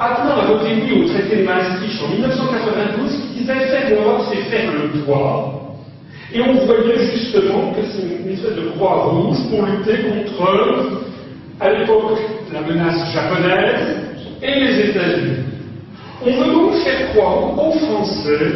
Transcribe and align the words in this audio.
Atman 0.00 0.38
a 0.38 0.44
voté 0.46 0.74
oui 0.84 1.02
au 1.02 1.08
traité 1.08 1.38
de 1.38 1.42
Maastricht 1.42 2.04
en 2.04 2.08
1992 2.10 3.10
qui 3.10 3.40
disait 3.40 3.66
faire 3.66 3.90
l'Europe, 3.90 4.22
c'est 4.30 4.42
faire 4.48 4.70
le 4.72 5.00
poids. 5.00 5.74
Et 6.32 6.40
on 6.40 6.52
voyait 6.66 6.98
justement 7.14 7.72
que 7.72 7.80
c'est 7.90 8.22
une 8.22 8.32
espèce 8.32 8.54
de 8.54 8.70
croix 8.76 9.06
rouge 9.06 9.38
pour 9.50 9.66
lutter 9.66 10.02
contre, 10.02 11.02
à 11.58 11.72
l'époque, 11.72 12.18
la 12.52 12.60
menace 12.60 13.12
japonaise 13.12 13.96
et 14.40 14.60
les 14.60 14.80
États-Unis. 14.90 15.36
On 16.24 16.30
veut 16.30 16.52
donc 16.52 16.74
faire 16.74 17.10
croire 17.12 17.58
aux 17.58 17.72
Français 17.72 18.52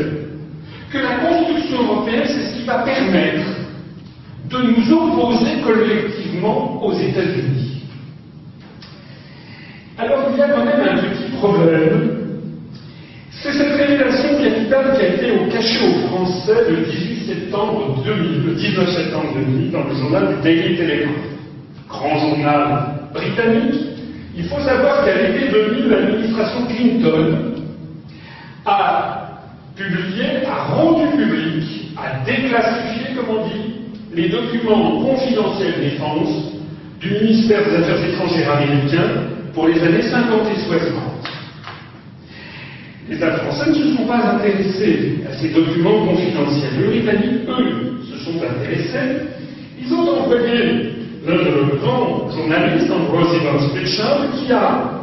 que 0.93 0.99
la 0.99 1.29
construction 1.29 1.83
européenne, 1.83 2.23
c'est 2.27 2.45
ce 2.45 2.57
qui 2.59 2.65
va 2.67 2.79
permettre 2.81 3.47
de 4.49 4.59
nous 4.59 4.93
opposer 4.93 5.61
collectivement 5.65 6.85
aux 6.85 6.93
États-Unis. 6.93 7.83
Alors 9.99 10.29
il 10.31 10.39
y 10.39 10.43
a 10.43 10.49
quand 10.49 10.65
même 10.65 10.81
un 10.81 10.99
petit 10.99 11.22
problème. 11.43 12.11
C'est 13.43 13.53
cette 13.53 13.73
révélation 13.73 14.29
capitale 14.39 14.95
qui 14.97 15.03
a 15.03 15.09
été 15.09 15.33
au 15.33 15.51
cachet 15.51 15.81
aux 15.89 16.09
Français 16.09 16.71
le 16.71 16.77
18 16.87 17.27
septembre 17.27 18.03
2000, 18.05 18.47
le 18.47 18.55
19 18.55 18.89
septembre 18.95 19.29
2000, 19.35 19.71
dans 19.73 19.85
le 19.85 19.95
journal 19.95 20.29
du 20.29 20.43
Daily 20.43 20.77
Telegraph, 20.77 21.15
grand 21.89 22.19
journal 22.19 22.85
britannique. 23.13 23.81
Il 24.37 24.45
faut 24.45 24.61
savoir 24.61 25.05
qu'à 25.05 25.15
l'été 25.15 25.49
2000, 25.51 25.89
l'administration 25.89 26.67
Clinton 26.67 27.37
a 28.65 29.41
publié, 29.75 30.47
a 30.47 30.75
rendu 30.75 31.09
public, 31.17 31.91
a 31.97 32.25
déclassifié, 32.25 33.17
comme 33.17 33.37
on 33.39 33.47
dit, 33.49 33.75
les 34.15 34.29
documents 34.29 35.01
confidentiels 35.01 35.81
défense 35.81 36.53
du 37.01 37.11
ministère 37.11 37.65
des 37.65 37.77
Affaires 37.77 38.05
étrangères 38.09 38.53
américain 38.53 39.09
pour 39.53 39.67
les 39.67 39.83
années 39.83 40.03
50 40.03 40.41
et 40.55 40.61
60. 40.61 41.32
Les 43.09 43.17
Français 43.17 43.71
ne 43.71 43.75
se 43.75 43.97
sont 43.97 44.05
pas 44.07 44.35
intéressés 44.35 45.19
à 45.29 45.37
ces 45.37 45.49
documents 45.49 46.07
confidentiels. 46.07 46.71
Les 46.79 47.01
Britanniques, 47.01 47.49
eux, 47.49 47.99
se 48.11 48.25
sont 48.25 48.39
intéressés. 48.39 49.27
Ils 49.81 49.93
ont 49.93 50.21
envoyé 50.21 50.93
le 51.27 51.79
grand 51.79 52.31
journaliste 52.31 52.91
Ambrose 52.91 53.35
Evans 53.35 53.71
Pritchard 53.75 54.19
qui 54.37 54.53
a 54.53 55.03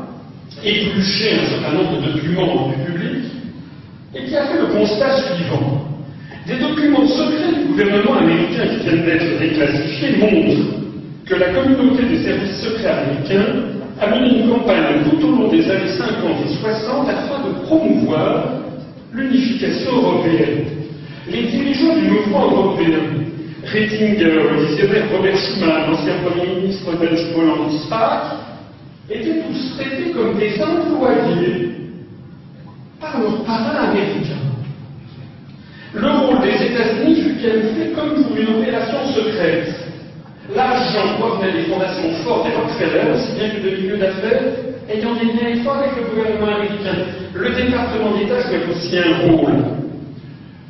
épluché 0.64 1.34
un 1.34 1.46
certain 1.46 1.78
nombre 1.78 2.02
de 2.02 2.12
documents 2.14 2.70
du 2.70 2.92
public 2.92 3.24
et 4.16 4.26
qui 4.26 4.36
a 4.36 4.46
fait 4.48 4.60
le 4.60 4.68
constat 4.68 5.18
suivant. 5.18 5.86
Des 6.48 6.56
documents 6.56 7.08
secrets 7.08 7.60
du 7.60 7.66
gouvernement 7.68 8.16
américain 8.16 8.64
qui 8.68 8.88
viennent 8.88 9.06
d'être 9.06 9.40
déclassifiés 9.40 10.18
montrent 10.18 10.80
que 11.26 11.36
la 11.36 11.50
communauté 11.50 12.04
des 12.04 12.24
services 12.24 12.62
secrets 12.64 12.90
américains 12.90 13.79
a 14.00 14.08
mené 14.08 14.40
une 14.40 14.50
campagne 14.50 15.04
tout 15.10 15.26
au 15.28 15.32
long 15.32 15.48
des 15.50 15.70
années 15.70 15.90
50 15.90 16.10
et 16.46 16.54
60 16.62 17.10
afin 17.10 17.48
de 17.48 17.66
promouvoir 17.66 18.46
l'unification 19.14 19.92
européenne. 19.98 20.66
Les 21.30 21.44
dirigeants 21.44 21.96
du 21.96 22.10
mouvement 22.10 22.46
européen, 22.52 23.00
Rettinger, 23.64 24.24
le 24.24 24.66
visionnaire 24.66 25.12
Robert 25.12 25.36
Schuman, 25.36 25.92
l'ancien 25.92 26.14
Premier 26.26 26.56
ministre 26.56 26.98
belge 26.98 27.34
Paul 27.34 27.72
Spaak, 27.86 28.24
étaient 29.10 29.42
tous 29.42 29.76
traités 29.76 30.12
comme 30.12 30.38
des 30.38 30.62
employés 30.62 31.72
par 33.02 33.20
leurs 33.20 33.44
parrains 33.44 33.90
américains. 33.90 34.36
Le 35.94 36.10
rôle 36.10 36.42
des 36.42 36.66
États-Unis 36.68 37.22
fut 37.22 37.36
fait 37.36 37.92
comme 37.96 38.24
pour 38.24 38.38
une 38.38 38.60
opération 38.60 39.06
secrète? 39.14 39.89
L'argent 40.56 41.20
provenait 41.20 41.54
des 41.54 41.64
fondations 41.70 42.12
fortes 42.24 42.48
des 42.48 42.56
Rockefeller, 42.56 43.12
aussi 43.14 43.34
bien 43.34 43.50
que 43.50 43.62
de 43.62 43.76
milieux 43.76 43.98
d'affaires, 43.98 44.42
ayant 44.90 45.14
des 45.14 45.26
liens 45.26 45.64
forts 45.64 45.78
avec 45.78 45.92
le 45.96 46.10
gouvernement 46.10 46.56
américain. 46.56 47.06
Le 47.36 47.50
département 47.54 48.18
d'État 48.18 48.40
jouait 48.48 48.66
aussi 48.72 48.98
un 48.98 49.30
rôle. 49.30 49.54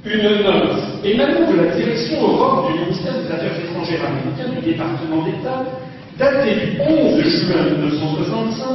Une 0.06 0.44
note 0.44 0.75
émanant 1.03 1.51
de 1.51 1.57
la 1.57 1.75
direction 1.75 2.22
Europe 2.22 2.72
du 2.72 2.79
ministère 2.79 3.13
des 3.19 3.31
Affaires 3.31 3.59
étrangères 3.63 4.06
américain 4.06 4.59
du 4.59 4.69
département 4.69 5.23
d'État, 5.23 5.63
datée 6.18 6.56
du 6.56 6.81
11 6.81 7.23
juin 7.23 7.63
1965, 7.72 8.66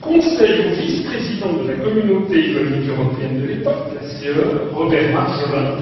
conseille 0.00 0.60
au 0.66 0.80
vice-président 0.80 1.52
de 1.62 1.68
la 1.68 1.74
communauté 1.84 2.50
économique 2.50 2.88
européenne 2.88 3.42
de 3.42 3.46
l'époque, 3.46 3.92
la 4.00 4.08
CE, 4.08 4.72
Robert 4.72 5.12
Marjolin, 5.12 5.76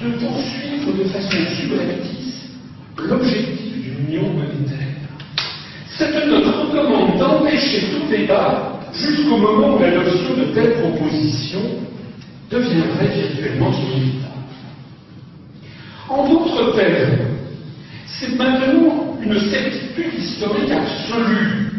de 0.00 0.10
poursuivre 0.10 0.98
de 0.98 1.04
façon 1.08 1.38
subreptice 1.56 2.21
l'objectif 2.98 3.72
d'une 3.74 4.08
union 4.08 4.32
monétaire. 4.32 4.78
Cette 5.88 6.26
note 6.26 6.46
recommande 6.46 7.18
d'empêcher 7.18 7.86
tout 7.92 8.08
débat 8.10 8.80
jusqu'au 8.92 9.36
moment 9.36 9.76
où 9.76 9.78
l'adoption 9.78 10.36
de 10.36 10.52
telles 10.54 10.74
propositions 10.80 11.78
deviendrait 12.50 13.08
virtuellement 13.14 13.72
inévitable. 13.72 14.32
En 16.08 16.28
d'autres 16.28 16.76
termes, 16.76 17.18
c'est 18.06 18.36
maintenant 18.36 19.16
une 19.22 19.40
certitude 19.40 20.14
historique 20.18 20.70
absolue 20.70 21.72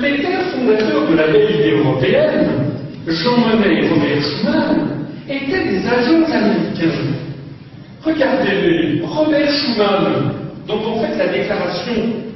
les 0.00 0.18
pères 0.18 0.46
fondateurs 0.52 1.08
de 1.10 1.16
la 1.16 1.26
belle 1.26 1.80
européenne, 1.80 2.48
Jean 3.06 3.36
Monnet 3.38 3.82
et 3.82 3.88
Robert 3.88 4.22
Schuman, 4.22 4.88
étaient 5.28 5.64
des 5.64 5.86
agents 5.86 6.24
américains. 6.32 7.27
Regardez-les, 8.04 9.02
Robert 9.04 9.50
Schuman, 9.50 10.32
dont 10.66 10.80
on 10.86 11.00
fait 11.00 11.16
la 11.16 11.28
déclaration 11.28 11.92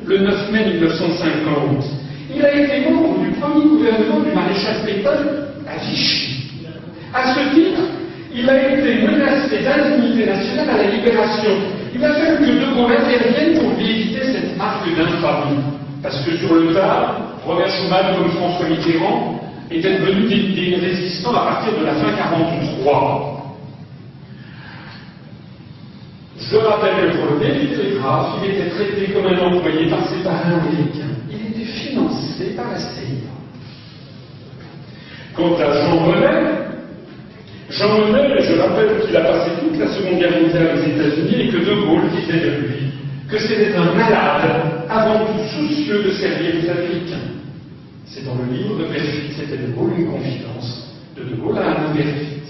le 0.06 0.18
9 0.18 0.52
mai 0.52 0.66
1950, 0.74 1.84
il 2.34 2.44
a 2.44 2.54
été 2.54 2.90
membre 2.90 3.20
du 3.20 3.30
premier 3.30 3.64
gouvernement 3.64 4.20
du 4.20 4.34
maréchal 4.34 4.76
Pétain 4.84 5.10
à 5.68 5.84
Vichy. 5.84 6.50
À 7.14 7.34
ce 7.34 7.54
titre, 7.54 7.80
il 8.34 8.48
a 8.48 8.72
été 8.72 9.06
menacé 9.06 9.58
d'indignité 9.62 10.26
nationale 10.26 10.70
à 10.70 10.76
la 10.78 10.90
libération. 10.90 11.50
Il 11.94 12.02
a 12.04 12.14
fallu 12.14 12.38
que 12.38 12.44
De 12.44 12.74
Gaulle 12.74 12.96
intervienne 12.96 13.58
pour 13.60 13.78
lui 13.78 13.90
éviter 13.90 14.24
cette 14.24 14.56
marque 14.56 14.88
d'infamie. 14.96 15.60
Parce 16.02 16.18
que 16.24 16.36
sur 16.38 16.54
le 16.54 16.74
tas, 16.74 17.18
Robert 17.46 17.68
Schuman, 17.68 18.16
comme 18.16 18.30
François 18.30 18.68
Mitterrand, 18.68 19.40
étaient 19.70 19.98
devenus 19.98 20.54
des, 20.54 20.76
résistants 20.76 21.34
à 21.34 21.44
partir 21.44 21.78
de 21.78 21.84
la 21.84 21.92
fin 21.92 22.12
43. 22.16 23.41
Je 26.50 26.56
rappelle 26.56 27.12
que 27.12 27.16
pour 27.16 27.34
le 27.34 27.40
télégraphe, 27.40 28.40
il 28.44 28.50
était 28.50 28.70
traité 28.70 29.12
comme 29.12 29.26
un 29.26 29.38
employé 29.38 29.88
par 29.88 30.06
ses 30.08 30.22
parents 30.22 30.60
américains. 30.60 31.14
Il 31.30 31.46
était 31.50 31.64
financé 31.64 32.44
par 32.56 32.70
la 32.70 32.78
CIA. 32.78 33.30
Quant 35.34 35.54
à 35.56 35.72
Jean 35.72 36.00
Monnet, 36.00 36.62
Jean 37.70 37.88
Monnet, 37.88 38.42
je 38.42 38.60
rappelle 38.60 39.00
qu'il 39.00 39.16
a 39.16 39.20
passé 39.20 39.50
toute 39.60 39.78
la 39.78 39.88
Seconde 39.88 40.18
Guerre 40.18 40.42
mondiale 40.42 40.76
aux 40.76 40.82
États-Unis 40.82 41.40
et 41.40 41.48
que 41.48 41.58
De 41.58 41.74
Gaulle 41.86 42.10
disait 42.10 42.40
de 42.40 42.50
lui 42.60 42.92
que 43.30 43.38
c'était 43.38 43.74
un 43.74 43.94
malade 43.94 44.84
avant 44.90 45.24
tout 45.24 45.42
soucieux 45.56 46.02
de 46.02 46.10
servir 46.10 46.54
les 46.54 46.68
Américains. 46.68 47.28
C'est 48.04 48.26
dans 48.26 48.34
le 48.34 48.52
livre 48.52 48.78
de 48.78 48.84
Perfit, 48.84 49.32
c'était 49.38 49.56
de 49.56 49.72
Gaulle 49.72 49.92
une 49.96 50.10
confidence 50.10 50.92
de 51.16 51.22
De 51.22 51.36
Gaulle 51.36 51.56
à 51.58 51.70
un 51.70 51.94
Perfit. 51.94 52.42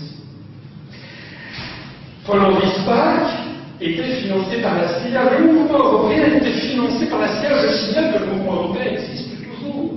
Paul-Henri 2.26 2.68
Spaak 2.80 3.41
était 3.82 4.14
financé 4.22 4.56
par 4.62 4.76
la 4.76 4.88
CIA. 4.88 5.38
Le 5.38 5.52
mouvement 5.52 5.78
européen 5.78 6.24
était 6.36 6.52
financé 6.52 7.06
par 7.06 7.20
la 7.20 7.28
CIA. 7.28 7.58
Je 7.62 7.72
signale 7.74 8.14
que 8.14 8.18
le 8.20 8.26
mouvement 8.26 8.54
européen 8.54 8.92
existe 8.92 9.28
toujours 9.42 9.90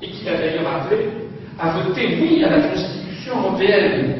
et 0.00 0.06
qu'il 0.08 0.28
a 0.28 0.36
d'ailleurs 0.36 0.68
appelé 0.74 1.02
à 1.58 1.70
voter 1.70 2.18
oui 2.20 2.44
à 2.44 2.50
la 2.50 2.60
Constitution 2.68 3.32
européenne. 3.38 4.14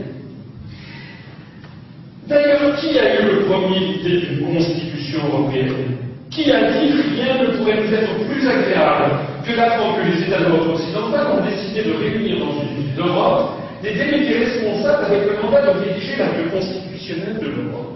D'ailleurs, 2.26 2.76
qui 2.76 2.98
a 2.98 3.20
eu 3.20 3.24
le 3.26 3.40
premier 3.44 3.78
idée 3.78 4.26
d'une 4.26 4.54
Constitution 4.54 5.20
européenne? 5.32 5.96
Qui 6.30 6.50
a 6.50 6.70
dit 6.70 6.92
rien 7.14 7.42
ne 7.42 7.56
pourrait 7.56 7.82
nous 7.82 7.92
être 7.92 8.14
plus 8.30 8.48
agréable 8.48 9.16
que 9.44 9.54
d'apprendre 9.54 9.98
que 9.98 10.08
les 10.08 10.22
États 10.22 10.38
d'Europe 10.38 10.74
occidentale 10.74 11.26
ont 11.38 11.44
décidé 11.44 11.82
de 11.82 11.92
réunir 11.92 12.38
dans 12.38 12.52
une 12.62 12.76
ville 12.76 12.94
d'Europe 12.96 13.50
des 13.82 13.92
délégués 13.92 14.38
responsables 14.38 15.04
avec 15.06 15.22
le 15.28 15.42
mandat 15.42 15.62
de 15.62 15.80
rédiger 15.80 16.16
la 16.16 16.28
constitutionnelle 16.50 17.38
de 17.38 17.46
l'Europe? 17.48 17.91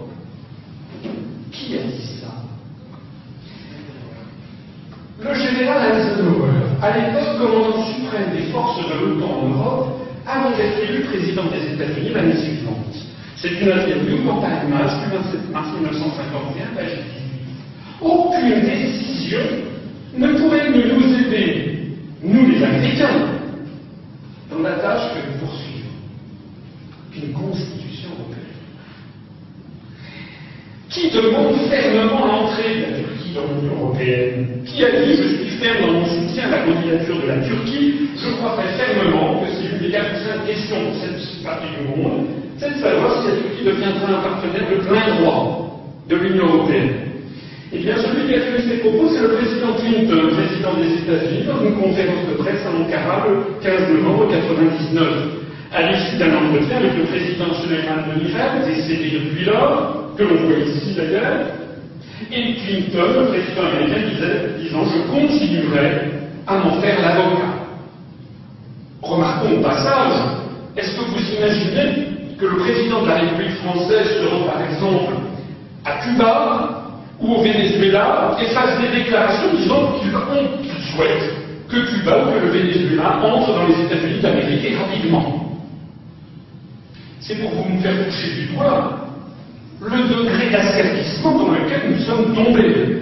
Qui 1.57 1.73
a 1.75 1.81
dit 1.81 2.19
ça 2.21 2.27
Le 5.19 5.33
général 5.33 5.91
Eisenhower, 5.91 6.51
à 6.81 6.97
l'époque 6.97 7.37
commandant 7.39 7.83
suprême 7.83 8.35
des 8.35 8.51
forces 8.51 8.77
de 8.87 9.05
l'OTAN 9.05 9.41
en 9.41 9.49
Europe, 9.49 9.87
avant 10.27 10.51
d'être 10.51 10.79
élu 10.87 11.03
président 11.05 11.45
des 11.45 11.73
États-Unis 11.73 12.11
l'année 12.13 12.37
suivante. 12.37 12.93
C'est 13.37 13.59
une 13.59 13.71
interview 13.71 14.17
quant 14.25 14.41
à 14.43 14.63
l'image 14.63 14.91
du 15.03 15.17
27 15.17 15.51
mars 15.51 15.67
1951, 15.73 16.75
page 16.75 16.99
aucune 18.01 18.61
décision 18.61 19.39
ne 20.15 20.27
pourrait 20.33 20.69
nous 20.69 21.25
aider, 21.25 21.95
nous 22.23 22.45
les 22.47 22.63
Américains, 22.63 23.29
dans 24.51 24.59
la 24.59 24.73
tâche 24.73 25.13
que 25.13 25.27
nous 25.27 25.39
poursuivons, 25.39 25.89
qu'une 27.11 27.33
constitution 27.33 28.09
européenne. 28.19 28.46
Qui 30.89 31.09
demande 31.09 31.55
fermement 31.69 32.25
l'entrée 32.25 32.75
de 32.75 32.81
la 32.81 32.97
Turquie 32.97 33.33
sur 33.33 33.43
l'Union 33.43 33.75
européenne, 33.75 34.63
qui 34.65 34.85
a 34.85 34.91
dit 34.91 35.15
Je 35.15 35.27
suis 35.35 35.57
ferme 35.59 35.85
dans 35.85 35.93
mon 35.99 36.05
soutien 36.05 36.45
à 36.47 36.51
la 36.51 36.59
candidature 36.59 37.21
de 37.21 37.27
la 37.27 37.37
Turquie, 37.39 38.07
je 38.15 38.29
crois 38.37 38.55
très 38.55 38.71
fermement 38.79 39.41
que 39.41 39.47
c'est 39.51 39.75
une 39.75 39.83
des 39.83 39.91
quatre 39.91 40.45
questions 40.47 40.77
pour 40.85 40.95
cette 40.95 41.43
partie 41.43 41.67
du 41.75 41.99
monde, 41.99 42.27
c'est 42.57 42.73
de 42.73 42.79
savoir 42.79 43.21
si 43.21 43.27
la 43.27 43.35
Turquie 43.35 43.65
deviendra 43.65 44.07
un 44.07 44.21
partenaire 44.23 44.69
de 44.71 44.75
plein 44.87 45.15
droit 45.19 45.83
de 46.07 46.15
l'Union 46.15 46.45
européenne. 46.45 46.93
Eh 47.73 47.79
bien, 47.79 47.97
celui 47.97 48.27
qui 48.27 48.35
a 48.35 48.39
fait 48.39 48.61
ces 48.63 48.77
propos, 48.77 49.09
c'est 49.11 49.23
le 49.27 49.35
président 49.35 49.75
Clinton, 49.75 50.31
président 50.39 50.73
des 50.79 51.03
États-Unis, 51.03 51.43
dans 51.43 51.67
une 51.67 51.75
conférence 51.75 52.23
de 52.31 52.35
presse 52.39 52.63
à 52.63 52.71
Ankara 52.71 53.27
le 53.27 53.59
15 53.61 53.91
novembre 53.91 54.27
1999 54.31 55.37
à 55.75 55.91
l'issue 55.91 56.15
d'un 56.15 56.31
entretien 56.31 56.77
avec 56.77 56.95
le 56.95 57.03
président 57.03 57.53
Suleiman 57.59 58.07
Bonifaz, 58.07 58.65
décédé 58.65 59.19
depuis 59.19 59.43
lors, 59.43 60.06
que 60.17 60.23
l'on 60.23 60.47
voit 60.47 60.57
ici 60.57 60.95
d'ailleurs, 60.95 61.57
et 62.31 62.55
Clinton, 62.55 63.21
le 63.21 63.27
président 63.27 63.61
américain, 63.61 64.07
disait, 64.09 64.49
disant 64.59 64.83
Je 64.85 65.11
continuerai 65.11 66.11
à 66.47 66.57
m'en 66.57 66.81
faire 66.81 66.99
l'avocat. 67.01 67.53
Remarquons 69.01 69.59
au 69.59 69.61
passage, 69.61 70.13
est-ce 70.75 70.95
que 70.95 71.05
vous 71.05 71.35
imaginez 71.37 72.07
que 72.39 72.45
le 72.45 72.57
président 72.57 73.03
de 73.03 73.07
la 73.07 73.15
République 73.15 73.57
française 73.57 74.07
se 74.19 74.27
rend 74.27 74.45
par 74.45 74.61
exemple 74.61 75.13
à 75.85 75.91
Cuba 76.03 76.83
ou 77.19 77.33
au 77.33 77.41
Venezuela 77.41 78.35
et 78.41 78.45
fasse 78.47 78.79
des 78.79 78.99
déclarations 78.99 79.53
disant 79.55 79.93
qu'il 79.99 80.11
souhaite 80.93 81.33
que 81.69 81.77
Cuba 81.77 82.17
ou 82.19 82.31
que 82.31 82.45
le 82.45 82.51
Venezuela 82.51 83.19
entre 83.23 83.53
dans 83.53 83.67
les 83.67 83.85
États-Unis 83.85 84.21
d'Amérique 84.21 84.77
rapidement 84.77 85.57
c'est 87.19 87.35
pour 87.35 87.49
vous 87.49 87.73
me 87.73 87.79
faire 87.81 88.05
toucher 88.05 88.35
du 88.35 88.53
doigt 88.53 89.06
le 89.81 89.89
degré 90.09 90.49
d'asservissement 90.49 91.37
dans 91.37 91.51
lequel 91.51 91.91
nous 91.91 91.99
sommes 91.99 92.33
tombés. 92.33 92.97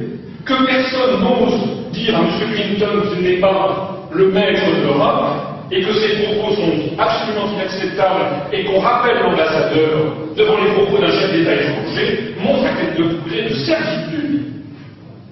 Que 0.45 0.66
personne 0.66 1.22
n'ose 1.22 1.92
dire 1.92 2.16
à 2.16 2.19
M. 2.19 2.27
Clinton 2.54 3.01
que 3.01 3.16
ce 3.16 3.22
n'est 3.22 3.39
pas 3.39 4.07
le 4.13 4.31
maître 4.31 4.62
de 4.77 4.83
l'Europe 4.83 5.56
et 5.72 5.81
que 5.81 5.94
ses 5.94 6.24
propos 6.24 6.54
sont 6.54 7.00
absolument 7.00 7.51
inacceptables 7.56 8.54
et 8.54 8.66
qu'on 8.66 8.80
rappelle 8.80 9.18
l'ambassadeur 9.24 10.13
devant 10.38 10.63
les 10.63 10.72
propos 10.74 11.01
d'un 11.01 11.12
chef 11.12 11.31
d'État 11.31 11.56
étranger 11.56 12.36
montre 12.44 12.66
à 12.66 12.69
quel 12.80 13.04
degré 13.04 13.50
de 13.50 13.56
certitude 13.56 14.42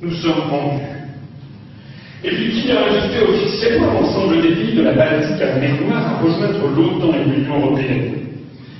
nous 0.01 0.13
sommes 0.15 0.49
rendus. 0.49 0.83
Et 2.23 2.29
puis 2.29 2.51
qui 2.51 2.71
a 2.71 2.79
invité 2.79 3.19
officiellement 3.21 3.93
l'ensemble 4.01 4.41
des 4.41 4.55
pays 4.55 4.73
de 4.73 4.83
la 4.83 4.93
Baltique 4.93 5.41
à 5.41 5.45
la 5.45 5.55
mer 5.55 5.75
Noire 5.85 6.07
à 6.07 6.23
rejoindre 6.23 6.67
l'OTAN 6.75 7.13
et 7.13 7.29
l'Union 7.29 7.59
européenne? 7.59 8.32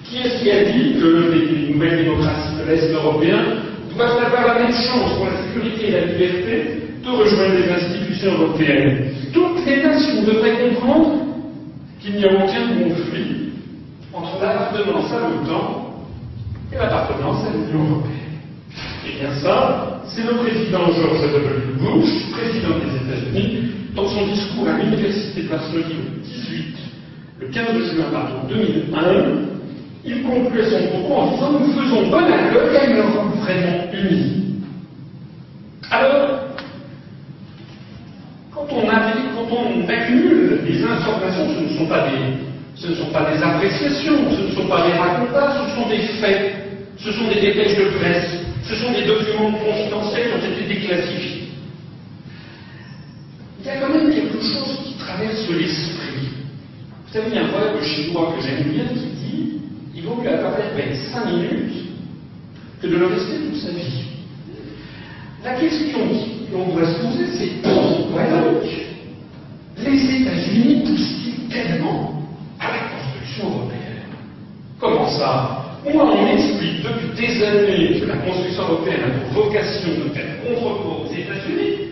Qui 0.04 0.18
est-ce 0.18 0.44
qui 0.44 0.52
a 0.52 0.64
dit 0.66 0.94
que 1.00 1.32
les 1.34 1.74
nouvelles 1.74 2.04
démocraties 2.04 2.58
de 2.60 2.70
l'Est 2.70 2.94
européen 2.94 3.40
doivent 3.96 4.24
avoir 4.26 4.48
la 4.48 4.64
même 4.64 4.74
chance 4.74 5.14
pour 5.18 5.26
la 5.26 5.44
sécurité 5.44 5.88
et 5.88 5.92
la 5.92 6.06
liberté 6.06 6.80
de 7.04 7.10
rejoindre 7.10 7.56
les 7.56 7.72
institutions 7.72 8.34
européennes? 8.34 9.12
Toutes 9.34 9.66
les 9.66 9.84
nations 9.84 10.24
devraient 10.24 10.70
comprendre 10.70 11.20
qu'il 12.00 12.16
n'y 12.16 12.26
a 12.26 12.34
aucun 12.34 12.68
conflit 12.84 13.50
entre 14.14 14.42
l'appartenance 14.42 15.12
à 15.12 15.20
l'OTAN 15.20 16.06
et 16.72 16.76
l'appartenance 16.76 17.46
à 17.46 17.52
l'Union 17.52 17.90
européenne. 17.90 18.24
Et 19.08 19.20
bien 19.20 19.32
ça, 19.42 20.02
c'est 20.08 20.24
le 20.24 20.36
président 20.38 20.86
George 20.86 21.22
W. 21.22 21.74
Bush, 21.80 22.32
président 22.32 22.78
des 22.80 22.96
États-Unis, 22.96 23.72
dans 23.96 24.08
son 24.08 24.28
discours 24.28 24.68
à 24.68 24.78
l'Université 24.82 25.44
de 25.44 25.48
Varsovie 25.48 25.84
le 25.84 26.22
18, 26.24 26.76
le 27.42 27.48
15 27.48 27.96
juin 27.96 28.06
pardon, 28.12 28.48
2001, 28.50 29.53
il 30.06 30.24
conclut 30.24 30.64
son 30.70 30.88
propos 30.88 31.14
en 31.14 31.32
disant 31.32 31.52
Nous 31.52 31.74
faisons 31.74 32.10
bon 32.10 32.18
accueil 32.18 32.78
à 32.78 32.86
une 32.90 32.98
Europe 32.98 33.36
vraiment 33.38 33.92
unie. 33.94 34.56
Alors, 35.90 36.40
quand 38.54 38.68
on, 38.72 38.86
quand 38.86 39.56
on 39.56 39.90
accumule 39.90 40.62
des 40.66 40.84
informations, 40.84 41.48
ce 41.56 41.64
ne, 41.64 41.78
sont 42.96 43.12
pas 43.12 43.32
des, 43.32 43.44
appréciations, 43.44 44.32
ce 44.32 44.42
ne 44.42 44.52
sont 44.52 44.68
pas 44.68 44.88
des 44.88 44.94
racontages, 44.94 45.70
ce 45.70 45.76
sont 45.76 45.90
des 45.90 46.00
faits, 46.00 46.56
ce 46.98 47.12
sont 47.12 47.28
des 47.28 47.42
dépêches 47.42 47.78
de 47.78 47.98
presse, 48.00 48.40
ce 48.64 48.76
sont 48.76 48.92
des 48.92 49.06
documents 49.06 49.52
confidentiels 49.52 50.30
qui 50.30 50.34
ont 50.34 50.52
été 50.52 50.74
déclassifiés. 50.74 51.48
Il 53.60 53.68
y 53.68 53.70
a 53.70 53.78
quand 53.78 53.94
même 53.94 54.14
quelque 54.14 54.42
chose 54.42 54.80
qui 54.84 54.94
traverse 54.96 55.48
l'esprit. 55.50 56.30
Vous 57.08 57.14
savez, 57.14 57.28
il 57.30 57.36
y 57.36 57.38
a 57.38 57.44
un 57.44 57.48
proverbe 57.48 57.82
chinois 57.84 58.34
que 58.36 58.46
j'aime 58.46 58.72
bien 58.72 58.86
qui 58.86 59.13
il 59.96 60.04
vaut 60.04 60.16
mieux 60.16 60.34
apparaître 60.34 60.74
avec 60.74 60.96
cinq 61.12 61.26
minutes 61.28 61.74
que 62.82 62.88
de 62.88 62.96
le 62.96 63.06
rester 63.06 63.38
toute 63.38 63.62
sa 63.62 63.70
vie. 63.70 64.04
La 65.44 65.54
question 65.56 66.00
qu'on 66.52 66.74
doit 66.74 66.86
se 66.86 67.00
poser, 67.02 67.28
c'est 67.38 67.62
pourquoi 67.62 68.24
donc 68.24 68.64
les 69.78 70.22
États-Unis 70.22 70.84
poussent-ils 70.86 71.48
tellement 71.50 72.24
à 72.60 72.68
la 72.72 72.80
construction 72.90 73.50
européenne? 73.50 74.04
Comment 74.80 75.10
ça? 75.10 75.60
Moi, 75.84 76.04
on 76.04 76.24
m'explique 76.24 76.82
depuis 76.82 77.28
des 77.28 77.44
années 77.44 78.00
que 78.00 78.06
la 78.06 78.18
construction 78.18 78.64
européenne 78.64 79.02
a 79.04 79.34
pour 79.34 79.44
vocation 79.44 79.90
de 79.90 80.10
faire 80.14 80.42
contre 80.44 81.04
aux 81.04 81.14
États-Unis, 81.14 81.90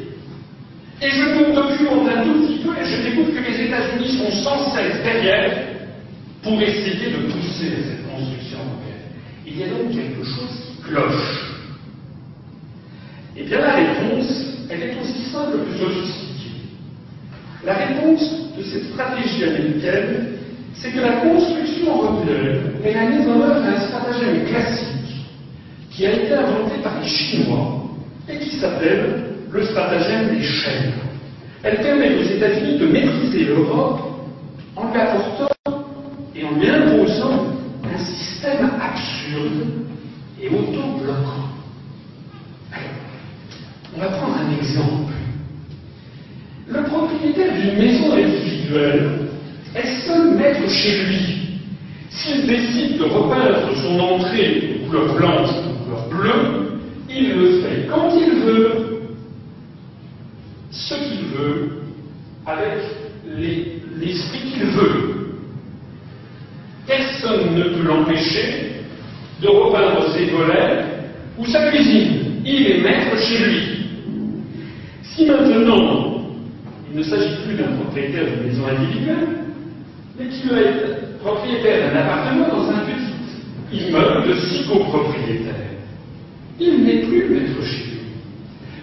et 1.02 1.10
je 1.10 1.24
me 1.24 1.54
documente 1.54 2.08
un 2.08 2.24
tout 2.24 2.42
petit 2.42 2.60
peu 2.60 2.70
et 2.80 2.86
je 2.86 3.10
découvre 3.10 3.32
que 3.32 3.50
les 3.50 3.66
États-Unis 3.66 4.18
sont 4.18 4.32
sans 4.44 4.72
cesse 4.72 5.04
derrière 5.04 5.71
pour 6.44 6.62
essayer 6.62 7.12
de 7.12 7.32
pousser 7.32 7.70
cette 7.84 8.10
construction 8.10 8.58
européenne. 8.58 8.92
Il 9.46 9.58
y 9.60 9.64
a 9.64 9.68
donc 9.68 9.92
quelque 9.92 10.24
chose 10.24 10.50
qui 10.66 10.82
cloche. 10.84 11.52
Eh 13.38 13.44
bien, 13.44 13.60
la 13.60 13.76
réponse, 13.76 14.68
elle 14.70 14.84
est 14.84 14.96
aussi 15.02 15.30
simple 15.32 15.58
que 15.66 15.78
sophistiquée. 15.78 16.52
La 17.64 17.74
réponse 17.74 18.56
de 18.58 18.64
cette 18.64 18.86
stratégie 18.92 19.44
américaine, 19.44 20.38
c'est 20.74 20.92
que 20.92 21.00
la 21.00 21.18
construction 21.18 21.96
européenne 21.96 22.74
est 22.84 22.94
la 22.94 23.06
mise 23.06 23.28
en 23.28 23.42
œuvre 23.42 23.62
d'un 23.62 23.80
stratagème 23.80 24.46
classique 24.46 25.28
qui 25.92 26.06
a 26.08 26.14
été 26.14 26.34
inventé 26.34 26.82
par 26.82 27.00
les 27.00 27.08
Chinois 27.08 27.84
et 28.28 28.40
qui 28.40 28.58
s'appelle 28.58 29.26
le 29.52 29.64
stratagème 29.64 30.36
des 30.36 30.44
chaînes. 30.44 30.94
Elle 31.64 31.78
permet 31.78 32.16
aux 32.16 32.24
États-Unis 32.24 32.80
de 32.80 32.88
maîtriser 32.88 33.46
l'Europe 33.46 34.00
en 34.76 34.92
lui 34.92 35.00
apportant 35.00 35.51
et 40.42 40.50
auto-bloquant. 40.50 41.50
On 43.96 44.00
va 44.00 44.08
prendre 44.08 44.38
un 44.38 44.58
exemple. 44.58 45.14
Le 46.68 46.84
propriétaire 46.84 47.54
d'une 47.54 47.78
maison 47.78 48.14
individuelle 48.14 49.30
est 49.76 50.06
seul 50.06 50.36
maître 50.36 50.70
chez 50.70 51.06
lui. 51.06 51.60
S'il 52.10 52.48
décide 52.48 52.98
de 52.98 53.04
repeindre 53.04 53.76
son 53.82 54.00
entrée 54.00 54.80
de 54.80 54.86
couleur 54.86 55.16
blanche 55.16 55.50
ou 55.50 55.84
couleur 55.84 56.08
bleue, 56.10 56.80
il 57.10 57.34
le 57.34 57.62
fait 57.62 57.88
quand 57.90 58.10
il 58.16 58.40
veut, 58.42 59.02
ce 60.72 60.96
qu'il 60.96 61.26
veut, 61.38 61.70
avec 62.46 62.80
l'esprit 64.00 64.52
qu'il 64.52 64.66
veut 64.66 65.12
personne 66.92 67.56
ne 67.56 67.64
peut 67.64 67.84
l'empêcher 67.84 68.84
de 69.42 69.48
repeindre 69.48 70.08
ses 70.14 70.26
volets 70.26 70.86
ou 71.38 71.46
sa 71.46 71.72
cuisine. 71.72 72.42
Il 72.46 72.68
est 72.68 72.82
maître 72.82 73.18
chez 73.18 73.44
lui. 73.44 73.62
Si 75.04 75.26
maintenant, 75.26 76.22
il 76.92 76.98
ne 76.98 77.04
s'agit 77.04 77.36
plus 77.46 77.56
d'un 77.56 77.76
propriétaire 77.82 78.26
d'une 78.26 78.48
maison 78.48 78.64
individuelle, 78.68 79.28
mais 80.18 80.28
qu'il 80.28 80.50
veut 80.50 80.66
être 80.66 81.20
propriétaire 81.20 81.92
d'un 81.92 82.00
appartement 82.00 82.48
dans 82.50 82.70
un 82.70 82.80
petit 82.86 83.86
immeuble 83.86 84.28
de 84.28 84.34
six 84.36 84.68
copropriétaires, 84.68 85.56
il 86.60 86.84
n'est 86.84 87.02
plus 87.08 87.30
maître 87.30 87.64
chez 87.64 87.84
lui. 87.84 88.00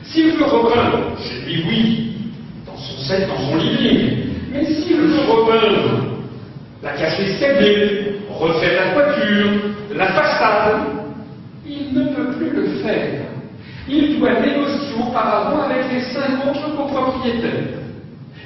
S'il 0.04 0.30
veut 0.32 0.44
repeindre 0.44 1.16
chez 1.20 1.46
lui, 1.46 1.64
oui, 1.68 2.12
dans 2.66 2.76
son 2.76 2.98
set, 3.02 3.28
dans 3.28 3.50
son 3.50 3.56
living, 3.56 4.10
mais 4.52 4.64
s'il 4.64 4.96
veut 4.96 5.20
repeindre 5.28 6.08
la 6.82 6.92
cacher 6.92 7.24
escalier, 7.24 8.18
refaire 8.30 8.86
la 8.86 8.92
toiture, 8.92 9.50
la 9.94 10.06
façade. 10.06 10.80
Il 11.66 11.92
ne 11.92 12.04
peut 12.14 12.32
plus 12.36 12.50
le 12.50 12.66
faire. 12.82 13.22
Il 13.88 14.18
doit 14.18 14.40
négocier 14.40 14.94
auparavant 15.00 15.62
avec 15.62 15.92
les 15.92 16.00
cinq 16.00 16.46
autres 16.48 16.76
copropriétaires. 16.76 17.78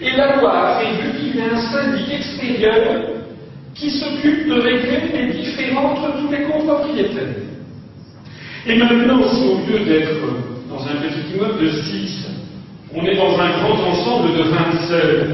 Et 0.01 0.17
la 0.17 0.37
loi 0.37 0.53
a 0.53 0.75
prévu 0.77 1.19
qu'il 1.19 1.37
y 1.37 1.39
ait 1.39 1.51
un 1.53 1.57
syndic 1.57 2.13
extérieur 2.13 3.03
qui 3.75 3.91
s'occupe 3.91 4.49
de 4.49 4.55
régler 4.55 5.01
les 5.13 5.33
différends 5.33 5.93
entre 5.93 6.21
tous 6.21 6.31
les 6.31 6.43
copropriétaires. 6.43 7.37
Et 8.67 8.77
maintenant, 8.77 9.23
si 9.31 9.49
au 9.49 9.59
lieu 9.67 9.85
d'être 9.85 10.21
dans 10.69 10.83
un 10.83 10.97
petit 11.03 11.35
immeuble 11.37 11.65
de 11.65 11.71
6, 11.71 12.29
on 12.95 13.05
est 13.05 13.17
dans 13.17 13.39
un 13.41 13.51
grand 13.59 13.91
ensemble 13.91 14.37
de 14.37 14.43
27, 14.43 15.29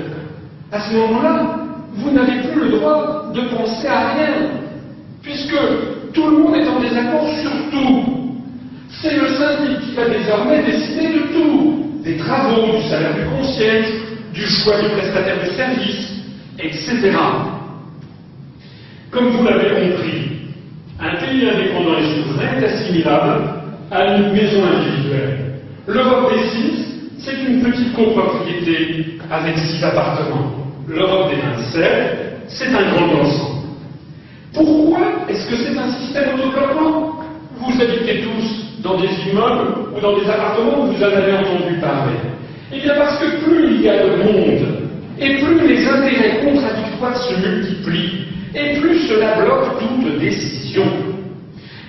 à 0.72 0.80
ce 0.80 0.94
moment-là, 0.94 1.58
vous 1.94 2.10
n'avez 2.10 2.48
plus 2.48 2.60
le 2.60 2.78
droit 2.78 3.32
de 3.34 3.40
penser 3.54 3.86
à 3.86 4.14
rien, 4.14 4.34
puisque 5.22 5.56
tout 6.12 6.30
le 6.30 6.38
monde 6.38 6.56
est 6.56 6.68
en 6.68 6.80
désaccord 6.80 7.28
sur 7.42 7.50
tout. 7.70 8.04
C'est 9.00 9.16
le 9.16 9.28
syndic 9.28 9.80
qui 9.80 9.94
va 9.94 10.08
désormais 10.08 10.62
décider 10.62 11.08
de 11.08 11.18
tout. 11.32 11.84
impôt 12.30 12.76
du 12.76 12.88
salaire 12.88 13.14
du 13.14 13.24
concierge, 13.36 13.86
du 14.32 14.46
choix 14.46 14.80
du 14.80 14.88
prestataire 14.90 15.44
de 15.44 15.50
service, 15.50 16.12
etc. 16.58 17.12
Comme 19.10 19.28
vous 19.28 19.44
l'avez 19.44 19.68
compris, 19.68 20.30
un 21.00 21.16
pays 21.16 21.48
indépendant 21.48 21.98
et 21.98 22.22
souverain 22.22 22.60
est 22.60 22.64
assimilable 22.64 23.42
à 23.90 24.06
une 24.18 24.32
maison 24.32 24.62
individuelle. 24.64 25.38
L'Europe 25.86 26.32
des 26.32 26.48
six, 26.48 26.86
c'est 27.18 27.34
une 27.48 27.62
petite 27.62 27.94
copropriété 27.94 29.18
avec 29.30 29.56
six 29.58 29.82
appartements. 29.84 30.52
L'Europe 30.88 31.30
des 31.30 31.40
27, 31.40 32.44
c'est 32.48 32.68
un 32.68 32.90
grand 32.92 33.20
ensemble. 33.20 33.58
Pourquoi 34.54 35.00
est-ce 35.28 35.46
que 35.48 35.56
c'est 35.56 35.78
un 35.78 35.90
système 35.92 36.34
autocollant 36.34 37.20
Vous 37.60 37.82
habitez 37.82 38.22
tous 38.22 38.82
dans 38.82 38.96
des 38.98 39.08
immeubles 39.30 39.74
ou 39.96 40.00
dans 40.00 40.18
des 40.18 40.28
appartements 40.28 40.82
où 40.82 40.92
vous 40.92 41.02
en 41.02 41.06
avez 41.06 41.32
entendu 41.32 41.74
parler. 41.80 42.16
Eh 42.72 42.80
bien 42.80 42.94
parce 42.96 43.18
que 43.18 43.44
plus 43.44 43.74
il 43.74 43.82
y 43.82 43.88
a 43.88 44.04
de 44.04 44.16
monde, 44.16 44.68
et 45.18 45.34
plus 45.36 45.66
les 45.66 45.86
intérêts 45.86 46.40
contradictoires 46.44 47.16
se 47.16 47.34
multiplient, 47.34 48.24
et 48.54 48.78
plus 48.78 48.98
cela 49.08 49.40
bloque 49.40 49.78
toute 49.78 50.18
décision. 50.18 50.84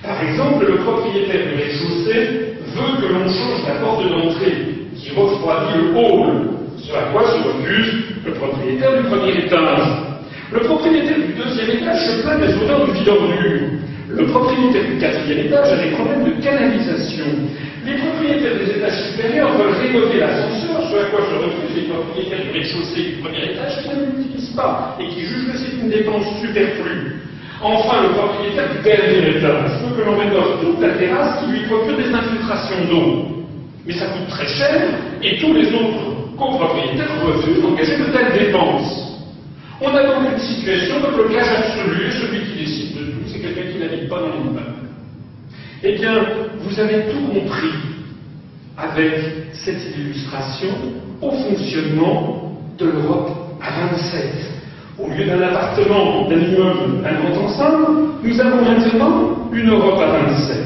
Par 0.03 0.23
exemple, 0.23 0.65
le 0.65 0.77
propriétaire 0.77 1.41
du 1.47 1.55
rez-de-chaussée 1.55 2.55
veut 2.73 3.01
que 3.01 3.13
l'on 3.13 3.27
change 3.27 3.67
la 3.67 3.75
porte 3.83 4.09
d'entrée 4.09 4.87
qui 4.95 5.09
refroidit 5.11 5.75
le 5.75 5.97
hall, 5.97 6.49
ce 6.77 6.93
à 6.93 7.11
quoi 7.11 7.23
se 7.27 7.47
refuse 7.47 8.03
le 8.25 8.31
propriétaire 8.33 9.01
du 9.01 9.09
premier 9.09 9.37
étage. 9.43 9.81
Le 10.53 10.59
propriétaire 10.61 11.17
du 11.17 11.33
deuxième 11.33 11.77
étage 11.77 11.99
se 11.99 12.21
plaint 12.21 12.39
des 12.39 12.55
odeurs 12.55 12.85
du 12.85 12.93
vide 12.93 13.11
Le 14.09 14.25
propriétaire 14.27 14.87
du 14.87 14.97
quatrième 14.97 15.45
étage 15.45 15.71
a 15.73 15.83
des 15.83 15.91
problèmes 15.91 16.23
de 16.23 16.41
canalisation. 16.41 17.25
Les 17.85 17.95
propriétaires 17.97 18.57
des 18.57 18.71
étages 18.77 19.03
supérieurs 19.11 19.51
veulent 19.57 19.75
rénover 19.81 20.19
l'ascenseur, 20.19 20.89
ce 20.89 20.95
à 20.95 21.05
quoi 21.11 21.19
se 21.27 21.43
refusent 21.43 21.75
les 21.75 21.89
propriétaires 21.91 22.43
du 22.45 22.51
rez-de-chaussée 22.51 23.03
du 23.03 23.15
premier 23.21 23.51
étage 23.51 23.83
qui 23.83 23.89
ne 23.89 24.05
l'utilisent 24.05 24.55
pas 24.55 24.97
et 24.99 25.07
qui 25.09 25.21
jugent 25.21 25.51
que 25.51 25.57
c'est 25.57 25.81
une 25.81 25.89
dépense 25.89 26.25
superflue. 26.41 27.08
Enfin, 27.61 28.03
le 28.03 28.09
propriétaire 28.13 28.69
dernier 28.81 29.37
étage 29.37 29.71
veut 29.83 29.95
que 29.97 30.05
l'on 30.05 30.17
rénove 30.17 30.61
toute 30.61 30.79
la 30.79 30.89
terrasse 30.89 31.43
qui 31.43 31.51
lui 31.51 31.67
procure 31.67 31.97
des 31.97 32.13
infiltrations 32.13 32.85
d'eau. 32.89 33.25
Mais 33.85 33.93
ça 33.93 34.05
coûte 34.05 34.29
très 34.29 34.47
cher 34.47 34.81
et 35.21 35.37
tous 35.39 35.53
les 35.53 35.67
autres 35.73 36.35
copropriétaires 36.37 37.21
refusent 37.25 37.61
d'engager 37.61 37.97
de 37.97 38.05
telles 38.05 38.45
dépenses. 38.45 39.09
On 39.81 39.93
a 39.93 40.03
donc 40.03 40.31
une 40.31 40.39
situation 40.39 40.99
de 41.01 41.07
blocage 41.07 41.47
absolu 41.49 42.07
et 42.07 42.11
celui 42.11 42.39
qui 42.45 42.59
décide 42.59 42.97
de 42.97 43.11
tout, 43.11 43.19
c'est 43.27 43.39
quelqu'un 43.39 43.71
qui 43.71 43.79
n'habite 43.79 44.09
pas 44.09 44.19
dans 44.19 44.29
l'immeuble. 44.29 44.73
Eh 45.83 45.93
bien, 45.93 46.13
vous 46.59 46.79
avez 46.79 47.11
tout 47.11 47.27
compris 47.33 47.71
avec 48.77 49.13
cette 49.53 49.95
illustration 49.97 50.69
au 51.21 51.31
fonctionnement 51.31 52.53
de 52.77 52.85
l'Europe 52.85 53.31
à 53.61 53.87
27. 53.87 54.58
Au 55.01 55.07
lieu 55.07 55.25
d'un 55.25 55.41
appartement, 55.41 56.27
d'un 56.27 56.35
immeuble, 56.35 57.01
d'un 57.03 57.13
grand 57.13 57.45
ensemble, 57.45 57.85
nous 58.23 58.41
avons 58.41 58.61
maintenant 58.61 59.49
une 59.53 59.69
Europe 59.69 59.99
à 59.99 60.27
27. 60.27 60.57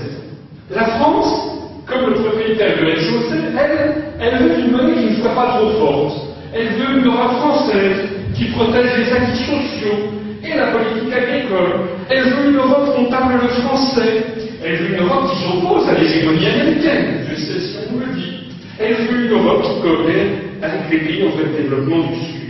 La 0.71 0.85
France, 0.85 1.59
comme 1.85 2.09
le 2.09 2.13
propriétaire 2.15 2.79
de 2.81 2.85
la 2.85 2.95
chaussée 2.95 3.43
elle, 3.59 4.03
elle 4.19 4.37
veut 4.43 4.59
une 4.59 4.71
monnaie 4.71 4.95
qui 4.95 5.09
ne 5.11 5.21
soit 5.21 5.35
pas 5.35 5.57
trop 5.57 5.69
forte. 5.79 6.15
Elle 6.53 6.69
veut 6.69 6.99
une 6.99 7.05
Europe 7.05 7.33
française 7.41 8.09
qui 8.35 8.45
protège 8.45 8.97
les 8.97 9.13
acquis 9.13 9.43
sociaux 9.43 10.09
et 10.43 10.57
la 10.57 10.67
politique 10.67 11.13
agricole. 11.13 11.81
Elle 12.09 12.23
veut 12.23 12.49
une 12.49 12.57
Europe 12.57 12.83
parle 13.13 13.33
le 13.33 13.47
français, 13.47 14.23
elle 14.65 14.75
veut 14.77 14.95
une 14.95 15.01
Europe 15.01 15.29
qui 15.29 15.43
s'oppose 15.43 15.87
à 15.87 15.93
l'hégémonie 15.93 16.47
américaine, 16.47 17.25
je 17.29 17.35
sais 17.35 17.59
si 17.59 17.77
on 17.93 17.99
le 17.99 18.15
dit. 18.15 18.49
Elle 18.79 18.95
veut 18.95 19.25
une 19.25 19.31
Europe 19.31 19.61
qui 19.61 19.81
coopère 19.81 20.25
avec 20.63 20.89
les 20.91 20.97
pays 20.99 21.27
en 21.27 21.37
fait 21.37 21.61
développement 21.61 22.07
du 22.07 22.15
Sud. 22.15 22.42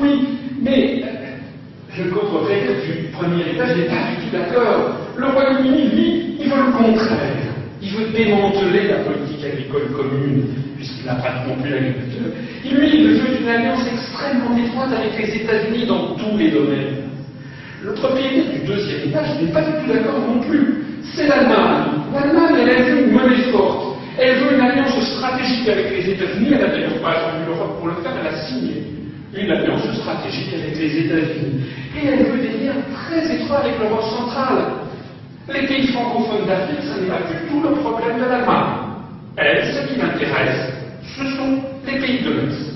Oui, 0.00 0.38
mais 0.62 1.02
euh, 1.04 2.04
le 2.04 2.10
copropriétaire 2.10 2.76
du 2.84 3.08
premier 3.08 3.42
étage 3.52 3.76
n'est 3.76 3.84
pas 3.84 4.10
du 4.10 4.26
tout 4.26 4.32
d'accord. 4.32 4.96
Le 5.16 5.26
Royaume-Uni, 5.26 5.88
lui, 5.90 6.36
il 6.40 6.48
veut 6.48 6.56
le 6.56 6.72
contraire. 6.72 7.36
Il 7.82 7.90
veut 7.92 8.12
démanteler 8.12 8.88
la 8.88 8.98
politique 8.98 9.44
agricole 9.44 9.90
commune, 9.96 10.44
puisqu'il 10.76 11.06
n'a 11.06 11.14
pas 11.14 11.44
non 11.46 11.60
plus 11.60 11.70
l'agriculteur. 11.70 12.32
Lui, 12.64 12.88
il 12.94 13.08
veut 13.08 13.40
une 13.40 13.48
alliance 13.48 13.86
extrêmement 13.90 14.56
étroite 14.56 14.90
avec 14.92 15.18
les 15.18 15.36
États-Unis 15.42 15.86
dans 15.86 16.14
tous 16.14 16.36
les 16.36 16.50
domaines. 16.50 17.08
Le 17.82 17.92
propriétaire 17.94 18.52
du 18.52 18.66
deuxième 18.66 19.08
étage 19.08 19.40
n'est 19.40 19.52
pas 19.52 19.62
du 19.62 19.72
tout 19.72 19.92
d'accord 19.92 20.20
non 20.20 20.40
plus 20.40 20.84
c'est 21.14 21.26
l'Allemagne. 21.26 22.04
L'Allemagne, 22.12 22.68
elle 22.68 22.82
veut 22.84 23.06
une 23.06 23.12
monnaie 23.12 23.50
forte. 23.50 23.96
Elle 24.18 24.38
veut 24.38 24.54
une 24.54 24.60
alliance 24.60 25.00
stratégique 25.16 25.68
avec 25.68 25.90
les 25.90 26.10
États-Unis. 26.10 26.50
Elle 26.52 26.60
n'a 26.60 26.68
d'ailleurs 26.68 27.00
pas 27.00 27.10
attendu 27.10 27.46
l'Europe 27.46 27.78
pour 27.78 27.88
le 27.88 27.94
faire, 27.94 28.12
elle 28.20 28.34
a 28.34 28.36
signé 28.46 28.89
une 29.34 29.50
alliance 29.50 29.82
stratégique 29.94 30.54
avec 30.54 30.76
les 30.76 30.98
États-Unis. 30.98 31.64
Et 31.96 32.06
elle 32.06 32.24
veut 32.24 32.38
des 32.38 32.64
liens 32.64 32.80
très 32.92 33.36
étroits 33.36 33.60
avec 33.60 33.78
l'Europe 33.78 34.04
centrale. 34.18 34.64
Les 35.52 35.66
pays 35.66 35.86
francophones 35.88 36.46
d'Afrique, 36.46 36.80
ce 36.82 37.00
n'est 37.00 37.08
pas 37.08 37.22
du 37.28 37.48
tout 37.48 37.62
le 37.62 37.74
problème 37.76 38.18
de 38.18 38.24
l'Allemagne. 38.24 38.90
Elle, 39.36 39.64
ce 39.64 39.88
qui 39.88 39.98
l'intéresse, 39.98 40.72
ce 41.16 41.24
sont 41.36 41.58
les 41.86 41.98
pays 41.98 42.22
de 42.22 42.30
l'Est. 42.30 42.70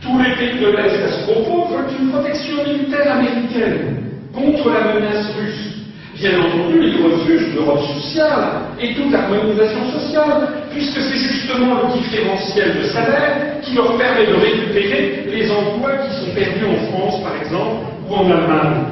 Tous 0.00 0.18
les 0.18 0.34
pays 0.36 0.60
de 0.60 0.66
l'Est 0.66 1.02
à 1.02 1.08
ce 1.08 1.30
propos 1.30 1.68
veulent 1.68 2.00
une 2.00 2.10
protection 2.10 2.64
militaire 2.64 3.12
américaine 3.12 3.96
contre 4.32 4.70
la 4.70 4.94
menace 4.94 5.34
russe. 5.38 5.72
Bien 6.16 6.40
entendu, 6.40 6.78
ils 6.84 7.02
refusent 7.02 7.54
l'Europe 7.54 7.82
sociale 7.94 8.62
et 8.80 8.94
toute 8.94 9.14
harmonisation 9.14 9.90
sociale, 9.90 10.48
puisque 10.72 11.00
c'est 11.00 11.18
justement 11.18 11.82
le 11.82 12.00
différentiel 12.00 12.78
de 12.78 12.84
salaire 12.84 13.60
qui 13.62 13.74
leur 13.74 13.96
permet 13.96 14.26
de 14.26 14.34
récupérer 14.34 15.24
les 15.30 15.50
emplois 15.50 15.96
qui 15.98 16.14
sont 16.16 16.34
perdus 16.34 16.64
en 16.64 16.92
France, 16.92 17.22
par 17.22 17.36
exemple, 17.36 17.86
ou 18.08 18.14
en 18.14 18.30
Allemagne. 18.30 18.84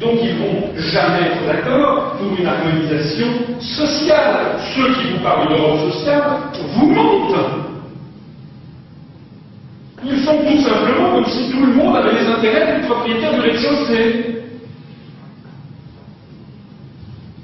Donc 0.00 0.18
ils 0.22 0.34
ne 0.34 0.38
vont 0.38 0.68
jamais 0.76 1.26
être 1.26 1.46
d'accord 1.46 2.16
pour 2.18 2.38
une 2.38 2.46
harmonisation 2.46 3.26
sociale. 3.60 4.56
Ceux 4.74 4.94
qui 4.94 5.12
vous 5.12 5.22
parlent 5.22 5.48
d'Europe 5.48 5.92
sociale 5.92 6.22
vous 6.76 6.86
mentent. 6.86 7.34
Ils 10.04 10.24
sont 10.24 10.38
tout 10.38 10.62
simplement 10.62 11.14
comme 11.14 11.26
si 11.26 11.50
tout 11.50 11.66
le 11.66 11.72
monde 11.72 11.96
avait 11.96 12.12
les 12.12 12.26
intérêts 12.26 12.80
du 12.80 12.86
propriétaire 12.86 13.34
du 13.34 13.40
rez-de-chaussée. 13.40 14.42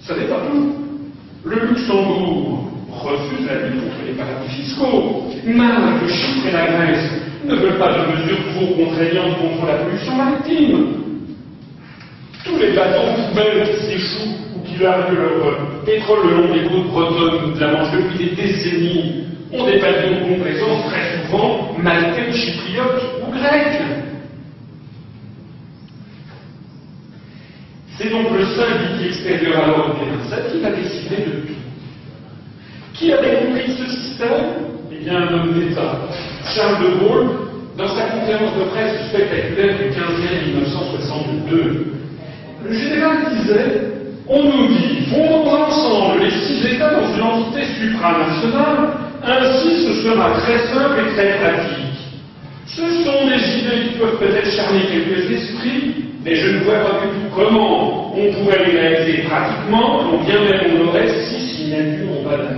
Ça 0.03 0.15
n'est 0.15 0.27
pas 0.27 0.41
tout. 0.49 0.77
Le 1.45 1.67
Luxembourg 1.67 2.64
refuse 3.05 3.47
la 3.47 3.69
lutte 3.69 3.83
contre 3.83 4.07
les 4.07 4.13
paradis 4.13 4.49
fiscaux. 4.49 5.31
Malte, 5.45 6.09
Chypre 6.09 6.47
et 6.49 6.53
la 6.53 6.67
Grèce 6.67 7.11
ne 7.45 7.55
veulent 7.55 7.79
pas 7.79 7.93
de 7.93 8.13
mesures 8.13 8.39
trop 8.55 8.67
contraignantes 8.75 9.39
contre 9.39 9.67
la 9.67 9.75
pollution 9.75 10.17
maritime. 10.17 10.87
Tous 12.45 12.59
les 12.59 12.73
bateaux 12.73 13.23
poubelles 13.29 13.69
qui 13.69 13.87
s'échouent 13.87 14.37
ou 14.57 14.61
qui 14.67 14.83
larguent 14.83 15.17
leur 15.17 15.85
pétrole 15.85 16.19
le 16.29 16.37
long 16.37 16.53
des 16.55 16.65
côtes 16.65 16.89
bretonnes 16.89 17.55
de 17.55 17.61
la 17.61 17.73
Manche 17.73 17.93
depuis 17.93 18.25
des 18.27 18.35
décennies 18.35 19.25
ont 19.53 19.67
des 19.67 19.79
pavillons 19.79 20.21
de 20.21 20.35
complaisance 20.35 20.85
très 20.87 21.27
souvent 21.27 21.73
maltais, 21.79 22.33
chypriotes 22.33 23.03
ou 23.23 23.31
grecs. 23.33 23.83
C'est 27.97 28.11
donc 28.11 28.27
le 28.37 28.45
syndic 28.45 29.07
extérieur 29.07 29.63
à 29.63 29.67
l'ordre 29.69 29.97
27 30.29 30.53
qui 30.53 30.61
va 30.61 30.71
décider 30.71 31.17
de 31.17 31.31
tout. 31.47 31.64
Qui 32.95 33.13
avait 33.13 33.45
compris 33.45 33.73
ce 33.77 33.91
système? 33.91 34.31
Eh 34.93 35.05
bien, 35.05 35.17
un 35.17 35.35
homme 35.35 35.53
d'État, 35.53 35.99
Charles 36.55 36.85
de 36.85 36.99
Gaulle, 37.01 37.27
dans 37.77 37.89
sa 37.89 38.05
conférence 38.05 38.57
de 38.57 38.65
presse 38.71 39.09
spectaculaire 39.09 39.77
du 39.79 39.91
15 39.91 39.99
mai 40.21 40.47
1962. 40.47 41.87
Le 42.65 42.73
général 42.73 43.17
disait 43.35 43.81
On 44.29 44.45
nous 44.45 44.69
dit, 44.69 45.07
fondons 45.11 45.65
ensemble 45.65 46.23
les 46.23 46.31
six 46.31 46.67
États 46.67 46.95
dans 46.95 47.15
une 47.15 47.23
entité 47.23 47.65
supranationale, 47.81 48.91
ainsi 49.25 49.87
ce 49.87 50.03
sera 50.05 50.31
très 50.39 50.59
simple 50.59 51.01
et 51.01 51.15
très 51.15 51.39
pratique. 51.41 51.85
Ce 52.67 52.83
sont 53.05 53.27
des 53.27 53.59
idées 53.59 53.89
qui 53.89 53.99
peuvent 53.99 54.19
peut-être 54.19 54.51
charmer 54.53 54.83
quelques 54.87 55.31
esprits, 55.33 55.95
mais 56.25 56.37
je 56.37 56.59
ne 56.59 56.59
vois 56.61 56.79
pas 56.79 57.01
du 57.03 57.09
tout 57.09 57.35
comment 57.35 58.04
on 58.17 58.33
pourrait 58.33 58.65
les 58.65 58.79
réaliser 58.79 59.23
pratiquement, 59.23 59.99
quand 59.99 60.25
bien 60.25 60.41
même 60.41 60.81
on 60.81 60.89
aurait 60.89 61.09
six 61.09 61.57
signatures 61.57 62.21
en 62.21 62.29
bas 62.29 62.37
d'un. 62.37 62.55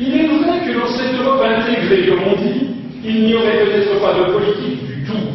Il 0.00 0.14
est 0.14 0.26
vrai 0.26 0.58
que 0.66 0.78
dans 0.78 0.86
cette 0.86 1.14
Europe 1.14 1.42
intégrée, 1.44 2.06
comme 2.06 2.24
on 2.32 2.42
dit, 2.42 2.66
il 3.04 3.24
n'y 3.24 3.34
aurait 3.34 3.64
peut-être 3.64 4.00
pas 4.00 4.14
de 4.14 4.32
politique 4.32 4.86
du 4.86 5.04
tout. 5.04 5.28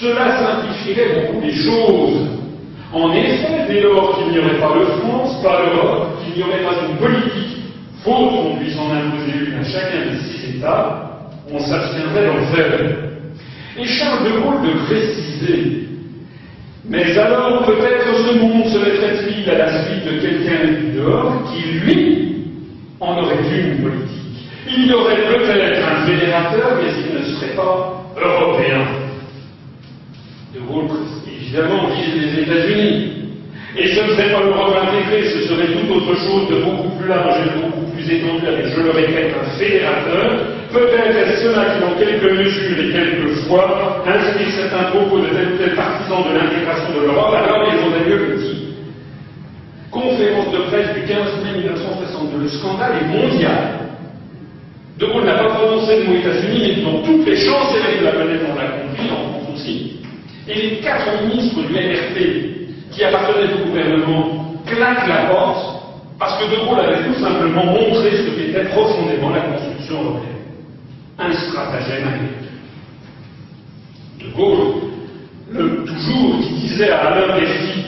Cela 0.00 0.38
simplifierait 0.38 1.26
beaucoup 1.26 1.40
les 1.44 1.52
choses. 1.52 2.28
En 2.92 3.12
effet, 3.12 3.66
dès 3.68 3.80
lors 3.80 4.16
qu'il 4.16 4.32
n'y 4.32 4.38
aurait 4.38 4.60
pas 4.60 4.78
de 4.78 4.84
France, 5.00 5.42
pas 5.42 5.64
d'Europe, 5.66 6.18
qu'il 6.22 6.36
n'y 6.36 6.48
aurait 6.48 6.62
pas 6.62 6.88
une 6.88 6.96
politique, 6.96 7.58
faute 8.04 8.30
qu'on 8.30 8.56
puisse 8.56 8.78
en 8.78 8.92
imposer 8.92 9.46
une 9.46 9.58
à 9.58 9.64
chacun 9.64 10.12
des 10.12 10.18
six 10.18 10.56
États, 10.56 11.28
on 11.52 11.58
s'abstiendrait 11.58 12.26
d'en 12.26 12.46
faire. 12.54 12.80
Et 13.76 13.84
Charles 13.84 14.24
de 14.24 14.40
Gaulle 14.40 14.62
de 14.62 14.78
préciser 14.86 15.88
mais 16.88 17.18
alors 17.18 17.64
peut-être 17.64 18.14
ce 18.14 18.38
monde 18.38 18.66
se 18.66 18.78
mettrait-il 18.78 19.50
à 19.50 19.58
la 19.58 19.84
suite 19.84 20.04
de 20.04 20.20
quelqu'un 20.20 20.94
dehors 20.94 21.44
qui, 21.50 21.78
lui, 21.78 22.36
en 23.00 23.18
aurait 23.22 23.36
une 23.36 23.82
politique. 23.82 24.50
Il 24.68 24.86
y 24.86 24.92
aurait 24.92 25.16
peut-être 25.16 25.82
un 25.86 26.06
fédérateur, 26.06 26.78
mais 26.82 26.90
il 27.06 27.20
ne 27.20 27.24
serait 27.24 27.54
pas 27.54 28.04
européen. 28.20 28.86
De 30.54 30.60
Gaulle, 30.60 30.88
évidemment, 31.26 31.88
vise 31.88 32.14
les 32.22 32.42
États-Unis. 32.42 33.23
Et 33.76 33.88
ce 33.88 34.00
ne 34.02 34.14
serait 34.14 34.30
pas 34.30 34.40
l'Europe 34.40 34.76
intégrée, 34.86 35.28
ce 35.30 35.48
serait 35.48 35.66
tout 35.66 35.92
autre 35.94 36.14
chose 36.14 36.48
de 36.48 36.62
beaucoup 36.62 36.90
plus 36.96 37.08
large 37.08 37.34
et 37.42 37.58
de 37.58 37.64
beaucoup 37.64 37.90
plus 37.90 38.06
étendu, 38.08 38.46
avec, 38.46 38.66
je 38.66 38.80
le 38.80 38.90
répète, 38.90 39.34
un 39.34 39.50
fédérateur. 39.58 40.46
Peut-être 40.72 41.16
est-ce 41.16 41.42
qui, 41.42 41.80
dans 41.80 41.98
quelques 41.98 42.38
mesures 42.38 42.78
et 42.78 42.92
quelques 42.92 43.34
fois, 43.46 44.04
inspire 44.06 44.50
certains 44.54 44.90
propos 44.90 45.18
de 45.18 45.26
tel 45.26 45.54
ou 45.54 45.56
tel 45.58 45.74
partisan 45.74 46.22
de 46.22 46.38
l'intégration 46.38 46.94
de 46.94 47.06
l'Europe, 47.06 47.34
alors 47.34 47.66
ils 47.66 47.82
ont 47.82 48.08
lieu 48.08 48.16
le 48.16 48.36
dit. 48.36 48.68
Conférence 49.90 50.52
de 50.52 50.58
presse 50.70 50.94
du 50.94 51.02
15 51.02 51.18
mai 51.42 51.58
1962. 51.58 52.42
Le 52.42 52.48
scandale 52.48 52.92
est 53.02 53.06
mondial. 53.06 53.90
De 54.98 55.06
Gaulle 55.06 55.24
n'a 55.24 55.34
pas 55.34 55.50
prononcé 55.50 55.98
le 55.98 56.04
mot 56.04 56.14
États-Unis, 56.14 56.62
mais 56.76 56.82
dans 56.82 57.02
toutes 57.02 57.26
les 57.26 57.36
chancelleries 57.36 57.98
de 57.98 58.04
la 58.04 58.12
planète, 58.12 58.40
on 58.48 58.54
l'a 58.54 58.68
compris, 58.68 59.10
en 59.10 59.30
France 59.30 59.50
aussi. 59.54 59.96
Et 60.46 60.54
les 60.54 60.76
quatre 60.76 61.24
ministres 61.26 61.60
du 61.66 61.74
LRP 61.74 62.53
qui 62.94 63.04
appartenaient 63.04 63.52
au 63.52 63.66
gouvernement 63.66 64.54
claquent 64.66 65.08
la 65.08 65.26
porte 65.26 65.74
parce 66.18 66.38
que 66.38 66.44
De 66.50 66.64
Gaulle 66.64 66.80
avait 66.80 67.04
tout 67.04 67.20
simplement 67.20 67.64
montré 67.64 68.10
ce 68.12 68.30
qu'était 68.30 68.64
profondément 68.66 69.30
la 69.30 69.40
construction 69.40 70.02
européenne. 70.02 70.30
Un 71.18 71.32
stratagème 71.32 72.06
américain. 72.06 72.54
De 74.20 74.36
Gaulle, 74.36 74.74
le, 75.50 75.84
toujours, 75.84 76.40
qui 76.40 76.54
disait 76.54 76.90
à 76.90 77.06
Alain 77.06 77.36
Bersit, 77.36 77.84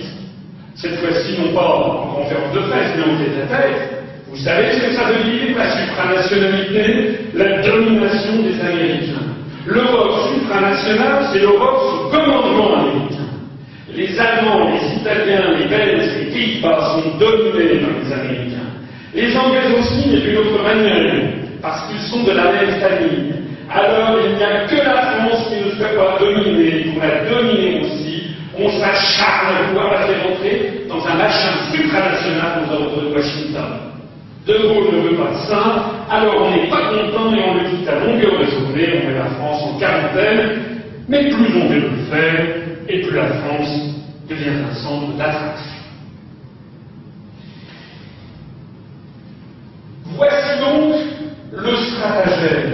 cette 0.74 0.98
fois-ci 0.98 1.40
non 1.40 1.54
pas 1.54 1.66
en 1.66 2.14
conférence 2.14 2.52
de 2.54 2.60
presse, 2.60 2.92
mais 2.96 3.02
en 3.04 3.16
tête 3.16 3.50
à 3.50 3.56
tête, 3.56 4.04
vous 4.28 4.36
savez 4.36 4.72
ce 4.72 4.86
que 4.86 4.92
ça 4.94 5.04
veut 5.04 5.30
dire, 5.30 5.56
la 5.56 5.70
supranationalité, 5.70 7.18
la 7.34 7.62
domination 7.62 8.42
des 8.42 8.60
Américains? 8.60 9.22
L'Europe 9.66 10.28
supranationale, 10.34 11.26
c'est 11.32 11.40
l'Europe 11.40 11.80
sous 11.90 12.16
commandement 12.16 12.76
américain. 12.76 13.15
Les 13.96 14.20
Allemands, 14.20 14.68
les 14.72 15.00
Italiens, 15.00 15.56
les 15.58 15.68
Belges, 15.68 16.10
les 16.18 16.26
Pays-Bas 16.26 16.96
sont 16.96 17.16
dominés 17.18 17.80
par 17.80 17.90
les 18.04 18.12
Américains. 18.12 18.70
Les 19.14 19.34
Anglais 19.34 19.72
aussi, 19.78 20.10
mais 20.10 20.20
d'une 20.20 20.36
autre 20.36 20.62
manière, 20.62 21.14
parce 21.62 21.88
qu'ils 21.88 22.00
sont 22.10 22.22
de 22.24 22.32
la 22.32 22.52
même 22.52 22.78
famille. 22.78 23.32
Alors 23.72 24.18
il 24.22 24.36
n'y 24.36 24.44
a 24.44 24.66
que 24.66 24.76
la 24.76 25.00
France 25.00 25.48
qui 25.48 25.64
ne 25.64 25.70
serait 25.70 25.96
pas 25.96 26.18
dominée. 26.20 26.92
Pour 26.92 27.02
la 27.02 27.24
dominer 27.24 27.80
aussi, 27.80 28.22
on 28.58 28.68
s'acharne 28.68 29.56
à 29.56 29.68
pouvoir 29.68 29.92
la 29.92 30.06
faire 30.06 30.26
entrer 30.30 30.72
dans 30.88 31.06
un 31.06 31.14
machin 31.14 31.52
supranational 31.72 32.64
aux 32.68 32.74
ordres 32.74 33.00
de 33.00 33.14
Washington. 33.14 33.80
De 34.46 34.58
Gaulle 34.58 34.94
ne 34.94 35.08
veut 35.08 35.16
pas 35.16 35.32
ça, 35.48 35.90
alors 36.10 36.46
on 36.46 36.50
n'est 36.50 36.68
pas 36.68 36.90
content 36.90 37.34
et 37.34 37.40
on 37.48 37.54
le 37.54 37.70
quitte 37.70 37.88
à 37.88 37.94
longueur 38.04 38.38
de 38.38 38.44
journée, 38.44 39.02
on 39.02 39.08
met 39.08 39.18
la 39.18 39.24
France 39.24 39.62
en 39.62 39.78
quarantaine, 39.78 40.50
mais 41.08 41.30
plus 41.30 41.62
on 41.62 41.66
veut 41.66 41.80
le 41.80 41.96
faire, 42.10 42.65
et 42.88 43.02
plus 43.02 43.16
la 43.16 43.28
France 43.28 43.68
devient 44.28 44.62
un 44.70 44.74
centre 44.74 45.16
d'attraction. 45.16 45.76
Voici 50.16 50.60
donc 50.60 50.94
le 51.52 51.76
stratagème. 51.76 52.72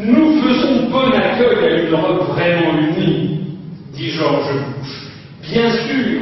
Nous 0.00 0.40
faisons 0.42 0.90
bon 0.90 1.12
accueil 1.12 1.64
à 1.64 1.82
une 1.82 1.90
Europe 1.90 2.28
vraiment 2.30 2.78
unie, 2.78 3.58
dit 3.92 4.10
Georges 4.10 4.52
Bush. 4.52 5.10
Bien 5.42 5.70
sûr, 5.70 6.20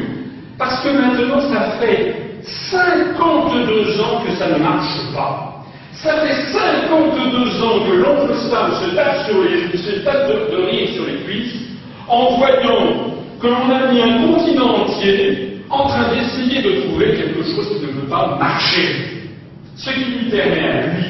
parce 0.58 0.82
que 0.82 0.88
maintenant 0.90 1.40
ça 1.52 1.78
fait 1.80 2.16
52 2.42 4.00
ans 4.00 4.22
que 4.26 4.32
ça 4.32 4.48
ne 4.48 4.58
marche 4.58 5.14
pas. 5.14 5.64
Ça 5.92 6.14
fait 6.20 6.52
52 6.52 7.62
ans 7.62 7.86
que 7.86 7.92
l'oncle 7.92 8.34
Sam 8.50 8.72
se 8.82 8.94
tape, 8.94 9.26
sur 9.26 9.42
les, 9.42 9.76
se 9.76 10.00
tape 10.00 10.28
de 10.50 10.56
rire 10.56 10.88
sur 10.94 11.06
les 11.06 11.16
cuisses 11.24 11.54
en 12.08 12.36
voyant 12.38 13.19
que 13.40 13.46
l'on 13.46 13.70
a 13.70 13.90
mis 13.90 14.00
un 14.00 14.26
continent 14.26 14.84
entier 14.84 15.62
en 15.70 15.88
train 15.88 16.14
d'essayer 16.14 16.62
de 16.62 16.82
trouver 16.82 17.14
quelque 17.14 17.42
chose 17.42 17.68
qui 17.68 17.86
ne 17.86 17.92
peut 17.92 18.08
pas 18.08 18.36
marcher. 18.38 19.28
Ce 19.76 19.90
qui 19.90 20.04
lui 20.04 20.30
permet 20.30 20.68
à 20.68 20.86
lui 20.88 21.04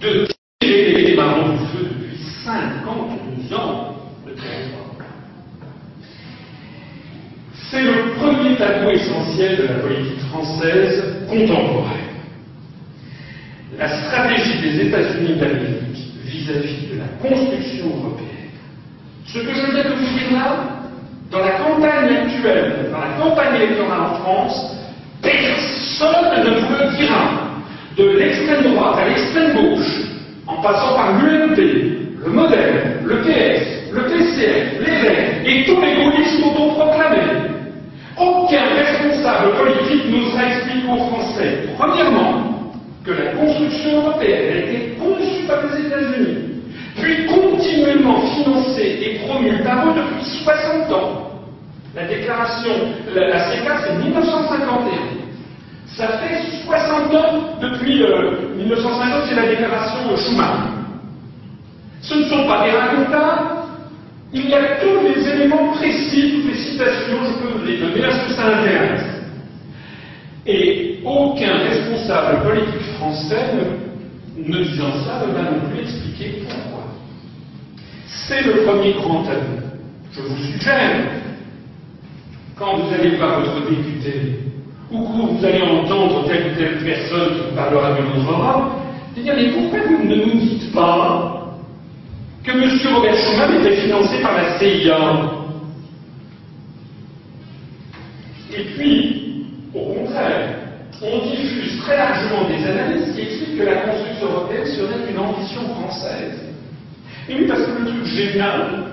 de 0.00 0.26
tirer 0.60 1.02
les 1.02 1.16
ballons 1.16 1.52
du 1.52 1.66
feu 1.66 1.88
depuis 1.90 2.16
52 2.44 3.54
ans 3.54 3.96
de 4.26 4.30
territoire. 4.30 4.80
C'est 7.70 7.82
le 7.82 8.14
premier 8.16 8.56
tableau 8.56 8.90
essentiel 8.90 9.56
de 9.58 9.62
la 9.64 9.74
politique 9.80 10.20
française 10.30 11.04
contemporaine. 11.28 11.98
La 13.78 13.88
stratégie 13.88 14.60
des 14.62 14.86
États-Unis 14.86 15.36
d'Amérique 15.38 16.14
vis-à-vis 16.24 16.88
de 16.92 16.98
la 16.98 17.28
construction 17.28 17.86
européenne. 17.86 18.26
Ce 19.26 19.38
que 19.38 19.54
je 19.54 19.72
viens 19.72 19.84
de 19.84 19.88
vous 19.90 20.18
dire 20.18 20.32
là, 20.32 20.79
dans 21.30 21.38
la 21.38 21.52
campagne 21.52 22.16
actuelle, 22.16 22.90
dans 22.92 22.98
la 22.98 23.24
campagne 23.24 23.56
électorale 23.56 24.00
en 24.00 24.14
France, 24.16 24.76
personne 25.22 26.44
ne 26.44 26.50
vous 26.60 26.72
le 26.72 26.96
dira. 26.96 27.46
De 27.96 28.18
l'extrême 28.18 28.74
droite 28.74 28.98
à 28.98 29.08
l'extrême 29.08 29.52
gauche, 29.54 30.02
en 30.46 30.56
passant 30.62 30.94
par 30.94 31.12
l'UMP, 31.20 31.56
le 32.24 32.30
MoDem, 32.30 33.04
le 33.04 33.16
PS, 33.22 33.92
le 33.92 34.02
PCF, 34.02 34.80
les 34.80 35.08
Verts 35.08 35.34
et 35.44 35.64
tous 35.64 35.80
les 35.80 35.94
gaullistes 35.96 36.40
autoproclamés. 36.44 37.50
Aucun 38.16 38.64
responsable 38.76 39.52
politique 39.56 40.04
nous 40.10 40.38
a 40.38 40.46
expliqué 40.46 40.86
aux 40.90 41.08
Français, 41.08 41.68
premièrement, 41.78 42.72
que 43.04 43.12
la 43.12 43.32
construction 43.32 44.02
européenne 44.02 44.52
a 44.52 44.58
été 44.58 44.96
conçue 44.98 45.46
par 45.46 45.58
les 45.64 45.86
États-Unis, 45.86 46.49
puis 46.96 47.26
continuellement 47.26 48.20
financée 48.34 48.98
et 49.02 49.26
promue 49.26 49.62
par 49.62 49.88
eux 49.88 49.94
depuis 49.94 50.24
60 50.44 50.92
ans. 50.92 51.30
La 51.94 52.06
déclaration, 52.06 52.72
la, 53.14 53.28
la 53.28 53.50
CECA, 53.50 53.76
c'est 53.84 54.04
1951. 54.04 55.20
Ça 55.96 56.08
fait 56.18 56.64
60 56.64 57.14
ans 57.14 57.58
depuis 57.60 58.02
euh, 58.02 58.54
1950, 58.56 59.22
c'est 59.28 59.34
la 59.34 59.48
déclaration 59.48 60.16
Schuman. 60.16 60.84
Ce 62.00 62.14
ne 62.14 62.24
sont 62.24 62.46
pas 62.46 62.64
des 62.64 62.70
racontars, 62.70 63.66
il 64.32 64.48
y 64.48 64.54
a 64.54 64.76
tous 64.80 65.04
les 65.04 65.28
éléments 65.28 65.72
précis, 65.72 66.32
toutes 66.36 66.52
les 66.52 66.58
citations, 66.58 67.18
je 67.26 67.42
peux 67.42 67.58
vous 67.58 67.66
les 67.66 67.78
donner, 67.78 68.06
est-ce 68.06 68.28
que 68.28 68.34
ça 68.34 68.46
intéresse 68.46 69.04
Et 70.46 71.00
aucun 71.04 71.58
responsable 71.68 72.42
politique 72.44 72.94
français, 72.96 73.50
ne 74.38 74.58
disant 74.62 74.92
ça, 75.04 75.26
ne 75.26 75.32
va 75.32 75.50
non 75.50 75.68
plus 75.68 75.82
expliquer 75.82 76.44
pourquoi. 76.48 76.79
C'est 78.10 78.42
le 78.42 78.64
premier 78.64 78.92
grand 78.94 79.22
tabou. 79.22 79.60
Je 80.12 80.20
vous 80.20 80.36
suggère, 80.36 81.12
quand 82.56 82.76
vous 82.76 82.92
allez 82.92 83.16
voir 83.16 83.40
votre 83.40 83.70
député, 83.70 84.40
ou 84.90 84.98
que 85.04 85.38
vous 85.38 85.44
allez 85.44 85.62
entendre 85.62 86.26
telle 86.26 86.52
ou 86.52 86.56
telle 86.56 86.78
personne 86.84 87.34
qui 87.34 87.54
parlera 87.54 87.92
de 87.92 88.02
notre 88.02 88.30
Europe, 88.30 88.72
de 89.16 89.22
dire, 89.22 89.34
mais 89.36 89.50
pourquoi 89.50 89.78
vous 89.86 90.04
ne 90.04 90.16
nous 90.16 90.40
dites 90.40 90.72
pas 90.72 91.56
que 92.42 92.50
M. 92.50 92.94
Robert 92.94 93.16
Schuman 93.16 93.60
était 93.60 93.76
financé 93.76 94.20
par 94.20 94.36
la 94.36 94.58
CIA. 94.58 95.30
Et 98.52 98.64
puis, 98.74 99.46
au 99.72 99.94
contraire, 99.94 100.58
on 101.02 101.30
diffuse 101.30 101.78
très 101.82 101.96
largement 101.96 102.48
des 102.48 102.66
analyses 102.66 103.14
qui 103.14 103.20
expliquent 103.20 103.58
que 103.58 103.62
la 103.62 103.76
construction 103.76 104.26
européenne 104.26 104.66
serait 104.66 105.10
une 105.10 105.18
ambition 105.18 105.62
française. 105.74 106.49
Et 107.30 107.34
oui, 107.34 107.46
parce 107.46 107.62
que 107.62 107.70
le 107.78 107.86
truc 107.86 108.04
génial, 108.06 108.86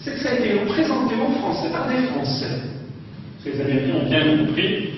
c'est 0.00 0.12
que 0.12 0.20
ça 0.20 0.30
a 0.30 0.34
été 0.34 0.58
représenté 0.58 1.14
aux 1.14 1.32
Français 1.38 1.70
par 1.70 1.88
des 1.88 2.06
Français. 2.08 2.60
Les 3.46 3.60
Américains 3.60 3.94
ont 3.94 4.08
bien 4.08 4.36
compris, 4.36 4.90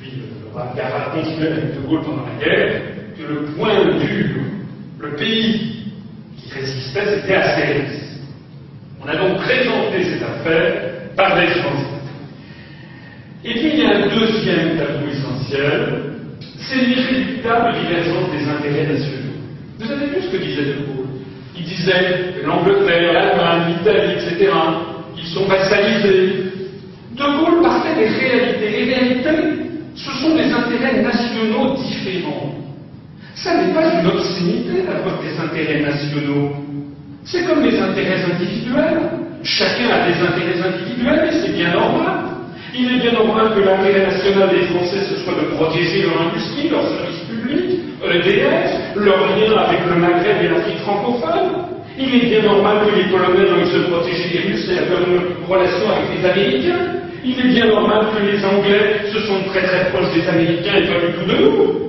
puis 0.00 0.12
on 0.52 0.56
va 0.56 1.10
continuer 1.12 1.48
avec 1.48 1.74
De 1.74 1.88
Gaulle 1.88 2.02
pendant 2.02 2.24
la 2.24 2.44
guerre, 2.44 2.82
que 3.18 3.32
le 3.32 3.40
point 3.56 3.98
dur, 3.98 4.42
le 5.00 5.16
pays 5.16 5.90
résistait, 6.52 7.16
c'était 7.16 7.34
Astérix. 7.34 7.90
On 9.04 9.08
a 9.08 9.16
donc 9.16 9.38
présenté 9.38 10.04
cette 10.04 10.22
affaire 10.22 10.82
par 11.16 11.40
les 11.40 11.48
Français. 11.48 11.84
Et 13.44 13.54
puis 13.54 13.70
il 13.74 13.78
y 13.80 13.86
a 13.86 13.96
un 13.96 14.06
deuxième 14.06 14.78
tableau 14.78 15.10
essentiel, 15.10 16.14
c'est 16.58 16.76
l'irréductable 16.76 17.74
divergence 17.80 18.30
des 18.30 18.48
intérêts 18.48 18.92
nationaux. 18.92 19.34
Vous 19.80 19.90
avez 19.90 20.06
vu 20.06 20.22
ce 20.22 20.28
que 20.28 20.36
disait 20.36 20.64
De 20.64 20.74
Gaulle? 20.86 21.03
Disait 21.56 22.34
que 22.34 22.46
l'Angleterre, 22.46 23.12
l'Allemagne, 23.12 23.76
l'Italie, 23.78 24.12
etc., 24.14 24.50
ils 25.16 25.26
sont 25.28 25.44
vassalisés. 25.46 26.44
De 27.12 27.22
Gaulle 27.22 27.62
partait 27.62 27.94
des 27.94 28.08
réalités. 28.08 28.70
Les 28.70 28.94
réalités, 28.94 29.70
ce 29.94 30.10
sont 30.10 30.34
des 30.34 30.52
intérêts 30.52 31.02
nationaux 31.02 31.74
différents. 31.76 32.54
Ça 33.34 33.54
n'est 33.54 33.72
pas 33.72 34.00
une 34.00 34.06
obscénité 34.06 34.82
d'avoir 34.82 35.20
des 35.22 35.38
intérêts 35.38 35.80
nationaux. 35.80 36.50
C'est 37.24 37.44
comme 37.44 37.62
les 37.62 37.78
intérêts 37.80 38.24
individuels. 38.32 39.00
Chacun 39.42 39.90
a 39.90 40.08
des 40.08 40.20
intérêts 40.20 40.60
individuels 40.68 41.28
et 41.28 41.32
c'est 41.40 41.52
bien 41.52 41.72
normal. 41.72 42.24
Il 42.76 42.96
est 42.96 43.00
bien 43.00 43.12
normal 43.12 43.54
que 43.54 43.60
l'intérêt 43.60 44.06
national 44.06 44.50
des 44.50 44.66
Français, 44.66 45.02
ce 45.08 45.16
soit 45.22 45.34
de 45.34 45.54
protéger 45.54 46.02
leur 46.02 46.20
industrie, 46.28 46.68
leurs 46.68 46.88
services 46.88 47.23
leur 48.96 49.18
lien 49.36 49.56
avec 49.56 49.80
le 49.88 50.00
Maghreb 50.00 50.42
et 50.42 50.48
l'Afrique 50.48 50.78
francophone. 50.78 51.64
Il 51.98 52.14
est 52.14 52.26
bien 52.26 52.42
normal 52.42 52.78
que 52.86 52.96
les 52.96 53.04
Polonais 53.04 53.44
veuillent 53.44 53.70
se 53.70 53.90
protéger 53.90 54.28
des 54.32 54.48
Russes 54.48 54.68
et 54.68 54.78
avoir 54.78 55.00
une 55.08 55.46
relation 55.48 55.90
avec 55.90 56.06
les 56.16 56.28
Américains. 56.28 56.84
Il 57.24 57.38
est 57.38 57.48
bien 57.48 57.66
normal 57.66 58.06
que 58.14 58.22
les 58.24 58.44
Anglais 58.44 59.00
se 59.12 59.20
sentent 59.20 59.46
très 59.46 59.62
très 59.62 59.90
proches 59.90 60.12
des 60.12 60.28
Américains 60.28 60.76
et 60.76 60.86
pas 60.86 61.06
du 61.06 61.12
tout 61.12 61.30
de 61.30 61.36
nous. 61.40 61.84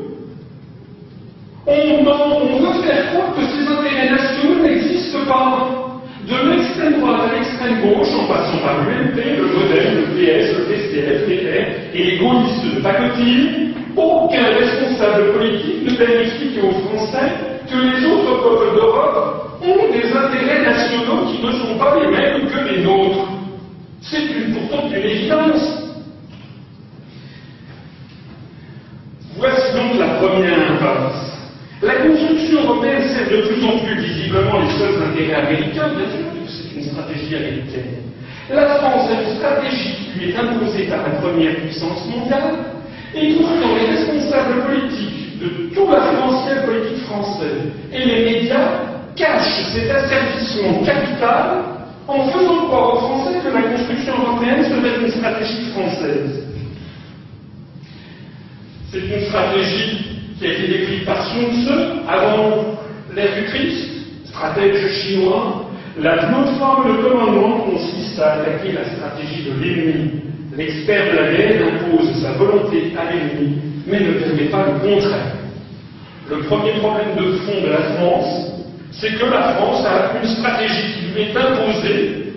On, 1.68 1.72
on 1.72 2.60
veut 2.60 2.84
faire 2.84 3.12
croire 3.12 3.34
que 3.36 3.42
ces 3.42 3.68
intérêts 3.68 4.12
nationaux 4.12 4.62
n'existent 4.62 5.26
pas. 5.28 5.85
De 6.28 6.50
l'extrême 6.50 7.00
droite 7.00 7.30
à 7.30 7.36
l'extrême 7.36 7.82
gauche, 7.82 8.08
en 8.20 8.26
passant 8.26 8.58
par 8.58 8.84
l'UMP, 8.84 9.16
le 9.16 9.46
MoDem, 9.46 9.96
le 9.96 10.06
PS, 10.16 10.58
le 10.58 10.64
PCF, 10.66 11.28
les 11.28 11.38
R 11.38 11.68
et 11.94 12.04
les 12.04 12.18
gaullistes 12.18 12.76
de 12.76 12.82
pacotille, 12.82 13.76
aucun 13.96 14.46
responsable 14.58 15.34
politique 15.34 15.84
ne 15.84 15.96
peut 15.96 16.22
expliquer 16.22 16.62
aux 16.62 16.72
Français 16.88 17.32
que 17.70 17.78
les 17.78 18.06
autres 18.08 18.42
peuples 18.42 18.76
d'Europe 18.76 19.60
ont 19.62 19.92
des 19.92 20.18
intérêts 20.18 20.64
nationaux 20.64 21.28
qui 21.28 21.46
ne 21.46 21.52
sont 21.52 21.78
pas 21.78 21.96
les 22.00 22.08
mêmes 22.08 22.50
que 22.50 22.74
les 22.74 22.82
nôtres? 22.82 23.28
C'est 24.02 24.24
une, 24.24 24.54
pourtant 24.54 24.88
une 24.88 24.96
évidence. 24.96 25.84
Voici 29.38 29.76
donc 29.76 30.00
la 30.00 30.08
première 30.16 30.72
impasse. 30.72 31.25
La 31.86 31.98
construction 31.98 32.64
européenne 32.64 33.08
sert 33.10 33.30
de 33.30 33.46
plus 33.46 33.64
en 33.64 33.78
plus 33.78 34.02
visiblement 34.02 34.60
les 34.60 34.72
seuls 34.72 35.04
intérêts 35.04 35.36
américains, 35.36 35.90
bien 35.96 36.10
sûr, 36.10 36.26
c'est 36.48 36.76
une 36.76 36.84
stratégie 36.84 37.36
américaine. 37.36 38.02
La 38.50 38.66
France 38.80 39.08
a 39.12 39.22
une 39.22 39.36
stratégie 39.38 39.94
qui 39.94 40.20
lui 40.20 40.32
est 40.32 40.36
imposée 40.36 40.86
par 40.86 41.04
la 41.04 41.20
première 41.22 41.56
puissance 41.58 42.10
mondiale, 42.10 42.56
et 43.14 43.36
pourtant 43.36 43.76
les 43.78 43.86
responsables 43.98 44.64
politiques 44.64 45.40
de 45.40 45.76
tout 45.76 45.88
l'arc-en-ciel 45.88 46.66
politique 46.66 47.04
français 47.06 47.54
et 47.94 48.04
les 48.04 48.34
médias 48.34 48.82
cachent 49.16 49.72
cet 49.76 49.92
asservissement 49.92 50.84
capital 50.84 51.66
en 52.08 52.28
faisant 52.30 52.66
croire 52.66 52.96
aux 52.96 52.98
Français 52.98 53.40
que 53.44 53.54
la 53.54 53.62
construction 53.62 54.14
européenne 54.24 54.64
serait 54.64 55.06
une 55.06 55.12
stratégie 55.12 55.70
française. 55.72 56.44
C'est 58.92 59.00
une 59.00 59.26
stratégie 59.28 60.05
qui 60.38 60.46
a 60.46 60.52
été 60.52 60.68
décrite 60.68 61.06
par 61.06 61.26
Sun 61.28 61.46
Tzu 61.52 61.72
avant 62.08 62.78
l'ère 63.16 63.36
du 63.36 63.44
Christ, 63.46 63.90
stratège 64.26 64.92
chinois. 65.02 65.62
La 65.98 66.18
plus 66.18 66.58
forme 66.60 66.98
de 66.98 67.04
commandement 67.04 67.60
consiste 67.62 68.20
à 68.20 68.34
attaquer 68.34 68.74
la 68.74 68.84
stratégie 68.84 69.44
de 69.44 69.64
l'ennemi. 69.64 70.12
L'expert 70.58 71.12
de 71.12 71.18
la 71.18 71.32
guerre 71.32 71.62
impose 71.68 72.22
sa 72.22 72.34
volonté 72.34 72.94
à 72.98 73.12
l'ennemi, 73.12 73.58
mais 73.88 74.02
ne 74.02 74.14
permet 74.14 74.50
pas 74.50 74.66
le 74.66 74.80
contraire. 74.80 75.36
Le 76.30 76.38
premier 76.44 76.74
problème 76.80 77.16
de 77.16 77.32
fond 77.38 77.62
de 77.62 77.70
la 77.70 77.96
France, 77.96 78.52
c'est 78.92 79.14
que 79.14 79.26
la 79.26 79.54
France 79.54 79.86
a 79.86 80.18
une 80.22 80.28
stratégie 80.28 80.94
qui 80.94 81.14
lui 81.14 81.22
est 81.22 81.38
imposée 81.38 82.34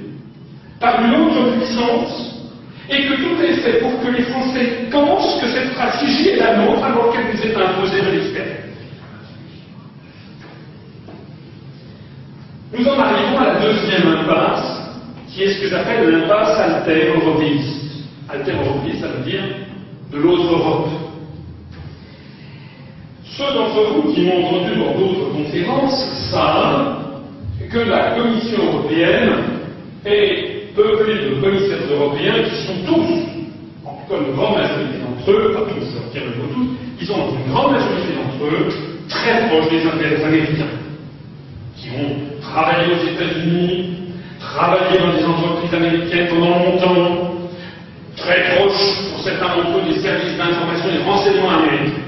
par 0.79 1.05
une 1.05 1.15
autre 1.15 1.57
puissance 1.57 2.38
et 2.91 3.07
que 3.07 3.15
tout 3.15 3.43
est 3.43 3.55
fait 3.55 3.79
pour 3.81 4.01
que 4.03 4.11
les 4.11 4.23
Français 4.25 4.89
pensent 4.91 5.41
que 5.41 5.49
cette 5.49 5.73
stratégie 5.73 6.31
est 6.31 6.37
la 6.37 6.57
nôtre 6.57 6.83
alors 6.83 7.13
qu'elle 7.13 7.27
nous 7.35 7.43
est 7.43 7.55
imposée 7.55 8.01
de 8.01 8.11
l'extérieur. 8.11 8.57
Nous 12.77 12.87
en 12.87 12.99
arrivons 12.99 13.39
à 13.39 13.55
la 13.55 13.61
deuxième 13.61 14.09
impasse, 14.09 14.83
qui 15.29 15.43
est 15.43 15.49
ce 15.49 15.61
que 15.63 15.69
j'appelle 15.69 16.09
l'impasse 16.09 16.59
alter-européiste. 16.59 18.07
Alter-européiste, 18.29 19.01
ça 19.01 19.09
veut 19.09 19.25
dire 19.25 19.43
de 20.11 20.19
l'autre 20.19 20.53
Europe. 20.53 20.89
Ceux 23.25 23.55
d'entre 23.55 23.93
vous 23.93 24.13
qui 24.13 24.23
m'ont 24.23 24.47
entendu 24.47 24.77
dans 24.77 24.99
d'autres 24.99 25.33
conférences 25.33 26.31
savent 26.31 27.23
que 27.71 27.79
la 27.79 28.13
Commission 28.13 28.59
européenne 28.65 29.33
est 30.05 30.58
peuplée 30.79 31.29
de 31.29 31.41
commissaires 31.41 31.91
européens 31.91 32.45
qui 32.49 32.67
sont 32.67 32.79
tous, 32.87 33.11
en 33.85 33.95
tout 33.95 34.07
cas 34.09 34.21
une 34.25 34.35
grande 34.37 34.59
majorité 34.59 34.99
d'entre 35.03 35.31
eux, 35.31 35.53
pas 35.53 35.73
tous, 35.73 35.87
je 36.15 36.21
le 36.21 36.27
mot 36.37 36.55
tous, 36.55 36.69
ils 37.01 37.07
sont 37.07 37.15
une 37.15 37.53
grande 37.53 37.73
majorité 37.73 38.15
d'entre 38.15 38.45
eux 38.45 38.69
très 39.09 39.49
proches 39.49 39.71
des 39.71 39.85
intérêts 39.87 40.25
américains, 40.25 40.75
qui 41.77 41.89
ont 41.91 42.41
travaillé 42.41 42.93
aux 42.95 43.09
États-Unis, 43.09 43.97
travaillé 44.39 44.99
dans 45.01 45.13
des 45.19 45.25
entreprises 45.25 45.75
américaines 45.75 46.29
pendant 46.29 46.59
longtemps, 46.59 47.35
très 48.17 48.55
proches 48.55 49.11
pour 49.11 49.21
certains 49.23 49.57
d'entre 49.57 49.79
eux 49.79 49.93
des 49.93 49.99
services 49.99 50.37
d'information 50.37 50.91
et 50.91 50.99
de 50.99 51.11
renseignement 51.11 51.51
américains. 51.51 52.03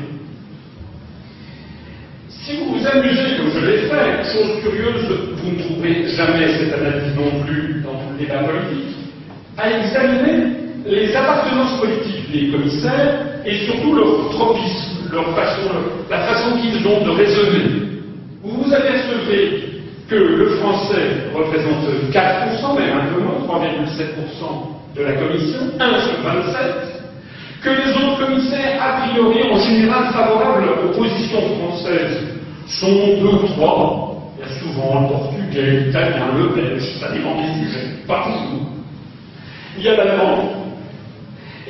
Si 2.29 2.57
vous 2.57 2.75
vous 2.75 2.87
amusez, 2.87 3.37
comme 3.37 3.51
je 3.53 3.67
l'ai 3.67 3.79
fait, 3.79 4.33
chose 4.33 4.63
curieuse, 4.63 5.07
vous 5.37 5.51
ne 5.53 5.63
trouverez 5.63 6.09
jamais 6.09 6.49
cette 6.59 6.73
analyse 6.73 7.15
non 7.17 7.45
plus 7.45 7.80
débat 8.21 8.45
politique, 8.45 8.97
à 9.57 9.71
examiner 9.71 10.57
les 10.87 11.15
appartenances 11.17 11.81
politiques 11.81 12.31
des 12.33 12.51
commissaires 12.51 13.27
et 13.45 13.55
surtout 13.67 13.95
leur 13.95 14.31
tropisme, 14.31 15.09
façon, 15.35 15.71
la 16.09 16.19
façon 16.19 16.57
qu'ils 16.59 16.87
ont 16.87 17.05
de 17.05 17.11
raisonner. 17.11 17.65
Vous 18.43 18.63
vous 18.63 18.73
apercevez 18.73 19.83
que 20.09 20.15
le 20.15 20.47
français 20.57 21.31
représente 21.35 21.85
4%, 22.13 22.77
mais 22.77 22.91
un 22.93 23.07
peu 23.13 23.21
moins, 23.21 23.61
3,7% 23.61 24.97
de 24.97 25.03
la 25.03 25.13
commission, 25.13 25.61
1 25.79 26.01
sur 26.01 26.23
27, 26.23 26.63
que 27.63 27.71
les 27.71 27.93
autres 27.93 28.27
commissaires, 28.27 28.83
a 28.83 29.07
priori, 29.07 29.51
en 29.53 29.59
général 29.59 30.13
favorables 30.13 30.69
aux 30.85 30.97
positions 30.97 31.43
françaises, 31.61 32.19
sont 32.67 33.21
2 33.21 33.27
ou 33.27 33.47
3, 33.57 34.10
souvent 34.61 35.03
le 35.03 35.09
portugais, 35.09 35.85
l'italien, 35.87 36.37
le 36.37 36.55
belge, 36.55 36.83
ça 37.01 37.13
dépend 37.13 37.37
des 37.37 37.65
sujets, 37.65 37.87
pas 38.07 38.25
toujours. 38.25 38.69
Il 39.77 39.85
y 39.85 39.89
a 39.89 39.97
l'allemand. 39.97 40.61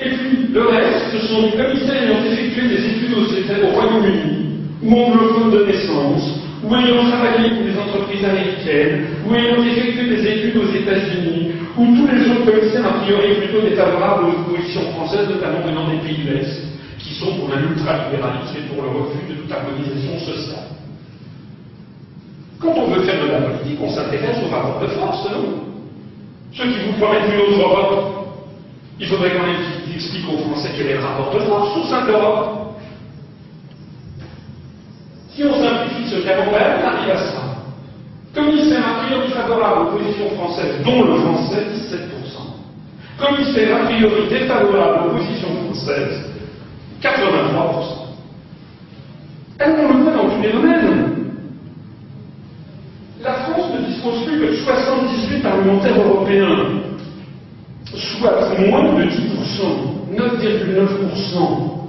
Et 0.01 0.09
puis, 0.09 0.49
le 0.53 0.63
reste, 0.63 1.13
ce 1.13 1.27
sont 1.27 1.43
des 1.43 1.51
commissaires 1.51 2.03
ayant 2.03 2.25
effectué 2.25 2.69
des 2.69 2.87
études 2.87 3.01
au 3.15 3.67
Royaume-Uni, 3.75 4.47
ou 4.83 4.95
anglophones 4.95 5.51
de 5.51 5.65
naissance, 5.67 6.41
ou 6.65 6.75
ayant 6.75 7.11
travaillé 7.11 7.51
pour 7.51 7.65
des 7.65 7.79
entreprises 7.79 8.25
américaines, 8.25 9.07
ou 9.27 9.35
ayant 9.35 9.63
effectué 9.63 10.09
des 10.09 10.27
études 10.27 10.57
aux 10.57 10.73
États-Unis, 10.75 11.53
ou 11.77 11.87
tous 11.97 12.09
les 12.13 12.31
autres 12.31 12.51
commissaires 12.51 12.87
a 12.87 13.01
priori 13.01 13.35
plutôt 13.35 13.61
défavorables 13.61 14.25
aux 14.25 14.51
positions 14.51 14.91
françaises, 14.93 15.29
notamment 15.29 15.61
venant 15.67 15.89
des 15.89 15.99
pays 15.99 16.25
de 16.25 16.33
l'Est, 16.33 16.63
qui 16.99 17.15
sont 17.15 17.35
pour 17.37 17.51
un 17.55 17.63
ultralibéralisme 17.63 18.57
et 18.57 18.75
pour 18.75 18.83
le 18.83 18.89
refus 18.89 19.27
de 19.29 19.35
toute 19.35 19.53
harmonisation 19.53 20.19
sociale. 20.19 20.80
Quand 22.61 22.75
on 22.77 22.91
veut 22.91 23.03
faire 23.03 23.25
de 23.25 23.31
la 23.31 23.41
politique, 23.41 23.79
on 23.83 23.89
s'intéresse 23.89 24.37
aux 24.45 24.55
rapports 24.55 24.81
de 24.81 24.87
force, 24.89 25.25
non? 25.31 25.65
Ceux 26.53 26.65
qui 26.65 26.79
vous 26.87 26.99
promettent 26.99 27.33
une 27.33 27.41
autre 27.41 27.59
Europe, 27.59 28.21
il 28.99 29.07
faudrait 29.07 29.31
quand 29.31 29.47
même 29.47 29.57
qu'ils 29.87 30.27
aux 30.29 30.39
Français 30.39 30.71
quel 30.77 30.89
est 30.89 30.95
le 30.95 31.01
rapport 31.01 31.33
de 31.33 31.41
force 31.41 31.77
au 31.79 31.85
sein 31.85 32.03
de 32.03 32.09
l'Europe. 32.09 32.77
Si 35.31 35.43
on 35.45 35.55
simplifie 35.55 36.11
ce 36.11 36.17
camembert, 36.17 36.81
on 36.83 36.87
arrive 36.87 37.11
à 37.11 37.17
ça. 37.17 37.41
Commissaire 38.35 38.83
a 38.87 39.07
priori 39.07 39.29
favorable 39.31 39.89
aux 39.89 39.99
positions 39.99 40.31
françaises, 40.37 40.85
dont 40.85 41.03
le 41.03 41.15
français, 41.15 41.67
17%. 41.75 42.07
Commissaire 43.19 43.77
a 43.77 43.85
priori 43.87 44.29
défavorable 44.29 45.09
aux 45.09 45.17
positions 45.17 45.49
françaises, 45.65 46.25
83%. 47.01 48.01
Et 49.61 49.65
on 49.65 49.89
le 49.89 50.03
voit 50.03 50.13
dans 50.13 50.29
tous 50.29 50.43
les 50.43 50.53
domaines? 50.53 51.20
Ne 54.03 54.25
plus 54.25 54.41
que 54.41 54.51
de 54.51 54.57
78 54.57 55.43
parlementaires 55.43 56.01
européens, 56.01 56.57
soit 57.95 58.49
moins 58.59 58.95
de 58.95 59.03
10%, 59.03 59.11
9,9%. 60.17 61.81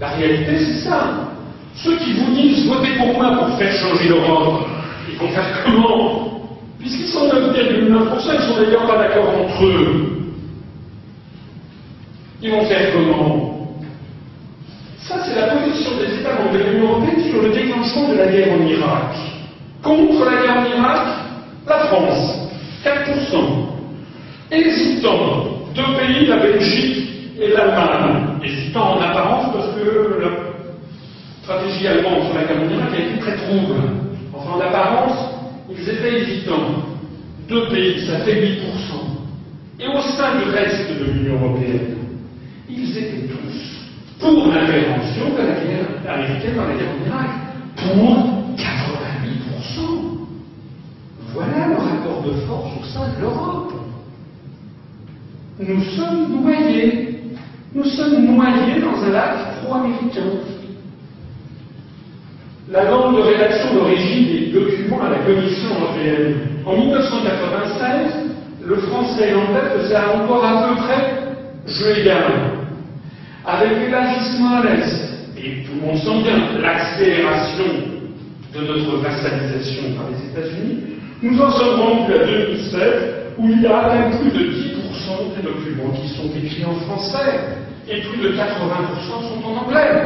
La 0.00 0.08
réalité, 0.08 0.58
c'est 0.58 0.88
ça. 0.88 1.30
Ceux 1.74 1.96
qui 1.98 2.14
vous 2.14 2.34
disent 2.34 2.66
votez 2.66 2.96
pour 2.96 3.14
moi 3.14 3.30
pour 3.36 3.56
faire 3.58 3.72
changer 3.72 4.08
l'Europe, 4.08 4.66
ils 5.08 5.18
vont 5.18 5.28
faire 5.28 5.64
comment? 5.64 6.40
Puisqu'ils 6.80 7.08
sont 7.08 7.28
9,9%, 7.28 8.34
ils 8.34 8.40
sont 8.40 8.60
d'ailleurs 8.60 8.86
pas 8.86 8.98
d'accord 8.98 9.28
entre 9.38 9.64
eux. 9.64 10.34
Ils 12.42 12.50
vont 12.50 12.62
faire 12.62 12.92
comment? 12.92 13.76
Ça, 14.98 15.16
c'est 15.24 15.40
la 15.40 15.46
position 15.48 15.92
des 15.96 16.20
États 16.20 16.34
membres 16.34 16.52
de 16.52 16.58
l'Union 16.58 16.90
européenne 16.90 17.22
sur 17.30 17.40
le 17.40 17.50
déclenchement 17.50 18.08
de 18.08 18.14
la 18.14 18.26
guerre 18.26 18.52
en 18.52 18.66
Irak. 18.66 19.27
Contre 19.82 20.24
la 20.24 20.42
guerre 20.42 20.56
en 20.56 20.78
Irak, 20.78 21.06
la 21.66 21.78
France, 21.86 22.50
4%. 22.84 23.68
Hésitant, 24.50 25.68
deux 25.74 25.96
pays, 25.96 26.26
la 26.26 26.38
Belgique 26.38 27.08
et 27.38 27.48
l'Allemagne. 27.48 28.40
Hésitant 28.42 28.96
en 28.96 29.00
apparence 29.00 29.52
parce 29.52 29.68
que 29.76 30.20
la 30.20 30.30
stratégie 31.42 31.86
allemande 31.86 32.24
sur 32.24 32.34
la 32.34 32.44
guerre 32.44 32.62
en 32.62 32.74
Irak 32.74 32.88
a 32.92 32.98
été 32.98 33.18
très 33.20 33.36
trouble. 33.36 33.74
Enfin, 34.34 34.52
en 34.56 34.60
apparence, 34.60 35.16
ils 35.70 35.88
étaient 35.88 36.22
hésitants. 36.22 36.84
Deux 37.48 37.68
pays, 37.68 38.06
ça 38.06 38.18
fait 38.20 38.34
8%. 38.34 38.58
Et 39.80 39.86
au 39.86 40.00
sein 40.00 40.36
du 40.38 40.50
reste 40.50 40.90
de 40.98 41.04
l'Union 41.04 41.34
européenne. 41.40 41.96
Ils 42.68 42.98
étaient 42.98 43.28
tous 43.28 43.78
pour 44.18 44.48
l'intervention 44.48 45.30
de 45.30 45.38
la 45.38 45.54
guerre 45.54 46.14
américaine 46.14 46.56
dans 46.56 46.66
la 46.66 46.74
guerre 46.74 46.90
en 46.90 47.06
Irak. 47.06 47.30
Pour 47.76 48.38
88%. 49.68 49.80
Voilà 51.34 51.68
le 51.68 51.74
rapport 51.74 52.22
de 52.22 52.32
force 52.46 52.70
au 52.80 52.84
sein 52.84 53.08
de 53.16 53.20
l'Europe. 53.20 53.72
Nous 55.60 55.82
sommes 55.96 56.42
noyés. 56.42 57.20
Nous 57.74 57.84
sommes 57.84 58.24
noyés 58.24 58.80
dans 58.80 59.02
un 59.04 59.10
lac 59.10 59.62
pro-américain. 59.62 60.22
La 62.70 62.90
norme 62.90 63.16
de 63.16 63.22
rédaction 63.22 63.74
d'origine 63.74 64.26
des 64.26 64.46
documents 64.52 65.02
à 65.02 65.10
la 65.10 65.18
Commission 65.18 65.68
européenne. 65.80 66.34
En 66.66 66.76
1996, 66.76 68.12
le 68.64 68.76
français 68.76 69.28
et 69.28 69.32
l'anglais 69.32 69.70
faisaient 69.76 69.96
encore 69.96 70.44
à 70.44 70.68
peu 70.68 70.76
près 70.76 71.18
jeu 71.66 71.98
égal. 72.00 72.24
Avec 73.46 73.70
l'élargissement 73.80 74.58
à 74.58 74.64
l'Est, 74.64 75.08
et 75.38 75.64
tout 75.64 75.72
le 75.80 75.86
monde 75.86 75.96
sent 75.96 76.22
bien 76.22 76.60
l'accélération 76.60 77.97
de 78.54 78.60
notre 78.60 78.96
vassalisation 78.98 79.82
par 79.96 80.06
les 80.10 80.30
États-Unis, 80.30 80.80
nous 81.22 81.40
en 81.40 81.50
sommes 81.50 81.80
rendus 81.80 82.14
à 82.14 82.24
2007, 82.24 83.34
où 83.38 83.48
il 83.48 83.62
y 83.62 83.66
a 83.66 83.94
même 83.94 84.18
plus 84.18 84.30
de 84.30 84.52
10% 84.52 85.36
des 85.36 85.42
documents 85.42 85.90
qui 85.90 86.08
sont 86.08 86.30
écrits 86.36 86.64
en 86.64 86.74
français, 86.86 87.40
et 87.88 88.00
plus 88.00 88.22
de 88.22 88.28
80% 88.30 88.38
sont 88.38 89.44
en 89.44 89.66
anglais. 89.66 90.02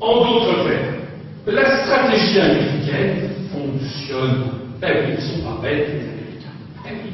En 0.00 0.16
d'autres 0.16 0.64
termes, 0.64 1.02
la 1.46 1.84
stratégie 1.84 2.40
américaine 2.40 3.30
fonctionne. 3.52 4.44
Eh 4.82 4.86
oui, 4.86 5.14
ils 5.16 5.22
sont 5.22 5.40
pas 5.42 5.60
bêtes, 5.62 5.88
les 5.88 6.08
Américains. 6.08 6.58
Eh 6.86 6.90
oui. 6.90 7.12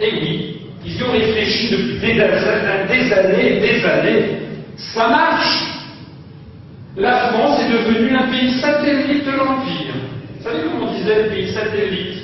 Eh 0.00 0.12
oui, 0.12 0.56
ils 0.84 0.96
y 0.96 1.02
ont 1.02 1.12
réfléchi 1.12 1.70
depuis 1.70 2.00
des, 2.00 2.14
des 2.14 3.12
années 3.12 3.56
et 3.56 3.60
des 3.60 3.84
années. 3.84 4.38
Ça 4.76 5.08
marche. 5.08 5.73
La 6.96 7.32
France 7.32 7.60
est 7.60 7.72
devenue 7.72 8.14
un 8.14 8.28
pays 8.28 8.52
satellite 8.60 9.26
de 9.26 9.32
l'Empire. 9.32 9.94
Vous 10.38 10.44
savez 10.44 10.62
comment 10.62 10.86
on 10.88 10.94
disait 10.94 11.24
le 11.24 11.28
pays 11.30 11.52
satellite? 11.52 12.22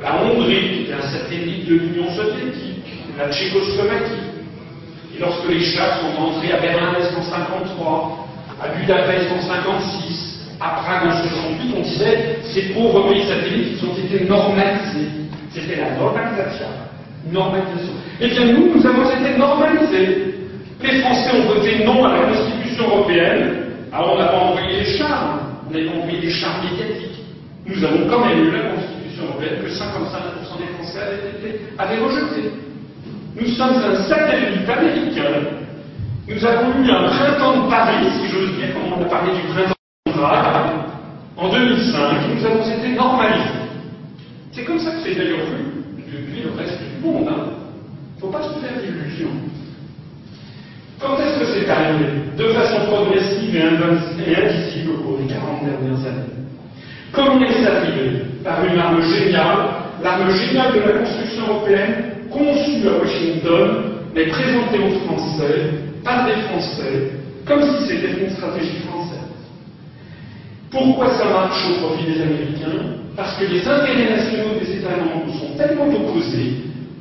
La 0.00 0.22
Hongrie, 0.22 0.70
qui 0.70 0.82
était 0.82 0.92
un 0.92 1.08
satellite 1.08 1.66
de 1.68 1.74
l'Union 1.74 2.08
soviétique, 2.14 2.84
la 3.18 3.28
Tchécoslovaquie. 3.32 4.38
Et 5.16 5.20
lorsque 5.20 5.48
les 5.48 5.58
Chats 5.58 5.98
sont 6.00 6.22
entrés 6.22 6.52
à 6.52 6.60
Berlin 6.60 6.90
en 6.90 6.92
1953, 6.92 8.28
à 8.62 8.68
Budapest 8.68 9.26
en 9.36 9.42
56, 9.42 10.46
à 10.60 10.68
Prague 10.80 11.08
en 11.08 11.16
68, 11.16 11.74
on 11.76 11.82
disait 11.82 12.38
ces 12.44 12.62
pauvres 12.74 13.10
pays 13.10 13.26
satellites, 13.26 13.82
ont 13.82 13.98
été 13.98 14.24
normalisés. 14.26 15.10
C'était 15.52 15.80
la 15.80 15.96
normalisation. 15.96 16.66
Normalisation. 17.32 17.94
Eh 18.20 18.28
bien, 18.28 18.44
nous, 18.52 18.76
nous 18.76 18.86
avons 18.86 19.10
été 19.10 19.36
normalisés. 19.36 20.34
Les 20.84 21.00
Français 21.00 21.30
ont 21.34 21.52
voté 21.52 21.84
non 21.84 22.04
à 22.04 22.12
la 22.12 22.26
Constitution 22.28 22.84
européenne. 22.86 23.67
Alors, 23.92 24.14
on 24.14 24.18
n'a 24.18 24.28
pas 24.28 24.38
envoyé 24.38 24.80
les 24.80 24.98
chars, 24.98 25.40
on 25.68 25.72
n'a 25.72 25.90
pas 25.90 25.96
envoyé 25.98 26.20
des 26.20 26.30
chars 26.30 26.62
médiatiques. 26.62 27.24
Nous 27.66 27.84
avons 27.84 28.08
quand 28.08 28.24
même 28.26 28.38
eu 28.38 28.50
la 28.50 28.70
Constitution 28.70 29.24
européenne 29.24 29.62
que 29.62 29.70
55% 29.70 30.58
des 30.58 30.72
Français 30.74 30.98
avaient, 30.98 31.60
avaient 31.78 32.04
rejeté. 32.04 32.50
Nous 33.40 33.48
sommes 33.48 33.76
un 33.76 33.94
satellite 34.08 34.68
américain 34.68 35.58
nous 36.28 36.44
avons 36.44 36.84
eu 36.84 36.90
un 36.90 37.08
printemps 37.08 37.64
de 37.64 37.70
Paris, 37.70 38.06
si 38.20 38.28
j'ose 38.28 38.54
dire, 38.56 38.74
comme 38.74 38.92
on 38.92 39.02
a 39.02 39.08
parlé 39.08 39.32
du 39.32 39.40
printemps 39.48 39.72
de 40.06 40.12
Prague, 40.12 40.72
en 41.38 41.48
2005, 41.48 41.96
et 41.96 42.34
nous 42.34 42.46
avons 42.46 42.70
été 42.70 42.88
normalisés. 42.90 43.44
C'est 44.52 44.64
comme 44.64 44.78
ça 44.78 44.90
que 44.90 44.98
c'est 45.04 45.14
d'ailleurs 45.14 45.46
vu 45.46 46.12
depuis 46.12 46.42
le 46.42 46.50
reste 46.50 46.78
du 46.80 47.06
monde. 47.06 47.24
Il 47.24 47.32
hein. 47.32 47.46
ne 48.16 48.20
faut 48.20 48.28
pas 48.28 48.42
se 48.42 48.60
faire 48.60 48.78
d'illusions. 48.78 49.30
Quand 51.00 51.16
est-ce 51.20 51.38
que 51.38 51.46
c'est 51.46 51.70
arrivé 51.70 52.06
De 52.36 52.44
façon 52.48 52.86
progressive 52.86 53.54
et 53.54 53.62
indicible 53.62 54.90
au 54.90 55.02
cours 55.02 55.18
des 55.18 55.32
40 55.32 55.64
dernières 55.64 56.06
années. 56.06 56.32
Comment 57.12 57.40
est-ce 57.40 57.68
arrivé 57.68 58.22
Par 58.42 58.64
une 58.64 58.78
arme 58.78 59.00
géniale, 59.02 59.58
l'arme 60.02 60.30
géniale 60.30 60.72
de 60.74 60.80
la 60.80 60.98
construction 60.98 61.46
européenne, 61.48 62.04
conçue 62.30 62.88
à 62.88 62.98
Washington, 62.98 63.84
mais 64.14 64.26
présentée 64.26 64.78
aux 64.78 64.98
Français 65.06 65.70
par 66.04 66.26
des 66.26 66.42
Français, 66.42 67.12
comme 67.46 67.62
si 67.62 67.86
c'était 67.86 68.20
une 68.20 68.30
stratégie 68.30 68.80
française. 68.88 69.18
Pourquoi 70.70 71.10
ça 71.10 71.24
marche 71.26 71.64
au 71.70 71.86
profit 71.86 72.12
des 72.12 72.22
Américains? 72.22 72.84
Parce 73.16 73.36
que 73.38 73.44
les 73.44 73.66
intérêts 73.66 74.10
nationaux 74.16 74.58
des 74.60 74.76
États 74.76 74.96
membres 74.96 75.32
sont 75.38 75.56
tellement 75.56 75.88
opposés 75.88 76.54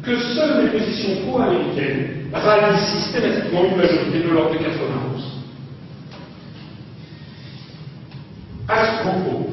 que 0.03 0.15
seules 0.17 0.63
les 0.63 0.79
positions 0.79 1.15
pro-américaines 1.27 2.16
rallient 2.33 2.77
systématiquement 2.77 3.65
une 3.65 3.77
majorité 3.77 4.19
de 4.19 4.29
l'ordre 4.29 4.51
de 4.51 4.57
91. 4.57 5.23
À 8.69 8.85
ce 8.85 9.03
propos, 9.03 9.49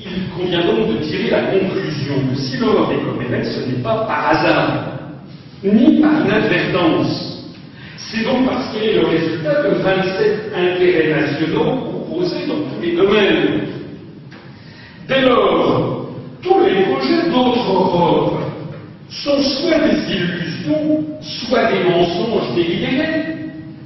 il 0.00 0.28
convient 0.36 0.64
donc 0.64 0.88
de 0.88 1.04
tirer 1.04 1.30
la 1.30 1.42
conclusion 1.42 2.14
que 2.30 2.36
si 2.36 2.56
l'Europe 2.56 2.90
est 2.92 3.04
comme 3.04 3.22
elle, 3.30 3.44
ce 3.44 3.60
n'est 3.68 3.82
pas 3.82 4.04
par 4.06 4.28
hasard, 4.30 4.84
ni 5.62 6.00
par 6.00 6.24
inadvertance, 6.24 7.34
c'est 7.96 8.24
donc 8.24 8.46
parce 8.46 8.70
qu'il 8.70 8.82
est 8.82 8.94
le 8.94 9.06
résultat 9.06 9.62
de 9.62 9.74
27 9.76 10.52
intérêts 10.54 11.20
nationaux 11.20 12.06
opposés 12.06 12.46
dans 12.46 12.70
tous 12.70 12.80
les 12.82 12.96
domaines. 12.96 13.60
Dès 15.08 15.22
lors, 15.22 16.08
tous 16.42 16.60
les 16.60 16.82
projets 16.82 17.30
d'autres 17.30 17.68
Europe 17.68 18.43
sont 19.22 19.40
soit 19.42 19.78
des 19.78 20.12
illusions, 20.12 21.04
soit 21.20 21.72
des 21.72 21.84
mensonges 21.84 22.54
délibérés, 22.56 23.36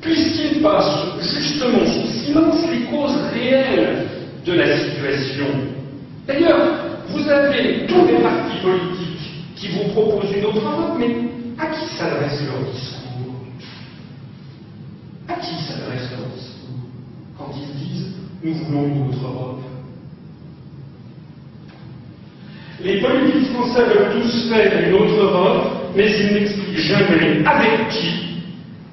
puisqu'ils 0.01 0.63
passent 0.63 1.21
justement 1.21 1.85
sous 1.85 2.07
silence 2.25 2.65
les 2.71 2.85
causes 2.87 3.21
réelles 3.33 4.07
de 4.45 4.53
la 4.55 4.79
situation. 4.79 5.47
D'ailleurs, 6.27 6.67
vous 7.09 7.29
avez 7.29 7.87
tous 7.87 8.07
les 8.07 8.23
partis 8.23 8.59
politiques 8.63 9.45
qui 9.57 9.69
vous 9.69 9.89
proposent 9.93 10.33
une 10.35 10.45
autre 10.47 10.65
Europe, 10.65 10.97
mais 10.99 11.17
à 11.59 11.67
qui 11.67 11.87
s'adresse 11.97 12.43
leur 12.47 12.73
discours? 12.73 13.35
À 15.29 15.35
qui 15.35 15.55
s'adresse 15.65 16.11
leur 16.11 16.29
discours? 16.35 16.89
Quand 17.37 17.53
ils 17.57 17.79
disent 17.79 18.15
nous 18.43 18.55
voulons 18.55 18.87
une 18.87 19.09
autre 19.09 19.25
Europe 19.25 19.61
Les 22.83 23.01
politiques 23.01 23.53
français 23.53 23.85
veulent 23.85 24.23
tous 24.23 24.49
faire 24.49 24.89
une 24.89 24.95
autre 24.95 25.21
Europe, 25.21 25.67
mais 25.97 26.07
ils 26.11 26.35
n'expliquent 26.35 26.79
jamais 26.79 27.45
avec 27.45 27.89
qui 27.91 28.29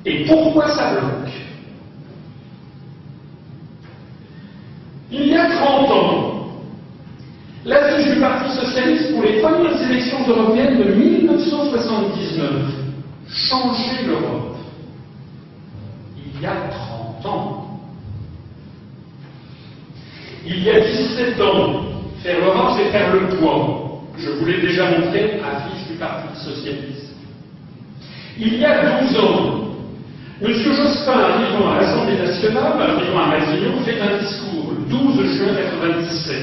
et 0.06 0.26
pourquoi 0.26 0.68
ça 0.70 0.92
bloque. 0.92 1.34
Il 5.12 5.28
y 5.28 5.36
a 5.36 5.50
30 5.50 5.92
ans, 5.92 6.48
l'affiche 7.64 8.14
du 8.14 8.20
Parti 8.20 8.56
socialiste 8.56 9.14
pour 9.14 9.24
les 9.24 9.40
premières 9.42 9.82
élections 9.90 10.28
européennes 10.28 10.78
de 10.80 10.94
1979 10.94 12.52
changer 13.28 14.06
l'Europe 14.06 14.56
il 16.36 16.42
y 16.42 16.46
a 16.46 16.56
30 16.70 17.26
ans. 17.26 17.80
Il 20.46 20.64
y 20.64 20.70
a 20.70 20.80
17 20.80 21.42
ans, 21.42 21.95
faire 22.26 22.40
l'Europe, 22.40 22.74
c'est 22.76 22.92
faire 22.92 23.14
le 23.14 23.38
poids. 23.38 24.02
Je 24.18 24.30
vous 24.32 24.46
l'ai 24.46 24.62
déjà 24.62 24.90
montré 24.90 25.40
à 25.44 25.70
fiche 25.70 25.88
du 25.92 25.94
Parti 26.00 26.40
socialiste. 26.44 27.16
Il 28.38 28.56
y 28.56 28.66
a 28.66 29.00
12 29.02 29.20
ans, 29.20 29.62
M. 30.42 30.52
Jospin, 30.52 31.20
arrivant 31.20 31.72
à 31.72 31.82
l'Assemblée 31.82 32.18
nationale, 32.18 32.74
arrivant 32.82 33.24
à 33.24 33.28
Matignon, 33.28 33.80
fait 33.86 34.02
un 34.02 34.18
discours 34.18 34.72
le 34.72 34.90
12 34.90 35.16
juin 35.36 35.52
1997. 35.54 36.38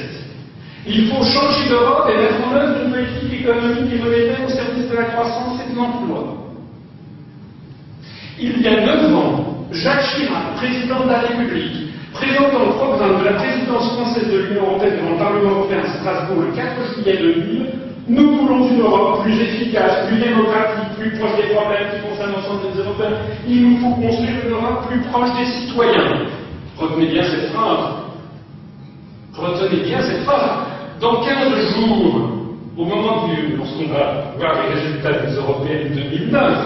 Il 0.87 1.09
faut 1.09 1.23
changer 1.23 1.69
d'Europe 1.69 2.09
et 2.11 2.17
mettre 2.17 2.49
en 2.49 2.55
œuvre 2.55 2.85
une 2.85 2.91
politique 2.91 3.41
économique 3.41 3.93
et 3.93 3.99
monétaire 3.99 4.45
au 4.47 4.51
service 4.51 4.89
de 4.89 4.97
la 4.97 5.05
croissance 5.05 5.61
et 5.61 5.73
de 5.73 5.77
l'emploi. 5.77 6.37
Il 8.39 8.63
y 8.63 8.69
a 8.69 8.87
9 8.87 9.15
ans, 9.15 9.67
Jacques 9.73 10.05
Chirac, 10.15 10.57
président 10.57 11.05
de 11.05 11.09
la 11.09 11.21
République, 11.21 11.92
présentant 12.13 12.67
le 12.67 12.73
programme 12.73 13.19
de 13.21 13.25
la 13.25 13.33
présidence 13.33 13.93
française 13.93 14.29
de 14.31 14.39
l'Union 14.39 14.67
européenne 14.67 14.97
devant 14.97 15.13
le 15.13 15.19
Parlement 15.19 15.51
européen 15.51 15.81
à 15.85 15.89
Strasbourg 15.99 16.43
le 16.43 16.53
4 16.53 16.69
juillet 16.95 17.17
2000, 17.17 17.67
nous 18.09 18.37
voulons 18.37 18.69
une 18.69 18.81
Europe 18.81 19.23
plus 19.23 19.41
efficace, 19.41 20.07
plus 20.09 20.19
démocratique, 20.19 20.99
plus 20.99 21.11
proche 21.19 21.37
des 21.37 21.55
problèmes 21.55 21.89
qui 21.95 22.09
concernent 22.09 22.33
l'ensemble 22.33 22.73
des 22.73 22.81
Européens. 22.81 23.17
Il 23.47 23.71
nous 23.71 23.77
faut 23.79 23.95
construire 23.95 24.45
une 24.45 24.53
Europe 24.53 24.89
plus 24.89 25.01
proche 25.11 25.31
des 25.39 25.47
citoyens. 25.47 26.27
Retenez 26.79 27.07
bien 27.07 27.23
cette 27.23 27.53
phrase. 27.53 27.95
Retenez 29.35 29.83
bien 29.85 30.01
cette 30.03 30.25
phrase. 30.25 30.51
Dans 31.01 31.23
15 31.23 31.77
jours, 31.77 32.31
au 32.77 32.85
moment 32.85 33.29
du, 33.29 33.57
lorsqu'on 33.57 33.93
va 33.93 34.33
voir 34.37 34.55
les 34.63 34.75
résultats 34.75 35.27
des 35.27 35.35
Européennes 35.37 35.93
2009, 35.95 36.59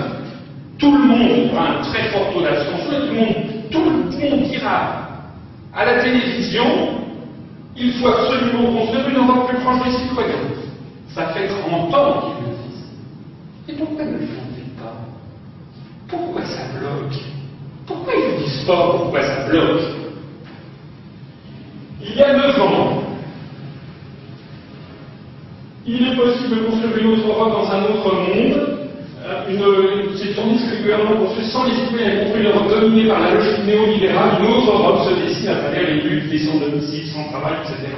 tout 0.79 0.93
le 0.93 1.05
monde 1.05 1.51
aura 1.53 1.69
un 1.69 1.83
très 1.83 2.11
fort 2.11 2.33
taux 2.33 2.43
d'abstention 2.43 2.91
tout 2.91 3.07
le 3.07 3.19
monde, 3.19 3.35
tout 3.71 3.81
le 3.81 4.31
monde 4.31 4.43
dira 4.45 5.16
à 5.77 5.85
la 5.85 6.03
télévision 6.03 6.97
il 7.77 7.93
faut 7.93 8.09
absolument 8.09 8.73
construire 8.73 9.09
une 9.09 9.17
Europe 9.17 9.49
plus 9.49 9.59
proche 9.59 9.85
des 9.85 9.99
citoyens. 9.99 10.35
Ça 11.15 11.27
fait 11.29 11.49
30 11.49 11.95
ans 11.95 12.21
qu'ils 12.21 12.47
le 12.47 12.57
disent. 12.57 12.89
Et 13.69 13.73
pourquoi 13.75 14.05
ne 14.05 14.13
le 14.13 14.27
font 14.27 14.43
pas? 14.79 14.95
Pourquoi 16.09 16.43
ça 16.47 16.63
bloque? 16.79 17.19
Pourquoi 17.87 18.15
ils 18.15 18.33
ne 18.33 18.45
disent 18.45 18.65
pas 18.67 18.91
pourquoi 18.93 19.23
ça 19.23 19.49
bloque? 19.49 19.83
Il 22.03 22.15
y 22.17 22.23
a 22.23 22.33
neuf 22.33 22.61
ans, 22.61 23.03
il 25.87 26.09
est 26.09 26.17
possible 26.17 26.57
de 26.57 26.61
construire 26.67 26.99
une 26.99 27.07
autre 27.09 27.29
Europe 27.29 27.53
dans 27.53 27.71
un 27.71 27.83
autre 27.85 28.15
monde. 28.15 28.79
Euh, 29.25 29.51
c'est 30.87 30.93
tandis 30.93 30.93
que 30.93 30.93
le 30.93 30.97
gouvernement 30.97 31.27
construit 31.27 31.47
sans 31.47 31.65
discipline 31.67 32.09
et 32.09 32.19
construit 32.21 32.43
une 32.43 32.49
Europe 32.49 32.69
dominée 32.69 33.09
par 33.09 33.21
la 33.21 33.35
logique 33.35 33.65
néolibérale, 33.65 34.39
une 34.41 34.47
autre 34.47 34.73
Europe 34.73 35.09
se 35.09 35.27
dessine 35.27 35.49
à 35.49 35.55
travers 35.57 35.83
les 35.83 36.01
luttes, 36.01 36.31
les 36.31 36.39
sans 36.39 36.59
domicile, 36.59 37.07
sans 37.09 37.25
travail, 37.31 37.55
etc. 37.65 37.93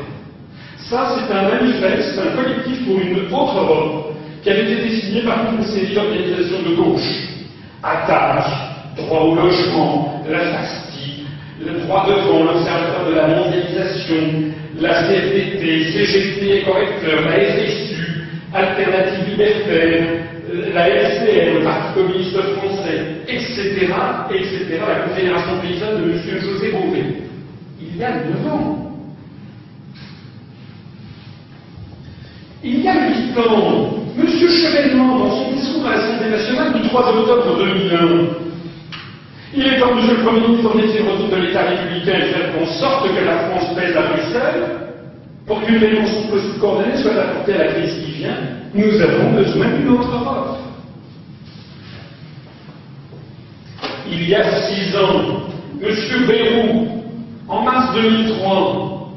Ça, 0.79 1.16
c'est 1.16 1.35
un 1.35 1.48
manifeste, 1.48 2.18
un 2.18 2.37
collectif 2.37 2.87
pour 2.87 2.98
une 3.01 3.33
autre 3.33 3.59
Europe 3.59 4.14
qui 4.42 4.51
avait 4.51 4.72
été 4.72 5.01
signé 5.01 5.22
par 5.22 5.53
une 5.53 5.64
série 5.64 5.94
d'organisations 5.94 6.62
de 6.62 6.77
gauche. 6.77 7.29
Attaque, 7.83 8.46
droit 8.96 9.20
au 9.20 9.35
logement, 9.35 10.22
la 10.29 10.38
FASTI, 10.38 11.24
le 11.64 11.81
droit 11.81 12.07
devant, 12.09 12.44
l'observateur 12.44 13.09
de 13.09 13.14
la 13.14 13.29
mondialisation, 13.29 14.53
la 14.81 15.03
CFDT, 15.03 15.92
CGT, 15.92 16.62
correcteur, 16.64 17.20
la 17.24 17.33
FSU, 17.33 18.24
Alternative 18.55 19.29
Libertaire, 19.29 20.29
la 20.74 20.88
FCN, 20.88 21.59
le 21.59 21.64
Parti 21.64 21.94
communiste 21.94 22.37
français, 22.57 22.78
etc., 23.29 23.93
etc., 24.31 24.81
la 24.88 25.01
Confédération 25.07 25.59
paysanne 25.61 26.03
de 26.03 26.12
M. 26.12 26.21
José 26.41 26.73
Bové. 26.73 27.05
Il 27.81 27.97
y 27.97 28.05
a 28.05 28.11
9 28.11 28.53
ans. 28.53 28.93
Il 32.64 32.83
y 32.83 32.88
a 32.88 32.95
8 32.95 33.38
ans, 33.38 33.95
M. 34.19 34.27
Chevènement, 34.27 35.19
dans 35.19 35.31
son 35.31 35.53
discours 35.53 35.87
à 35.87 35.93
l'Assemblée 35.93 36.31
nationale 36.31 36.73
du 36.73 36.88
3 36.88 37.09
octobre 37.17 37.59
2001, 37.59 38.49
il 39.55 39.67
est 39.67 39.79
temps, 39.79 39.95
Monsieur 39.95 40.17
le 40.17 40.25
Premier 40.25 40.41
ministre, 40.41 40.77
d'essayer 40.77 41.01
retour 41.01 41.29
de 41.29 41.37
l'État 41.37 41.62
républicain 41.62 42.19
et 42.19 42.33
faire 42.33 42.51
en 42.61 42.67
sorte 42.67 43.09
que 43.09 43.25
la 43.25 43.38
France 43.49 43.75
pèse 43.75 43.97
à 43.97 44.03
Bruxelles 44.03 44.64
pour 45.47 45.62
qu'une 45.64 45.79
réponse 45.79 46.11
coordonnée 46.61 46.97
soit 46.97 47.12
apportée 47.12 47.55
à 47.55 47.64
la 47.64 47.73
crise 47.73 47.95
qui 48.05 48.12
vient. 48.12 48.37
Nous 48.75 49.01
avons 49.01 49.33
besoin 49.33 49.67
d'une 49.69 49.88
autre 49.88 50.11
Europe. 50.12 50.48
Il 54.11 54.29
y 54.29 54.35
a 54.35 54.42
six 54.62 54.97
ans, 54.97 55.42
M. 55.83 56.27
Bayrou, 56.27 56.88
en 57.49 57.62
mars 57.62 57.94
2003, 57.94 59.11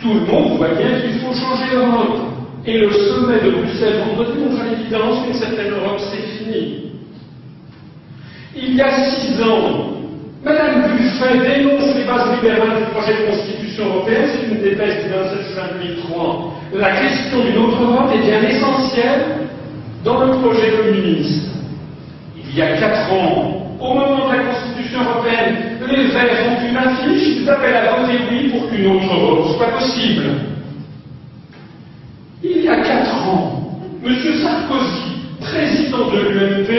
tout 0.00 0.14
le 0.14 0.20
monde 0.20 0.58
voit 0.58 0.68
bien 0.68 1.00
qu'il 1.00 1.20
faut 1.20 1.34
changer 1.34 1.74
l'Europe. 1.74 2.18
Et 2.64 2.78
le 2.78 2.90
sommet 2.90 3.40
de 3.44 3.50
Bruxelles 3.50 4.02
vendredi 4.06 4.38
montre 4.38 4.60
à 4.60 4.64
l'évidence 4.64 5.24
qu'une 5.24 5.34
certaine 5.34 5.70
Europe, 5.70 6.00
c'est 6.10 6.44
fini. 6.44 6.92
Il 8.56 8.74
y 8.74 8.80
a 8.80 8.90
six 8.90 9.40
ans, 9.42 9.96
Madame 10.44 10.96
Buffet 10.96 11.38
dénonce 11.38 11.94
les 11.96 12.04
bases 12.04 12.34
libérales 12.36 12.78
du 12.78 12.90
projet 12.92 13.14
de 13.14 13.30
constitution 13.30 13.86
européenne, 13.86 14.28
c'est 14.32 14.48
une 14.48 14.62
dépêche 14.62 15.04
du 15.04 15.10
27 15.10 15.54
juin 15.54 15.64
2003. 15.80 16.54
La 16.74 16.90
question 17.00 17.44
d'une 17.44 17.58
autre 17.58 17.82
Europe 17.82 18.10
est 18.14 18.26
bien 18.26 18.42
essentielle 18.48 19.24
dans 20.04 20.24
le 20.24 20.32
projet 20.38 20.70
communiste. 20.70 21.50
Il 22.36 22.56
y 22.56 22.62
a 22.62 22.76
quatre 22.76 23.12
ans, 23.12 23.65
au 23.80 23.94
moment 23.94 24.28
de 24.28 24.36
la 24.36 24.44
constitution 24.44 25.00
européenne, 25.02 25.78
les 25.88 26.04
Verts 26.08 26.48
ont 26.48 26.68
une 26.68 26.76
affiche, 26.76 27.36
ils 27.40 27.48
appellent 27.48 27.76
à 27.76 27.96
voter 27.96 28.18
oui 28.30 28.48
pour 28.50 28.68
qu'une 28.70 28.86
autre 28.86 29.14
Europe 29.14 29.56
soit 29.56 29.78
possible. 29.78 30.22
Il 32.42 32.62
y 32.62 32.68
a 32.68 32.76
quatre 32.76 33.28
ans, 33.28 33.80
M. 34.04 34.14
Sarkozy, 34.42 35.16
président 35.40 36.10
de 36.10 36.18
l'UMP, 36.18 36.70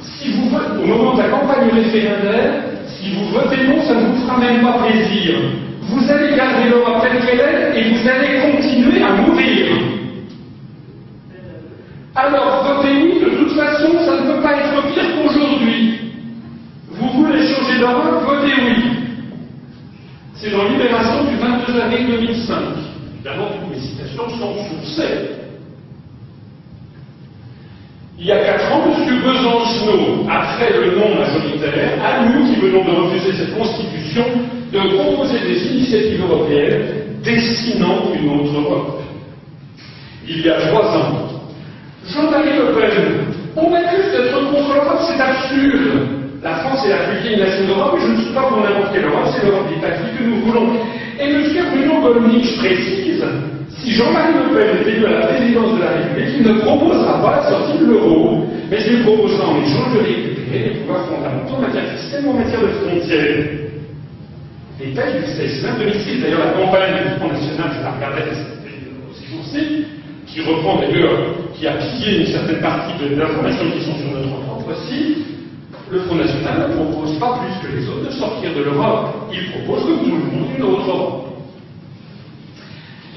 si 0.00 0.32
vous 0.32 0.48
votez, 0.48 0.82
au 0.82 0.86
moment 0.86 1.14
de 1.14 1.22
la 1.22 1.28
campagne 1.28 1.70
référendaire, 1.72 2.64
si 2.86 3.12
vous 3.14 3.26
votez 3.26 3.66
non, 3.66 3.82
ça 3.82 3.94
ne 3.94 4.06
vous 4.06 4.22
fera 4.22 4.38
même 4.38 4.62
pas 4.62 4.78
plaisir. 4.84 5.38
Vous 5.82 6.10
allez 6.10 6.36
garder 6.36 6.70
l'Europe 6.70 7.02
telle 7.02 7.20
qu'elle 7.24 7.40
est 7.40 7.78
et 7.78 7.92
vous 7.92 8.08
allez 8.08 8.52
continuer 8.52 9.02
à 9.02 9.12
mourir. 9.12 9.66
Alors 12.14 12.64
votez 12.64 12.94
oui, 13.02 13.20
de 13.20 13.30
toute 13.38 13.52
façon, 13.52 13.88
ça 14.04 14.20
ne 14.20 14.32
peut 14.32 14.42
pas 14.42 14.52
être 14.52 14.92
pire 14.92 15.04
qu'aujourd'hui. 15.16 16.01
Vous 16.94 17.08
voulez 17.24 17.46
changer 17.46 17.78
d'Europe, 17.78 18.24
votez 18.26 18.52
oui. 18.64 19.02
C'est 20.34 20.50
dans 20.50 20.68
Libération 20.68 21.24
du 21.24 21.36
22 21.36 21.80
avril 21.80 22.06
2005. 22.06 22.56
Évidemment, 23.14 23.46
toutes 23.52 23.70
mes 23.70 23.80
citations 23.80 24.28
sont 24.28 24.54
sourcées. 24.68 25.30
Il 28.18 28.26
y 28.26 28.32
a 28.32 28.44
quatre 28.44 28.72
ans, 28.72 28.84
M. 28.86 29.20
Besancenot, 29.20 30.26
après 30.30 30.70
le 30.78 30.96
non 30.96 31.14
majoritaire, 31.16 31.98
à 32.04 32.26
nous 32.26 32.46
qui 32.46 32.60
venons 32.60 32.84
de 32.84 32.90
refuser 32.90 33.32
cette 33.32 33.56
constitution, 33.56 34.24
de 34.72 34.78
proposer 34.96 35.38
des 35.40 35.66
initiatives 35.72 36.22
européennes 36.22 36.82
dessinant 37.24 38.12
une 38.14 38.28
autre 38.30 38.52
Europe. 38.60 39.00
Il 40.28 40.40
y 40.44 40.50
a 40.50 40.60
trois 40.68 40.96
ans, 40.98 41.28
Jean-Marie 42.06 42.58
Le 42.58 42.74
Pen, 42.74 43.34
on 43.56 43.70
m'accuse 43.70 44.12
d'être 44.12 44.50
contre 44.50 44.74
l'Europe, 44.74 45.00
c'est 45.08 45.20
absurde. 45.20 46.21
La 46.42 46.56
France 46.56 46.84
est 46.84 46.90
la 46.90 47.04
plus 47.06 47.22
vieille 47.22 47.38
nation 47.38 47.66
d'Europe, 47.66 47.94
et 47.96 48.02
je 48.02 48.12
ne 48.12 48.16
suis 48.20 48.34
pas 48.34 48.42
pour 48.42 48.58
n'importe 48.58 48.92
quelle 48.92 49.04
Europe, 49.04 49.30
c'est 49.30 49.46
l'Europe 49.46 49.68
des 49.68 49.80
patries 49.80 50.10
que 50.18 50.24
nous 50.24 50.40
voulons. 50.42 50.74
Et 51.20 51.30
M. 51.30 51.44
Bruno 51.70 52.00
Gollnisch 52.02 52.58
précise 52.58 53.22
si 53.78 53.92
Jean-Marie 53.92 54.34
Le 54.34 54.54
Pen 54.54 54.68
est 54.78 54.90
élu 54.90 55.06
à 55.06 55.10
la 55.10 55.26
présidence 55.26 55.74
de 55.74 55.80
la 55.80 55.90
République, 55.90 56.34
il 56.38 56.46
ne 56.46 56.58
proposera 56.60 57.22
pas 57.22 57.36
la 57.36 57.42
sortie 57.48 57.78
de 57.78 57.86
l'euro, 57.86 58.44
mais 58.70 58.78
il 58.84 59.02
proposera 59.02 59.48
en 59.48 59.62
échange 59.62 59.94
de 59.94 59.98
récupérer 59.98 60.58
les 60.58 60.80
pouvoirs 60.80 61.06
fondamentaux 61.06 61.54
en 61.54 61.60
matière 61.60 61.84
fiscale 61.94 62.28
en 62.28 62.32
matière 62.34 62.60
de 62.60 62.66
frontières. 62.66 63.44
Textes 64.82 65.16
du 65.16 65.26
16 65.26 65.60
juin 65.60 65.74
2006, 65.78 66.20
d'ailleurs 66.22 66.40
la 66.40 66.52
campagne 66.58 66.94
du 67.04 67.20
Front 67.20 67.28
National, 67.28 67.70
je 67.70 67.82
la 67.82 67.90
regardais 67.92 68.34
ces 69.14 69.26
jours-ci, 69.30 69.84
qui 70.26 70.40
reprend 70.40 70.80
d'ailleurs, 70.80 71.18
qui 71.54 71.68
a 71.68 71.72
pillé 71.74 72.18
une 72.18 72.26
certaine 72.26 72.60
partie 72.60 72.98
de 72.98 73.14
l'information 73.14 73.64
qui 73.70 73.84
sont 73.84 73.94
sur 73.94 74.10
notre 74.10 74.42
propre 74.42 74.74
site, 74.88 75.31
le 75.92 76.00
Front 76.00 76.14
National 76.14 76.70
ne 76.70 76.74
propose 76.74 77.18
pas 77.18 77.38
plus 77.38 77.68
que 77.68 77.76
les 77.76 77.86
autres 77.86 78.06
de 78.06 78.12
sortir 78.12 78.54
de 78.54 78.62
l'Europe. 78.62 79.28
Il 79.30 79.52
propose 79.52 79.82
que 79.84 80.04
tout 80.04 80.10
le 80.10 80.24
monde 80.24 80.48
une 80.56 80.62
autre 80.64 80.88
Europe. 80.88 81.26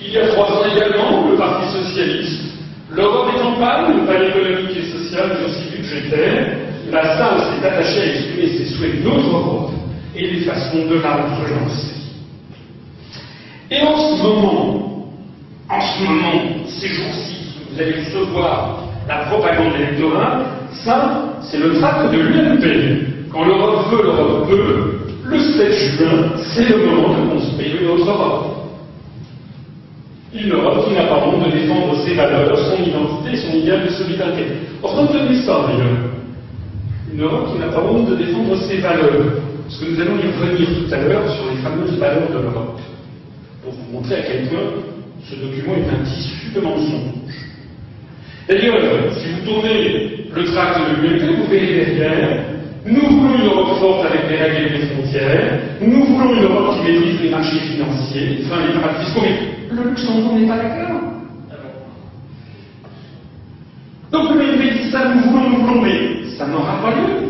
Il 0.06 0.12
y 0.12 0.18
a 0.18 0.28
trois 0.28 0.46
ans 0.46 0.66
également, 0.76 1.30
le 1.30 1.38
Parti 1.38 1.72
Socialiste. 1.72 2.42
L'Europe 2.92 3.30
est 3.34 3.42
en 3.42 3.54
panne, 3.54 4.06
pas 4.06 4.22
économique 4.22 4.78
et 4.78 4.92
social, 4.92 5.38
mais 5.40 5.46
aussi 5.46 5.78
budgétaire. 5.78 6.58
La 6.92 7.18
salle 7.18 7.40
s'est 7.40 7.66
attachée 7.66 8.02
à 8.02 8.06
exprimer 8.08 8.48
ses 8.58 8.66
souhaits 8.66 9.04
d'autres 9.04 9.30
Europe 9.30 9.72
et 10.14 10.32
des 10.32 10.42
façons 10.42 10.86
de 10.86 10.96
la 10.96 11.14
relancer. 11.16 11.96
Et 13.72 13.82
en 13.82 13.98
ce 13.98 14.22
moment, 14.22 15.08
en 15.70 15.82
ce 15.82 16.04
moment, 16.04 16.42
ces 16.68 16.90
jours-ci, 16.90 17.36
vous 17.72 17.82
allez 17.82 18.04
recevoir 18.04 18.84
la 19.08 19.18
propagande 19.26 19.76
électorale, 19.76 20.46
ça, 20.84 21.40
c'est 21.42 21.58
le 21.58 21.74
tract 21.74 22.12
de 22.12 22.18
l'UMP. 22.18 23.30
Quand 23.32 23.46
l'Europe 23.46 23.86
veut, 23.92 24.04
l'Europe 24.04 24.50
peut. 24.50 25.06
Le 25.26 25.40
7 25.40 25.74
juin, 25.74 26.32
c'est 26.54 26.70
le 26.70 26.86
moment 26.86 27.10
de 27.10 27.30
construire 27.32 27.82
une 27.82 27.88
autre 27.90 28.10
Europe. 28.10 28.56
Une 30.34 30.52
Europe 30.52 30.88
qui 30.88 30.94
n'a 30.94 31.06
pas 31.06 31.26
honte 31.26 31.46
de 31.46 31.52
défendre 31.52 31.96
ses 32.06 32.14
valeurs, 32.14 32.58
son 32.58 32.84
identité, 32.84 33.36
son 33.38 33.58
idéal 33.58 33.86
de 33.86 33.90
solidarité. 33.90 34.46
Or, 34.84 34.96
retenez 34.96 35.42
ça 35.42 35.66
d'ailleurs. 35.68 35.98
Une 37.12 37.22
Europe 37.22 37.54
qui 37.54 37.60
n'a 37.60 37.68
pas 37.68 37.82
honte 37.82 38.10
de 38.10 38.16
défendre 38.16 38.56
ses 38.58 38.78
valeurs. 38.78 39.42
Parce 39.64 39.80
que 39.80 39.92
nous 39.92 40.02
allons 40.02 40.18
y 40.18 40.28
revenir 40.28 40.68
tout 40.68 40.94
à 40.94 40.98
l'heure 40.98 41.28
sur 41.34 41.46
les 41.50 41.58
fameuses 41.62 41.98
valeurs 41.98 42.30
de 42.30 42.40
l'Europe. 42.40 42.80
Pour 43.64 43.74
vous 43.74 43.94
montrer 43.94 44.16
à 44.16 44.22
quel 44.22 44.48
point 44.48 44.60
ce 45.28 45.36
document 45.36 45.74
est 45.74 45.90
un 45.90 46.04
tissu 46.04 46.52
de 46.54 46.62
mensonges. 46.62 47.55
D'ailleurs, 48.48 48.78
si 49.14 49.28
vous 49.32 49.46
tournez 49.52 50.28
le 50.34 50.46
tract 50.46 50.80
de 50.80 51.08
l'UMP, 51.08 51.38
vous 51.38 51.50
verrez 51.50 51.96
derrière 51.98 52.56
nous 52.86 53.02
voulons 53.02 53.34
une 53.34 53.46
Europe 53.48 53.80
forte 53.80 54.06
avec 54.06 54.28
des 54.28 54.36
règles 54.36 54.76
et 54.76 54.78
des 54.78 54.86
frontières. 54.86 55.60
Nous 55.82 56.06
voulons 56.06 56.36
une 56.36 56.44
Europe 56.44 56.76
qui 56.76 56.92
maîtrise 56.92 57.22
les 57.22 57.30
marchés 57.32 57.58
financiers, 57.58 58.46
enfin 58.46 58.58
les 58.68 58.80
paradis 58.80 59.06
fiscaux. 59.06 59.22
Mais 59.24 59.76
le 59.76 59.90
Luxembourg 59.90 60.36
n'est 60.36 60.48
pas 60.48 60.58
d'accord. 60.58 61.02
Donc 64.12 64.36
le 64.36 64.36
MNP 64.36 64.84
dit 64.84 64.92
ça, 64.92 65.16
nous 65.16 65.22
voulons, 65.22 65.50
nous 65.50 65.66
voulons, 65.66 65.82
mais 65.82 66.28
ça 66.38 66.46
n'aura 66.46 66.80
pas 66.80 66.92
lieu. 66.92 67.30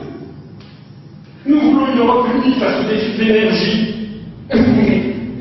Nous 1.46 1.62
voulons 1.62 1.94
une 1.94 2.00
Europe 2.00 2.28
unie 2.36 2.56
face 2.56 2.84
aux 2.84 2.90
défis 2.90 3.18
de 3.18 3.24
l'énergie. 3.24 3.96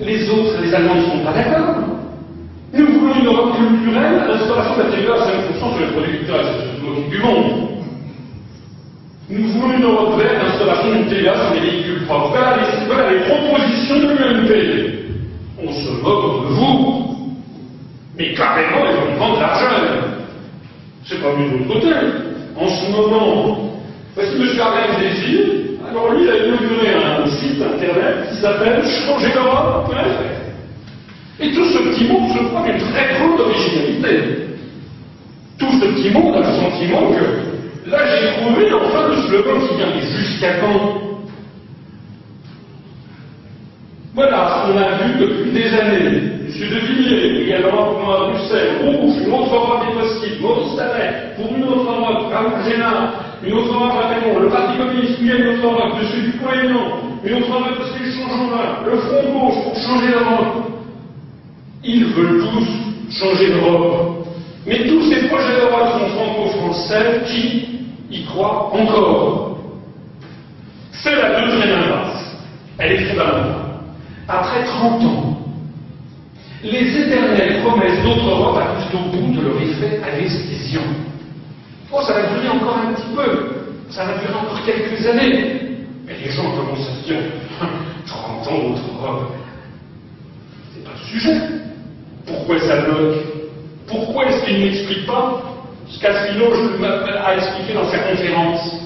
Les 0.00 0.30
autres, 0.30 0.62
les 0.62 0.72
Allemands, 0.74 0.94
ne 0.94 1.02
sont 1.02 1.24
pas 1.24 1.32
d'accord. 1.32 1.73
Une 3.24 3.30
Europe 3.30 3.56
culturelle, 3.56 4.22
l'instauration 4.28 4.76
de 4.76 4.82
la 4.82 4.96
TVA 4.96 5.14
à 5.14 5.16
5% 5.16 5.58
sur 5.58 5.80
les 5.80 5.92
producteurs 5.92 6.40
et 6.44 7.10
du 7.10 7.18
monde. 7.20 7.68
Nous 9.30 9.48
voulons 9.48 9.72
une 9.72 9.82
Europe 9.82 10.20
verte, 10.20 10.42
l'installation 10.44 10.92
d'une 10.92 11.06
TVA 11.06 11.32
sur 11.34 11.54
les 11.54 11.60
véhicules 11.70 12.04
propres. 12.04 12.32
Voilà 12.36 12.58
les, 12.58 12.86
voilà 12.86 13.10
les 13.12 13.20
propositions 13.20 13.96
de 13.96 14.08
l'UMP. 14.08 14.50
On 15.56 15.72
se 15.72 16.02
moque 16.02 16.48
de 16.48 16.52
vous. 16.52 17.16
Mais 18.18 18.34
carrément, 18.34 18.84
ils 18.90 18.96
vont 18.96 19.16
prendre 19.16 19.40
l'argent. 19.40 19.70
C'est 21.06 21.22
pas 21.22 21.34
mieux 21.34 21.48
de 21.48 21.64
l'autre 21.64 21.80
côté. 21.80 21.94
en 22.60 22.68
ce 22.68 22.90
moment. 22.92 23.70
Voici 24.14 24.36
M. 24.36 24.60
Arlène 24.60 25.00
Désir. 25.00 25.40
Alors 25.88 26.12
lui, 26.12 26.24
il 26.24 26.30
a 26.30 26.36
inauguré 26.44 26.88
un 26.92 27.26
site 27.26 27.62
internet 27.62 28.28
qui 28.28 28.36
s'appelle 28.42 28.84
changereurope.fr. 28.84 30.43
Et 31.40 31.52
tout 31.52 31.64
ce 31.64 31.78
petit 31.78 32.04
monde 32.04 32.30
se 32.30 32.38
croit 32.44 32.62
d'une 32.62 32.78
très 32.78 33.14
grande 33.14 33.40
originalité. 33.40 34.46
Tout 35.58 35.72
ce 35.80 35.86
petit 35.86 36.10
monde 36.10 36.36
a 36.36 36.38
le 36.38 36.44
sentiment 36.44 37.10
que 37.10 37.90
là 37.90 37.98
j'ai 38.06 38.40
trouvé 38.40 38.72
enfin 38.72 39.08
le 39.08 39.16
slogan 39.22 39.68
qui 39.68 39.76
vient. 39.76 39.88
Mais 39.94 40.02
jusqu'à 40.02 40.54
quand? 40.60 41.00
Voilà, 44.14 44.66
on 44.68 44.78
a 44.78 45.04
vu 45.04 45.18
depuis 45.18 45.50
des 45.50 45.74
années. 45.74 46.34
M. 46.46 46.70
De 46.70 46.78
Villiers, 46.86 47.46
également 47.46 47.98
à 48.14 48.30
Bruxelles, 48.30 48.76
Rouge, 48.84 49.14
une 49.26 49.32
autre 49.32 49.54
Europe 49.54 49.86
des 49.88 49.98
possibles, 49.98 50.40
Maurice 50.40 50.76
Samet, 50.76 51.34
pour 51.34 51.56
une 51.56 51.64
autre 51.64 51.90
Europe, 51.90 52.32
Raoul 52.32 52.70
Génard, 52.70 53.24
une 53.44 53.54
autre 53.54 53.74
Europe 53.74 53.92
à 54.00 54.08
Raymond, 54.14 54.38
le 54.38 54.48
Parti 54.50 54.78
communiste, 54.78 55.18
il 55.20 55.26
y 55.26 55.32
a 55.32 55.36
une 55.36 55.48
autre 55.48 55.66
Europe, 55.66 55.94
M. 56.00 56.22
Dupont-Aignan, 56.26 56.86
une 57.24 57.34
autre 57.34 57.50
Europe 57.50 57.74
changent 57.90 58.52
en 58.52 58.84
le 58.84 58.96
Front 58.98 59.32
Gauche 59.32 59.64
pour 59.64 59.76
changer 59.76 60.12
d'Europe. 60.12 60.73
Ils 61.84 62.06
veulent 62.06 62.40
tous 62.40 63.14
changer 63.14 63.52
d'Europe. 63.52 64.26
Mais 64.66 64.86
tous 64.86 65.02
ces 65.10 65.28
projets 65.28 65.60
d'Europe 65.60 66.00
sont 66.00 66.08
franco-français 66.08 67.20
qui 67.26 67.68
y 68.10 68.24
croient 68.24 68.72
encore. 68.72 69.58
C'est 70.92 71.14
la 71.14 71.40
deuxième 71.40 71.78
impasse. 71.78 72.36
Elle 72.78 72.92
est 72.92 73.04
fondamentale 73.04 73.64
après 74.28 74.64
30 74.64 75.02
ans, 75.04 75.38
les 76.62 76.98
éternelles 76.98 77.62
promesses 77.62 78.02
d'autre 78.02 78.26
Europe 78.26 78.56
accusent 78.56 79.00
au 79.00 79.10
bout 79.10 79.32
de 79.34 79.40
leur 79.42 79.60
effet 79.60 80.00
à 80.02 80.16
l'excision. 80.16 80.80
Oh, 81.92 82.00
ça 82.02 82.14
va 82.14 82.22
durer 82.28 82.48
encore 82.48 82.78
un 82.78 82.94
petit 82.94 83.14
peu, 83.14 83.48
ça 83.90 84.04
va 84.06 84.18
durer 84.18 84.34
encore 84.34 84.64
quelques 84.64 85.06
années. 85.06 85.60
Mais 86.06 86.14
les 86.24 86.30
gens 86.30 86.50
commencent 86.56 86.88
à 86.88 87.02
se 87.02 87.06
dire 87.06 87.18
30 88.06 88.48
ans 88.48 88.68
d'autre 88.68 88.82
Europe, 89.02 89.32
c'est 90.74 90.84
pas 90.84 90.90
le 90.98 91.06
sujet. 91.06 91.40
Pourquoi 92.26 92.58
ça 92.60 92.82
bloque 92.82 93.16
Pourquoi 93.86 94.26
est-ce 94.26 94.44
qu'il 94.44 94.60
n'explique 94.60 95.06
pas 95.06 95.42
ce 95.88 96.00
qu'Asselineau 96.00 96.46
a 96.46 97.36
expliqué 97.36 97.74
dans 97.74 97.90
sa 97.90 97.98
conférence 97.98 98.84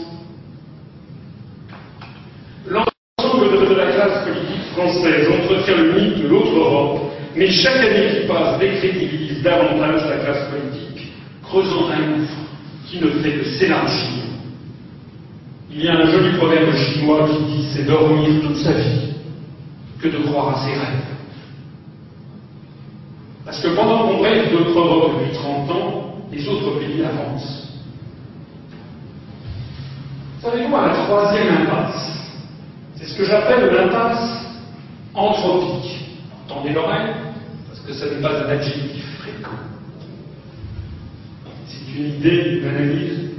L'ensemble 2.66 3.68
de 3.68 3.74
la 3.74 3.92
classe 3.92 4.24
politique 4.24 4.72
française 4.74 5.28
entretient 5.28 5.76
le 5.76 5.92
mythe 5.92 6.22
de 6.22 6.28
l'autre 6.28 6.54
Europe, 6.54 7.00
mais 7.36 7.48
chaque 7.48 7.76
année 7.76 8.20
qui 8.20 8.26
passe 8.26 8.58
décrédibilise 8.58 9.42
davantage 9.42 10.08
la 10.08 10.16
classe 10.18 10.48
politique, 10.50 11.12
creusant 11.44 11.88
un 11.88 12.18
gouffre 12.18 12.38
qui 12.86 13.00
ne 13.00 13.10
fait 13.10 13.32
que 13.32 13.44
s'élargir. 13.44 14.24
Il 15.70 15.84
y 15.84 15.88
a 15.88 15.96
un 15.96 16.06
joli 16.10 16.36
proverbe 16.36 16.74
chinois 16.74 17.28
qui 17.28 17.44
dit 17.44 17.68
c'est 17.72 17.86
dormir 17.86 18.28
toute 18.42 18.56
sa 18.56 18.72
vie 18.72 19.12
que 20.00 20.08
de 20.08 20.18
croire 20.26 20.56
à 20.56 20.64
ses 20.64 20.72
rêves. 20.72 21.17
Parce 23.48 23.62
que 23.62 23.68
pendant 23.68 24.06
qu'on 24.06 24.20
rêve 24.20 24.50
d'autre 24.50 24.78
Europe 24.78 25.12
depuis 25.20 25.34
30 25.34 25.70
ans, 25.70 26.16
les 26.30 26.46
autres 26.46 26.78
pays 26.80 27.02
avancent. 27.02 27.72
Savez-vous 30.42 30.76
à 30.76 30.88
la 30.88 30.92
troisième 30.92 31.62
impasse 31.62 32.28
C'est 32.96 33.06
ce 33.06 33.16
que 33.16 33.24
j'appelle 33.24 33.74
l'impasse 33.74 34.50
anthropique. 35.14 36.10
Tendez 36.46 36.74
l'oreille, 36.74 37.14
parce 37.66 37.80
que 37.80 37.94
ce 37.94 38.04
n'est 38.14 38.20
pas 38.20 38.38
un 38.38 38.50
adjectif 38.50 39.18
fréquent. 39.20 39.56
C'est 41.68 41.98
une 41.98 42.06
idée, 42.16 42.60
une 42.60 42.68
analyse 42.68 43.30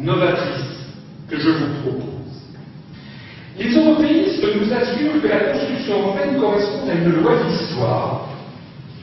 novatrice 0.00 0.86
que 1.28 1.38
je 1.38 1.50
vous 1.50 1.82
propose. 1.82 2.04
Les 3.58 3.76
européistes 3.76 4.46
nous 4.62 4.72
assurent 4.72 5.20
que 5.20 5.28
la 5.28 5.40
construction 5.52 6.00
européenne 6.00 6.40
correspond 6.40 6.88
à 6.88 6.94
une 6.94 7.20
loi 7.20 7.32
d'histoire, 7.46 8.27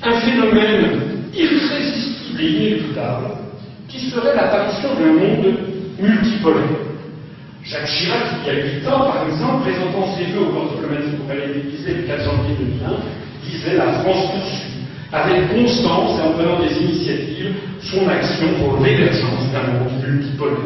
un 0.06 0.20
phénomène 0.20 1.01
irrésistible 1.34 2.41
et 2.41 2.47
inéluctable, 2.47 3.26
qui 3.88 3.99
serait 4.10 4.36
l'apparition 4.36 4.89
d'un 4.95 5.14
monde 5.14 5.58
multipolaire. 5.99 6.86
Jacques 7.64 7.88
Chirac, 7.88 8.22
il 8.41 8.53
y 8.53 8.56
a 8.56 8.64
8 8.82 8.88
ans, 8.88 9.12
par 9.12 9.26
exemple, 9.28 9.64
présentant 9.64 10.16
ses 10.16 10.26
vœux 10.26 10.41
au 10.41 10.53
corps 10.53 10.72
diplomatique 10.76 11.20
au 11.20 11.28
Palais 11.28 11.47
d'Élysée 11.47 11.95
le 11.95 12.03
4 12.03 12.24
janvier 12.24 12.56
2001, 12.60 12.89
disait 13.43 13.78
La 13.78 13.91
France 13.93 14.32
poursuit 14.32 14.76
avec 15.12 15.49
constance 15.49 16.20
et 16.20 16.28
en 16.28 16.32
prenant 16.34 16.60
des 16.60 16.74
initiatives 16.78 17.56
son 17.82 18.08
action 18.08 18.47
pour 18.60 18.84
l'émergence 18.84 19.51
d'un 19.51 19.74
monde 19.74 20.03
multipolaire. 20.08 20.58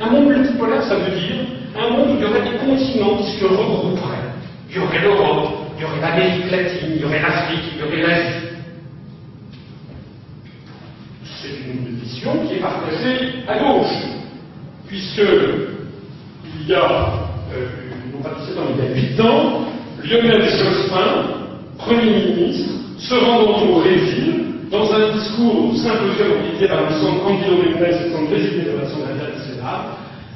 Un 0.00 0.10
monde 0.10 0.28
multipolaire, 0.28 0.82
ça 0.84 0.96
veut 0.96 1.16
dire 1.18 1.36
un 1.76 1.90
monde 1.90 2.10
où 2.10 2.14
il 2.14 2.20
y 2.20 2.24
aurait 2.24 2.42
des 2.42 2.58
continents 2.58 3.16
qui 3.16 3.38
se 3.38 3.44
regrouperaient. 3.44 4.30
Il 4.70 4.76
y 4.76 4.78
aurait 4.78 5.00
l'Europe, 5.00 5.48
il 5.76 5.82
y 5.82 5.84
aurait 5.84 6.00
l'Amérique 6.00 6.50
latine, 6.50 6.92
il 6.94 7.02
y 7.02 7.04
aurait 7.04 7.22
l'Afrique, 7.22 7.64
il 7.74 7.80
y 7.80 7.82
aurait 7.82 8.06
l'Asie. 8.06 8.45
C'est 11.46 11.70
une 11.70 11.96
vision 12.00 12.32
qui 12.46 12.54
est 12.54 12.60
partagée 12.60 13.44
à 13.46 13.58
gauche, 13.58 13.94
puisque 14.88 15.22
il 16.60 16.68
y 16.68 16.74
a, 16.74 17.28
euh, 17.54 17.66
non 18.12 18.20
pas 18.22 18.34
17 18.40 18.58
ans, 18.58 18.62
il 18.76 18.84
y 18.84 18.88
a 18.88 19.12
8 19.14 19.20
ans, 19.20 19.66
Lionel 20.02 20.42
Jospin, 20.42 21.36
Premier 21.78 22.34
ministre, 22.34 22.74
se 22.98 23.14
rendant 23.14 23.62
au 23.62 23.80
Brésil, 23.80 24.44
dans 24.70 24.92
un 24.92 25.12
discours 25.12 25.70
au 25.70 25.76
symposium 25.76 26.32
organisé 26.32 26.66
par 26.66 26.82
le 26.82 26.94
centre 26.96 27.22
Candilo 27.22 27.56
Mendes, 27.58 28.12
centre 28.12 28.30
présidé 28.30 28.62
de 28.62 28.78
l'Assemblée 28.80 29.12
internationale, 29.14 29.80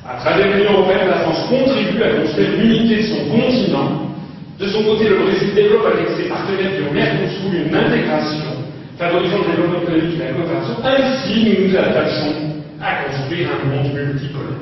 à 0.09 0.17
travers 0.17 0.57
l'Union 0.57 0.73
européenne, 0.73 1.09
la 1.09 1.21
France 1.21 1.49
contribue 1.49 2.03
à 2.03 2.15
construire 2.21 2.51
l'unité 2.59 2.97
de 2.97 3.03
son 3.03 3.25
continent. 3.31 4.11
De 4.59 4.67
son 4.69 4.83
côté, 4.85 5.09
le 5.09 5.19
Brésil 5.25 5.55
développe 5.55 5.87
avec 5.87 6.09
ses 6.17 6.29
partenaires 6.29 6.73
du 6.73 6.95
Mercosur 6.95 7.53
une 7.67 7.75
intégration 7.75 8.60
favorisant 9.01 9.39
le 9.39 9.57
développement 9.57 9.83
économique 9.83 10.21
et 10.21 10.25
la 10.25 10.33
coopération. 10.35 10.77
Ainsi, 10.85 11.45
nous 11.45 11.69
nous 11.69 11.77
attachons 11.77 12.35
à 12.81 13.05
construire 13.05 13.49
un 13.49 13.69
monde 13.69 13.95
multipolaire. 13.95 14.61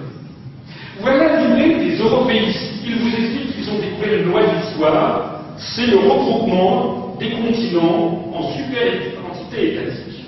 Voilà 1.01 1.41
l'idée 1.41 1.75
des 1.85 1.99
européistes. 1.99 2.75
Ils 2.87 2.99
vous 3.01 3.09
expliquent 3.09 3.57
qu'ils 3.57 3.71
ont 3.71 3.79
découvert 3.79 4.15
une 4.21 4.27
loi 4.31 4.43
d'histoire, 4.47 5.43
c'est 5.59 5.89
le 5.89 5.99
regroupement 5.99 7.17
des 7.19 7.31
continents 7.31 8.33
en 8.33 8.53
super 8.53 8.93
entité 9.29 9.75
étatique. 9.75 10.25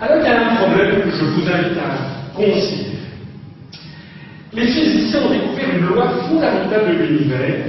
Alors 0.00 0.18
il 0.18 0.24
y 0.24 0.28
a 0.28 0.52
un 0.52 0.56
problème 0.56 1.02
que 1.02 1.10
je 1.10 1.24
vous 1.24 1.48
invite 1.50 1.78
à 1.78 2.36
considérer. 2.36 2.92
Les 4.52 4.66
physiciens 4.66 5.22
ont 5.22 5.30
découvert 5.30 5.76
une 5.76 5.86
loi 5.86 6.08
fondamentale 6.28 6.96
de 6.96 7.02
l'univers 7.02 7.66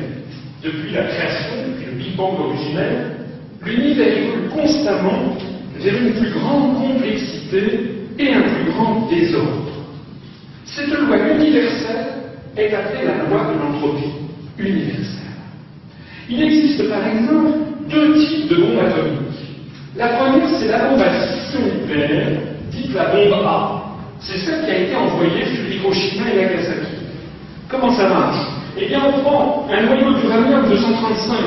depuis 0.63 0.91
la 0.91 1.03
création, 1.05 1.49
depuis 1.67 1.85
le 1.87 1.91
Big 1.93 2.15
Bang 2.15 2.39
originel. 2.39 3.18
L'univers 3.65 4.17
évolue 4.17 4.49
constamment 4.49 5.35
vers 5.77 5.95
une 5.95 6.13
plus 6.13 6.31
grande 6.31 6.77
complexité 6.77 7.91
et 8.17 8.33
un 8.33 8.41
plus 8.41 8.71
grand 8.71 9.07
désordre. 9.09 9.71
Cette 10.65 10.87
loi 10.87 11.17
universelle 11.35 12.07
est 12.55 12.73
appelée 12.73 13.05
la 13.05 13.29
loi 13.29 13.53
de 13.53 13.59
l'entropie 13.59 14.11
universelle. 14.57 15.19
Il 16.29 16.43
existe 16.43 16.87
par 16.89 17.05
exemple 17.07 17.57
deux 17.89 18.13
types 18.19 18.49
de 18.49 18.55
bombes 18.55 18.79
atomiques. 18.79 19.19
La 19.97 20.07
première, 20.09 20.47
c'est 20.59 20.67
la 20.67 20.89
bombe 20.89 21.01
à 21.01 21.09
fission 21.09 21.59
nucléaire, 21.81 22.39
dite 22.71 22.93
la 22.93 23.05
bombe 23.05 23.33
A. 23.45 23.83
C'est 24.19 24.37
celle 24.37 24.65
qui 24.65 24.71
a 24.71 24.77
été 24.77 24.95
envoyée 24.95 25.45
sur 25.45 25.67
Hiroshima 25.73 26.29
et 26.31 26.35
Nagasaki. 26.35 26.91
Comment 27.67 27.91
ça 27.91 28.09
marche? 28.09 28.45
Eh 28.77 28.85
bien, 28.85 29.01
on 29.07 29.21
prend 29.21 29.67
un 29.71 29.81
noyau 29.83 30.13
d'uranium 30.19 30.69
235 30.69 31.37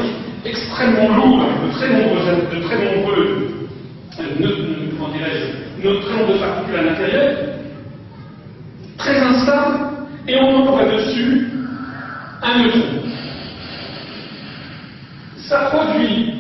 extrêmement 0.45 1.09
lourd, 1.17 1.43
avec 1.43 1.69
de 1.69 1.73
très 1.73 1.89
nombreux, 1.89 2.21
de 2.53 2.61
très 2.63 2.97
nombreux, 2.97 3.59
euh, 4.21 4.25
de 5.83 6.01
très 6.01 6.39
particules 6.39 6.77
à 6.77 6.83
l'intérieur, 6.83 7.37
très 8.99 9.19
instable, 9.19 9.79
et 10.29 10.37
on 10.37 10.57
envoie 10.57 10.85
dessus 10.85 11.49
un 12.43 12.63
neutron. 12.63 13.03
Ça 15.37 15.71
produit 15.73 16.35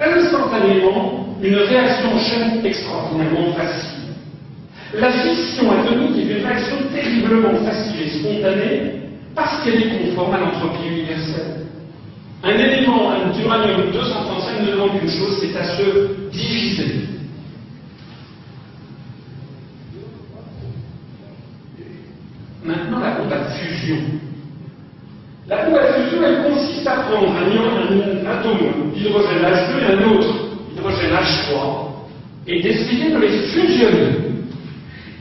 instantanément 0.00 1.36
une 1.42 1.56
réaction 1.56 2.14
en 2.14 2.18
chaîne 2.18 2.64
extraordinairement 2.64 3.52
facile. 3.54 3.96
La 4.94 5.10
fission 5.10 5.70
atomique 5.72 6.16
est 6.16 6.38
une 6.38 6.46
réaction 6.46 6.76
terriblement 6.92 7.54
facile 7.64 8.02
et 8.02 8.10
spontanée 8.10 8.92
parce 9.34 9.62
qu'elle 9.62 9.82
est 9.82 10.06
conforme 10.06 10.34
à 10.34 10.38
l'entropie 10.38 10.88
universelle. 10.88 11.66
Un 12.42 12.50
élément, 12.50 13.10
un 13.10 13.42
uranium 13.42 13.90
235 13.92 14.60
ne 14.60 14.72
demande 14.72 15.00
qu'une 15.00 15.10
chose, 15.10 15.38
c'est 15.40 15.56
à 15.58 15.64
se 15.64 16.28
diviser. 16.30 17.06
Maintenant, 22.64 22.98
la 22.98 23.10
bombe 23.12 23.32
à 23.32 23.44
fusion. 23.50 23.96
La 25.48 25.64
bombe 25.64 25.76
à 25.76 25.92
fusion, 25.94 26.22
elle 26.24 26.52
consiste 26.52 26.86
à 26.86 26.96
prendre 27.02 27.32
un, 27.32 28.26
atome 28.26 28.92
d'hydrogène 28.92 29.42
H2 29.42 29.80
et 29.80 29.92
un 29.92 30.10
autre 30.10 30.34
hydrogène 30.72 31.12
H3 31.12 31.86
et 32.48 32.62
d'essayer 32.62 33.12
de 33.12 33.18
les 33.18 33.38
fusionner. 33.48 34.16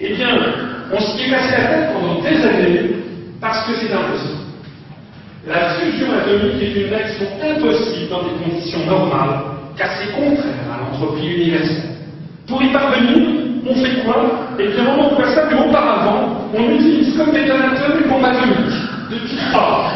Eh 0.01 0.13
bien, 0.15 0.27
on 0.91 0.99
s'y 0.99 1.23
est 1.23 1.29
cassé 1.29 1.51
la 1.51 1.67
tête 1.67 1.93
pendant 1.93 2.21
des 2.21 2.43
années 2.43 2.95
parce 3.39 3.67
que 3.67 3.75
c'est 3.75 3.93
impossible. 3.93 4.44
La 5.47 5.75
fusion 5.75 6.07
atomique 6.11 6.59
est 6.59 6.81
une 6.81 6.89
réaction 6.89 7.27
impossible 7.39 8.09
dans 8.09 8.23
des 8.23 8.43
conditions 8.43 8.83
normales, 8.87 9.41
car 9.77 9.89
c'est 9.91 10.11
contraire 10.11 10.65
à 10.73 10.79
l'entropie 10.81 11.27
universelle. 11.27 11.97
Pour 12.47 12.63
y 12.63 12.69
parvenir, 12.69 13.17
on 13.69 13.75
fait 13.75 14.03
quoi? 14.03 14.47
Eh 14.57 14.67
bien, 14.69 14.85
on 14.87 15.03
emploie 15.03 15.35
ça 15.35 15.43
auparavant, 15.45 16.49
on 16.51 16.71
utilise 16.71 17.15
comme 17.15 17.31
détonateur 17.31 17.95
une 17.95 18.09
bombe 18.09 18.25
atomique 18.25 18.73
de 19.11 19.17
type 19.27 19.39
A. 19.53 19.91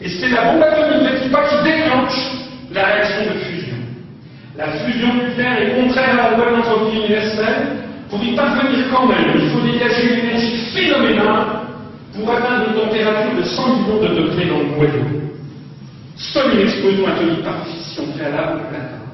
Et 0.00 0.08
c'est 0.08 0.28
la 0.30 0.52
bombe 0.52 0.62
atomique 0.62 1.12
de 1.12 1.22
type 1.24 1.34
A 1.34 1.42
qui 1.48 1.62
déclenche 1.62 2.18
la 2.72 2.84
réaction 2.86 3.34
de 3.34 3.38
fusion. 3.38 3.76
La 4.56 4.68
fusion 4.68 5.12
nucléaire 5.12 5.60
est 5.60 5.82
contraire 5.82 6.12
à 6.12 6.30
la 6.30 6.36
loi 6.38 6.50
de 6.50 6.56
l'entropie 6.56 6.96
universelle. 6.96 7.66
Pour 8.08 8.22
y 8.22 8.34
parvenir 8.34 8.86
quand 8.94 9.06
même, 9.06 9.32
il 9.34 9.50
faut 9.50 9.60
dégager 9.60 10.14
une 10.14 10.26
énergie 10.26 10.56
phénoménale 10.72 11.45
pour 12.16 12.30
atteindre 12.30 12.68
une 12.68 12.74
température 12.74 13.36
de 13.36 13.44
100 13.44 13.76
millions 13.76 14.02
de 14.02 14.08
degrés 14.08 14.46
dans 14.46 14.58
le 14.58 14.76
noyau. 14.76 15.04
Seule 16.16 16.54
une 16.54 16.60
explosion 16.60 17.06
atomique 17.06 17.42
par 17.42 17.66
fission 17.66 18.04
préalable 18.16 18.60
peut 18.60 18.72
l'atteindre. 18.72 19.06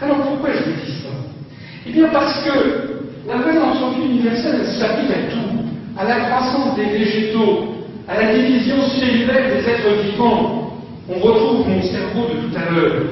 Alors 0.00 0.26
pourquoi 0.26 0.50
je 0.52 0.70
vous 0.70 0.80
dis 0.84 0.92
ça? 1.02 1.08
Eh 1.86 1.92
bien 1.92 2.08
parce 2.08 2.42
que 2.42 2.92
la 3.28 3.36
l'entropie 3.36 4.04
universelle 4.04 4.66
s'applique 4.66 5.10
à 5.10 5.30
tout, 5.30 5.62
à 5.96 6.04
la 6.04 6.20
croissance 6.24 6.74
des 6.74 6.86
végétaux, 6.86 7.68
à 8.08 8.20
la 8.20 8.34
division 8.34 8.82
cellulaire 8.98 9.54
des 9.54 9.68
êtres 9.68 10.02
vivants. 10.02 10.58
On 11.08 11.18
retrouve 11.18 11.68
mon 11.68 11.82
cerveau 11.82 12.26
de 12.26 12.48
tout 12.48 12.56
à 12.56 12.72
l'heure. 12.72 13.02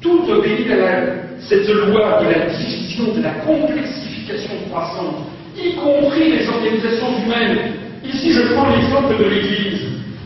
Tout 0.00 0.22
obéit 0.30 0.70
à 0.70 1.40
cette 1.40 1.68
loi 1.68 2.22
de 2.22 2.30
la 2.30 2.46
division, 2.46 3.14
de 3.14 3.22
la 3.22 3.30
complexification 3.30 4.54
croissante, 4.70 5.26
y 5.58 5.74
compris 5.74 6.30
les 6.30 6.48
organisations 6.48 7.08
humaines. 7.24 7.72
Ici, 8.04 8.32
je 8.32 8.52
prends 8.54 8.70
l'exemple 8.70 9.16
de 9.18 9.24
l'Église. 9.28 9.80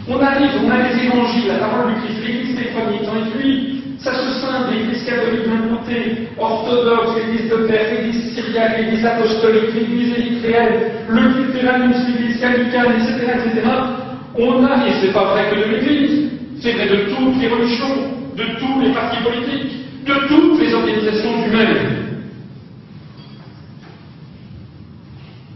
On 0.09 0.19
arrive, 0.21 0.51
on 0.65 0.71
a 0.71 0.89
les 0.89 1.05
évangiles, 1.05 1.49
la 1.49 1.59
parole 1.59 1.95
du 1.95 2.01
Christ, 2.01 2.27
l'Église 2.27 2.57
des 2.57 2.71
premiers 2.75 3.07
temps, 3.07 3.17
et 3.17 3.39
puis 3.39 3.81
ça 4.01 4.13
se 4.15 4.41
scinde, 4.41 4.73
l'Église 4.73 5.05
catholique 5.05 5.47
d'un 5.47 5.77
côté, 5.77 6.29
orthodoxe, 6.39 7.17
l'Église 7.17 7.51
de 7.51 7.57
Père, 7.67 7.87
l'Église 7.93 8.35
syriaque, 8.35 8.79
l'Église 8.79 9.07
apostolique, 9.07 9.75
l'Église 9.75 10.19
érythréenne, 10.19 10.81
le 11.09 11.21
luthéranisme, 11.21 12.07
l'Église 12.09 12.41
gallicane, 12.41 12.95
etc., 12.97 13.33
etc. 13.45 13.69
On 14.37 14.65
a, 14.65 14.87
et 14.87 14.93
c'est 15.01 15.13
pas 15.13 15.33
vrai 15.33 15.51
que 15.51 15.57
de 15.61 15.75
l'Église, 15.75 16.31
c'est 16.61 16.73
vrai 16.73 16.89
de 16.89 17.15
toutes 17.15 17.41
les 17.41 17.49
religions, 17.49 18.11
de 18.37 18.45
tous 18.59 18.81
les 18.81 18.93
partis 18.93 19.23
politiques, 19.23 19.73
de 20.07 20.15
toutes 20.29 20.61
les 20.61 20.75
organisations 20.75 21.47
humaines. 21.47 22.01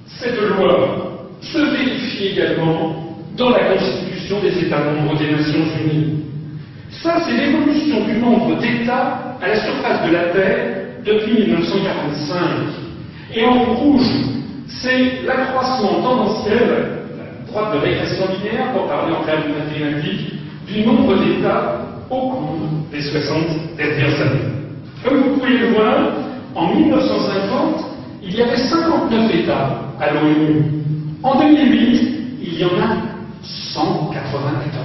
Cette 0.06 0.34
loi 0.49 1.28
se 1.40 1.59
vérifie 1.59 2.28
également 2.28 2.95
dans 3.36 3.51
la 3.51 3.64
constitution 3.64 4.40
des 4.40 4.66
États 4.66 4.78
membres 4.78 5.18
des 5.18 5.30
Nations 5.30 5.64
Unies. 5.84 6.20
Ça, 6.90 7.16
c'est 7.26 7.36
l'évolution 7.36 8.05
du 8.05 8.18
nombre 8.18 8.59
d'États 8.59 9.36
à 9.42 9.49
la 9.49 9.57
surface 9.57 10.07
de 10.07 10.12
la 10.12 10.24
Terre 10.26 10.76
depuis 11.05 11.32
1945. 11.32 12.38
Et 13.34 13.45
en 13.45 13.64
rouge, 13.74 14.07
c'est 14.68 15.24
l'accroissement 15.26 16.03
tendanciel, 16.03 16.61
la 17.18 17.47
droite 17.53 17.74
de 17.74 17.78
régression 17.78 18.26
linéaire, 18.38 18.72
pour 18.72 18.86
parler 18.86 19.14
en 19.14 19.24
termes 19.24 19.53
mathématiques, 19.59 20.34
du 20.66 20.86
nombre 20.86 21.16
d'États 21.16 21.80
au 22.11 22.30
cours 22.30 22.59
des 22.92 23.03
60 23.03 23.76
dernières 23.76 24.20
années. 24.20 24.55
Comme 25.05 25.18
vous 25.18 25.38
pouvez 25.38 25.59
le 25.59 25.66
voir, 25.74 26.12
en 26.55 26.74
1950, 26.74 27.84
il 28.22 28.36
y 28.36 28.42
avait 28.42 28.57
59 28.57 29.34
États 29.34 29.84
à 30.01 30.12
l'ONU. 30.12 30.62
En 31.22 31.38
2008, 31.38 32.14
il 32.42 32.59
y 32.59 32.64
en 32.64 32.80
a 32.80 32.97
194. 33.42 34.84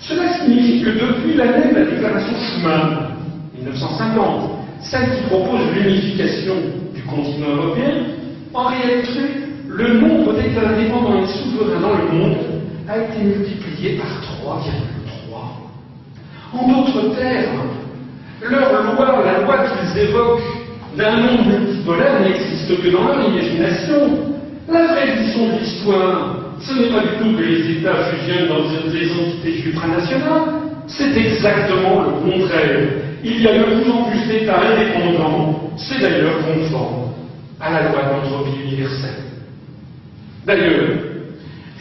Cela 0.00 0.32
signifie 0.34 0.82
que 0.82 0.90
depuis 0.90 1.34
l'année 1.34 1.72
de 1.72 1.78
la 1.78 1.84
déclaration 1.86 2.36
Schuman, 2.36 3.08
1950, 3.56 4.50
celle 4.80 5.16
qui 5.16 5.22
propose 5.24 5.60
l'unification 5.74 6.54
du 6.94 7.02
continent 7.02 7.56
européen, 7.56 7.94
en 8.52 8.64
réalité, 8.64 9.20
le 9.66 10.00
nombre 10.00 10.34
d'États 10.34 10.68
indépendants 10.68 11.22
et 11.22 11.26
souverains 11.26 11.80
dans 11.80 11.96
le 11.96 12.18
monde 12.18 12.36
a 12.88 12.98
été 12.98 13.22
multiplié 13.22 13.98
par 13.98 14.60
3,3. 14.60 14.74
En 16.52 16.68
d'autres 16.68 17.16
termes, 17.16 17.70
leur 18.42 18.94
loi, 18.94 19.24
la 19.24 19.40
loi 19.40 19.56
qu'ils 19.64 19.98
évoquent 20.02 20.63
d'un 20.96 21.16
monde 21.16 21.46
multipolaire 21.46 22.20
n'existe 22.20 22.82
que 22.82 22.88
dans 22.90 23.06
leur 23.06 23.28
imagination. 23.28 24.34
La 24.68 24.86
vraie 24.86 25.16
vision 25.16 25.48
de 25.48 25.60
l'histoire, 25.60 26.36
ce 26.60 26.72
n'est 26.72 26.88
pas 26.88 27.02
du 27.02 27.18
tout 27.18 27.36
que 27.36 27.42
les 27.42 27.70
États 27.78 28.04
fusionnent 28.04 28.48
dans 28.48 28.90
des 28.90 29.10
entités 29.12 29.62
supranationales, 29.62 30.54
c'est 30.86 31.16
exactement 31.16 32.02
le 32.02 32.30
contraire. 32.30 32.80
Il 33.22 33.42
y 33.42 33.48
a 33.48 33.58
de 33.58 33.64
plus 33.64 33.90
en 33.90 34.04
plus 34.04 34.26
d'États 34.26 34.60
indépendants, 34.60 35.70
c'est 35.76 36.00
d'ailleurs 36.00 36.38
conforme 36.46 37.12
à 37.60 37.72
la 37.72 37.88
loi 37.88 38.02
de 38.02 38.10
l'entropie 38.10 38.62
universelle. 38.64 39.24
D'ailleurs, 40.46 40.98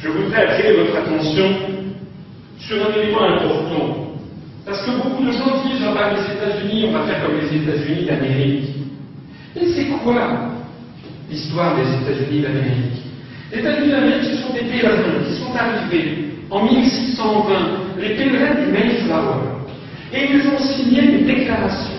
je 0.01 0.09
voudrais 0.09 0.47
attirer 0.47 0.73
votre 0.77 0.97
attention 0.97 1.49
sur 2.59 2.77
un 2.77 3.01
élément 3.01 3.23
important. 3.23 4.03
Parce 4.65 4.85
que 4.85 4.91
beaucoup 4.91 5.23
de 5.23 5.31
gens 5.31 5.63
disent, 5.65 5.83
ah 5.85 5.93
ben, 5.93 6.15
les 6.15 6.33
États-Unis, 6.33 6.85
on 6.89 6.93
va 6.93 7.05
faire 7.05 7.25
comme 7.25 7.37
les 7.37 7.57
États-Unis 7.57 8.05
d'Amérique. 8.05 8.72
Et 9.55 9.67
c'est 9.67 9.85
quoi 10.03 10.49
l'histoire 11.29 11.75
des 11.75 11.83
États-Unis 11.83 12.41
d'Amérique 12.41 13.01
Les 13.51 13.59
États-Unis 13.59 13.91
d'Amérique, 13.91 14.23
ce 14.23 14.37
sont 14.37 14.53
des 14.53 14.61
pèlerins 14.61 15.23
qui 15.27 15.35
sont 15.35 15.55
arrivés 15.55 16.33
en 16.49 16.63
1620, 16.65 17.99
les 17.99 18.15
pèlerins 18.15 18.65
du 18.65 18.71
Mayflower. 18.71 19.53
Et 20.13 20.25
ils 20.31 20.47
ont 20.47 20.59
signé 20.59 21.01
une 21.03 21.25
déclaration. 21.25 21.91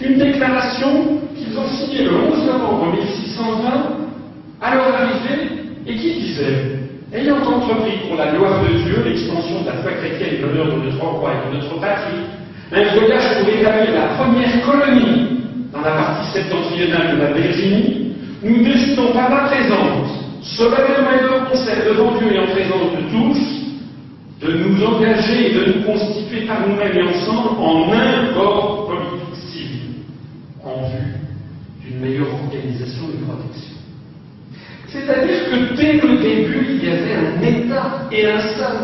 Une 0.00 0.18
déclaration 0.18 1.20
qu'ils 1.36 1.58
ont 1.58 1.68
signée 1.68 2.04
le 2.04 2.14
11 2.14 2.46
novembre 2.46 2.92
1620 2.92 4.06
à 4.60 4.74
leur 4.74 4.94
arrivée 4.94 5.48
et 5.86 5.94
qui 5.96 6.20
disait 6.20 6.76
Ayant 7.12 7.38
entrepris 7.38 7.98
pour 8.08 8.16
la 8.16 8.32
gloire 8.32 8.62
de 8.62 8.76
Dieu 8.82 9.02
l'extension 9.04 9.62
de 9.62 9.66
la 9.66 9.74
foi 9.74 9.92
chrétienne 9.92 10.34
et 10.38 10.42
l'honneur 10.42 10.66
de 10.66 10.82
notre 10.82 11.04
roi 11.04 11.30
et 11.32 11.50
de 11.50 11.62
notre 11.62 11.80
patrie, 11.80 12.26
un 12.72 12.98
voyage 12.98 13.38
pour 13.38 13.48
établir 13.48 13.94
la 13.94 14.06
première 14.16 14.60
colonie 14.62 15.35
la 15.86 15.92
partie 15.92 16.32
septentrionale 16.32 17.16
de 17.16 17.22
la 17.22 17.32
Virginie, 17.32 18.12
nous 18.42 18.64
décidons 18.64 19.12
par 19.12 19.30
la 19.30 19.48
présence, 19.48 20.10
solennellement 20.42 21.12
et 21.14 21.22
de 21.22 21.50
concert 21.50 21.84
devant 21.86 22.18
Dieu 22.18 22.32
et 22.34 22.40
en 22.40 22.46
présence 22.46 22.90
de 22.98 23.02
tous, 23.10 23.40
de 24.42 24.52
nous 24.52 24.84
engager 24.84 25.50
et 25.50 25.54
de 25.54 25.72
nous 25.72 25.84
constituer 25.84 26.42
par 26.46 26.66
nous-mêmes 26.66 26.96
et 26.96 27.02
ensemble 27.02 27.60
en 27.60 27.92
un 27.92 28.34
corps 28.34 28.88
politique 28.88 29.36
civil, 29.52 29.80
en 30.64 30.88
vue 30.88 31.14
d'une 31.84 32.00
meilleure 32.00 32.34
organisation 32.34 33.06
de 33.06 33.24
protection. 33.24 33.76
C'est-à-dire 34.88 35.50
que 35.50 35.76
dès 35.76 35.92
le 35.94 36.18
début, 36.18 36.66
il 36.70 36.84
y 36.84 36.90
avait 36.90 37.14
un 37.14 37.42
État 37.42 38.08
et 38.10 38.26
un 38.26 38.40
seul. 38.40 38.76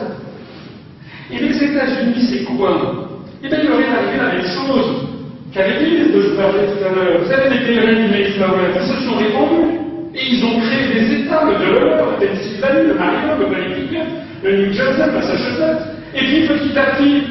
Et 1.32 1.38
les 1.38 1.64
États-Unis, 1.64 2.26
c'est 2.30 2.44
quoi? 2.44 3.08
Eh 3.42 3.48
bien, 3.48 3.58
il 3.62 3.70
aurait 3.72 3.88
arrivé 3.88 4.18
la 4.18 4.34
même 4.34 4.44
chose 4.44 5.11
qu'avec 5.52 5.80
l'île 5.80 6.12
de 6.12 6.20
je 6.22 6.28
parlais 6.30 6.66
tout 6.66 6.84
à 6.84 6.94
l'heure. 6.94 7.20
Vous 7.20 7.30
savez, 7.30 7.50
les 7.50 7.66
pèlerins 7.66 8.02
du 8.02 8.08
Mayflower, 8.10 8.72
ils 8.74 8.86
se 8.86 9.06
sont 9.06 9.16
répandus. 9.16 9.78
Et 10.14 10.34
ils 10.34 10.44
ont 10.44 10.60
créé 10.60 10.92
des 10.92 11.22
États, 11.22 11.44
le 11.44 11.56
Delaware, 11.58 12.04
le 12.20 12.26
Pennsylvanie, 12.26 12.88
le 12.88 12.94
Maryland, 12.94 13.38
le 13.40 13.46
Connecticut, 13.46 13.96
le 14.44 14.56
New 14.56 14.72
Jersey, 14.72 15.06
le 15.06 15.12
Massachusetts. 15.12 15.88
Et 16.14 16.18
puis 16.18 16.46
petit 16.46 16.78
à 16.78 16.96
petit, 16.96 17.22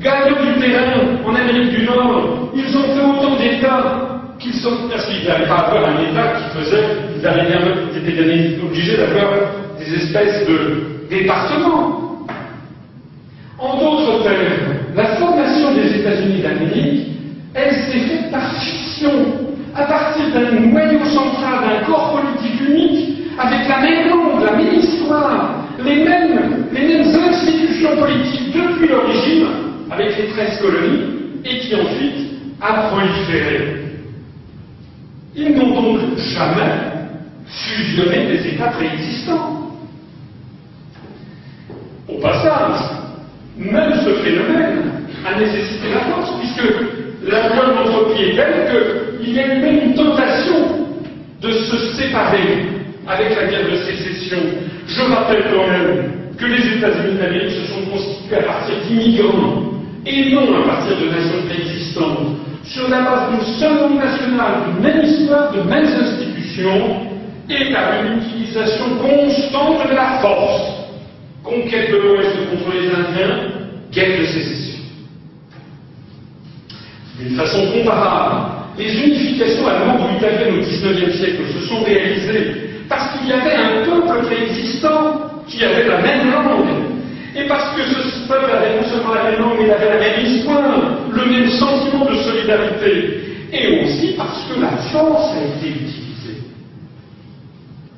gagnant 0.00 0.38
du 0.40 0.60
terrain 0.60 1.02
en 1.26 1.34
Amérique 1.34 1.70
du 1.70 1.84
Nord, 1.84 2.50
ils 2.54 2.76
ont 2.76 2.94
fait 2.94 3.00
autant 3.00 3.36
d'États 3.36 4.36
qu'ils 4.38 4.54
sont. 4.54 4.88
Parce 4.88 5.04
qu'ils 5.06 5.26
n'avaient 5.26 5.46
pas 5.46 5.66
avoir 5.66 5.88
un 5.88 6.02
État 6.10 6.34
qui 6.38 6.58
faisait. 6.58 6.84
Ils, 7.16 7.20
bien, 7.20 7.60
ils 7.92 8.08
étaient 8.08 8.62
obligés 8.62 8.96
d'avoir 8.96 9.32
des 9.78 9.94
espèces 9.94 10.46
de 10.46 11.08
départements. 11.10 11.98
En 13.58 13.78
d'autres 13.78 14.22
termes, 14.22 14.76
la 14.94 15.06
formation 15.16 15.74
des 15.74 16.00
États-Unis 16.00 16.42
d'Amérique, 16.42 17.11
elle 17.54 17.72
s'est 17.72 18.00
faite 18.00 18.30
par 18.30 18.52
fiction, 18.54 19.10
à 19.74 19.84
partir 19.84 20.30
d'un 20.32 20.60
noyau 20.60 21.04
central, 21.04 21.60
d'un 21.64 21.86
corps 21.86 22.20
politique 22.20 22.60
unique, 22.68 23.18
avec 23.38 23.68
la 23.68 23.80
même 23.80 24.08
langue, 24.08 24.44
la 24.44 24.56
même 24.56 24.74
histoire, 24.74 25.64
les 25.84 26.04
mêmes, 26.04 26.66
les 26.72 26.80
mêmes 26.80 27.08
institutions 27.28 27.96
politiques 27.98 28.54
depuis 28.54 28.88
l'origine, 28.88 29.46
avec 29.90 30.16
les 30.16 30.28
13 30.28 30.60
colonies, 30.60 31.02
et 31.44 31.58
qui 31.58 31.74
ensuite 31.74 32.32
a 32.60 32.72
proliféré. 32.88 33.82
Ils 35.34 35.54
n'ont 35.54 35.80
donc 35.80 36.00
jamais 36.18 36.92
fusionné 37.46 38.26
des 38.26 38.48
États 38.48 38.68
préexistants. 38.68 39.70
Au 42.08 42.18
passage, 42.18 42.80
même 43.56 43.92
ce 44.04 44.10
phénomène 44.22 44.82
a 45.26 45.38
nécessité 45.38 45.88
la 45.94 46.00
force, 46.00 46.32
puisque 46.38 47.01
la 47.24 47.48
loi 47.48 47.66
de 47.66 47.72
l'entropie 47.74 48.22
est 48.22 48.36
telle 48.36 49.18
qu'il 49.20 49.34
y 49.34 49.40
a 49.40 49.46
même 49.46 49.78
une 49.84 49.94
tentation 49.94 50.86
de 51.40 51.50
se 51.50 51.76
séparer 51.94 52.66
avec 53.06 53.36
la 53.36 53.46
guerre 53.46 53.70
de 53.70 53.76
sécession. 53.76 54.38
Je 54.86 55.02
rappelle 55.02 55.44
quand 55.52 55.66
même 55.66 56.12
que 56.38 56.46
les 56.46 56.76
États-Unis 56.78 57.18
d'Amérique 57.18 57.50
se 57.50 57.72
sont 57.72 57.90
constitués 57.90 58.36
à 58.36 58.42
partir 58.42 58.74
d'immigrants 58.86 59.72
et 60.04 60.30
non 60.30 60.62
à 60.62 60.66
partir 60.66 60.96
de 60.98 61.06
nations 61.06 61.46
préexistantes, 61.48 62.18
sur 62.64 62.88
la 62.88 63.02
base 63.02 63.30
d'une 63.30 63.54
seule 63.58 63.78
langue 63.78 63.98
nationale, 63.98 64.54
d'une 64.66 64.82
même 64.82 65.04
histoire, 65.04 65.52
de 65.52 65.62
mêmes 65.62 65.86
institutions, 65.86 67.06
et 67.48 67.72
par 67.72 68.04
une 68.04 68.18
utilisation 68.18 68.84
constante 69.00 69.88
de 69.88 69.94
la 69.94 70.18
force. 70.20 70.72
Conquête 71.44 71.90
de 71.90 71.96
l'Ouest 71.96 72.30
contre 72.50 72.72
les 72.74 72.88
Indiens, 72.88 73.38
guerre 73.92 74.18
de 74.18 74.24
sécession. 74.24 74.61
D'une 77.22 77.36
façon 77.36 77.66
comparable, 77.72 78.52
les 78.78 78.92
unifications 79.04 79.66
allemandes 79.68 80.00
ou 80.10 80.16
italiennes 80.16 80.58
au 80.58 80.62
XIXe 80.62 81.16
siècle 81.16 81.42
se 81.52 81.68
sont 81.68 81.82
réalisées 81.82 82.70
parce 82.88 83.16
qu'il 83.16 83.28
y 83.28 83.32
avait 83.32 83.54
un 83.54 83.84
peuple 83.84 84.26
préexistant 84.26 85.30
qui 85.46 85.64
avait 85.64 85.86
la 85.86 85.98
même 85.98 86.32
langue. 86.32 86.68
Et 87.34 87.46
parce 87.46 87.74
que 87.76 87.82
ce 87.82 88.28
peuple 88.28 88.50
avait 88.50 88.76
non 88.76 88.88
seulement 88.88 89.14
la 89.14 89.30
même 89.30 89.40
langue, 89.40 89.56
mais 89.58 89.66
il 89.66 89.70
avait 89.70 89.88
la 89.88 90.00
même 90.00 90.26
histoire, 90.26 90.62
le 91.10 91.24
même 91.24 91.48
sentiment 91.48 92.04
de 92.04 92.16
solidarité. 92.16 93.20
Et 93.52 93.82
aussi 93.82 94.14
parce 94.16 94.44
que 94.48 94.60
la 94.60 94.76
force 94.90 95.32
a 95.34 95.40
été 95.40 95.68
utilisée. 95.68 96.42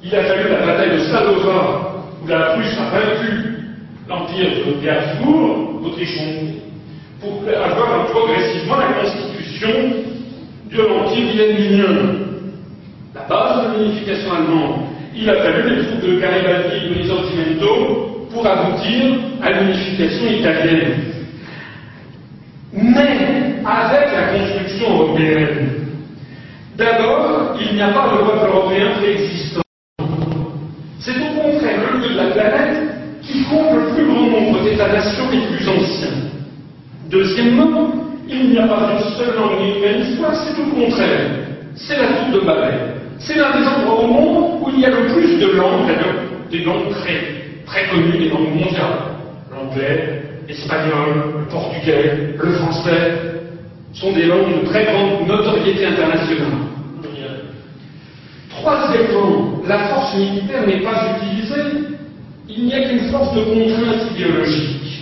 Il 0.02 0.14
a 0.14 0.24
fallu 0.24 0.50
la 0.50 0.66
bataille 0.66 0.98
de 0.98 1.04
Sadova, 1.04 1.94
où 2.22 2.28
la 2.28 2.40
Prusse 2.54 2.76
a 2.78 2.90
vaincu 2.90 3.54
l'empire 4.08 4.50
de 4.82 4.88
Habsbourg, 4.88 5.80
d'Autriche-Hongrie, 5.82 6.63
pour 7.24 7.48
avoir 7.48 8.06
progressivement 8.06 8.76
la 8.76 9.00
constitution 9.00 9.68
de 10.70 10.82
wilhelminien. 11.14 12.24
La 13.14 13.22
base 13.22 13.72
de 13.72 13.78
l'unification 13.78 14.32
allemande. 14.32 14.80
Il 15.16 15.30
a 15.30 15.36
fallu 15.36 15.76
les 15.76 15.86
troupes 15.86 16.02
de 16.02 16.18
Garibaldi 16.20 16.76
et 16.76 16.88
de 16.88 16.94
Risorgimento 16.94 18.26
pour 18.32 18.46
aboutir 18.46 19.14
à 19.40 19.52
l'unification 19.52 20.26
italienne. 20.26 21.04
Mais 22.72 23.54
avec 23.64 24.08
la 24.12 24.38
construction 24.38 24.90
européenne, 24.90 25.68
d'abord, 26.76 27.56
il 27.60 27.76
n'y 27.76 27.82
a 27.82 27.88
pas 27.88 28.08
de 28.08 28.16
peuple 28.24 28.46
européen 28.48 28.88
préexistant. 28.98 29.62
C'est 30.98 31.12
au 31.12 31.40
contraire 31.40 31.78
le 31.92 32.00
lieu 32.00 32.14
de 32.14 32.16
la 32.16 32.30
planète 32.32 32.82
qui 33.22 33.44
compte 33.44 33.72
le 33.74 33.94
plus 33.94 34.06
grand 34.06 34.26
nombre 34.26 34.64
d'États-nations 34.64 35.30
les 35.30 35.56
plus 35.56 35.68
anciens. 35.68 36.33
Deuxièmement, 37.14 37.94
il 38.28 38.50
n'y 38.50 38.58
a 38.58 38.66
pas 38.66 38.90
une 38.92 39.16
seule 39.16 39.36
langue 39.36 39.60
ni 39.60 39.76
une 39.76 39.80
même 39.82 40.00
histoire, 40.02 40.34
c'est 40.34 40.60
au 40.60 40.66
contraire. 40.66 41.30
C'est 41.76 41.96
la 41.96 42.08
tour 42.08 42.40
de 42.40 42.44
Babel. 42.44 42.74
C'est 43.20 43.36
l'un 43.36 43.56
des 43.56 43.64
endroits 43.64 44.00
au 44.02 44.06
monde 44.08 44.62
où 44.62 44.70
il 44.74 44.80
y 44.80 44.84
a 44.84 44.90
le 44.90 45.06
plus 45.14 45.38
de 45.38 45.46
langues, 45.52 45.86
d'ailleurs 45.86 46.24
des 46.50 46.64
langues 46.64 46.90
très, 46.90 47.20
très 47.66 47.86
connues, 47.88 48.18
des 48.18 48.28
langues 48.30 48.52
mondiales. 48.52 48.98
L'anglais, 49.52 50.22
l'espagnol, 50.48 51.38
le 51.38 51.44
portugais, 51.44 52.34
le 52.36 52.52
français 52.54 53.14
sont 53.92 54.12
des 54.12 54.24
langues 54.24 54.62
de 54.62 54.66
très 54.66 54.84
grande 54.84 55.28
notoriété 55.28 55.86
internationale. 55.86 56.48
Troisièmement, 58.50 59.62
la 59.68 59.78
force 59.78 60.16
militaire 60.16 60.66
n'est 60.66 60.82
pas 60.82 61.16
utilisée, 61.16 61.94
il 62.48 62.64
n'y 62.64 62.74
a 62.74 62.88
qu'une 62.88 63.08
force 63.10 63.32
de 63.36 63.44
contrainte 63.44 64.10
idéologique. 64.16 64.93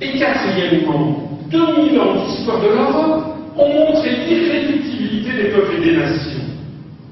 Et 0.00 0.18
quatrièmement, 0.18 1.38
2000 1.50 2.00
ans 2.00 2.26
d'histoire 2.26 2.60
de 2.60 2.68
l'Europe 2.68 3.24
ont 3.56 3.68
montré 3.68 4.10
l'irréductibilité 4.26 5.32
des 5.32 5.48
peuples 5.50 5.76
et 5.78 5.84
des 5.84 5.96
nations. 5.96 6.40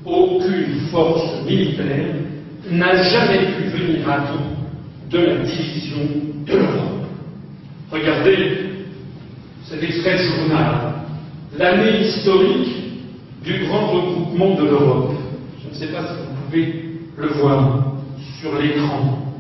Aucune 0.05 0.81
force 0.91 1.45
militaire 1.47 2.15
n'a 2.71 3.03
jamais 3.03 3.39
pu 3.57 3.63
venir 3.77 4.11
à 4.11 4.19
bout 4.19 5.11
de 5.11 5.19
la 5.19 5.37
division 5.37 5.99
de 6.47 6.53
l'Europe. 6.53 7.07
Regardez 7.91 8.59
cet 9.65 9.83
extrait 9.83 10.19
journal, 10.19 10.93
l'année 11.59 12.01
historique 12.01 12.69
du 13.43 13.65
grand 13.65 13.87
regroupement 13.87 14.55
de 14.57 14.65
l'Europe. 14.65 15.13
Je 15.63 15.69
ne 15.71 15.75
sais 15.75 15.93
pas 15.93 16.03
si 16.03 16.15
vous 16.15 16.45
pouvez 16.45 16.85
le 17.17 17.29
voir 17.29 17.95
sur 18.41 18.59
l'écran. 18.59 19.33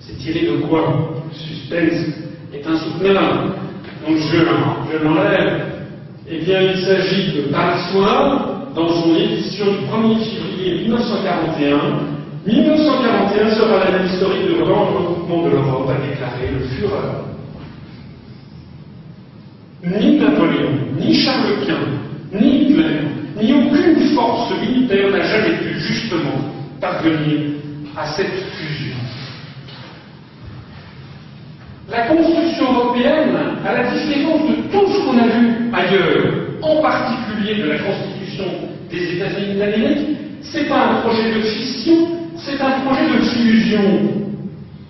C'est 0.00 0.16
tiré 0.16 0.46
de 0.46 0.66
quoi? 0.66 1.22
Suspense 1.32 2.31
est 2.54 2.66
insoutenable. 2.66 3.52
Donc 4.06 4.16
je, 4.18 5.04
l'enlève. 5.04 5.72
Eh 6.28 6.38
bien, 6.44 6.60
il 6.62 6.78
s'agit 6.78 7.32
de 7.32 7.42
Soir, 7.92 8.70
dans 8.74 8.88
son 8.88 9.16
édition 9.16 9.66
du 9.66 9.86
1er 9.86 10.18
février 10.18 10.82
1941. 10.82 11.78
1941 12.46 13.50
sera 13.50 13.78
l'année 13.84 14.08
historique 14.08 14.46
du 14.46 14.62
grand 14.62 14.86
regroupement 14.86 15.44
de 15.44 15.50
l'Europe, 15.50 15.90
a 15.90 16.08
déclaré 16.08 16.50
le 16.52 16.64
Führer. 16.66 17.22
Ni 19.84 20.18
Napoléon, 20.18 20.70
ni 20.98 21.14
Charles 21.14 21.66
Quint, 21.66 22.40
ni 22.40 22.62
Hitler, 22.62 23.00
ni 23.40 23.52
aucune 23.52 24.14
force 24.14 24.52
militaire 24.60 25.10
n'a 25.10 25.22
jamais 25.22 25.56
pu 25.58 25.80
justement 25.80 26.52
parvenir 26.80 27.40
à 27.96 28.06
cette 28.12 28.32
fusion. 28.56 28.91
La 31.92 32.06
construction 32.06 32.72
européenne, 32.72 33.36
à 33.66 33.74
la 33.74 33.90
différence 33.90 34.40
de 34.48 34.54
tout 34.72 34.86
ce 34.90 34.98
qu'on 35.04 35.18
a 35.18 35.26
vu 35.26 35.70
ailleurs, 35.74 36.32
en 36.62 36.80
particulier 36.80 37.62
de 37.62 37.68
la 37.68 37.78
constitution 37.80 38.44
des 38.90 39.16
États-Unis 39.16 39.58
d'Amérique, 39.58 40.16
c'est 40.40 40.68
pas 40.70 40.86
un 40.86 40.94
projet 41.02 41.30
de 41.34 41.42
fission, 41.42 42.08
c'est 42.38 42.58
un 42.62 42.80
projet 42.86 43.06
de 43.12 43.22
fusion. 43.22 43.82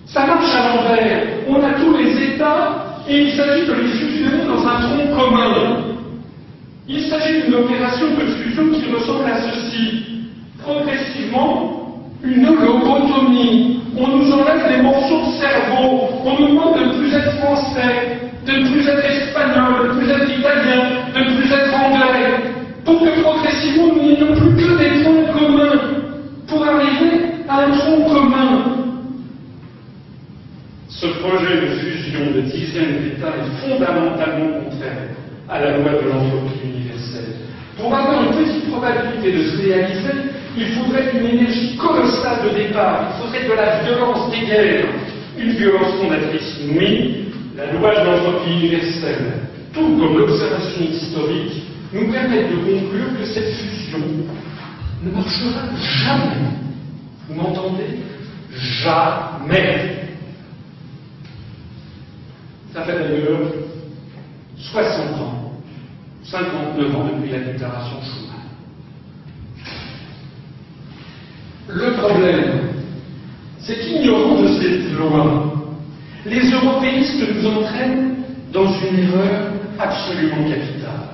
Ça 0.05 0.25
marche 0.25 0.55
à 0.55 0.77
l'envers. 0.77 1.23
On 1.49 1.55
a 1.55 1.73
tous 1.73 1.97
les 1.97 2.35
États 2.35 3.01
et 3.09 3.23
il 3.23 3.31
s'agit 3.33 3.67
de 3.67 3.73
les 3.73 3.87
fusionner 3.89 4.45
dans 4.45 4.65
un 4.65 4.79
tronc 4.79 5.07
commun. 5.19 5.83
Il 6.87 7.01
s'agit 7.09 7.41
d'une 7.41 7.55
opération 7.55 8.07
de 8.15 8.27
fusion 8.27 8.69
qui 8.69 8.89
ressemble 8.93 9.25
à 9.25 9.41
ceci. 9.41 10.05
Progressivement, 10.61 11.82
une 12.23 12.45
lobotomie. 12.45 13.81
On 13.97 14.07
nous 14.07 14.31
enlève 14.31 14.75
des 14.75 14.81
morceaux 14.81 15.21
de 15.25 15.31
cerveau. 15.39 16.09
On 16.25 16.39
nous 16.39 16.47
demande 16.49 16.79
de 16.79 16.85
ne 16.85 16.93
plus 16.99 17.13
être 17.13 17.31
français, 17.37 18.31
de 18.45 18.51
ne 18.51 18.71
plus 18.71 18.87
être 18.87 19.05
espagnol, 19.05 19.89
de 19.89 19.99
plus 19.99 20.09
être 20.09 20.39
italien, 20.39 20.83
de 21.13 21.35
plus 21.35 21.51
être 21.51 21.73
anglais. 21.75 22.53
Pour 22.85 22.99
que 23.01 23.21
progressivement 23.21 23.87
nous 23.95 24.01
n'ayons 24.03 24.35
plus 24.35 24.55
que 24.55 24.77
des 24.77 25.03
troncs 25.03 25.31
communs. 25.37 25.79
Pour 26.47 26.65
arriver 26.65 27.21
à 27.49 27.65
un 27.65 27.71
tronc 27.71 28.01
commun. 28.05 28.63
Ce 30.87 31.07
projet 31.07 31.61
de 31.61 31.67
fusion 31.67 32.31
de 32.35 32.41
dizaines 32.41 33.01
d'États 33.03 33.27
est 33.27 33.67
fondamentalement 33.67 34.61
contraire 34.61 35.09
à 35.49 35.59
la 35.59 35.77
loi 35.77 35.91
de 35.91 36.07
l'entreprise 36.07 36.63
universelle. 36.63 37.35
Pour 37.77 37.93
avoir 37.93 38.23
une 38.23 38.45
petite 38.45 38.69
probabilité 38.69 39.31
de 39.31 39.43
se 39.43 39.57
réaliser, 39.57 40.32
il 40.57 40.67
faudrait 40.73 41.11
une 41.13 41.25
énergie 41.25 41.75
colossale 41.77 42.43
de 42.43 42.57
départ, 42.57 43.13
il 43.15 43.23
faudrait 43.23 43.47
de 43.47 43.53
la 43.53 43.83
violence 43.83 44.29
des 44.31 44.45
guerres, 44.45 44.85
une 45.37 45.51
violence 45.51 45.93
fondatrice 45.99 46.59
inouïe, 46.61 47.25
la 47.55 47.73
loi 47.73 47.91
de 47.99 48.05
l'entropie 48.05 48.51
universelle, 48.51 49.47
tout 49.73 49.97
comme 49.97 50.17
l'observation 50.17 50.81
historique, 50.83 51.63
nous 51.91 52.11
permettent 52.11 52.49
de 52.49 52.55
conclure 52.57 53.17
que 53.19 53.25
cette 53.25 53.53
fusion 53.55 53.99
ne 55.03 55.11
marchera 55.11 55.61
jamais. 55.79 56.49
Vous 57.27 57.35
m'entendez? 57.35 57.99
Jamais. 58.51 60.03
Ça 62.73 62.83
fait 62.83 62.93
d'ailleurs 62.93 63.51
60 64.57 65.21
ans, 65.21 65.51
59 66.23 66.95
ans 66.95 67.09
depuis 67.13 67.31
la 67.31 67.39
déclaration 67.39 67.97
Schuman. 68.01 68.42
Le 71.75 71.91
problème, 71.93 72.59
c'est 73.59 73.75
qu'ignorant 73.79 74.41
de 74.41 74.47
cette 74.47 74.91
loi, 74.95 75.53
les 76.25 76.51
européistes 76.51 77.23
nous 77.35 77.47
entraînent 77.49 78.15
dans 78.51 78.67
une 78.67 78.99
erreur 78.99 79.53
absolument 79.79 80.43
capitale. 80.47 81.13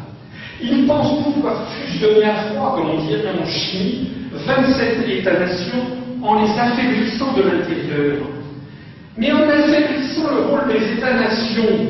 Ils 0.62 0.86
pensent 0.86 1.34
pouvoir 1.34 1.66
fusionner 1.72 2.26
à 2.26 2.36
froid, 2.36 2.76
comme 2.76 2.90
on 2.90 3.06
dirait 3.06 3.40
en 3.42 3.46
chimie, 3.46 4.10
27 4.34 5.08
États-nations 5.08 5.80
en 6.22 6.42
les 6.42 6.52
affaiblissant 6.52 7.34
de 7.34 7.44
l'intérieur. 7.44 8.18
Mais 9.18 9.32
en 9.32 9.44
affaiblissant 9.44 10.30
le 10.30 10.42
rôle 10.42 10.68
des 10.68 10.98
États-nations, 10.98 11.88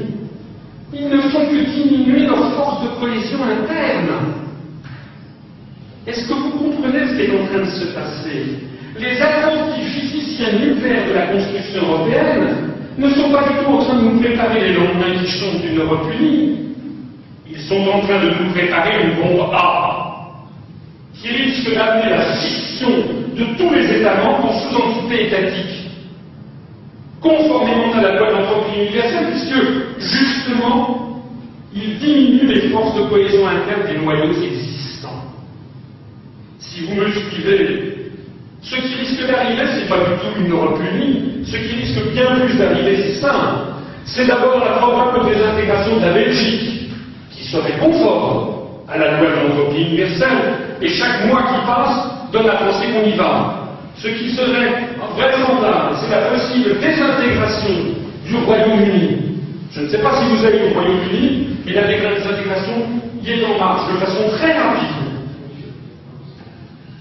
ils 0.93 1.09
ne 1.09 1.17
font 1.22 1.45
que 1.45 1.65
diminuer 1.72 2.28
leur 2.28 2.53
force 2.53 2.84
de 2.84 2.89
cohésion 2.99 3.39
interne. 3.43 4.48
Est-ce 6.10 6.28
que 6.28 6.34
vous 6.34 6.49
comprenez 6.57 7.05
ce 7.05 7.14
qui 7.14 7.22
est 7.22 7.39
en 7.39 7.45
train 7.45 7.60
de 7.60 7.70
se 7.70 7.86
passer? 7.93 8.57
Les 8.99 9.22
apprentis 9.22 9.82
physiciens 9.82 10.53
nucléaires 10.53 11.07
de 11.07 11.14
la 11.14 11.28
construction 11.28 11.84
européenne 11.84 12.72
ne 12.97 13.10
sont 13.10 13.30
pas 13.30 13.43
du 13.43 13.64
tout 13.64 13.72
en 13.72 13.78
train 13.78 13.93
de 13.93 14.10
nous 14.10 14.20
préparer 14.20 14.60
les 14.60 14.74
lendemains 14.74 15.22
qui 15.24 15.28
changent 15.30 15.62
d'une 15.62 15.78
Europe 15.78 16.07
unie. 16.20 16.57
Ils 17.47 17.62
sont 17.62 17.88
en 17.93 17.99
train 17.99 18.26
de 18.26 18.30
nous 18.32 18.51
préparer 18.53 19.03
une 19.03 19.22
bombe 19.22 19.51
A 19.53 20.39
qui 21.14 21.28
risque 21.28 21.76
d'amener 21.76 22.10
la 22.10 22.36
scission 22.38 22.89
de 23.38 23.43
tous 23.55 23.72
les 23.72 23.99
États 23.99 24.16
membres 24.16 24.45
en 24.45 24.60
sous-entités 24.62 25.28
étatiques, 25.28 25.91
conformément 27.22 27.93
à 27.93 28.01
la 28.01 28.16
loi 28.18 28.32
d'entreprise 28.32 28.88
universelle, 28.88 29.28
puisque 29.30 29.62
justement, 29.99 31.22
il 31.76 31.99
diminue 31.99 32.47
les 32.47 32.70
forces 32.70 32.95
de 32.95 33.03
cohésion 33.03 33.45
interne 33.47 33.93
des 33.93 34.03
noyaux 34.03 34.32
existants. 34.32 34.78
Si 36.70 36.86
vous 36.86 36.93
me 36.93 37.09
suivez, 37.09 38.11
ce 38.61 38.76
qui 38.76 38.95
risque 38.95 39.28
d'arriver, 39.28 39.63
ce 39.74 39.80
n'est 39.82 39.89
pas 39.89 39.97
du 39.97 40.15
tout 40.22 40.39
une 40.39 40.51
Europe 40.51 40.80
unie. 40.93 41.43
Ce 41.43 41.57
qui 41.57 41.76
risque 41.82 42.11
bien 42.13 42.36
plus 42.45 42.57
d'arriver, 42.59 42.97
c'est 42.97 43.22
simple. 43.22 43.74
C'est 44.05 44.28
d'abord 44.28 44.59
la 44.59 44.78
probable 44.78 45.34
désintégration 45.34 45.97
de 45.97 46.05
la 46.05 46.13
Belgique, 46.13 46.91
qui 47.32 47.43
serait 47.45 47.80
conforme 47.80 48.49
à 48.88 48.99
la 48.99 49.17
loi 49.17 49.30
de 49.32 49.47
l'entropie 49.47 49.82
universelle, 49.82 50.53
et 50.80 50.88
chaque 50.89 51.26
mois 51.26 51.41
qui 51.41 51.65
passe 51.65 52.32
donne 52.32 52.49
à 52.49 52.55
penser 52.55 52.86
qu'on 52.93 53.09
y 53.09 53.15
va. 53.15 53.65
Ce 53.97 54.07
qui 54.07 54.30
serait 54.30 54.89
vraisemblable, 55.17 55.95
c'est 55.95 56.11
la 56.11 56.30
possible 56.30 56.80
désintégration 56.80 57.74
du 58.28 58.36
Royaume-Uni. 58.45 59.17
Je 59.72 59.82
ne 59.82 59.88
sais 59.88 59.99
pas 59.99 60.11
si 60.17 60.36
vous 60.36 60.45
allez 60.45 60.70
au 60.70 60.74
Royaume-Uni, 60.74 61.47
mais 61.65 61.74
la 61.74 61.88
désintégration 61.88 62.74
y 63.24 63.30
est 63.32 63.45
en 63.45 63.57
marche 63.57 63.91
de 63.91 63.97
façon 63.97 64.30
très 64.38 64.53
rapide. 64.53 64.98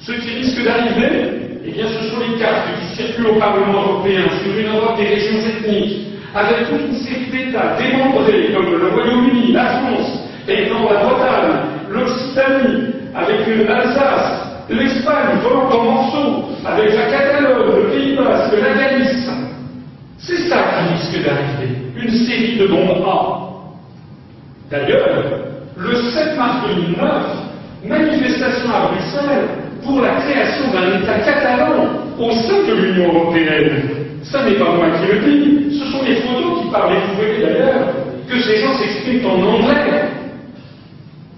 Ce 0.08 0.14
qui 0.14 0.36
risque 0.36 0.64
d'arriver, 0.64 1.60
eh 1.66 1.70
bien, 1.70 1.84
ce 1.86 2.08
sont 2.08 2.20
les 2.20 2.38
cartes 2.38 2.64
qui 2.80 2.96
circulent 2.96 3.26
au 3.26 3.38
Parlement 3.38 3.82
européen 3.82 4.22
sur 4.42 4.58
une 4.58 4.68
Europe 4.68 4.96
des 4.96 5.04
régions 5.04 5.38
ethniques, 5.38 6.06
avec 6.34 6.70
toute 6.70 6.80
une 6.80 6.94
série 6.94 7.26
d'États 7.26 7.76
démembrés, 7.76 8.54
comme 8.54 8.72
le 8.72 8.88
Royaume-Uni, 8.88 9.52
la 9.52 9.66
France, 9.66 10.20
et 10.48 10.70
non 10.70 10.90
la 10.90 11.04
Bretagne, 11.04 11.60
l'Occitanie, 11.90 12.84
avec 13.14 13.68
l'Alsace, 13.68 14.48
l'Espagne 14.70 15.40
volant 15.42 15.68
en 15.68 15.84
morceaux, 15.84 16.44
avec 16.64 16.94
la 16.94 17.02
Catalogne, 17.02 17.76
le 17.76 17.90
Pays 17.90 18.16
Basque, 18.16 18.54
la 18.62 18.82
Galice. 18.82 19.28
C'est 20.16 20.48
ça 20.48 20.56
qui 20.56 20.94
risque 20.94 21.22
d'arriver, 21.22 21.76
une 22.02 22.10
série 22.10 22.56
de 22.56 22.66
bombes 22.66 23.04
A. 23.06 23.40
D'ailleurs, 24.70 25.06
le 25.76 25.94
7 25.94 26.34
mars 26.38 26.66
2009, 26.66 27.48
manifestation 27.84 28.70
à 28.72 28.88
Bruxelles, 28.88 29.48
pour 29.84 30.00
la 30.00 30.10
création 30.20 30.70
d'un 30.72 31.00
État 31.00 31.18
catalan 31.20 32.08
au 32.18 32.30
sein 32.30 32.62
de 32.68 32.74
l'Union 32.74 33.12
européenne. 33.12 33.82
Ça 34.22 34.44
n'est 34.44 34.56
pas 34.56 34.72
moi 34.74 34.86
qui 34.98 35.12
le 35.12 35.18
dis, 35.20 35.78
ce 35.78 35.92
sont 35.92 36.04
les 36.04 36.16
photos 36.16 36.62
qui 36.62 36.70
parlent. 36.70 36.92
Et 36.92 37.00
vous 37.08 37.14
voyez 37.16 37.42
d'ailleurs 37.42 37.94
que 38.28 38.40
ces 38.40 38.58
gens 38.58 38.74
s'expriment 38.74 39.26
en 39.26 39.54
anglais. 39.54 40.04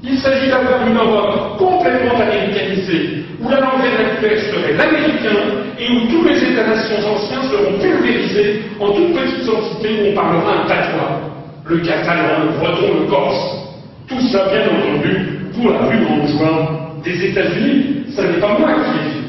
Il 0.02 0.18
s'agit 0.18 0.48
d'avoir 0.48 0.86
une 0.86 0.96
Europe 0.96 1.58
complètement 1.58 2.18
américanisée, 2.18 3.22
où 3.40 3.48
la 3.48 3.60
langue 3.60 3.82
rédactuelle 3.82 4.40
serait 4.40 4.72
l'américain 4.72 5.60
et 5.78 5.92
où 5.92 6.08
tous 6.10 6.24
les 6.24 6.42
États-nations 6.42 6.96
anciens 7.14 7.42
seront 7.50 7.78
pulvérisés 7.78 8.62
en 8.80 8.92
toutes 8.92 9.14
petites 9.14 9.48
entités 9.48 10.00
où 10.00 10.10
on 10.10 10.14
parlera 10.14 10.52
un 10.52 10.66
patois. 10.66 11.20
Le 11.66 11.78
catalan, 11.78 12.44
le 12.46 12.58
breton, 12.58 13.00
le 13.00 13.10
corse. 13.10 13.56
Tout 14.08 14.20
ça, 14.32 14.48
bien 14.48 14.62
entendu, 14.62 15.38
pour 15.54 15.70
la 15.70 15.78
plus 15.86 16.04
grande 16.04 16.26
joie 16.28 16.79
des 17.10 17.26
États-Unis, 17.26 18.04
ce 18.14 18.22
n'est 18.22 18.40
pas 18.40 18.58
moi 18.58 18.70
qui 18.74 18.98
défile. 18.98 19.22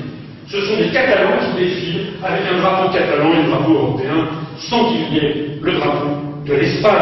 Ce 0.47 0.61
sont 0.61 0.77
des 0.77 0.89
Catalans 0.89 1.38
qui 1.39 1.63
défilent 1.63 2.07
avec 2.23 2.41
un 2.51 2.59
drapeau 2.59 2.89
catalan 2.91 3.34
et 3.34 3.45
un 3.45 3.49
drapeau 3.49 3.73
européen, 3.73 4.27
sans 4.57 4.86
qu'il 4.89 5.13
y 5.13 5.17
ait 5.17 5.59
le 5.61 5.71
drapeau 5.73 6.09
de 6.45 6.53
l'Espagne. 6.53 6.93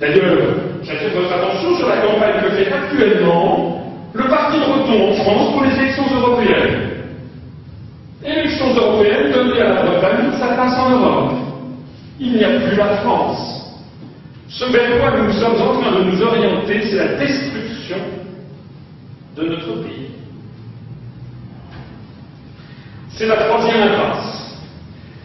D'ailleurs, 0.00 0.38
j'attire 0.82 1.10
votre 1.14 1.32
attention 1.32 1.76
sur 1.76 1.88
la 1.88 1.96
campagne 1.98 2.42
que 2.42 2.50
fait 2.50 2.72
actuellement 2.72 3.80
le 4.12 4.24
Parti 4.24 4.58
breton 4.58 5.10
en 5.10 5.12
France 5.14 5.52
pour 5.52 5.64
les 5.64 5.78
élections 5.78 6.04
européennes. 6.14 6.90
Élections 8.24 8.74
européennes 8.74 9.32
données 9.32 9.60
à 9.60 9.74
la 9.74 9.82
Bretagne 9.82 10.32
sa 10.38 10.54
place 10.54 10.78
en 10.78 10.90
Europe. 10.90 11.32
Il 12.18 12.32
n'y 12.32 12.44
a 12.44 12.60
plus 12.60 12.76
la 12.76 12.96
France. 12.98 13.60
Ce 14.48 14.64
vers 14.66 14.98
quoi 15.00 15.20
nous 15.20 15.32
sommes 15.32 15.60
en 15.60 15.80
train 15.80 15.98
de 15.98 16.04
nous 16.04 16.22
orienter, 16.22 16.80
c'est 16.82 16.96
la 16.96 17.14
destruction 17.14 17.96
de 19.36 19.48
notre 19.48 19.82
pays. 19.82 20.10
C'est 23.10 23.26
la 23.26 23.36
troisième 23.36 23.82
impasse. 23.82 24.58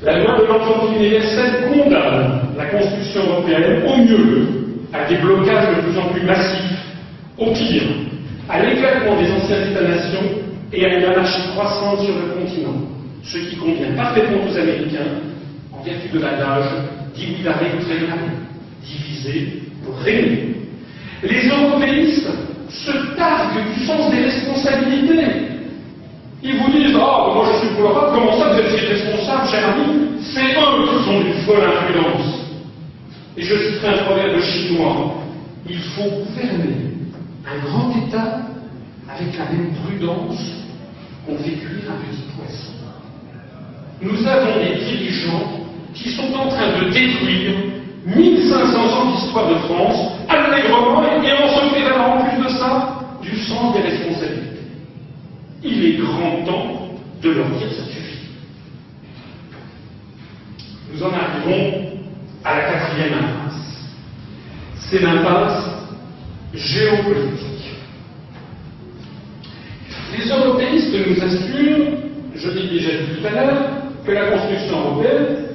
La 0.01 0.20
loi 0.20 0.39
de 0.39 0.45
l'entente 0.45 0.95
universelle 0.95 1.70
condamne 1.70 2.41
la 2.57 2.66
construction 2.68 3.22
européenne 3.24 3.84
au 3.86 3.97
mieux 3.97 4.47
à 4.93 5.05
des 5.05 5.18
blocages 5.18 5.76
de 5.76 5.82
plus 5.82 5.99
en 5.99 6.10
plus 6.10 6.24
massifs, 6.24 6.80
au 7.38 7.51
pire 7.51 7.84
à 8.47 8.64
l'éclatement 8.64 9.16
des 9.22 9.32
anciens 9.32 9.72
États-nations 9.72 10.39
et 10.74 10.86
à 10.86 10.97
une 10.97 11.05
anarchie 11.05 11.49
croissante 11.53 11.99
sur 11.99 12.16
le 12.16 12.34
continent, 12.34 12.76
ce 13.24 13.38
qui 13.38 13.55
convient 13.57 13.91
parfaitement 13.95 14.39
aux 14.49 14.57
Américains 14.57 15.22
en 15.72 15.84
vertu 15.84 16.10
de 16.10 16.20
l'adage 16.20 16.66
divisa 17.14 17.53
regnum, 17.53 18.10
diviser 18.84 19.64
pour 19.84 19.97
régner. 19.99 20.55
Les 21.24 21.47
européistes 21.49 22.30
se 22.70 22.91
targuent 23.15 23.74
du 23.74 23.86
sens 23.86 24.11
des 24.11 24.24
responsabilités. 24.24 25.49
Ils 26.41 26.57
vous 26.57 26.72
disent 26.72 26.95
Ah, 26.95 27.32
moi 27.34 27.45
je 27.51 27.65
suis 27.65 27.76
pour 27.76 27.91
comment 28.13 28.39
ça 28.39 28.53
vous 28.53 28.59
êtes 28.59 28.72
si 28.72 28.86
responsable, 28.86 29.47
cher 29.49 29.70
ami? 29.70 30.07
C'est 30.22 30.51
eux 30.51 30.86
qui 30.88 31.05
sont 31.05 31.20
d'une 31.20 31.34
folle 31.45 31.63
influence. 31.63 32.39
Et 33.38 33.43
je 33.43 33.55
citerai 33.55 33.99
un 33.99 34.03
proverbe 34.03 34.41
chinois 34.41 35.15
Il 35.67 35.80
faut 35.80 36.03
gouverner 36.03 36.89
un 37.45 37.65
grand 37.65 37.91
État 37.91 38.41
avec 39.09 39.38
la 39.38 39.45
même 39.45 39.72
prudence 39.84 40.39
qu'on 41.26 41.38
fait 41.38 41.51
cuire 41.51 41.89
un 41.89 42.09
petit 42.09 42.24
poisson. 42.38 42.74
Nous 44.01 44.28
avons 44.28 44.59
des 44.59 44.76
dirigeants 44.76 45.65
qui 45.93 46.09
sont 46.11 46.34
en 46.34 46.47
train 46.47 46.80
de 46.80 46.89
détruire 46.89 47.78
1500 48.06 48.78
ans 48.78 49.12
d'histoire 49.12 49.50
de 49.50 49.56
France, 49.56 50.12
allègrement 50.30 51.04
et 51.04 51.32
en 51.34 51.50
se 51.50 51.70
prévalant 51.70 52.18
en 52.18 52.26
plus 52.26 52.43
de 52.43 52.50
ça 52.50 53.00
du 53.22 53.38
sens 53.38 53.74
des 53.76 53.82
responsabilités. 53.82 54.60
Il 55.64 55.86
est 55.86 55.97
grand 55.97 56.45
temps 56.45 56.89
de 57.22 57.30
leur 57.30 57.50
dire 57.50 57.72
ça 57.72 57.84
suffit. 57.84 58.30
Nous 60.93 61.04
en 61.04 61.08
arrivons 61.08 62.00
à 62.45 62.56
la 62.56 62.62
quatrième 62.64 63.14
impasse. 63.14 63.89
C'est 64.76 65.02
l'impasse 65.02 65.70
géopolitique. 66.54 67.76
Les 70.18 70.30
européistes 70.30 70.95
nous 71.08 71.24
assurent, 71.24 71.97
je 72.36 72.50
l'ai 72.50 72.68
déjà 72.70 72.89
dit 72.91 73.20
tout 73.20 73.28
à 73.28 73.32
l'heure, 73.32 73.62
que 74.06 74.12
la 74.12 74.32
construction 74.32 74.80
européenne 74.80 75.49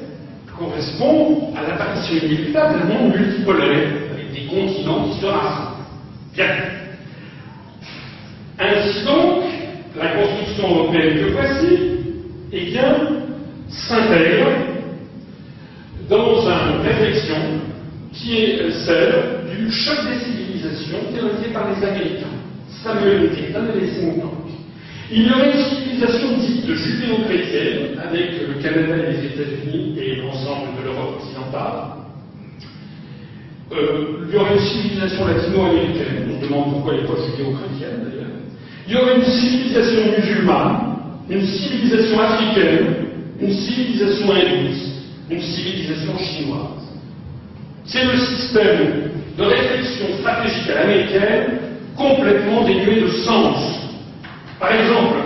correspond 0.58 1.52
à 1.56 1.62
l'apparition 1.62 2.26
inévitable 2.26 2.80
d'un 2.80 2.94
monde 2.94 3.16
multipolaire, 3.16 3.88
avec 4.12 4.32
des 4.32 4.46
continents 4.46 5.08
qui 5.08 5.20
se 5.20 5.26
rassemblent. 5.26 5.74
Bien. 6.34 6.46
Ainsi 8.58 9.04
donc, 9.04 9.44
la 9.96 10.08
construction 10.08 10.68
européenne 10.68 11.18
que 11.18 11.32
voici, 11.32 11.78
eh 12.52 12.64
bien, 12.70 12.96
s'intègre 13.68 14.50
dans 16.08 16.40
une 16.48 16.86
réflexion 16.86 17.36
qui 18.12 18.36
est 18.36 18.70
celle 18.70 19.46
du 19.56 19.70
choc 19.70 19.96
des 20.08 20.24
civilisations 20.24 20.98
théorisé 21.12 21.52
par 21.52 21.68
les 21.68 21.84
Américains, 21.86 22.26
Samuel 22.82 23.30
Huntington 23.30 23.64
et 23.74 23.80
les 23.80 23.90
Simon 23.92 24.30
Il 25.10 25.26
y 25.26 25.30
aurait 25.30 25.52
une 25.52 25.64
civilisation 25.64 26.38
dite 26.38 26.66
judéo-chrétienne, 26.66 27.98
avec 28.02 28.30
le 28.40 28.62
Canada 28.62 28.96
et 28.96 29.12
les 29.12 29.26
États-Unis 29.26 29.98
et 29.98 30.16
l'ensemble 30.16 30.68
de 30.78 30.84
l'Europe 30.84 31.20
occidentale. 31.20 32.04
Euh, 33.72 34.26
il 34.26 34.34
y 34.34 34.38
aurait 34.38 34.54
une 34.54 34.60
civilisation 34.60 35.26
latino-américaine, 35.26 36.30
on 36.30 36.40
se 36.40 36.46
demande 36.46 36.72
pourquoi 36.72 36.94
elle 36.94 37.02
n'est 37.02 37.06
pas 37.06 37.20
judéo-chrétienne 37.20 38.04
d'ailleurs. 38.04 38.30
Il 38.86 38.94
y 38.94 38.96
aurait 38.96 39.16
une 39.16 39.24
civilisation 39.24 40.00
musulmane, 40.18 40.96
une 41.28 41.46
civilisation 41.46 42.20
africaine, 42.20 42.94
une 43.40 43.52
civilisation 43.52 44.32
hindouiste, 44.32 44.92
une 45.30 45.40
civilisation 45.40 46.18
chinoise. 46.18 46.84
C'est 47.84 48.04
le 48.04 48.16
système 48.18 49.10
de 49.36 49.42
réflexion 49.42 50.06
stratégique 50.20 50.70
à 50.70 50.74
l'américaine 50.80 51.58
complètement 51.96 52.64
dénué 52.64 53.02
de 53.02 53.08
sens. 53.08 53.83
Par 54.58 54.72
exemple, 54.72 55.16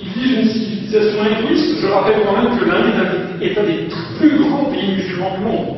ils 0.00 0.12
disent 0.12 0.38
une 0.38 0.48
civilisation 0.48 1.22
hindouiste, 1.22 1.80
je 1.80 1.86
rappelle 1.86 2.22
quand 2.24 2.42
même 2.42 2.58
que 2.58 2.64
l'Inde 2.64 3.40
est 3.40 3.58
un 3.58 3.64
des 3.64 3.88
plus 4.18 4.38
grands 4.38 4.64
pays 4.66 4.94
musulmans 4.94 5.36
du 5.38 5.44
monde. 5.44 5.76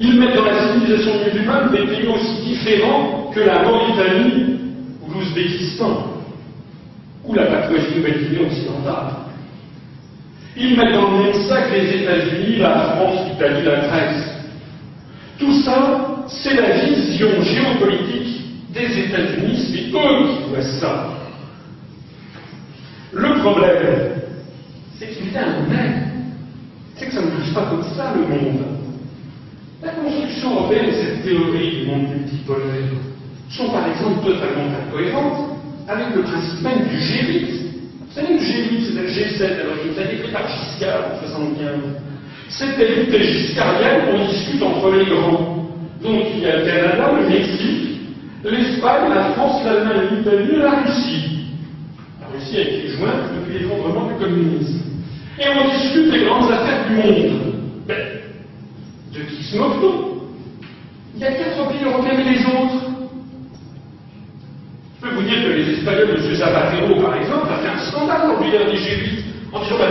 Ils 0.00 0.18
mettent 0.18 0.34
dans 0.34 0.44
la 0.44 0.72
civilisation 0.72 1.12
musulmane 1.24 1.70
des 1.72 1.86
pays 1.86 2.08
aussi 2.08 2.42
différents 2.46 3.30
que 3.34 3.40
la 3.40 3.62
Mauritanie 3.62 4.56
ou 5.02 5.12
l'Ouzbékistan 5.12 6.06
ou 7.24 7.34
la 7.34 7.44
Papouasie-Nouvelle-Guinée 7.44 8.46
occidentale. 8.46 9.12
Ils 10.56 10.76
mettent 10.76 10.94
dans 10.94 11.10
le 11.10 11.24
même 11.24 11.34
sac 11.34 11.70
les 11.72 12.02
États-Unis, 12.02 12.56
la 12.56 12.94
France, 12.96 13.28
l'Italie, 13.30 13.62
la 13.64 13.86
Grèce. 13.86 14.34
Tout 15.38 15.52
ça, 15.62 16.24
c'est 16.26 16.54
la 16.54 16.70
vision 16.76 17.28
géopolitique 17.42 18.39
des 18.72 18.98
États-Unis, 19.00 19.68
c'est 19.72 19.98
eux 19.98 20.26
qui 20.28 20.48
voient 20.48 20.62
ça. 20.62 21.10
Le 23.12 23.40
problème, 23.40 24.22
c'est 24.98 25.08
qu'il 25.08 25.32
y 25.32 25.36
a 25.36 25.42
un 25.42 25.66
mais, 25.68 26.02
c'est 26.96 27.06
que 27.06 27.12
ça 27.12 27.22
ne 27.22 27.26
bouge 27.26 27.52
pas 27.54 27.66
comme 27.70 27.82
ça 27.96 28.14
le 28.14 28.22
monde. 28.22 28.60
La 29.82 29.92
construction 29.92 30.54
européenne 30.54 30.90
et 30.90 30.92
cette 30.92 31.24
théorie 31.24 31.80
du 31.80 31.86
monde 31.86 32.08
multipolaire 32.08 32.92
sont 33.48 33.70
par 33.70 33.88
exemple 33.88 34.24
totalement 34.24 34.68
incohérentes 34.86 35.58
avec 35.88 36.14
le 36.14 36.22
principe 36.22 36.62
même 36.62 36.86
du 36.86 36.96
G8. 36.96 37.46
Vous 38.06 38.14
savez, 38.14 38.34
le 38.34 38.38
G8, 38.38 38.84
c'est 38.84 39.00
le 39.00 39.08
G7, 39.08 39.60
alors 39.60 39.76
il 39.84 39.98
a 39.98 40.12
été 40.12 40.28
par 40.30 40.46
Giscard 40.46 41.14
en 41.14 41.26
75. 41.26 41.68
Cette 42.48 42.78
élite 42.78 43.16
giscardienne, 43.16 44.02
on 44.12 44.26
discute 44.26 44.62
entre 44.62 44.90
les 44.92 45.06
grands. 45.06 45.68
Donc 46.02 46.26
il 46.34 46.40
y 46.40 46.46
a 46.46 46.58
le 46.58 46.66
Canada, 46.66 47.12
le 47.16 47.28
Mexique, 47.28 47.89
l'Espagne, 48.44 49.12
la 49.14 49.24
France, 49.32 49.64
l'Allemagne, 49.64 50.08
l'Italie 50.16 50.54
et 50.54 50.58
la 50.58 50.82
Russie. 50.82 51.46
La 52.20 52.28
Russie 52.28 52.56
a 52.56 52.60
été 52.60 52.88
jointe 52.88 53.34
depuis 53.38 53.58
l'effondrement 53.58 54.08
du 54.08 54.14
communisme. 54.14 54.80
Et 55.38 55.44
on 55.48 55.70
discute 55.70 56.10
des 56.10 56.24
grandes 56.24 56.50
affaires 56.50 56.86
du 56.88 56.96
monde. 56.96 57.54
Ben, 57.86 58.20
de 59.12 59.20
qui 59.20 59.42
se 59.42 59.56
moque-t-on? 59.56 60.10
Il 61.14 61.20
y 61.20 61.24
a 61.24 61.32
quatre 61.32 61.68
pays 61.68 61.84
européens 61.84 62.18
et 62.18 62.30
les 62.30 62.44
autres? 62.46 62.84
Je 65.02 65.08
peux 65.08 65.14
vous 65.14 65.22
dire 65.22 65.42
que 65.42 65.48
les 65.48 65.70
Espagnols, 65.72 66.10
M. 66.10 66.34
Zapatero, 66.34 67.00
par 67.00 67.16
exemple, 67.16 67.48
a 67.50 67.56
fait 67.58 67.68
un 67.68 67.90
scandale 67.90 68.28
dans 68.28 68.44
le 68.44 68.50
dernier 68.50 68.76
G8 68.76 69.22
en 69.52 69.60
disant, 69.60 69.76
bah, 69.78 69.86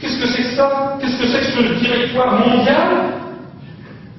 qu'est-ce 0.00 0.20
que 0.20 0.26
c'est 0.26 0.42
que 0.42 0.56
ça? 0.56 0.98
Qu'est-ce 1.00 1.18
que 1.20 1.28
c'est 1.28 1.38
que 1.38 1.44
ce 1.44 1.84
territoire 1.84 2.48
mondial? 2.48 3.21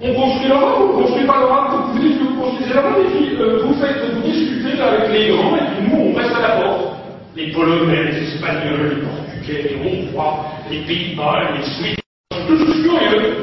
On 0.06 0.14
construit 0.16 0.50
l'Europe 0.50 0.80
ou 0.80 0.84
on 0.84 0.98
ne 0.98 1.04
construit 1.04 1.26
pas 1.26 1.40
l'Europe 1.40 1.72
Vous 1.94 2.00
dites 2.00 2.20
que 2.20 2.24
vous 2.26 2.42
construisez 2.42 2.74
l'Europe 2.74 2.98
et 3.00 3.10
puis 3.10 3.38
euh, 3.40 3.64
vous 3.64 3.74
faites, 3.76 4.04
vous 4.14 4.22
discutez 4.22 4.82
avec 4.82 5.10
les 5.14 5.30
grands 5.30 5.56
et 5.56 5.60
puis 5.60 5.90
nous, 5.90 6.12
on 6.12 6.14
reste 6.14 6.36
à 6.36 6.42
la 6.42 6.62
porte. 6.62 6.98
Les 7.38 7.52
Polonais, 7.54 8.12
les 8.12 8.18
Espagnols, 8.24 8.96
les 8.96 9.02
Portugais, 9.02 9.64
les 9.64 9.76
Hongrois, 9.78 10.46
les 10.70 10.80
Pays-Bas, 10.80 11.52
les 11.56 11.64
Suisses, 11.64 11.98
sont 12.34 12.48
tous 12.48 12.84
curieux. 12.84 13.34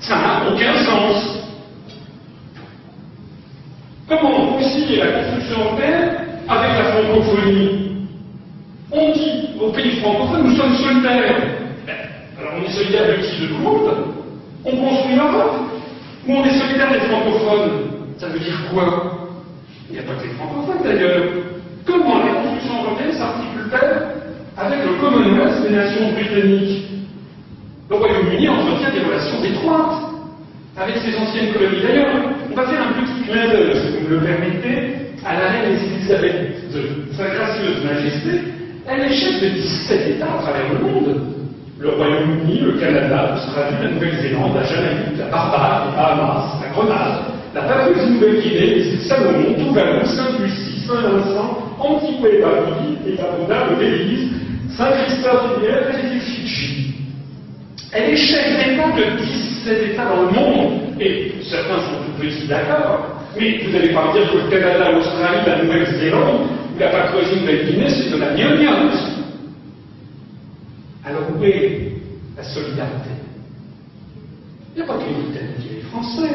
Ça 0.00 0.16
n'a 0.16 0.50
aucun 0.50 0.74
sens. 0.82 1.44
Comment 4.08 4.54
concilier 4.54 4.96
la 4.96 5.12
construction 5.12 5.60
européenne 5.62 6.10
avec 6.48 6.70
la 6.70 6.84
francophonie? 6.84 8.06
On 8.92 9.12
dit 9.12 9.48
aux 9.60 9.72
pays 9.72 10.00
francophones, 10.00 10.44
nous 10.48 10.56
sommes 10.56 10.74
solidaires. 10.76 11.36
Ben, 11.86 11.94
alors 12.40 12.52
on 12.58 12.64
est 12.64 12.72
solidaire 12.72 13.08
de 13.08 13.22
qui? 13.22 13.42
De 13.42 13.46
tout 13.48 13.54
le 13.58 13.62
monde 13.62 13.90
On 14.64 14.70
construit 14.70 15.16
l'Europe 15.16 15.65
Ou 16.26 16.32
on 16.32 16.44
est 16.44 16.58
solidaire 16.58 16.92
des 16.92 17.00
francophones 17.00 17.70
Ça 18.18 18.26
veut 18.28 18.38
dire 18.38 18.58
quoi? 18.72 19.30
Il 19.88 19.94
n'y 19.94 20.00
a 20.00 20.02
pas 20.02 20.14
que 20.14 20.26
les 20.26 20.34
francophones 20.34 20.82
d'ailleurs. 20.82 21.22
Comment 21.84 22.18
la 22.24 22.32
construction 22.42 22.82
européenne 22.82 23.12
s'articule-t-elle 23.12 24.02
avec 24.56 24.78
le 24.84 24.94
Commonwealth 25.00 25.62
des 25.62 25.70
nations 25.70 26.12
britanniques? 26.12 26.84
Le 27.88 27.96
Royaume-Uni 27.96 28.48
entretient 28.48 28.90
des 28.90 29.06
relations 29.06 29.44
étroites 29.44 30.02
avec 30.76 30.96
ses 30.96 31.16
anciennes 31.16 31.52
colonies. 31.52 31.82
D'ailleurs, 31.82 32.16
on 32.50 32.54
va 32.56 32.66
faire 32.66 32.82
un 32.82 32.92
petit 33.00 33.22
clin 33.22 33.48
d'œil, 33.48 33.76
si 33.76 33.96
vous 33.96 34.08
me 34.08 34.18
le 34.18 34.26
permettez, 34.26 34.92
à 35.24 35.34
la 35.34 35.48
reine 35.50 35.78
Elisabeth 35.78 36.54
Sa 37.16 37.28
gracieuse 37.28 37.84
Majesté. 37.84 38.42
Elle 38.88 39.00
est 39.00 39.14
chef 39.14 39.42
de 39.42 39.48
17 39.48 40.16
États 40.16 40.34
à 40.34 40.42
travers 40.42 40.72
le 40.72 40.78
monde. 40.80 41.35
Le 41.78 41.90
Royaume-Uni, 41.90 42.60
le 42.60 42.72
Canada, 42.80 43.32
l'Australie, 43.32 43.76
la 43.82 43.90
Nouvelle-Zélande, 43.90 44.54
la 44.54 44.64
Jamaïque, 44.64 45.18
la 45.18 45.26
Barbade, 45.26 45.90
les 45.90 45.96
Bahamas, 45.96 46.56
la 46.62 46.68
Grenade, 46.72 47.18
la 47.54 47.60
Papouasie-Nouvelle-Guinée, 47.62 48.74
les 48.76 48.88
îles 48.94 49.00
Salomon, 49.00 49.54
Tuvalu, 49.58 50.06
Saint-Lucie, 50.06 50.86
Saint-Vincent, 50.86 51.58
Antigua 51.78 52.28
et 52.30 52.40
Barbuda, 52.40 52.80
et 53.06 53.12
Barbuda, 53.16 53.56
le 53.68 53.76
Belize, 53.76 54.30
Saint-Christophe 54.74 55.58
et 55.62 56.14
les 56.14 56.20
Fidji. 56.20 56.94
Elle 57.92 58.10
est 58.10 58.16
chef 58.16 58.56
d'État 58.56 58.88
de 58.96 59.20
17 59.20 59.92
États 59.92 60.04
dans 60.06 60.22
le 60.22 60.32
monde, 60.32 60.80
et 60.98 61.34
certains 61.42 61.76
sont 61.76 62.00
tout 62.06 62.22
petits 62.22 62.48
d'accord, 62.48 63.20
mais 63.38 63.60
vous 63.62 63.72
n'allez 63.72 63.90
pas 63.90 64.06
me 64.06 64.12
dire 64.14 64.32
que 64.32 64.36
le 64.38 64.50
Canada, 64.50 64.92
l'Australie, 64.92 65.44
la 65.46 65.62
Nouvelle-Zélande, 65.62 66.40
ou 66.74 66.80
la 66.80 66.88
Papouasie-Nouvelle-Guinée, 66.88 67.88
c'est 67.90 68.10
de 68.12 68.18
la 68.18 68.32
gnognotte. 68.32 69.15
Alors 71.06 71.22
où 71.38 71.44
est 71.44 71.92
la 72.36 72.42
solidarité? 72.42 73.10
Il 74.74 74.82
n'y 74.82 74.82
a 74.82 74.86
pas 74.92 74.98
que 74.98 75.06
les 75.06 75.14
Britanniques 75.14 75.70
et 75.70 75.74
les 75.76 75.82
Français. 75.82 76.34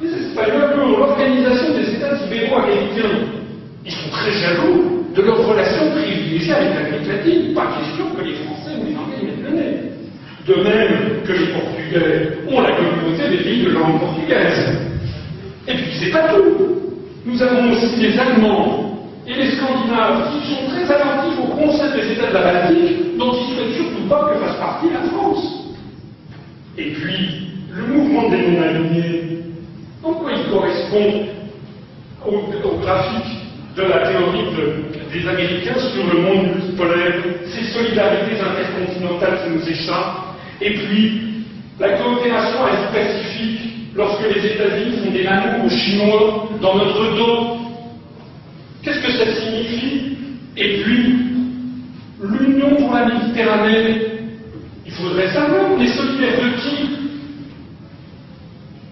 Les 0.00 0.08
Espagnols, 0.08 0.96
l'organisation 0.98 1.74
des 1.74 1.94
États 1.94 2.16
ibéro-américains, 2.24 3.20
ils 3.84 3.92
sont 3.92 4.10
très 4.10 4.32
jaloux 4.32 5.04
de 5.14 5.22
leur 5.22 5.46
relation 5.46 5.90
privilégiée 5.90 6.54
avec 6.54 6.74
l'Amérique 6.74 7.06
latine. 7.06 7.54
Pas 7.54 7.66
question 7.78 8.06
que 8.16 8.22
les 8.22 8.34
Français 8.36 8.70
ou 8.80 8.86
les 8.86 8.96
Anglais 8.96 9.22
mettent 9.22 9.44
le 9.44 9.56
nez. 9.56 9.76
De 10.46 10.54
même 10.54 11.22
que 11.24 11.32
les 11.32 11.46
Portugais 11.52 12.38
ont 12.48 12.60
la 12.62 12.72
communauté 12.72 13.28
des 13.28 13.44
pays 13.44 13.64
de 13.64 13.70
langue 13.72 14.00
portugaise. 14.00 14.78
Et 15.68 15.74
puis 15.74 15.92
c'est 16.00 16.10
pas 16.10 16.28
tout. 16.32 16.56
Nous 17.26 17.42
avons 17.42 17.72
aussi 17.72 17.96
les 17.96 18.18
Allemands 18.18 18.86
et 19.26 19.34
les 19.34 19.50
Scandinaves 19.50 20.30
qui 20.32 20.54
sont 20.54 20.68
très 20.68 20.94
attentifs 20.94 21.38
au 21.40 21.48
concept 21.56 21.94
des 21.96 22.12
États 22.12 22.28
de 22.28 22.34
la 22.34 22.42
Baltique, 22.42 23.18
dont 23.18 23.32
ils 23.32 23.55
pas 24.08 24.30
que 24.30 24.40
fasse 24.40 24.56
partie 24.56 24.86
la 24.92 25.08
France. 25.10 25.74
Et 26.78 26.90
puis, 26.90 27.50
le 27.74 27.86
mouvement 27.86 28.28
des 28.28 28.38
non-alignés, 28.38 29.38
en 30.02 30.12
quoi 30.14 30.30
il 30.32 30.50
correspond 30.50 31.26
au, 32.26 32.78
graphique 32.80 33.36
de 33.76 33.82
la 33.82 34.08
théorie 34.08 34.44
de, 34.56 35.12
des 35.12 35.28
Américains 35.28 35.78
sur 35.78 36.14
le 36.14 36.20
monde 36.20 36.54
multipolaire, 36.54 37.14
ces 37.46 37.64
solidarités 37.72 38.40
intercontinentales 38.40 39.38
qui 39.44 39.50
nous 39.50 39.68
échappent, 39.68 40.36
et 40.60 40.70
puis 40.70 41.44
la 41.78 41.90
coopération 41.98 42.64
Asie-Pacifique, 42.64 43.66
lorsque 43.94 44.34
les 44.34 44.46
États-Unis 44.46 44.98
font 45.04 45.10
des 45.10 45.24
manœuvres 45.24 45.64
aux 45.64 45.70
Chinois 45.70 46.48
dans 46.60 46.76
notre 46.76 47.16
dos. 47.16 47.56
Qu'est-ce 48.82 49.00
que 49.00 49.12
ça 49.12 49.40
signifie? 49.40 50.16
Et 50.56 50.82
puis, 50.82 51.15
l'Union 52.30 52.76
pour 52.76 52.94
la 52.94 53.06
Méditerranée, 53.06 54.06
il 54.84 54.92
faudrait 54.92 55.28
savoir, 55.28 55.72
on 55.76 55.80
est 55.80 55.86
solidaire 55.88 56.40
de 56.40 56.48
qui 56.60 56.90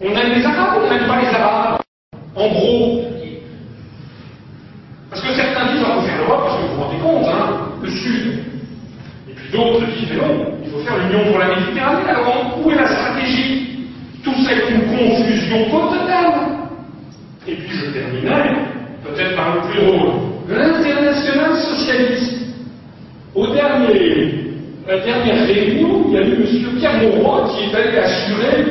On 0.01 0.11
aime 0.11 0.33
les 0.35 0.45
Arabes, 0.45 0.83
on 0.85 0.91
n'aime 0.91 1.07
pas 1.07 1.21
les 1.21 1.29
Arabes. 1.29 1.81
En 2.37 2.49
gros, 2.49 3.05
parce 5.11 5.23
que 5.23 5.33
certains 5.35 5.73
disent 5.73 5.85
on 5.89 6.01
va 6.01 6.03
faire 6.03 6.19
l'Europe, 6.19 6.41
parce 6.45 6.57
que 6.57 6.63
vous 6.63 6.75
vous 6.75 6.83
rendez 6.83 6.99
compte, 6.99 7.27
hein, 7.29 7.69
le 7.81 7.89
Sud. 7.89 8.39
Et 9.29 9.33
puis 9.33 9.53
d'autres 9.53 9.87
disent 9.87 10.09
mais 10.11 10.17
non, 10.17 10.59
il 10.65 10.71
faut 10.71 10.81
faire 10.81 10.99
l'Union 10.99 11.31
pour 11.31 11.39
la 11.39 11.55
Méditerranée. 11.55 12.09
Alors 12.09 12.59
où 12.59 12.71
est 12.71 12.75
la 12.75 12.89
stratégie? 12.89 13.89
Tout 14.25 14.35
ça 14.45 14.53
est 14.53 14.71
une 14.71 14.87
confusion 14.87 15.71
totale. 15.71 16.35
Et 17.47 17.55
puis 17.55 17.77
je 17.77 17.91
terminerai, 17.93 18.57
peut-être 19.05 19.37
par 19.37 19.55
le 19.55 19.61
plus 19.71 19.81
drôle, 19.85 20.11
l'international 20.49 21.57
socialiste. 21.57 22.44
Au 23.35 23.49
dernier, 23.49 24.45
la 24.87 24.99
dernière 25.01 25.47
réunion, 25.47 26.05
il 26.07 26.15
y 26.15 26.17
a 26.19 26.21
eu 26.21 26.35
M. 26.35 26.79
Pierre 26.79 27.03
Mauroy 27.03 27.49
qui 27.51 27.65
est 27.65 27.75
allé 27.75 27.99
assurer 27.99 28.65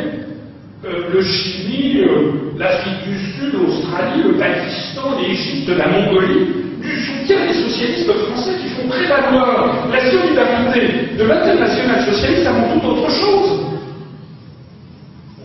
euh, 0.86 1.14
le 1.14 1.22
Chili, 1.22 2.02
euh, 2.02 2.32
l'Afrique 2.58 3.04
du 3.06 3.18
Sud, 3.18 3.54
l'Australie, 3.54 4.24
le 4.24 4.34
Pakistan, 4.36 5.20
l'Égypte, 5.20 5.70
la 5.78 5.88
Mongolie, 5.88 6.48
du 6.82 6.96
soutien 7.02 7.46
des 7.46 7.54
socialistes 7.54 8.12
français 8.12 8.52
qui 8.62 8.70
font 8.70 8.88
prévaloir 8.88 9.88
la 9.92 10.12
solidarité 10.12 11.16
de 11.18 11.24
l'international 11.24 12.02
socialiste 12.02 12.48
avant 12.48 12.74
toute 12.74 12.86
autre 12.86 13.10
chose. 13.10 13.66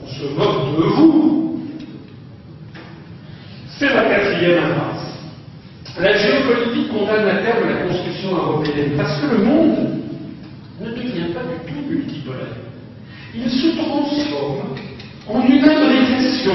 On 0.00 0.06
se 0.06 0.34
moque 0.36 0.76
de 0.76 0.82
vous. 0.82 1.60
C'est 3.78 3.94
la 3.94 4.02
quatrième 4.02 4.58
impasse. 4.58 4.97
La 6.00 6.16
géopolitique 6.16 6.92
condamne 6.92 7.26
à 7.26 7.42
terme 7.42 7.68
la 7.68 7.88
construction 7.88 8.30
européenne 8.30 8.92
parce 8.96 9.20
que 9.20 9.34
le 9.34 9.44
monde 9.44 9.76
ne 10.80 10.90
devient 10.90 11.32
pas 11.34 11.40
du 11.40 11.72
tout 11.72 11.90
multipolaire. 11.90 12.54
Il 13.34 13.50
se 13.50 13.76
transforme 13.76 14.76
en 15.26 15.42
une 15.42 15.64
agrégation 15.64 16.54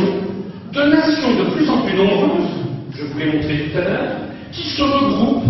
de 0.72 0.82
nations 0.84 1.44
de 1.44 1.50
plus 1.52 1.70
en 1.70 1.82
plus 1.82 1.96
nombreuses, 1.96 2.50
je 2.96 3.04
vous 3.04 3.20
l'ai 3.20 3.34
montré 3.34 3.70
tout 3.70 3.78
à 3.78 3.82
l'heure, 3.82 4.16
qui 4.54 4.64
se 4.64 4.82
regroupent 4.82 5.44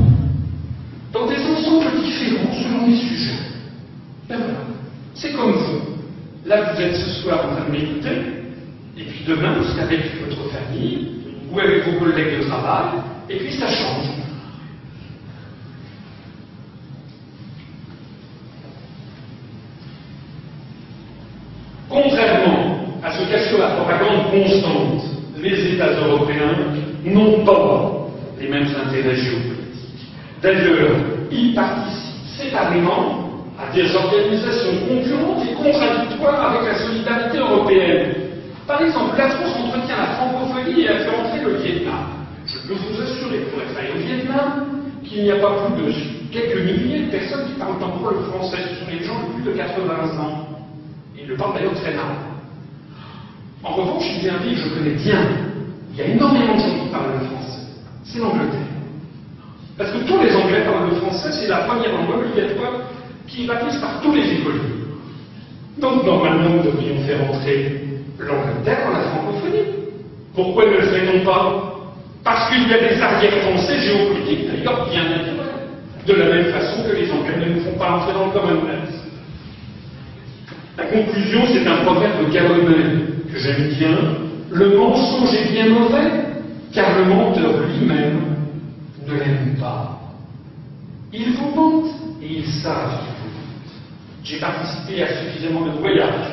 dans 1.13 1.27
des 1.27 1.37
ensembles 1.37 2.01
différents 2.03 2.53
selon 2.53 2.87
les 2.87 2.97
sujets. 2.97 3.39
Ben 4.27 4.37
voilà, 4.37 4.59
c'est 5.13 5.33
comme 5.33 5.51
vous. 5.51 5.81
Là, 6.47 6.73
vous 6.73 6.81
êtes 6.81 6.95
ce 6.95 7.21
soir 7.21 7.45
en 7.45 7.55
train 7.55 7.69
de 7.69 7.77
et 8.95 9.03
puis 9.03 9.23
demain, 9.27 9.53
vous 9.53 9.63
serez 9.65 9.81
avec 9.83 10.01
votre 10.19 10.49
famille 10.49 11.07
ou 11.51 11.59
avec 11.59 11.87
vos 11.87 11.99
collègues 11.99 12.39
de 12.39 12.43
travail, 12.43 12.99
et 13.29 13.37
puis 13.37 13.53
ça 13.53 13.67
change. 13.67 14.05
Contrairement 21.89 22.73
à 23.03 23.11
ce 23.11 23.49
sur 23.49 23.59
la 23.59 23.67
propagande 23.75 24.31
constante. 24.31 25.03
Les 25.37 25.73
États 25.73 25.91
européens 25.91 26.55
n'ont 27.03 27.43
pas 27.43 27.91
les 28.39 28.47
mêmes 28.47 28.67
intérêts 28.87 29.15
géopolitiques. 29.15 30.07
D'ailleurs, 30.41 30.95
ils 31.29 31.53
participent 31.53 32.27
séparément 32.37 33.43
à 33.59 33.73
des 33.75 33.93
organisations 33.93 34.71
concurrentes 34.87 35.45
et 35.49 35.53
contradictoires 35.53 36.51
avec 36.51 36.71
la 36.71 36.79
solidarité 36.79 37.37
européenne. 37.39 38.13
Par 38.65 38.81
exemple, 38.81 39.17
la 39.17 39.29
France 39.29 39.55
entretient 39.65 39.97
la 39.97 40.13
francophonie 40.15 40.81
et 40.81 40.89
a 40.89 40.99
fait 40.99 41.09
entrer 41.09 41.41
le 41.43 41.57
Vietnam. 41.57 42.12
Je 42.63 42.69
peux 42.69 42.75
vous 42.75 43.01
assurer, 43.01 43.39
pour 43.51 43.61
être 43.61 43.77
allé 43.77 43.89
au 43.91 44.07
Vietnam, 44.07 44.67
qu'il 45.03 45.23
n'y 45.23 45.31
a 45.31 45.35
pas 45.35 45.67
plus 45.67 45.83
de 45.83 45.91
quelques 46.31 46.63
milliers 46.63 47.05
de 47.07 47.11
personnes 47.11 47.47
qui 47.47 47.59
parlent 47.59 47.83
encore 47.83 48.13
le 48.13 48.23
français. 48.31 48.57
Ce 48.69 48.85
sont 48.85 48.89
les 48.89 49.03
gens 49.03 49.19
de 49.19 49.33
plus 49.33 49.51
de 49.51 49.57
80 49.57 50.21
ans. 50.21 50.47
Ils 51.19 51.27
le 51.27 51.35
parlent 51.35 51.55
d'ailleurs 51.55 51.73
très 51.73 51.93
mal. 51.93 52.15
En 53.63 53.73
revanche, 53.73 54.05
il 54.17 54.25
y 54.25 54.29
a 54.29 54.35
un 54.35 54.37
pays 54.37 54.55
que 54.55 54.61
je 54.61 54.69
connais 54.75 54.95
bien. 54.95 55.27
Il 55.91 55.97
y 55.97 56.01
a 56.03 56.05
énormément 56.05 56.55
de 56.55 56.59
gens 56.59 56.83
qui 56.83 56.89
parlent 56.89 57.19
le 57.19 57.25
français. 57.25 57.61
C'est 58.05 58.19
l'Angleterre. 58.19 58.59
Parce 59.77 59.91
que 59.91 59.97
tous 60.07 60.21
les 60.21 60.33
Anglais 60.33 60.63
parlent 60.63 60.89
le 60.89 60.95
français, 60.95 61.31
c'est 61.33 61.47
la 61.47 61.63
première 61.63 61.91
langue 61.91 62.15
obligatoire 62.15 62.73
qui 63.27 63.45
est 63.45 63.49
apprise 63.49 63.77
par 63.77 63.99
tous 64.01 64.13
les 64.13 64.39
écoliers. 64.39 64.87
Donc 65.79 66.05
normalement, 66.05 66.49
nous 66.49 66.63
devrions 66.63 67.01
faire 67.03 67.29
entrer 67.29 67.83
l'Angleterre 68.19 68.85
dans 68.85 68.97
la 68.97 69.03
francophonie. 69.09 69.65
Pourquoi 70.33 70.65
ne 70.65 70.71
le 70.71 70.81
fait-on 70.83 71.25
pas? 71.25 71.72
Parce 72.23 72.49
qu'il 72.49 72.67
y 72.69 72.73
a 72.73 72.79
des 72.79 73.01
arrières 73.01 73.43
français 73.43 73.79
géopolitiques, 73.79 74.47
d'ailleurs 74.47 74.89
bien 74.89 75.03
naturels. 75.03 75.43
De 76.07 76.13
la 76.13 76.25
même 76.25 76.45
façon 76.53 76.83
que 76.83 76.95
les 76.95 77.11
Anglais 77.11 77.37
ne 77.37 77.53
nous 77.53 77.61
font 77.61 77.77
pas 77.77 77.91
entrer 77.91 78.13
dans 78.13 78.25
le 78.27 78.31
Commonwealth. 78.31 78.89
La 80.77 80.85
conclusion, 80.85 81.41
c'est 81.47 81.67
un 81.67 81.83
proverbe 81.83 82.31
galonais 82.31 83.05
que 83.31 83.37
j'aime 83.37 83.69
bien. 83.77 83.97
Le 84.51 84.77
mensonge 84.77 85.33
est 85.33 85.51
bien 85.51 85.69
mauvais, 85.69 86.11
car 86.73 86.97
le 86.97 87.05
menteur 87.05 87.51
lui-même 87.67 88.21
ne 89.05 89.13
l'aime 89.13 89.55
pas. 89.59 89.99
Il 91.11 91.33
vous 91.33 91.55
ment 91.55 91.83
et 92.21 92.27
ils 92.39 92.47
savent. 92.61 92.99
J'ai 94.23 94.39
participé 94.39 95.03
à 95.03 95.07
suffisamment 95.07 95.65
de 95.65 95.71
voyages 95.71 96.31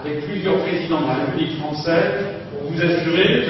avec 0.00 0.24
plusieurs 0.26 0.58
présidents 0.58 1.02
de 1.02 1.06
la 1.06 1.14
République 1.14 1.58
française 1.58 2.41
vous 2.68 2.82
assurer 2.82 3.44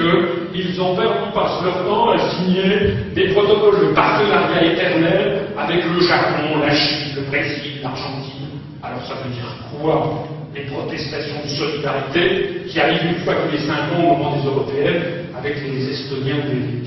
qu'ils 0.53 0.81
ont 0.81 0.95
perdu 0.95 1.31
pas 1.33 1.61
leur 1.63 1.85
temps 1.85 2.11
à 2.11 2.17
signer 2.31 2.93
des 3.15 3.33
protocoles 3.33 3.89
de 3.89 3.93
partenariat 3.93 4.73
éternel 4.73 5.47
avec 5.57 5.83
le 5.85 6.01
Japon, 6.01 6.59
la 6.59 6.73
Chine, 6.73 7.15
le 7.15 7.21
Brésil, 7.23 7.79
l'Argentine. 7.81 8.59
Alors 8.81 9.05
ça 9.05 9.15
veut 9.15 9.33
dire 9.33 9.55
quoi 9.71 10.25
Les 10.53 10.61
protestations 10.63 11.41
de 11.43 11.49
solidarité 11.49 12.63
qui 12.67 12.79
arrivent 12.79 13.15
une 13.17 13.23
fois 13.23 13.35
tous 13.35 13.51
les 13.51 13.65
cinq 13.65 13.93
ans 13.93 14.03
au 14.03 14.17
moment 14.17 14.37
des 14.37 14.45
européennes 14.45 15.03
avec 15.37 15.55
les 15.63 15.89
Estoniens 15.89 16.45
des 16.49 16.83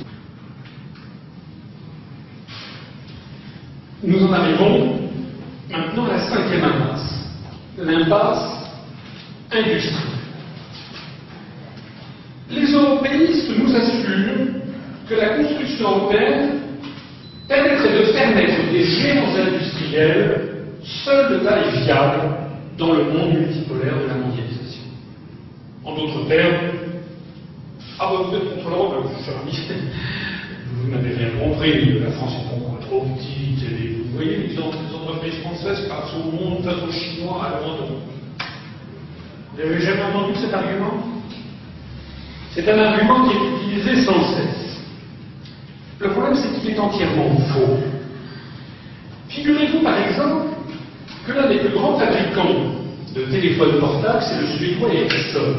Nous 4.02 4.24
en 4.24 4.32
arrivons 4.32 5.00
maintenant 5.70 6.04
à 6.04 6.12
la 6.12 6.20
cinquième 6.20 6.64
impasse, 6.64 7.28
l'impasse 7.78 8.70
industrielle. 9.50 10.15
Les 12.50 12.72
européistes 12.72 13.50
nous 13.58 13.74
assurent 13.74 14.06
que 15.08 15.14
la 15.14 15.28
construction 15.30 15.88
européenne 15.88 16.50
permettrait 17.48 17.98
de 17.98 18.04
faire 18.12 18.34
naître 18.34 18.72
des 18.72 18.84
géants 18.84 19.34
industriels 19.36 20.40
seuls 20.82 21.40
de 21.40 21.44
taille 21.44 21.84
viable 21.84 22.20
dans 22.78 22.92
le 22.92 23.04
monde 23.04 23.34
multipolaire 23.34 24.00
de 24.00 24.06
la 24.06 24.14
mondialisation. 24.14 24.82
En 25.84 25.94
d'autres 25.94 26.28
termes, 26.28 26.76
vous 27.98 28.36
êtes 28.36 28.54
contre 28.54 28.68
l'Europe, 28.68 29.06
vous 30.82 30.90
n'avez 30.90 31.14
rien 31.14 31.30
compris, 31.40 31.98
la 32.00 32.10
France 32.12 32.34
est 32.34 32.54
encore 32.54 32.78
trop 32.80 33.06
petite, 33.16 33.62
et 33.62 33.96
vous 33.96 34.14
voyez, 34.14 34.48
les 34.48 34.58
entreprises 34.58 35.40
françaises 35.42 35.88
passent 35.88 36.14
au 36.14 36.30
monde, 36.30 36.64
face 36.64 36.82
aux 36.86 36.92
Chinois, 36.92 37.44
à 37.44 37.50
l'abandon. 37.54 38.00
Vous 39.52 39.62
n'avez 39.62 39.80
jamais 39.80 40.02
entendu 40.02 40.34
cet 40.36 40.52
argument? 40.52 41.16
C'est 42.56 42.72
un 42.72 42.78
argument 42.78 43.28
qui 43.28 43.36
est 43.36 43.50
utilisé 43.54 44.02
sans 44.06 44.18
cesse. 44.32 44.80
Le 46.00 46.08
problème, 46.08 46.34
c'est 46.36 46.58
qu'il 46.58 46.70
est 46.70 46.78
entièrement 46.78 47.36
faux. 47.52 47.76
Figurez-vous, 49.28 49.80
par 49.80 49.98
exemple, 49.98 50.46
que 51.26 51.32
l'un 51.32 51.48
des 51.48 51.58
plus 51.58 51.74
grands 51.74 51.98
fabricants 51.98 52.72
de 53.14 53.22
téléphones 53.24 53.78
portables, 53.78 54.22
c'est 54.22 54.40
le 54.40 54.46
suédois 54.56 54.88
Ericsson. 54.90 55.54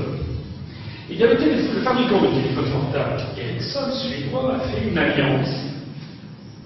Il 1.08 1.20
y 1.20 1.24
avait 1.24 1.36
le 1.36 1.82
fabricant 1.84 2.20
de 2.20 2.28
téléphones 2.30 2.72
portables, 2.72 3.22
Ericsson, 3.38 3.92
suédois, 3.92 4.56
a 4.56 4.60
fait 4.68 4.90
une 4.90 4.98
alliance 4.98 5.54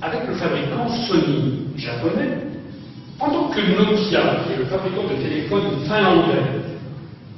avec 0.01 0.21
le 0.29 0.33
fabricant 0.35 0.87
Sony, 1.09 1.67
japonais, 1.75 2.37
pendant 3.19 3.49
que 3.49 3.59
Nokia, 3.59 4.45
qui 4.45 4.53
est 4.53 4.57
le 4.59 4.65
fabricant 4.65 5.03
de 5.03 5.21
téléphones 5.21 5.83
finlandais, 5.85 6.70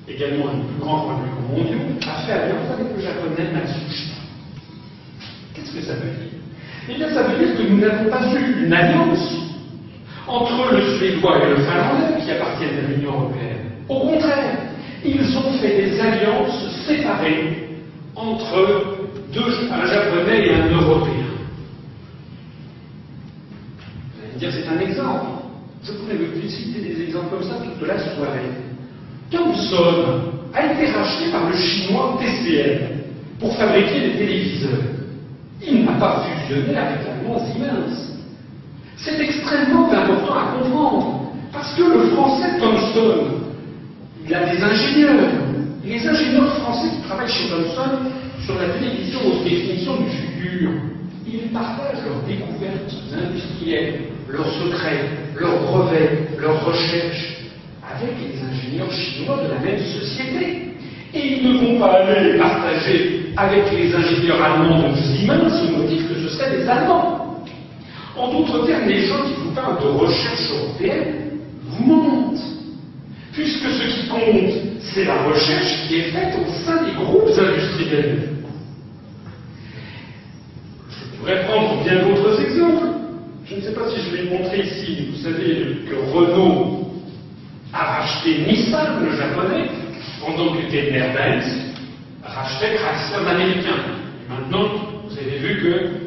également 0.07 0.49
un 0.49 0.57
des 0.57 0.63
plus 0.63 0.79
grands 0.79 1.07
fabricants 1.07 1.47
mondiaux, 1.49 1.79
a 2.07 2.21
fait 2.21 2.33
alliance 2.33 2.69
avec 2.73 2.87
le 2.95 3.01
japonais 3.01 3.51
Matsushita. 3.53 4.15
Qu'est-ce 5.53 5.73
que 5.73 5.81
ça 5.81 5.93
veut 5.93 6.11
dire? 6.11 6.39
Eh 6.89 6.95
bien, 6.95 7.09
ça 7.13 7.23
veut 7.23 7.45
dire 7.45 7.55
que 7.55 7.63
nous 7.63 7.79
n'avons 7.79 8.09
pas 8.09 8.25
eu 8.33 8.65
une 8.65 8.73
alliance 8.73 9.35
entre 10.27 10.73
le 10.73 10.97
suédois 10.97 11.43
et 11.43 11.49
le 11.49 11.55
finlandais 11.57 12.21
qui 12.23 12.31
appartiennent 12.31 12.79
à 12.85 12.87
l'Union 12.89 13.11
européenne. 13.11 13.71
Au 13.87 13.99
contraire, 13.99 14.57
ils 15.05 15.37
ont 15.37 15.53
fait 15.61 15.83
des 15.83 15.99
alliances 15.99 16.85
séparées 16.85 17.69
entre 18.15 18.97
deux, 19.33 19.69
un 19.71 19.85
japonais 19.85 20.47
et 20.47 20.53
un 20.53 20.69
européen. 20.69 21.13
Vous 24.13 24.21
allez 24.21 24.33
me 24.33 24.39
dire, 24.39 24.51
c'est 24.51 24.67
un 24.67 24.79
exemple. 24.79 25.25
Je 25.83 25.91
pourrais 25.93 26.15
vous 26.15 26.47
citer 26.49 26.79
des 26.79 27.01
exemples 27.03 27.29
comme 27.31 27.43
ça 27.43 27.55
toute 27.55 27.87
la 27.87 27.97
soirée. 27.97 28.62
Thomson 29.33 30.05
a 30.53 30.71
été 30.71 30.91
racheté 30.91 31.31
par 31.31 31.49
le 31.49 31.55
chinois 31.55 32.19
TCL 32.19 32.81
pour 33.39 33.55
fabriquer 33.55 33.99
des 34.01 34.17
téléviseurs. 34.17 34.83
Il 35.65 35.83
n'a 35.83 35.93
pas 35.93 36.23
fusionné 36.23 36.77
avec 36.77 36.99
l'allemand 37.05 37.39
Siemens. 37.39 38.13
C'est 38.97 39.19
extrêmement 39.19 39.91
important 39.91 40.33
à 40.35 40.57
comprendre, 40.57 41.31
parce 41.51 41.73
que 41.73 41.81
le 41.81 42.11
français 42.11 42.59
Thomson, 42.59 43.41
il 44.25 44.33
a 44.33 44.53
des 44.53 44.61
ingénieurs. 44.61 45.31
Les 45.83 46.07
ingénieurs 46.07 46.53
français 46.59 46.89
qui 46.95 47.07
travaillent 47.07 47.27
chez 47.27 47.49
Thomson 47.49 48.11
sur 48.45 48.55
la 48.55 48.69
télévision 48.69 49.19
aux 49.25 49.43
définitions 49.43 49.95
du 49.97 50.09
futur, 50.09 50.71
ils 51.27 51.51
partagent 51.51 52.03
leurs 52.05 52.21
découvertes 52.27 52.93
industrielles, 53.11 54.01
leurs 54.29 54.51
secrets, 54.53 55.09
leurs 55.35 55.59
brevets, 55.63 56.29
leurs 56.39 56.63
recherches 56.65 57.42
avec 57.95 58.15
les 58.19 58.41
ingénieurs 58.41 58.91
chinois 58.91 59.39
de 59.43 59.49
la 59.53 59.59
même 59.59 59.79
société. 59.79 60.73
Et 61.13 61.37
ils 61.37 61.47
ne 61.47 61.59
vont 61.59 61.79
pas 61.79 61.91
aller 61.91 62.37
partager 62.37 63.31
avec 63.37 63.71
les 63.71 63.93
ingénieurs 63.93 64.41
allemands 64.41 64.89
de 64.89 64.95
Siemens 64.95 65.61
au 65.63 65.77
motif 65.77 66.07
que 66.09 66.15
ce 66.15 66.29
seraient 66.29 66.57
des 66.57 66.67
Allemands. 66.67 67.43
En 68.17 68.31
d'autres 68.31 68.65
termes, 68.65 68.87
les 68.87 69.05
gens 69.05 69.23
qui 69.25 69.33
vous 69.43 69.51
parlent 69.51 69.81
de 69.81 69.87
recherche 69.87 70.49
européenne 70.51 71.39
vous 71.65 71.85
mentent. 71.85 72.39
Puisque 73.31 73.65
ce 73.65 73.83
qui 73.87 74.07
compte, 74.07 74.53
c'est 74.79 75.05
la 75.05 75.23
recherche 75.23 75.87
qui 75.87 75.95
est 75.95 76.11
faite 76.11 76.35
au 76.39 76.51
sein 76.65 76.83
des 76.83 76.93
groupes 76.93 77.29
industriels. 77.29 78.29
Je 80.89 81.17
pourrais 81.17 81.45
prendre 81.45 81.83
bien 81.83 82.07
d'autres 82.07 82.41
exemples. 82.41 82.87
Je 83.45 83.55
ne 83.55 83.61
sais 83.61 83.73
pas 83.73 83.89
si 83.89 84.01
je 84.01 84.15
vais 84.15 84.37
montrer 84.37 84.61
ici. 84.61 85.07
Vous 85.11 85.23
savez 85.23 85.77
que 85.89 85.95
Renault 86.11 86.82
racheté 87.73 88.45
Nissan, 88.47 89.03
le 89.03 89.15
japonais, 89.15 89.69
pendant 90.21 90.53
que 90.53 90.91
Mercedes 90.91 91.73
rachetait 92.23 92.75
Chrysler 92.75 93.29
américain. 93.29 93.79
Et 94.25 94.31
maintenant, 94.31 94.69
vous 95.07 95.17
avez 95.17 95.37
vu 95.37 95.61
que 95.61 96.03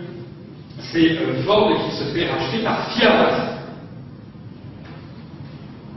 c'est 0.81 1.17
Ford 1.45 1.73
qui 1.85 1.97
se 1.97 2.05
fait 2.15 2.31
racheter 2.31 2.63
par 2.63 2.91
Fiat. 2.93 3.57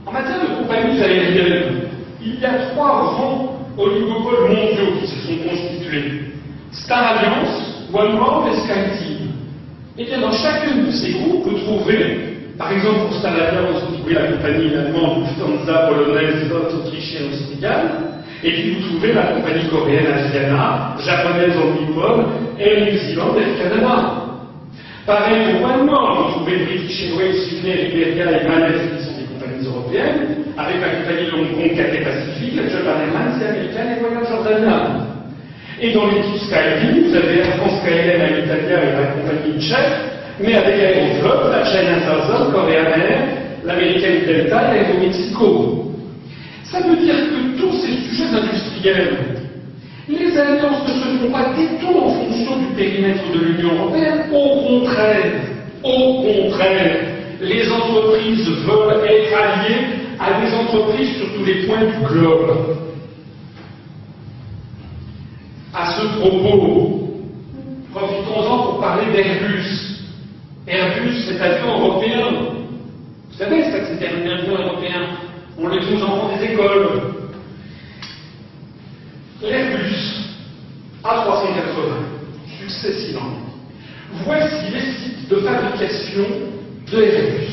En 0.06 0.12
matière 0.12 0.40
de 0.40 0.62
compagnies 0.62 1.00
aériennes, 1.00 1.82
il 2.22 2.40
y 2.40 2.44
a 2.44 2.70
trois 2.72 2.88
grands 2.88 3.58
oligopoles 3.78 4.48
mondiaux 4.48 5.00
qui 5.00 5.06
se 5.06 5.26
sont 5.26 5.36
constitués. 5.48 6.32
Star 6.72 7.18
Alliance, 7.18 7.86
OneWorld 7.92 8.52
et 8.52 8.60
SkyTeam. 8.60 9.28
Et 9.98 10.04
bien 10.04 10.20
dans 10.20 10.32
chacune 10.32 10.86
de 10.86 10.90
ces 10.90 11.12
groupes, 11.12 11.46
vous 11.46 11.58
trouverez, 11.58 12.29
par 12.60 12.70
exemple 12.72 13.08
pour 13.08 13.24
Alliance, 13.24 13.82
vous 13.88 13.96
trouvez 13.96 14.12
la 14.12 14.32
compagnie 14.32 14.68
allemande 14.76 15.24
Lufthansa, 15.24 15.88
polonaise, 15.88 16.44
autrichienne 16.52 17.32
au 17.32 17.34
Sénégal, 17.34 17.80
et 18.44 18.52
puis 18.52 18.74
vous 18.74 18.88
trouvez 18.88 19.14
la 19.14 19.32
compagnie 19.32 19.66
coréenne 19.70 20.12
Asiana, 20.12 20.94
japonaise 21.02 21.56
Omnipol, 21.56 22.26
et 22.60 22.84
New 22.84 22.98
Zealand 22.98 23.34
et 23.40 23.56
Canada. 23.58 24.12
Pareil 25.06 25.56
pour 25.56 25.70
OneWorld, 25.70 26.18
vous 26.18 26.32
trouvez 26.32 26.56
British 26.66 27.08
Airways, 27.08 27.32
Sydney, 27.48 27.88
Iberia 27.88 28.42
et 28.42 28.46
Manet 28.46 28.76
qui 28.76 29.04
sont 29.04 29.16
des 29.16 29.24
compagnies 29.24 29.66
européennes, 29.66 30.44
avec 30.58 30.76
la 30.82 31.00
compagnie 31.00 31.26
de 31.26 31.32
Hong 31.32 31.56
Kong 31.56 31.76
Cathay 31.76 32.04
Pacific, 32.04 32.56
la 32.56 32.68
Japan 32.68 33.00
Airlines 33.00 33.40
et 33.40 33.48
américaine 33.48 33.96
et 33.96 34.00
Voyageurs 34.00 34.44
Skyline, 36.44 37.08
vous 37.08 37.16
avez 37.16 37.38
Air 37.38 37.56
France 37.56 37.80
KLM 37.86 38.20
à 38.20 38.38
Italia 38.38 38.84
et 38.84 38.92
la 38.92 39.06
compagnie 39.16 39.58
tchèque, 39.58 40.09
mais 40.42 40.54
avec 40.54 40.76
la 40.78 41.64
China 41.64 42.00
Southern, 42.00 42.52
Korean 42.52 42.86
Air, 42.86 43.28
l'américaine 43.64 44.24
Delta 44.26 44.76
et 44.76 44.98
Mexico. 44.98 45.92
Ça 46.64 46.80
veut 46.80 46.96
dire 46.96 47.14
que 47.14 47.60
tous 47.60 47.72
ces 47.72 47.92
sujets 48.08 48.24
industriels, 48.32 49.18
les 50.08 50.38
alliances 50.38 50.88
ne 50.88 50.94
se 50.94 51.18
font 51.18 51.30
pas 51.30 51.52
du 51.56 51.66
tout 51.80 51.98
en 51.98 52.08
fonction 52.08 52.58
du 52.58 52.66
périmètre 52.76 53.22
de 53.32 53.38
l'Union 53.38 53.74
européenne. 53.74 54.22
Au 54.32 54.60
contraire, 54.66 55.32
au 55.82 56.22
contraire, 56.22 56.96
les 57.40 57.70
entreprises 57.70 58.48
veulent 58.48 59.04
être 59.04 59.34
alliées 59.34 59.86
à 60.18 60.40
des 60.40 60.54
entreprises 60.54 61.16
sur 61.16 61.34
tous 61.34 61.44
les 61.44 61.66
points 61.66 61.84
du 61.84 62.06
globe. 62.06 62.76
À 65.72 65.92
ce 65.92 66.18
propos, 66.18 67.10
profitons-en 67.94 68.58
pour 68.58 68.80
parler 68.80 69.12
d'Airbus. 69.12 69.79
Airbus, 70.70 71.22
c'est 71.26 71.40
avion 71.40 71.80
européen. 71.80 72.30
Vous 73.30 73.36
savez, 73.36 73.64
c'est 73.64 73.80
que 73.80 73.86
c'est 73.98 74.08
un 74.08 74.30
avion 74.30 74.54
européen. 74.56 75.00
On 75.58 75.68
les 75.68 75.78
aux 75.78 76.02
enfants 76.02 76.30
des 76.38 76.52
écoles. 76.52 76.88
L'Airbus 79.42 80.30
A380, 81.02 82.60
succès 82.60 82.92
silent. 82.92 83.32
Voici 84.24 84.70
les 84.72 84.92
sites 84.92 85.28
de 85.28 85.36
fabrication 85.36 86.24
de 86.92 87.02
Airbus. 87.02 87.50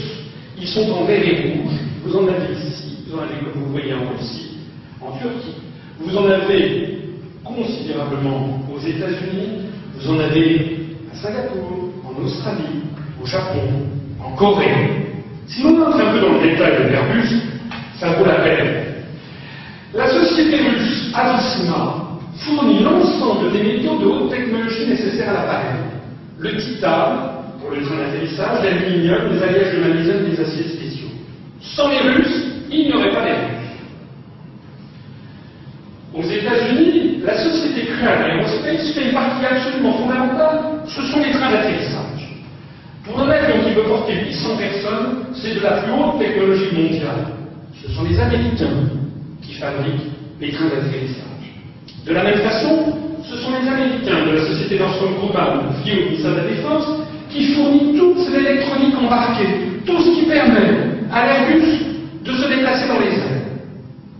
Ils 0.59 0.67
sont 0.67 0.91
en 0.91 1.05
vert 1.05 1.21
et 1.21 1.53
rouge. 1.53 1.73
Vous 2.03 2.15
en 2.17 2.27
avez 2.27 2.53
ici, 2.53 2.99
vous 3.07 3.17
en 3.17 3.21
avez 3.23 3.39
comme 3.39 3.63
vous 3.63 3.71
voyez 3.71 3.93
en 3.93 4.09
Russie, 4.11 4.57
en 5.01 5.11
Turquie. 5.17 5.55
Vous 5.99 6.15
en 6.15 6.29
avez 6.29 6.99
considérablement 7.43 8.61
aux 8.71 8.79
États-Unis, 8.79 9.63
vous 9.95 10.09
en 10.11 10.19
avez 10.19 10.77
à 11.11 11.15
Singapour, 11.15 11.89
en 12.05 12.23
Australie, 12.23 12.83
au 12.85 12.86
Japon, 13.27 13.61
en 14.23 14.31
Corée. 14.35 15.05
Si 15.47 15.63
on 15.65 15.81
entre 15.81 15.99
un 15.99 16.11
peu 16.11 16.19
dans 16.19 16.33
le 16.33 16.49
détail 16.49 16.83
de 16.83 16.89
l'Airbus, 16.89 17.41
ça 17.99 18.09
vaut 18.13 18.25
la 18.25 18.35
peine. 18.35 18.83
La 19.93 20.07
société 20.09 20.57
russe 20.57 21.11
Avisma 21.13 21.95
fournit 22.35 22.83
l'ensemble 22.83 23.51
des 23.51 23.63
métaux 23.63 23.97
de 23.97 24.05
haute 24.05 24.29
technologie 24.29 24.87
nécessaires 24.87 25.29
à 25.29 25.33
l'appareil. 25.33 25.75
Le 26.39 26.57
titane, 26.57 27.17
pour 27.59 27.71
le 27.71 27.81
train 27.81 27.97
d'atterrissage, 27.97 28.63
l'aluminium, 28.63 29.33
les 29.33 29.43
alliages 29.43 29.75
de 29.75 29.81
magnésium, 29.81 30.29
des 30.29 30.39
aciers 30.39 30.63
spéciaux. 30.63 31.07
Sans 31.61 31.89
les 31.89 31.99
Russes, 31.99 32.43
il 32.69 32.87
n'y 32.87 32.93
aurait 32.93 33.13
pas 33.13 33.21
d'Airbus. 33.21 33.57
Aux 36.13 36.23
États-Unis, 36.23 37.21
la 37.25 37.37
société 37.43 37.87
Crane 37.87 38.21
Aerospace 38.21 38.93
fait 38.93 39.05
une 39.05 39.13
partie 39.13 39.45
absolument 39.45 39.93
fondamentale, 39.93 40.59
ce 40.87 41.01
sont 41.01 41.19
les 41.19 41.31
trains 41.31 41.51
d'atterrissage. 41.51 41.96
Pour 43.07 43.21
un 43.21 43.29
avion 43.29 43.63
qui 43.63 43.73
peut 43.73 43.87
porter 43.87 44.13
800 44.25 44.57
personnes, 44.57 45.25
c'est 45.33 45.55
de 45.55 45.61
la 45.61 45.81
plus 45.81 45.91
haute 45.93 46.19
technologie 46.19 46.75
mondiale. 46.75 47.27
Ce 47.81 47.91
sont 47.91 48.03
les 48.03 48.19
Américains 48.19 48.89
qui 49.41 49.53
fabriquent 49.53 50.11
les 50.41 50.51
trains 50.51 50.67
d'atterrissage. 50.67 51.23
De 52.05 52.13
la 52.13 52.23
même 52.23 52.39
façon, 52.39 52.93
ce 53.23 53.35
sont 53.37 53.51
les 53.51 53.67
Américains 53.67 54.25
de 54.25 54.31
la 54.31 54.41
société 54.41 54.79
Northrop 54.79 55.09
Grumman, 55.19 55.63
liée 55.85 56.01
au 56.01 56.05
ministère 56.05 56.31
de 56.31 56.37
la 56.37 56.47
Défense, 56.47 56.85
qui 57.29 57.53
fournit 57.53 57.97
toute 57.97 58.29
l'électronique 58.29 58.95
embarquée, 58.97 59.47
tout 59.85 59.99
ce 59.99 60.19
qui 60.19 60.25
permet 60.25 60.99
à 61.11 61.25
l'Airbus 61.25 61.63
de 62.25 62.31
se 62.31 62.47
déplacer 62.49 62.87
dans 62.87 62.99
les 62.99 63.13
airs. 63.15 63.41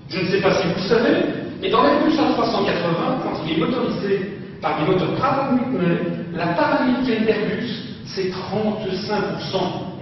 Je 0.10 0.20
ne 0.22 0.28
sais 0.28 0.42
pas 0.42 0.54
si 0.54 0.68
vous 0.68 0.88
savez, 0.88 1.18
et 1.62 1.70
dans 1.70 1.84
l'Airbus 1.84 2.14
A380, 2.14 3.24
quand 3.24 3.42
il 3.46 3.54
est 3.54 3.66
motorisé 3.66 4.32
par 4.62 4.80
des 4.80 4.92
moteurs 4.92 5.14
Pratt 5.16 5.52
Whitney, 5.52 5.98
la 6.36 6.46
américaine 6.46 7.26
d'Airbus, 7.26 7.97
c'est 8.16 8.30
35%. 8.30 8.34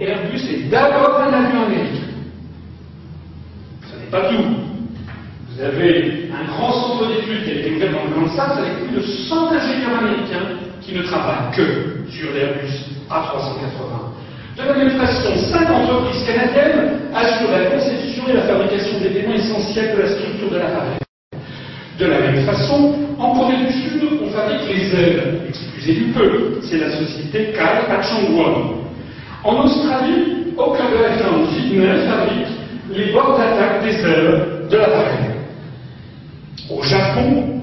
Airbus 0.00 0.40
est 0.50 0.70
d'abord 0.70 1.20
un 1.20 1.32
avion 1.32 1.64
américain. 1.64 2.06
Ce 3.90 3.98
n'est 3.98 4.10
pas 4.10 4.28
tout. 4.28 4.44
Vous 5.50 5.62
avez 5.62 6.30
un 6.32 6.44
grand 6.52 6.72
centre 6.72 7.08
d'études 7.08 7.44
qui 7.44 7.50
a 7.50 7.54
été 7.54 7.76
ouvert 7.76 7.92
dans 7.92 8.04
le 8.04 8.20
Grand 8.20 8.36
Sachs 8.36 8.58
avec 8.58 8.84
plus 8.84 8.96
de 8.96 9.02
100 9.02 9.52
ingénieurs 9.52 9.98
américains 9.98 10.56
qui 10.82 10.94
ne 10.94 11.02
travaillent 11.02 11.50
que 11.54 12.10
sur 12.10 12.32
l'Airbus 12.32 12.72
A380. 13.10 14.16
De 14.56 14.62
la 14.62 14.74
même 14.74 14.98
façon, 14.98 15.36
cinq 15.50 15.68
entreprises 15.70 16.24
canadiennes 16.26 17.00
assurent 17.14 17.50
la 17.50 17.70
conception 17.70 18.28
et 18.28 18.32
la 18.34 18.42
fabrication 18.42 18.98
des 19.00 19.06
éléments 19.06 19.34
essentiels 19.34 19.96
de 19.96 20.02
la 20.02 20.08
structure 20.08 20.50
de 20.50 20.56
l'appareil. 20.56 21.05
De 21.98 22.04
la 22.06 22.20
même 22.20 22.44
façon, 22.44 22.94
en 23.18 23.34
Corée 23.34 23.56
du 23.56 23.72
Sud, 23.72 24.02
on 24.22 24.30
fabrique 24.30 24.68
les 24.68 24.94
ailes. 24.94 25.40
Excusez 25.48 25.94
du 25.94 26.04
peu, 26.12 26.58
c'est 26.62 26.78
la 26.78 26.90
société 26.90 27.52
Kai 27.52 28.02
Changwon. 28.02 28.82
En 29.42 29.64
Australie, 29.64 30.52
Okanagan 30.58 31.46
Sydney 31.54 32.06
fabrique 32.06 32.48
les 32.92 33.12
bords 33.12 33.38
d'attaque 33.38 33.82
des 33.82 33.94
ailes 33.94 34.68
de 34.70 34.76
l'appareil. 34.76 35.30
Au 36.70 36.82
Japon, 36.82 37.62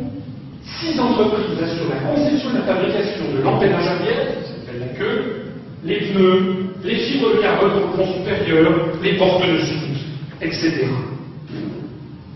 six 0.79 0.99
entreprises 0.99 1.61
assurent 1.61 1.89
la 1.89 2.09
conception 2.09 2.49
et 2.51 2.53
la 2.53 2.73
fabrication 2.73 3.25
de 3.35 3.43
l'empennage 3.43 3.87
arrière, 3.87 4.27
c'est 4.65 4.79
la 4.79 4.87
queue, 4.97 5.43
les 5.83 5.97
pneus, 5.97 6.65
les 6.83 6.95
fibres 6.95 7.35
de 7.35 7.41
carbone 7.41 7.71
pour 7.81 7.97
le 7.99 8.03
fond 8.05 8.13
supérieur, 8.13 8.71
les 9.03 9.17
portes 9.17 9.45
de 9.45 9.59
soute, 9.59 9.99
etc. 10.41 10.87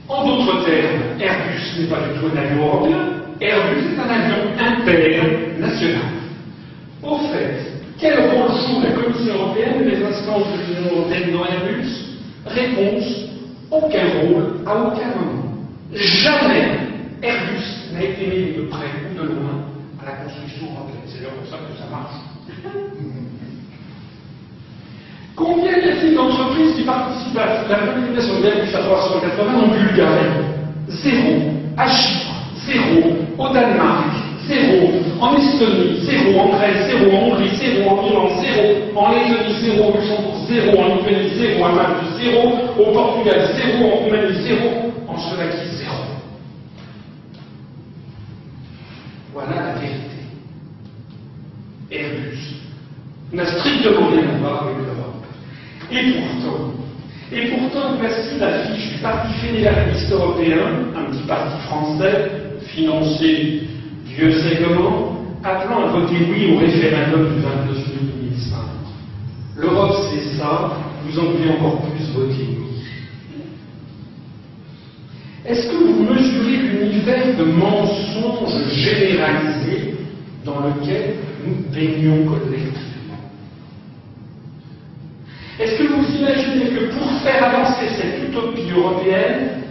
En 0.10 0.26
d'autres 0.26 0.64
termes, 0.66 1.20
Airbus 1.20 1.80
n'est 1.82 1.88
pas 1.88 1.99
du 1.99 2.20
tout 2.20 2.28
un 2.34 2.38
avion 2.38 2.66
européen, 2.66 2.97
Airbus 3.41 3.82
est 3.93 3.99
un 3.99 4.10
avion 4.10 4.38
international. 4.58 6.01
Au 7.03 7.18
fait, 7.18 7.74
quel 7.99 8.20
rôle 8.20 8.51
joue 8.51 8.82
la 8.84 8.91
Commission 8.91 9.34
européenne 9.36 9.82
et 9.82 9.95
les 9.95 10.03
instances 10.05 10.47
de 10.53 10.76
l'Union 10.76 10.95
européenne 10.95 11.34
dans 11.34 11.45
Airbus? 11.45 11.89
Réponse 12.45 13.26
aucun 13.70 14.08
rôle 14.21 14.62
à 14.66 14.75
aucun 14.84 15.08
moment. 15.20 15.43
Jamais 15.93 16.79
Airbus 17.21 17.92
n'a 17.93 18.04
été 18.04 18.28
mêlé 18.28 18.54
de 18.54 18.62
près 18.67 18.88
ou 19.12 19.17
de 19.21 19.28
loin 19.28 19.66
à 20.01 20.05
la 20.05 20.12
construction 20.24 20.67
européenne. 20.67 21.01
C'est 21.05 21.17
d'ailleurs 21.17 21.34
pour 21.34 21.50
ça 21.50 21.58
que 21.58 21.78
ça 21.78 21.89
marche. 21.92 22.96
Combien 25.38 25.78
y 25.78 25.89
a-t-il 25.92 26.16
d'entreprises 26.16 26.76
qui 26.76 26.82
participent 26.82 27.38
à 27.38 27.46
la 27.46 27.64
de 27.64 28.43
l'Airbus 28.43 28.74
à 28.74 28.80
380 28.80 29.54
en 29.54 29.68
Bulgarie? 29.68 30.26
Zéro. 30.88 31.54
À 31.78 31.88
Chypre, 31.88 32.34
zéro. 32.66 33.16
Au 33.38 33.54
Danemark, 33.54 34.16
zéro. 34.47 34.89
En 35.22 35.36
Estonie, 35.36 36.00
zéro. 36.01 36.39
En 36.39 36.50
Grèce, 36.58 36.88
zéro. 36.89 37.16
En 37.16 37.28
Hongrie, 37.28 37.55
zéro. 37.55 37.88
En 37.88 38.08
Irlande, 38.08 38.32
zéro. 38.42 38.64
En 38.96 39.12
Lettonie, 39.12 39.59
zéro. 39.62 39.84
Au 39.84 39.96
Luxembourg, 39.96 40.38
zéro. 40.47 40.82
En 40.82 40.96
Lituanie, 40.96 41.30
zéro. 41.36 41.66
En 41.66 41.74
Malte, 41.76 42.18
zéro. 42.20 42.54
Au 42.80 42.92
Portugal, 42.92 43.47
zéro. 43.54 43.86
En 43.86 43.96
Roumanie, 43.97 44.42
zéro. 44.42 44.70
En 45.08 45.18
Slovaquie, 45.20 45.70
zéro. 45.78 45.93
Voilà 49.34 49.54
la 49.54 49.74
vérité. 49.80 50.18
Airbus 51.92 52.55
n'a 53.32 53.46
strictement 53.46 54.08
rien 54.08 54.30
à 54.34 54.38
voir 54.39 54.64
avec 54.64 54.78
l'Europe. 54.78 55.07
Et 55.89 56.12
pourtant, 56.12 56.74
et 57.32 57.47
pourtant, 57.47 57.96
voici 57.97 58.39
l'affiche 58.39 58.93
du 58.93 58.97
Parti 59.00 59.34
fédéraliste 59.36 60.12
européen, 60.12 60.58
un 60.96 61.12
petit 61.12 61.24
parti 61.28 61.58
français, 61.68 62.32
financé 62.76 63.62
Dieu 64.05 64.32
sait 64.32 64.59
comment, 64.64 65.18
appelant 65.43 65.88
à 65.88 65.92
voter 65.92 66.16
oui 66.30 66.54
au 66.54 66.58
référendum 66.59 67.36
du 67.36 67.42
29 67.42 67.76
juillet 67.76 68.12
2005. 68.22 68.58
L'Europe, 69.58 69.96
c'est 70.12 70.38
ça, 70.38 70.72
vous 71.05 71.20
en 71.20 71.32
voulez 71.32 71.50
encore 71.51 71.82
plus 71.84 72.12
voter 72.14 72.47
oui. 72.50 72.68
Est-ce 75.46 75.70
que 75.70 75.76
vous 75.76 76.04
mesurez 76.04 76.58
l'univers 76.58 77.38
de 77.38 77.46
mensonges 77.46 78.74
généralisés 78.74 79.96
dans 80.43 80.59
lequel 80.59 81.16
nous 81.46 81.74
baignons 81.74 82.26
collectivement 82.26 82.67
cette 87.86 88.29
utopie 88.29 88.70
européenne, 88.75 89.62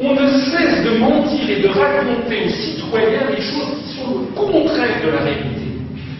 on 0.00 0.14
ne 0.14 0.26
cesse 0.26 0.84
de 0.84 0.98
mentir 0.98 1.50
et 1.50 1.60
de 1.62 1.68
raconter 1.68 2.44
aux 2.46 2.48
citoyens 2.48 3.30
des 3.30 3.42
choses 3.42 3.82
qui 3.84 3.96
sont 3.98 4.18
le 4.20 4.34
contraire 4.34 5.00
de 5.04 5.10
la 5.10 5.20
réalité 5.20 5.68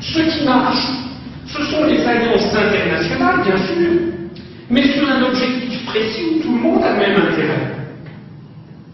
Ce 0.01 0.18
qui 0.20 0.44
marche, 0.44 0.86
ce 1.47 1.62
sont 1.64 1.84
les 1.84 2.05
alliances 2.06 2.55
internationales, 2.55 3.40
bien 3.44 3.56
sûr, 3.56 3.90
mais 4.68 4.82
sur 4.82 5.09
un 5.09 5.22
objectif 5.22 5.86
précis 5.86 6.24
où 6.30 6.42
tout 6.42 6.55
le 6.55 6.60
monde 6.60 6.84
a 6.84 6.92
le 6.92 6.98
même 6.98 7.16
intérêt. 7.16 7.74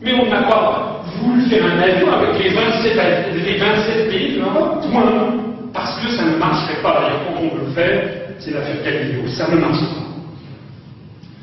Mais 0.01 0.15
on 0.15 0.31
n'a 0.31 0.43
pas 0.43 1.05
voulu 1.21 1.43
faire 1.43 1.65
un 1.65 1.81
avion 1.81 2.13
avec 2.13 2.43
les 2.43 2.51
27, 2.51 2.97
les 3.45 3.57
27 3.57 4.09
pays 4.11 4.35
de 4.35 4.41
l'Europe, 4.41 4.85
point. 4.91 5.35
Parce 5.73 6.01
que 6.01 6.11
ça 6.13 6.25
ne 6.25 6.37
marcherait 6.37 6.81
pas. 6.83 7.01
D'ailleurs, 7.01 7.21
quand 7.27 7.41
on 7.43 7.55
veut 7.55 7.67
le 7.67 7.73
faire, 7.73 8.09
c'est 8.39 8.53
l'affaire 8.53 8.83
Galileo. 8.83 9.27
Ça 9.29 9.49
ne 9.51 9.57
marche 9.57 9.81
pas. 9.81 10.06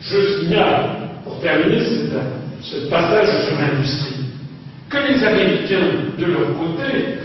Je 0.04 0.40
signale, 0.40 1.10
pour 1.24 1.40
terminer 1.40 1.80
ce 2.62 2.90
passage 2.90 3.46
sur 3.46 3.58
l'industrie, 3.58 4.26
que 4.90 4.98
les 4.98 5.24
Américains, 5.24 5.88
de 6.20 6.26
leur 6.26 6.58
côté, 6.58 7.20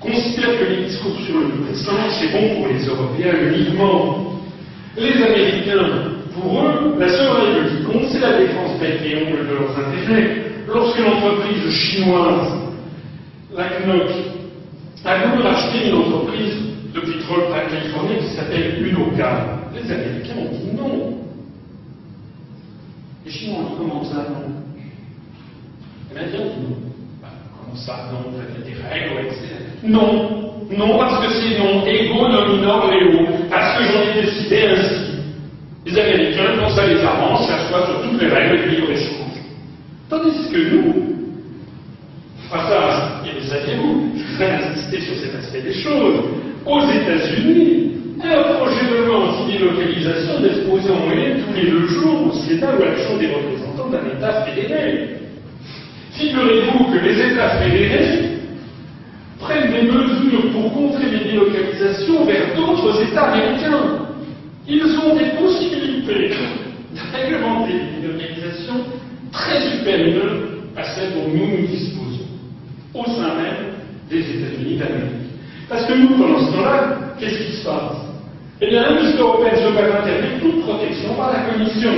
considèrent 0.00 0.58
que 0.60 0.64
les 0.70 0.84
discours 0.86 1.18
sur 1.26 1.40
le 1.40 1.46
libre 1.46 1.66
c'est 1.74 2.32
bon 2.32 2.54
pour 2.54 2.68
les 2.68 2.86
Européens 2.86 3.34
uniquement. 3.52 4.40
Les 4.96 5.20
Américains, 5.20 6.12
pour 6.32 6.62
eux, 6.62 6.94
la 6.98 7.08
seule 7.08 7.28
règle 7.28 7.70
qui 7.70 7.84
compte, 7.84 8.08
c'est 8.10 8.20
la 8.20 8.38
défense 8.38 8.78
bec 8.80 9.00
et 9.04 9.26
de 9.26 9.54
leurs 9.54 9.76
intérêts. 9.76 10.42
Lorsque 10.68 10.98
l'entreprise 10.98 11.70
chinoise, 11.70 12.52
la 13.54 13.64
CNOC, 13.64 14.10
a 15.04 15.26
voulu 15.26 15.42
racheter 15.42 15.88
une 15.88 15.96
entreprise 15.96 16.54
de 16.94 17.00
pétrole 17.00 17.44
en 17.50 17.70
Californie 17.70 18.18
qui 18.20 18.36
s'appelle 18.36 18.86
Unocal, 18.86 19.58
les 19.74 19.90
Américains 19.92 20.34
ont 20.38 20.56
dit 20.56 20.76
non. 20.76 21.25
Les 23.26 23.32
Chinois 23.32 23.58
ont 23.58 23.62
dit 23.64 23.74
comment 23.76 24.04
ça, 24.04 24.28
non 24.30 24.54
Les 26.08 26.16
Américains 26.16 26.44
ont 26.44 26.60
dit 26.60 26.70
non. 26.70 26.76
Bah, 27.20 27.28
comment 27.58 27.76
ça, 27.76 28.08
non 28.12 28.30
Vous 28.30 28.38
avez 28.38 28.62
des 28.62 28.80
règles, 28.80 29.26
etc. 29.26 29.56
Non. 29.82 30.54
Non, 30.78 30.96
parce 30.96 31.26
que 31.26 31.32
c'est 31.32 31.58
non. 31.58 31.84
Ego 31.84 32.28
nominor 32.28 32.88
leo. 32.88 33.26
Parce 33.50 33.78
que 33.78 33.84
j'en 33.84 34.02
ai 34.02 34.22
décidé 34.22 34.68
ainsi. 34.68 35.16
Les 35.86 35.98
Américains, 35.98 36.54
quand 36.60 36.68
ça 36.68 36.86
les 36.86 37.02
arrange, 37.02 37.46
s'assoient 37.48 37.86
sur 37.86 38.02
toutes 38.02 38.20
les 38.20 38.28
règles 38.28 38.62
du 38.62 38.76
libre-échange. 38.76 39.42
Tandis 40.08 40.48
que 40.52 40.74
nous, 40.76 40.94
enfin 42.46 42.68
ça, 42.68 43.22
et 43.26 43.40
le 43.40 43.44
saviez-vous, 43.44 44.12
je 44.16 44.22
voudrais 44.22 44.52
insister 44.52 45.00
sur 45.00 45.16
cet 45.16 45.34
aspect 45.34 45.62
des 45.62 45.74
choses, 45.74 46.22
aux 46.64 46.80
États-Unis, 46.80 47.95
un 48.24 48.54
projet 48.54 48.86
de 48.90 49.04
loi 49.04 49.28
anti-délocalisation 49.28 50.44
exposé 50.44 50.90
en 50.90 51.06
moyenne 51.06 51.42
tous 51.46 51.54
les 51.54 51.70
deux 51.70 51.86
jours 51.86 52.28
au 52.28 52.32
Sénat 52.32 52.74
ou 52.78 52.82
à 52.82 52.86
la 52.86 52.96
Chambre 52.96 53.18
des 53.18 53.26
représentants 53.26 53.90
d'un 53.90 54.16
État 54.16 54.44
fédéré. 54.44 55.08
Figurez-vous 56.12 56.84
que 56.84 56.98
les 57.04 57.32
États 57.32 57.58
fédérés 57.58 58.38
prennent 59.38 59.70
des 59.70 59.82
mesures 59.82 60.50
pour 60.52 60.72
contrer 60.72 61.10
les 61.10 61.30
délocalisations 61.30 62.24
vers 62.24 62.56
d'autres 62.56 63.02
États 63.02 63.32
américains. 63.32 63.98
Ils 64.66 64.98
ont 64.98 65.14
des 65.14 65.30
possibilités 65.38 66.30
de 66.94 67.16
réglementer 67.16 67.72
les 67.72 68.00
délocalisations 68.00 68.80
très 69.30 69.60
supérieures 69.70 70.36
à 70.76 70.84
celles 70.84 71.12
dont 71.14 71.28
nous 71.28 71.46
nous 71.46 71.66
disposons, 71.66 72.26
au 72.94 73.04
sein 73.04 73.34
même 73.34 73.74
des 74.10 74.20
États-Unis 74.20 74.76
d'Amérique. 74.76 75.26
Parce 75.68 75.84
que 75.86 75.94
nous, 75.94 76.16
pendant 76.16 76.40
ce 76.40 76.52
temps-là, 76.52 76.98
qu'est-ce 77.18 77.38
qui 77.38 77.52
se 77.56 77.64
passe? 77.64 78.05
Eh 78.58 78.68
bien, 78.68 78.82
l'industrie 78.88 79.20
européenne 79.20 79.56
se 79.56 79.74
bat 79.74 80.00
interdire 80.00 80.40
toute 80.40 80.62
protection 80.62 81.12
par 81.14 81.30
la 81.30 81.40
Commission, 81.52 81.92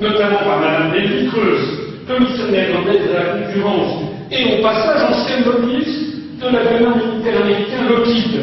notamment 0.00 0.38
par 0.38 0.58
Mme 0.58 0.90
Nelly 0.90 1.28
Creuse, 1.28 1.78
commissaire 2.08 2.50
néerlandaise 2.50 3.06
de 3.06 3.14
la 3.14 3.24
concurrence, 3.38 4.02
et 4.32 4.58
au 4.58 4.62
passage 4.62 5.02
ancienne 5.08 5.44
lobbyiste 5.44 6.40
de 6.42 6.46
l'avion 6.46 6.96
militaire 6.96 7.42
américain 7.42 7.86
Lockheed. 7.88 8.40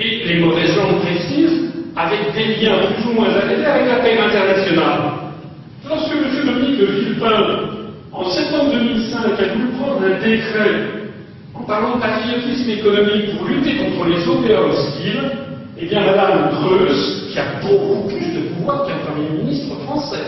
Et 0.00 0.24
les 0.26 0.40
mauvaises 0.40 0.76
langues 0.76 0.98
précisent 1.02 1.70
avec 1.94 2.34
des 2.34 2.64
liens 2.64 2.78
plus 2.94 3.10
ou 3.10 3.14
moins 3.14 3.28
arrêtés 3.30 3.64
avec 3.64 3.86
la 3.86 3.96
paix 4.00 4.18
internationale. 4.18 5.02
Lorsque 5.88 6.12
M. 6.12 6.46
Dominique 6.46 6.80
de 6.80 6.86
Villepin, 6.86 7.60
en 8.10 8.28
septembre 8.28 8.72
2005, 8.72 9.18
a 9.24 9.54
voulu 9.54 9.68
prendre 9.78 10.02
un 10.02 10.20
décret 10.20 11.12
en 11.54 11.62
parlant 11.62 11.94
de 11.94 12.00
patriotisme 12.00 12.70
économique 12.70 13.36
pour 13.36 13.46
lutter 13.46 13.76
contre 13.76 14.08
les 14.08 14.26
OPA 14.26 14.60
hostiles, 14.62 15.30
eh 15.82 15.86
bien, 15.86 16.00
Madame 16.04 16.50
Creuse, 16.50 17.28
qui 17.32 17.38
a 17.40 17.60
beaucoup 17.60 18.06
plus 18.06 18.34
de 18.34 18.40
pouvoir 18.54 18.86
qu'un 18.86 18.98
Premier 18.98 19.30
ministre 19.30 19.74
français, 19.84 20.22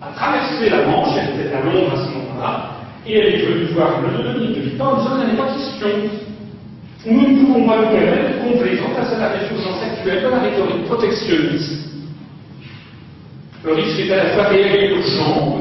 a 0.00 0.12
traversé 0.12 0.70
la 0.70 0.86
Manche, 0.86 1.16
elle 1.18 1.40
était 1.40 1.52
à 1.52 1.62
Londres 1.64 1.92
à 1.92 1.96
ce 1.96 2.12
moment-là, 2.14 2.70
et 3.06 3.18
elle 3.18 3.34
est 3.34 3.44
venue 3.44 3.64
voir 3.74 4.00
le 4.00 4.22
Dominique 4.22 4.56
de 4.56 4.60
Villepin 4.60 4.84
en 4.84 4.96
disant 4.98 5.18
qu'il 5.18 5.30
n'y 5.30 5.36
pas 5.36 5.52
question. 5.52 5.88
Nous 7.06 7.28
ne 7.28 7.40
pouvons 7.40 7.66
pas 7.66 7.78
nous 7.78 7.88
permettre, 7.88 8.38
complaisant 8.44 8.90
face 8.94 9.12
à 9.14 9.18
la 9.18 9.28
résurgence 9.30 9.82
actuelle 9.82 10.22
de 10.22 10.28
la 10.28 10.38
rhétorique 10.38 10.84
protectionniste. 10.84 11.88
Le 13.64 13.72
risque 13.72 13.98
est 13.98 14.12
à 14.12 14.16
la 14.16 14.30
fois 14.30 14.44
réel 14.44 14.84
et 14.84 14.94
urgent, 14.94 15.58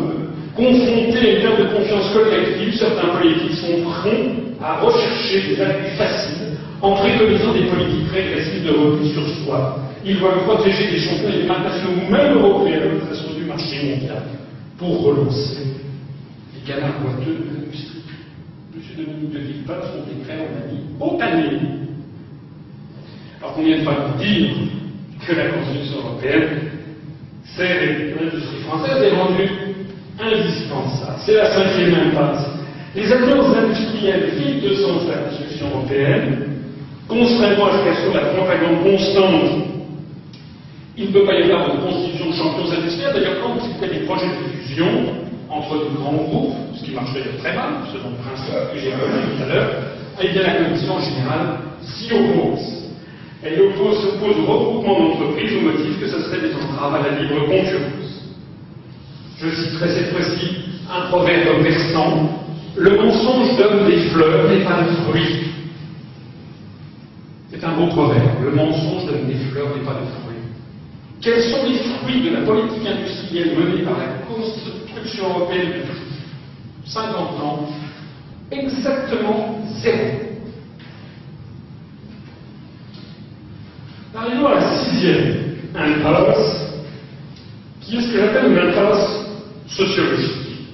Confrontés 0.55 1.17
à 1.17 1.35
une 1.35 1.41
perte 1.41 1.59
de 1.59 1.77
confiance 1.77 2.11
collective, 2.11 2.75
certains 2.75 3.07
politiques 3.15 3.57
sont 3.59 3.81
prêts 3.89 4.31
à 4.61 4.81
rechercher 4.81 5.55
des 5.55 5.61
appuis 5.61 5.97
faciles 5.97 6.58
en 6.81 6.93
préconisant 6.93 7.53
des 7.53 7.65
politiques 7.65 8.11
régressives 8.11 8.63
de 8.63 8.71
repli 8.71 9.11
sur 9.11 9.27
soi. 9.43 9.79
Ils 10.05 10.17
veulent 10.17 10.43
protéger 10.45 10.91
des 10.91 10.99
champions 10.99 11.29
et 11.29 11.41
des 11.41 11.47
nationaux, 11.47 12.09
même 12.09 12.37
européens, 12.37 12.79
de 12.93 12.99
façon 13.13 13.33
du 13.33 13.43
marché 13.45 13.89
mondial, 13.89 14.23
pour 14.77 15.03
relancer 15.03 15.63
les 16.55 16.61
canards 16.71 17.01
boiteux 17.01 17.33
de 17.33 17.55
l'industrie. 17.55 17.99
M. 18.73 18.81
Dominique 18.97 19.33
de 19.33 19.39
Villepin, 19.39 19.75
son 19.81 20.13
décret, 20.13 20.37
on 20.39 20.55
a 20.55 20.71
mis 20.71 20.81
au 20.99 21.17
panier. 21.17 21.59
Alors 23.41 23.55
combien 23.55 23.77
de 23.77 23.83
fois 23.83 23.93
vous 24.07 24.23
dire 24.23 24.49
que 25.27 25.35
la 25.35 25.49
Constitution 25.49 25.97
européenne, 25.99 26.59
c'est 27.43 28.15
l'industrie 28.19 28.61
française 28.67 29.03
est 29.03 29.15
vendue 29.15 29.49
indispensable. 30.19 31.19
C'est 31.25 31.35
la 31.35 31.51
cinquième 31.51 31.95
impasse. 32.07 32.45
Les 32.95 33.11
alliances 33.11 33.55
industrielles 33.55 34.31
vivent 34.37 34.63
de 34.63 34.75
sens 34.75 35.07
la 35.07 35.17
construction 35.29 35.67
européenne, 35.67 36.58
contrairement 37.09 37.65
à 37.65 37.71
ce 37.95 38.01
sur 38.03 38.13
la 38.13 38.29
propagande 38.29 38.83
constante. 38.83 39.65
Il 40.95 41.07
ne 41.07 41.11
peut 41.11 41.25
pas 41.25 41.33
y 41.33 41.43
avoir 41.43 41.75
de 41.75 41.81
constitution 41.81 42.27
de 42.29 42.33
champions 42.35 42.71
industriels. 42.71 43.13
D'ailleurs, 43.13 43.41
quand 43.41 43.57
y 43.57 43.83
a 43.83 43.87
des 43.87 44.05
projets 44.05 44.27
de 44.27 44.61
fusion 44.61 44.87
entre 45.49 45.75
de 45.75 45.97
grands 45.97 46.13
groupes, 46.13 46.53
ce 46.75 46.85
qui 46.85 46.91
marche 46.91 47.13
d'ailleurs 47.13 47.37
très 47.39 47.55
mal, 47.55 47.87
selon 47.91 48.11
le 48.11 48.21
principe 48.21 48.53
que 48.71 48.79
j'ai 48.79 48.89
évoqué 48.89 49.35
tout 49.35 49.43
à 49.43 49.47
l'heure, 49.47 49.69
eh 50.21 50.27
bien 50.27 50.43
la 50.43 50.53
Commission 50.63 50.99
générale 50.99 51.57
s'y 51.81 52.13
oppose. 52.13 52.79
Elle 53.41 53.61
oppose, 53.61 54.01
s'oppose 54.01 54.35
au 54.37 54.51
regroupement 54.51 54.99
d'entreprises 54.99 55.53
au 55.57 55.61
motif 55.61 55.99
que 55.99 56.07
ce 56.07 56.19
serait 56.23 56.41
des 56.41 56.53
entraves 56.53 56.95
à 56.95 57.09
la 57.09 57.21
libre 57.21 57.45
concurrence. 57.45 58.27
Je 59.41 59.49
citerai 59.49 59.89
cette 59.89 60.11
fois-ci 60.11 60.57
un 60.91 61.07
proverbe 61.07 61.63
persan 61.63 62.27
Le 62.75 62.97
mensonge 62.97 63.57
donne 63.57 63.87
des 63.87 64.09
fleurs 64.09 64.49
mais 64.49 64.63
pas 64.65 64.83
de 64.83 64.91
fruits. 65.09 65.49
C'est 67.59 67.65
un 67.65 67.73
beau 67.73 67.87
proverbe. 67.87 68.41
Le 68.43 68.51
mensonge 68.51 69.05
donne 69.05 69.27
des 69.27 69.35
fleurs 69.51 69.67
mais 69.75 69.83
pas 69.83 69.91
de 69.91 70.05
fruits. 70.05 70.35
Quels 71.21 71.41
sont 71.43 71.65
les 71.67 71.77
fruits 71.77 72.21
de 72.21 72.35
la 72.35 72.41
politique 72.41 72.87
industrielle 72.87 73.57
menée 73.57 73.83
par 73.83 73.97
la 73.97 74.25
construction 74.25 75.29
européenne 75.29 75.73
depuis 75.79 75.99
50 76.85 77.17
ans? 77.41 77.69
Exactement 78.49 79.59
zéro. 79.81 79.97
Arrivons 84.15 84.47
à 84.47 84.55
la 84.55 84.77
sixième 84.77 85.55
impasse, 85.75 86.73
qui 87.81 87.97
est 87.97 88.01
ce 88.01 88.11
que 88.11 88.19
j'appelle 88.19 88.51
une 88.51 88.69
impasse 88.69 89.25
sociologique. 89.67 90.67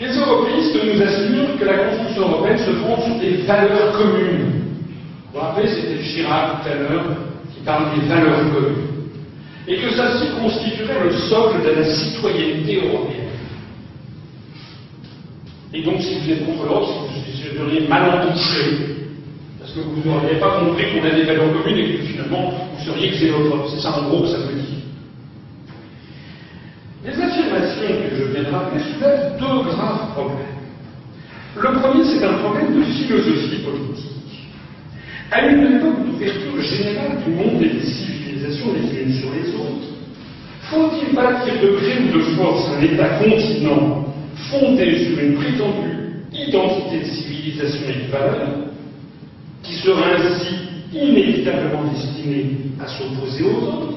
Les 0.00 0.18
européistes 0.18 0.74
nous 0.74 1.02
assurent 1.02 1.58
que 1.58 1.64
la 1.64 1.78
construction 1.88 2.22
européenne 2.22 2.58
se 2.58 2.70
fonde 2.72 3.02
sur 3.04 3.14
des 3.20 3.42
valeurs 3.42 3.92
communes. 3.92 4.63
Vous 5.34 5.40
vous 5.40 5.46
rappelez, 5.46 5.66
c'était 5.66 6.00
Chirac 6.00 6.62
tout 6.62 6.68
à 6.68 6.74
l'heure 6.76 7.16
qui 7.52 7.60
parle 7.64 7.98
des 7.98 8.06
valeurs 8.06 8.54
communes. 8.54 8.86
Et 9.66 9.78
que 9.78 9.90
celle-ci 9.90 10.28
constituerait 10.40 11.02
le 11.02 11.12
socle 11.28 11.60
de 11.64 11.70
la 11.70 11.84
citoyenneté 11.84 12.76
européenne. 12.86 13.30
Et 15.72 15.82
donc, 15.82 16.00
si 16.00 16.20
vous 16.20 16.30
êtes 16.30 16.46
contre 16.46 16.66
l'autre, 16.66 16.88
vous 17.08 17.58
seriez 17.58 17.88
mal 17.88 18.28
touché, 18.28 18.76
parce 19.58 19.72
que 19.72 19.80
vous 19.80 20.08
n'auriez 20.08 20.38
pas 20.38 20.60
compris 20.60 20.84
qu'on 20.92 21.04
a 21.04 21.10
des 21.10 21.24
valeurs 21.24 21.52
communes 21.52 21.78
et 21.78 21.96
que 21.96 22.02
finalement, 22.04 22.54
vous 22.72 22.84
seriez 22.84 23.10
xénophobe. 23.10 23.70
C'est 23.74 23.80
ça 23.80 23.98
en 23.98 24.08
gros 24.08 24.22
que 24.22 24.28
ça 24.28 24.38
veut 24.38 24.54
dire. 24.54 24.84
Les 27.04 27.20
affirmations 27.20 27.88
que 27.88 28.16
je 28.16 28.24
viens 28.30 28.44
de 28.44 28.54
rappeler 28.54 28.80
soulèvent 28.84 29.32
deux 29.40 29.68
graves 29.68 30.12
problèmes. 30.12 30.38
Le 31.56 31.80
premier, 31.80 32.04
c'est 32.04 32.24
un 32.24 32.34
problème 32.34 32.78
de 32.78 32.84
philosophie 32.84 33.64
politique. 33.64 34.14
À 35.30 35.46
une 35.46 35.76
époque 35.76 36.06
d'ouverture 36.06 36.62
générale 36.62 37.18
du 37.24 37.32
monde 37.32 37.62
et 37.62 37.68
des 37.68 37.86
civilisations 37.86 38.66
les 38.74 39.02
unes 39.02 39.12
sur 39.14 39.30
les 39.32 39.54
autres, 39.54 39.88
faut-il 40.70 41.14
bâtir 41.14 41.54
de 41.62 41.76
gré 41.76 41.92
ou 42.04 42.18
de 42.18 42.22
force 42.36 42.68
un 42.76 42.82
État-continent 42.82 44.04
fondé 44.50 44.98
sur 45.04 45.18
une 45.18 45.34
prétendue 45.34 45.94
identité 46.32 47.00
de 47.00 47.04
civilisation 47.04 47.80
et 47.88 48.06
de 48.06 48.10
valeur, 48.10 48.48
qui 49.62 49.74
sera 49.74 50.02
ainsi 50.16 50.54
inévitablement 50.92 51.84
destiné 51.92 52.56
à 52.82 52.86
s'opposer 52.86 53.44
aux 53.44 53.62
autres? 53.66 53.94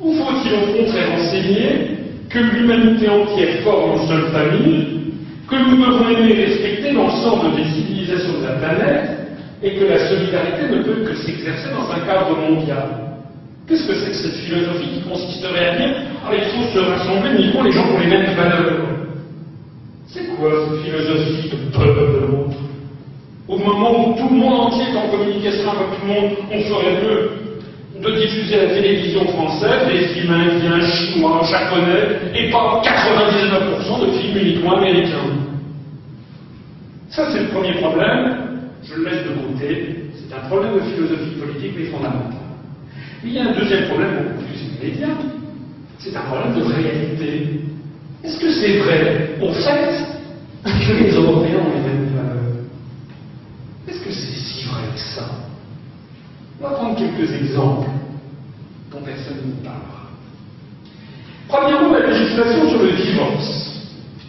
Ou 0.00 0.12
faut-il 0.12 0.52
au 0.52 0.78
contraire 0.78 1.12
enseigner 1.14 1.96
que 2.28 2.38
l'humanité 2.38 3.08
entière 3.08 3.62
forme 3.64 3.92
une 3.92 4.08
seule 4.08 4.30
famille, 4.30 4.86
que 5.48 5.56
nous 5.56 5.76
devons 5.76 6.08
aimer 6.10 6.32
et 6.32 6.44
respecter 6.44 6.92
l'ensemble 6.92 7.56
des 7.56 7.64
civilisations 7.64 8.40
de 8.40 8.44
la 8.44 8.52
planète, 8.54 9.15
et 9.62 9.74
que 9.74 9.84
la 9.84 10.08
solidarité 10.08 10.68
ne 10.70 10.82
peut 10.82 11.04
que 11.04 11.14
s'exercer 11.14 11.70
dans 11.70 11.90
un 11.90 12.00
cadre 12.00 12.36
mondial. 12.36 13.06
Qu'est-ce 13.66 13.86
que 13.86 13.94
c'est 13.94 14.10
que 14.10 14.16
cette 14.16 14.40
philosophie 14.44 14.88
qui 14.94 15.08
consisterait 15.08 15.68
à 15.70 15.76
dire 15.76 15.96
ah, 16.24 16.30
il 16.34 16.44
faut 16.44 16.72
se 16.72 16.78
rassembler 16.78 17.30
uniquement 17.38 17.62
les 17.62 17.72
gens 17.72 17.86
pour 17.88 17.98
les 17.98 18.06
mêmes 18.06 18.34
valeurs 18.36 18.76
C'est 20.06 20.26
quoi 20.36 20.50
cette 20.68 20.84
philosophie 20.84 21.48
de 21.48 21.76
peuple 21.76 22.12
de 22.12 22.26
l'autre 22.26 22.56
Au 23.48 23.58
moment 23.58 24.08
où 24.08 24.18
tout 24.18 24.28
le 24.28 24.36
monde 24.36 24.60
entier 24.66 24.84
est 24.92 24.96
en 24.96 25.08
communication 25.08 25.70
avec 25.70 25.98
tout 25.98 26.06
le 26.06 26.12
monde, 26.12 26.36
on 26.52 26.60
ferait 26.62 27.02
mieux 27.02 27.30
de 28.00 28.20
diffuser 28.20 28.56
la 28.56 28.74
télévision 28.74 29.26
française 29.28 29.88
des 29.88 30.08
films 30.08 30.32
indiens, 30.32 30.80
chinois, 30.86 31.42
japonais, 31.50 32.20
et 32.34 32.50
pas 32.50 32.82
99% 32.84 34.06
de 34.06 34.12
films 34.18 34.36
uniquement 34.36 34.76
américains. 34.76 35.32
Ça, 37.08 37.30
c'est 37.32 37.40
le 37.40 37.48
premier 37.48 37.72
problème. 37.80 38.45
Je 38.88 38.94
le 38.94 39.04
laisse 39.04 39.24
de 39.24 39.34
côté. 39.34 39.96
C'est 40.14 40.34
un 40.34 40.48
problème 40.48 40.74
de 40.74 40.80
philosophie 40.80 41.36
politique, 41.40 41.72
mais 41.76 41.86
fondamental. 41.86 42.32
il 43.24 43.32
y 43.32 43.38
a 43.38 43.48
un 43.48 43.52
deuxième 43.52 43.88
problème 43.88 44.10
beaucoup 44.14 44.44
plus 44.44 44.88
immédiat. 44.88 45.08
C'est 45.98 46.16
un 46.16 46.20
problème 46.22 46.54
de 46.54 46.62
réalité. 46.62 47.60
Est-ce 48.22 48.38
que 48.38 48.50
c'est 48.52 48.78
vrai, 48.78 49.38
au 49.40 49.52
fait, 49.52 50.06
que 50.64 50.92
les 50.92 51.10
Européens 51.14 51.58
ont 51.58 51.74
les 51.76 51.92
mêmes 51.92 52.08
valeurs 52.14 52.42
Est-ce 53.88 54.00
que 54.00 54.10
c'est 54.12 54.36
si 54.38 54.64
vrai 54.68 54.82
que 54.94 55.00
ça? 55.00 55.28
On 56.60 56.64
va 56.64 56.74
prendre 56.74 56.96
quelques 56.96 57.32
exemples 57.32 57.88
dont 58.90 59.00
personne 59.00 59.36
ne 59.46 59.64
parle. 59.64 59.80
Premièrement, 61.48 61.92
la 61.92 62.06
législation 62.06 62.68
sur 62.68 62.82
le 62.82 62.92
divorce. 62.92 63.72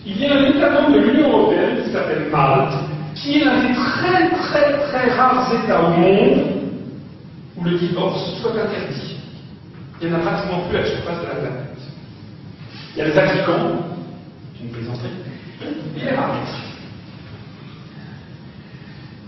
Il 0.06 0.20
y 0.20 0.26
a 0.26 0.40
un 0.40 0.46
État 0.46 0.70
membre 0.70 0.94
de 0.94 1.00
l'Union 1.00 1.30
européenne 1.30 1.84
qui 1.84 1.92
s'appelle 1.92 2.28
Malte, 2.32 2.74
qui 3.18 3.40
est 3.40 3.46
l'un 3.46 3.62
des 3.62 3.74
très 3.74 4.30
très 4.30 4.80
très 4.88 5.12
rares 5.16 5.52
États 5.54 5.82
au 5.82 5.90
monde 5.92 6.46
où 7.58 7.64
le 7.64 7.78
divorce 7.78 8.40
soit 8.42 8.52
interdit. 8.52 9.18
Il 10.02 10.10
n'y 10.10 10.14
en 10.14 10.20
a 10.20 10.22
pratiquement 10.22 10.62
plus 10.68 10.78
à 10.78 10.82
la 10.82 10.88
surface 10.88 11.22
de 11.22 11.26
la 11.26 11.36
planète. 11.36 11.78
Il 12.96 13.00
y 13.00 13.02
a 13.02 13.08
le 13.08 13.14
Vatican, 13.14 13.86
une 14.62 14.70
plaisanterie, 14.70 15.10
et 15.62 16.06
les 16.06 16.12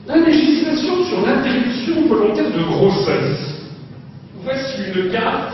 La 0.08 0.18
législation 0.18 1.04
sur 1.06 1.26
l'interruption 1.26 2.08
volontaire 2.08 2.52
de 2.52 2.64
grossesse. 2.64 3.70
Voici 4.44 4.82
une 4.96 5.12
carte 5.12 5.54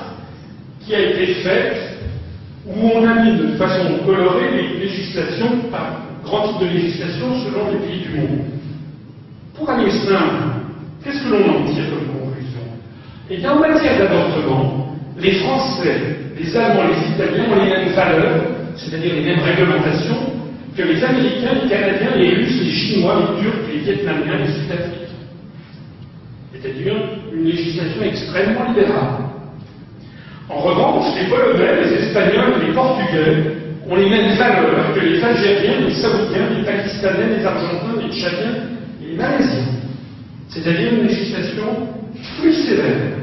qui 0.81 0.95
a 0.95 0.99
été 0.99 1.25
faite 1.35 1.99
où 2.65 2.89
on 2.93 3.07
a 3.07 3.15
mis 3.23 3.37
de 3.37 3.55
façon 3.57 3.99
colorée 4.05 4.51
les 4.51 4.79
législations, 4.79 5.69
par 5.71 6.04
grand 6.25 6.47
type 6.47 6.67
de 6.67 6.73
législation 6.73 7.27
selon 7.45 7.71
les 7.71 7.87
pays 7.87 8.01
du 8.01 8.17
monde. 8.17 8.39
Pour 9.55 9.69
aller 9.69 9.89
simple, 9.91 10.65
qu'est-ce 11.03 11.23
que 11.23 11.29
l'on 11.29 11.49
en 11.49 11.65
tire 11.65 11.85
comme 11.89 12.19
conclusion? 12.19 12.59
Eh 13.29 13.37
bien, 13.37 13.51
en 13.51 13.59
matière 13.59 13.97
d'avortement, 13.97 14.95
les 15.17 15.31
Français 15.33 16.25
les 16.37 16.57
Allemands 16.57 16.89
les 16.89 17.13
Italiens 17.13 17.45
ont 17.51 17.63
les 17.63 17.69
mêmes 17.69 17.93
valeurs, 17.93 18.43
c'est-à-dire 18.75 19.13
les 19.15 19.21
mêmes 19.21 19.39
réglementations, 19.39 20.33
que 20.75 20.81
les 20.81 21.03
Américains, 21.03 21.53
les 21.63 21.69
Canadiens, 21.69 22.15
les 22.17 22.35
Russes, 22.35 22.61
les 22.61 22.71
Chinois, 22.71 23.15
les 23.19 23.43
Turcs, 23.43 23.59
les 23.71 23.79
Vietnamiens, 23.79 24.37
les 24.39 24.51
Sud-Africains. 24.51 25.05
C'est-à-dire 26.51 26.95
une 27.33 27.45
législation 27.45 28.01
extrêmement 28.03 28.65
libérale. 28.69 29.23
En 30.49 30.59
revanche, 30.59 31.05
les 31.17 31.29
Polonais, 31.29 31.85
les 31.85 31.93
Espagnols 31.93 32.61
les 32.67 32.73
Portugais 32.73 33.64
ont 33.87 33.95
les 33.95 34.09
mêmes 34.09 34.35
valeurs 34.35 34.93
que 34.93 34.99
les 34.99 35.23
Algériens, 35.23 35.81
les 35.87 35.93
Saoudiens, 35.93 36.49
les 36.57 36.63
Pakistanais, 36.63 37.37
les 37.37 37.45
Argentins, 37.45 38.01
les 38.01 38.11
Tchadiens 38.11 38.55
et 39.01 39.11
les 39.11 39.17
Malaisiens. 39.17 39.75
C'est-à-dire 40.49 40.93
une 40.93 41.07
législation 41.07 41.63
plus 42.39 42.53
sévère. 42.53 43.15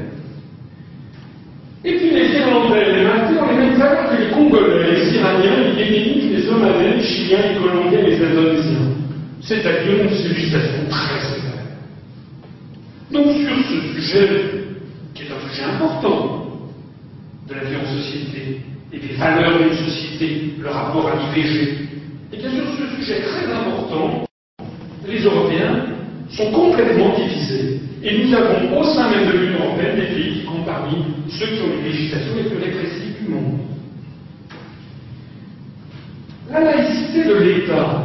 Et 1.85 1.97
puis 1.97 2.11
les 2.11 2.39
Irlandais, 2.39 2.93
les 2.93 3.03
Maltais 3.03 3.39
ont 3.39 3.49
les 3.49 3.57
mêmes 3.57 3.75
valeurs 3.75 4.09
que 4.09 4.23
les 4.23 4.29
Congolais, 4.29 4.93
les 4.93 5.15
Iraniens, 5.15 5.73
les 5.75 5.83
Yéménites, 5.83 6.31
les 6.31 6.43
Somaliens, 6.43 6.95
les 6.95 7.03
Chiliens, 7.03 7.39
les 7.49 7.59
Colombiens, 7.59 8.01
les 8.01 8.23
Indonésiens. 8.23 8.87
C'est-à-dire 9.41 10.03
une 10.03 10.09
civilisation 10.09 10.85
très 10.89 11.19
sévère. 11.19 11.53
Donc 13.11 13.25
sur 13.35 13.55
ce 13.57 13.99
sujet, 13.99 14.29
qui 15.13 15.23
est 15.23 15.25
un 15.25 15.49
sujet 15.49 15.63
important 15.63 16.45
de 17.49 17.53
la 17.53 17.63
vie 17.65 17.75
en 17.75 17.97
société 17.97 18.61
et 18.93 18.99
des 18.99 19.15
valeurs 19.15 19.59
d'une 19.59 19.73
société, 19.73 20.52
le 20.63 20.69
rapport 20.69 21.09
à 21.09 21.15
l'IVG, 21.15 21.89
et 22.31 22.37
bien 22.37 22.49
sur 22.51 22.63
ce 22.77 22.95
sujet 22.95 23.21
très 23.21 23.51
important, 23.51 24.23
les 25.05 25.19
Européens 25.23 25.85
sont 26.29 26.51
complètement 26.51 27.13
divisés. 27.17 27.81
Et 28.01 28.23
nous 28.23 28.33
avons 28.33 28.79
au 28.79 28.83
sein 28.83 29.09
même 29.09 29.27
de 29.27 29.37
l'Union 29.37 29.59
européenne 29.65 29.95
des 29.97 30.07
pays 30.07 30.33
qui 30.39 30.45
comptent 30.45 30.65
parmi 30.65 30.95
ceux 31.29 31.47
qui 31.47 31.61
ont 31.61 31.75
les 31.77 31.89
législations 31.89 32.35
les 32.37 32.49
plus 32.49 32.63
répressives 32.63 33.15
du 33.21 33.33
monde. 33.33 33.59
La 36.49 36.61
laïcité 36.61 37.25
de 37.25 37.33
l'État. 37.35 38.03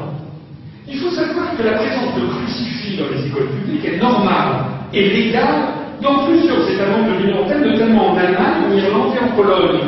Il 0.89 0.99
faut 0.99 1.11
savoir 1.11 1.57
que 1.57 1.63
la 1.63 1.73
présence 1.73 2.15
de 2.17 2.27
crucifix 2.27 2.97
dans 2.97 3.09
les 3.15 3.27
écoles 3.27 3.51
publiques 3.51 3.85
est 3.85 3.99
normale 3.99 4.65
et 4.93 5.11
légale 5.11 5.75
dans 6.01 6.27
plusieurs 6.27 6.69
États 6.71 6.87
membres 6.87 7.15
de 7.15 7.23
l'Union 7.23 7.39
européenne, 7.39 7.65
notamment 7.65 8.13
en 8.13 8.17
Allemagne, 8.17 8.65
en 8.67 8.77
Irlande 8.77 9.15
et 9.15 9.25
en 9.25 9.37
Pologne. 9.37 9.81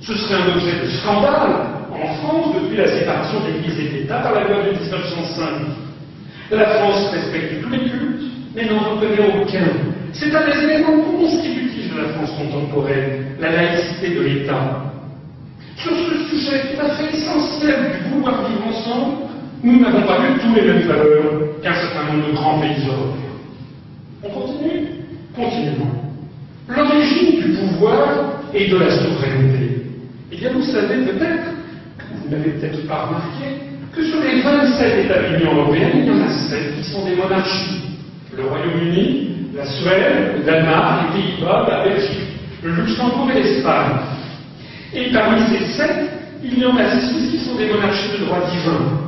Ce 0.00 0.14
serait 0.14 0.42
un 0.42 0.54
objet 0.54 0.80
de 0.82 0.88
scandale 0.88 1.73
en 1.94 2.14
France 2.14 2.54
depuis 2.60 2.76
la 2.76 2.88
séparation 2.88 3.40
des 3.40 3.52
l'Église 3.52 3.78
et 3.78 3.88
de 3.88 3.94
l'État 3.98 4.18
par 4.20 4.34
la 4.34 4.44
loi 4.44 4.62
de 4.64 4.70
1905. 4.70 5.46
La 6.50 6.66
France 6.66 7.10
respecte 7.12 7.62
tous 7.62 7.70
les 7.70 7.78
cultes, 7.78 8.22
mais 8.54 8.64
n'en 8.66 8.78
reconnaît 8.78 9.40
aucun. 9.40 9.66
C'est 10.12 10.34
un 10.34 10.46
des 10.46 10.64
éléments 10.64 11.00
constitutifs 11.18 11.94
de 11.94 12.02
la 12.02 12.08
France 12.10 12.32
contemporaine, 12.38 13.36
la 13.40 13.50
laïcité 13.50 14.14
de 14.14 14.20
l'État. 14.20 14.84
Sur 15.76 15.92
ce 15.92 16.30
sujet 16.30 16.60
tout 16.74 16.80
à 16.80 16.90
fait 16.90 17.16
essentiel 17.16 17.76
du 17.92 18.10
pouvoir 18.10 18.48
vivre 18.48 18.66
ensemble, 18.68 19.16
nous 19.62 19.80
n'avons 19.80 20.02
pas 20.02 20.18
eu 20.18 20.38
tous 20.40 20.54
les 20.54 20.62
mêmes 20.62 20.86
valeurs 20.86 21.60
qu'un 21.62 21.74
certain 21.74 22.12
nombre 22.12 22.28
de 22.28 22.32
grands 22.34 22.60
pays 22.60 22.86
européens. 22.86 23.24
On 24.22 24.28
continue? 24.28 24.86
Continuons. 25.34 26.04
L'origine 26.68 27.40
du 27.40 27.52
pouvoir 27.54 28.40
et 28.54 28.68
de 28.68 28.76
la 28.76 28.90
souveraineté. 28.90 29.82
Eh 30.32 30.36
bien, 30.36 30.52
vous 30.52 30.62
savez 30.62 31.04
peut-être, 31.04 31.53
vous 32.24 32.30
n'avez 32.30 32.50
peut-être 32.50 32.86
pas 32.86 33.06
remarqué, 33.06 33.44
que 33.94 34.04
sur 34.04 34.20
les 34.20 34.40
27 34.40 35.04
États 35.04 35.22
de 35.22 35.36
l'Union 35.36 35.54
européenne, 35.54 35.90
il 35.94 36.06
y 36.06 36.10
en 36.10 36.24
a 36.24 36.28
7 36.28 36.76
qui 36.76 36.84
sont 36.90 37.04
des 37.04 37.16
monarchies. 37.16 37.82
Le 38.36 38.44
Royaume-Uni, 38.44 39.28
la 39.54 39.66
Suède, 39.66 40.34
le 40.38 40.42
Danemark, 40.44 41.14
les 41.14 41.22
Pays-Bas, 41.22 41.66
la 41.68 41.84
Belgique, 41.84 42.28
le 42.62 42.70
Luxembourg 42.72 43.30
et 43.30 43.42
l'Espagne. 43.42 43.96
Et 44.92 45.12
parmi 45.12 45.40
ces 45.48 45.64
7, 45.74 45.90
il 46.42 46.58
y 46.58 46.64
en 46.64 46.76
a 46.76 46.98
6 46.98 47.30
qui 47.30 47.38
sont 47.44 47.54
des 47.56 47.68
monarchies 47.68 48.18
de 48.18 48.24
droit 48.24 48.40
divin. 48.50 49.00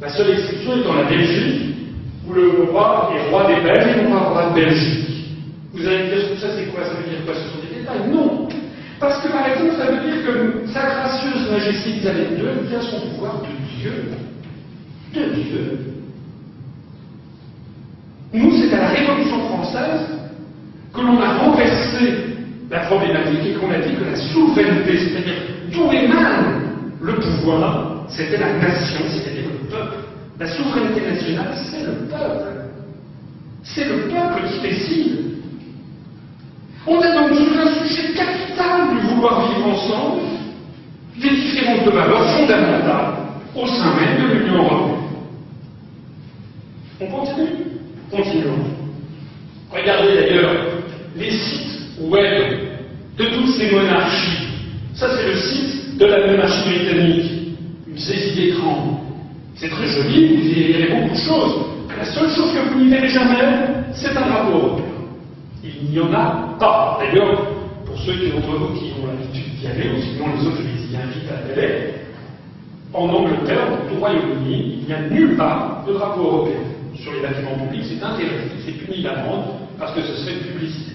La 0.00 0.08
seule 0.08 0.30
exception 0.30 0.78
étant 0.78 0.94
la 0.94 1.04
Belgique, 1.04 1.74
où 2.26 2.32
le 2.32 2.70
roi 2.70 3.12
est 3.14 3.30
roi 3.30 3.46
des 3.48 3.60
Belges 3.60 3.96
et 3.98 4.08
non 4.08 4.18
roi 4.18 4.50
de 4.50 4.54
Belgique. 4.54 5.06
Vous 5.74 5.86
allez 5.86 6.04
me 6.04 6.08
dire, 6.08 6.18
ça 6.40 6.48
c'est 6.56 6.72
quoi? 6.72 6.84
Ça 6.84 6.94
veut 6.94 7.08
dire 7.08 7.24
quoi? 7.26 7.34
Ce 7.34 7.40
sont 7.40 7.60
des 7.60 7.80
détails? 7.80 8.08
Non 8.10 8.39
Parce 9.00 9.22
que 9.22 9.28
par 9.32 9.48
exemple, 9.48 9.72
ça 9.78 9.90
veut 9.90 10.10
dire 10.10 10.24
que 10.26 10.68
sa 10.70 10.82
gracieuse 10.82 11.50
majesté 11.50 11.90
Isabelle 11.90 12.38
II 12.38 12.68
vient 12.68 12.82
son 12.82 13.00
pouvoir 13.00 13.40
de 13.40 13.80
Dieu 13.80 13.92
de 15.14 15.24
Dieu. 15.34 15.78
Nous, 18.32 18.52
c'est 18.52 18.74
à 18.74 18.82
la 18.82 18.88
Révolution 18.88 19.40
française 19.48 20.06
que 20.92 21.00
l'on 21.00 21.20
a 21.20 21.38
renversé 21.38 22.36
la 22.70 22.80
problématique 22.80 23.46
et 23.46 23.54
qu'on 23.54 23.70
a 23.70 23.78
dit 23.78 23.94
que 23.94 24.04
la 24.04 24.16
souveraineté, 24.16 24.98
c'est-à-dire 24.98 25.34
d'où 25.72 25.90
émane 25.90 26.62
le 27.00 27.14
pouvoir, 27.14 28.06
c'était 28.08 28.38
la 28.38 28.52
nation, 28.58 29.00
c'est-à-dire 29.08 29.50
le 29.50 29.68
peuple. 29.68 29.96
La 30.38 30.46
souveraineté 30.46 31.00
nationale, 31.00 31.54
c'est 31.70 31.84
le 31.84 31.92
peuple. 32.08 32.50
C'est 33.62 33.84
le 33.84 34.08
peuple 34.08 34.48
qui 34.48 34.60
décide. 34.60 35.29
On 36.86 37.00
est 37.00 37.12
donc 37.12 37.36
sur 37.36 37.60
un 37.60 37.86
sujet 37.86 38.12
capital 38.14 38.90
du 38.90 39.06
vouloir 39.06 39.48
vivre 39.48 39.68
ensemble, 39.68 40.22
des 41.20 41.28
différences 41.28 41.84
de 41.84 41.90
valeurs 41.90 42.24
fondamentales 42.36 43.14
au 43.54 43.66
sein 43.66 43.94
même 43.96 44.28
de 44.28 44.34
l'Union 44.34 44.64
européenne. 44.64 44.96
On 47.00 47.06
continue? 47.06 47.66
Continuons. 48.10 48.64
Regardez 49.70 50.14
d'ailleurs 50.14 50.54
les 51.16 51.30
sites 51.30 52.00
web 52.00 52.58
de 53.18 53.24
toutes 53.24 53.50
ces 53.50 53.70
monarchies. 53.70 54.48
Ça, 54.94 55.06
c'est 55.16 55.28
le 55.28 55.36
site 55.36 55.98
de 55.98 56.06
la 56.06 56.26
monarchie 56.26 56.68
britannique. 56.68 57.32
Une 57.86 57.98
saisie 57.98 58.34
d'écran. 58.34 59.00
C'est 59.54 59.68
très 59.68 59.86
joli, 59.86 60.36
vous 60.36 60.48
y 60.48 60.72
verrez 60.72 60.94
beaucoup 60.94 61.14
de 61.14 61.20
choses. 61.20 61.66
La 61.96 62.04
seule 62.06 62.30
chose 62.30 62.52
que 62.54 62.72
vous 62.72 62.80
n'y 62.80 62.88
verrez 62.88 63.08
jamais, 63.08 63.44
c'est 63.92 64.16
un 64.16 64.26
drapeau. 64.26 64.89
Il 65.62 65.90
n'y 65.90 66.00
en 66.00 66.12
a 66.12 66.56
pas. 66.58 66.98
D'ailleurs, 67.00 67.42
pour 67.84 67.98
ceux 67.98 68.14
d'entre 68.14 68.56
vous 68.58 68.74
qui 68.78 68.92
ont 69.00 69.06
l'habitude 69.06 69.54
d'y 69.56 69.66
aller, 69.66 69.90
ou 69.90 70.00
sinon 70.00 70.26
les 70.36 70.46
autres, 70.46 70.56
je 70.58 70.62
les 70.62 70.92
y 70.92 70.96
invite 70.96 71.30
à 71.30 71.52
aller, 71.52 71.94
en 72.92 73.08
Angleterre, 73.08 73.68
au 73.92 73.98
Royaume-Uni, 73.98 74.80
il 74.80 74.86
n'y 74.86 74.92
a 74.92 75.00
nulle 75.08 75.36
part 75.36 75.84
de 75.86 75.92
drapeau 75.92 76.22
européen 76.22 76.60
sur 76.96 77.12
les 77.12 77.20
bâtiments 77.20 77.56
publics, 77.56 77.84
c'est 77.88 78.04
interdit, 78.04 78.50
c'est 78.64 78.72
puni 78.72 79.02
d'amende 79.02 79.44
parce 79.78 79.94
que 79.94 80.02
ce 80.02 80.16
serait 80.16 80.34
une 80.34 80.52
publicité. 80.52 80.92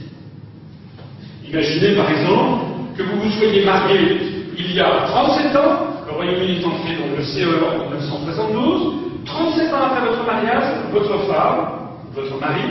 Imaginez 1.48 1.96
par 1.96 2.12
exemple 2.12 2.66
que 2.98 3.04
vous 3.04 3.22
vous 3.22 3.32
soyez 3.32 3.66
marié 3.66 4.18
il 4.58 4.74
y 4.74 4.80
a 4.80 5.06
37 5.08 5.56
ans, 5.56 5.80
le 6.06 6.14
Royaume-Uni 6.14 6.62
est 6.62 6.66
entré 6.66 6.96
dans 6.96 7.16
le 7.16 7.24
CE 7.24 7.48
en 7.66 7.90
1972, 7.90 8.94
37 9.26 9.74
ans 9.74 9.84
après 9.86 10.06
votre 10.06 10.26
mariage, 10.26 10.64
votre 10.92 11.18
femme 11.28 11.86
votre 12.16 12.40
mari 12.40 12.62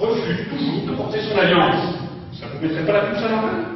refuse 0.00 0.48
toujours 0.48 0.86
de 0.86 0.96
porter 0.96 1.18
son 1.20 1.38
alliance, 1.38 1.94
ça 2.38 2.46
ne 2.46 2.52
vous 2.52 2.66
mettrait 2.66 2.86
pas 2.86 2.92
la 2.92 3.00
puce 3.00 3.22
à 3.22 3.28
l'envers 3.28 3.72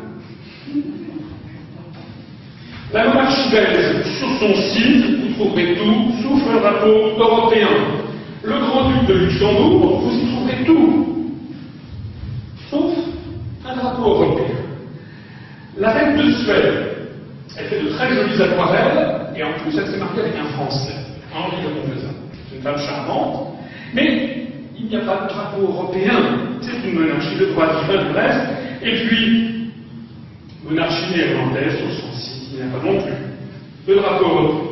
La 2.93 3.09
monarchie 3.09 3.51
belge, 3.51 4.06
sur 4.18 4.28
son 4.38 4.55
site, 4.55 5.20
vous 5.20 5.34
trouverez 5.34 5.74
tout, 5.74 6.12
sauf 6.22 6.40
un 6.48 6.60
drapeau 6.60 7.18
européen. 7.18 7.68
Le 8.43 8.59
grand-duc 8.59 9.06
de 9.09 9.14
Luxembourg, 9.14 10.01
vous 10.01 10.18
y 10.18 10.26
trouverez 10.32 10.64
tout, 10.64 11.06
sauf 12.70 12.93
un 13.68 13.76
drapeau 13.76 14.02
européen. 14.02 14.55
La 15.76 15.90
reine 15.90 16.16
de 16.16 16.32
Suède, 16.32 16.97
elle 17.59 17.66
fait 17.66 17.82
de 17.82 17.88
très 17.88 18.14
jolies 18.14 18.40
aquarelles, 18.40 19.26
et 19.36 19.43
en 19.43 19.52
plus, 19.55 19.76
elle 19.76 19.88
s'est 19.88 19.98
mariée 19.98 20.20
avec 20.20 20.34
un 20.36 20.56
Français, 20.56 20.94
Henri 21.34 21.62
de 21.62 21.74
Montpezat. 21.74 22.14
C'est 22.48 22.56
une 22.56 22.62
femme 22.62 22.78
charmante, 22.78 23.48
mais 23.93 24.45
il 24.78 24.86
n'y 24.86 24.96
a 24.96 25.00
pas 25.00 25.24
de 25.24 25.28
drapeau 25.28 25.62
européen. 25.62 26.14
C'est 26.60 26.88
une 26.88 26.98
monarchie 26.98 27.36
de 27.36 27.46
droit 27.46 27.66
divin 27.80 28.04
de 28.04 28.14
reste. 28.14 28.48
Et 28.82 29.06
puis, 29.06 29.70
monarchie 30.68 31.14
néerlandaise, 31.14 31.74
au 31.86 31.90
sens 32.00 32.48
il 32.52 32.56
n'y 32.56 32.62
a 32.62 32.76
pas 32.76 32.84
non 32.84 33.00
plus 33.00 33.94
de 33.94 34.00
drapeau 34.00 34.24
européen. 34.24 34.70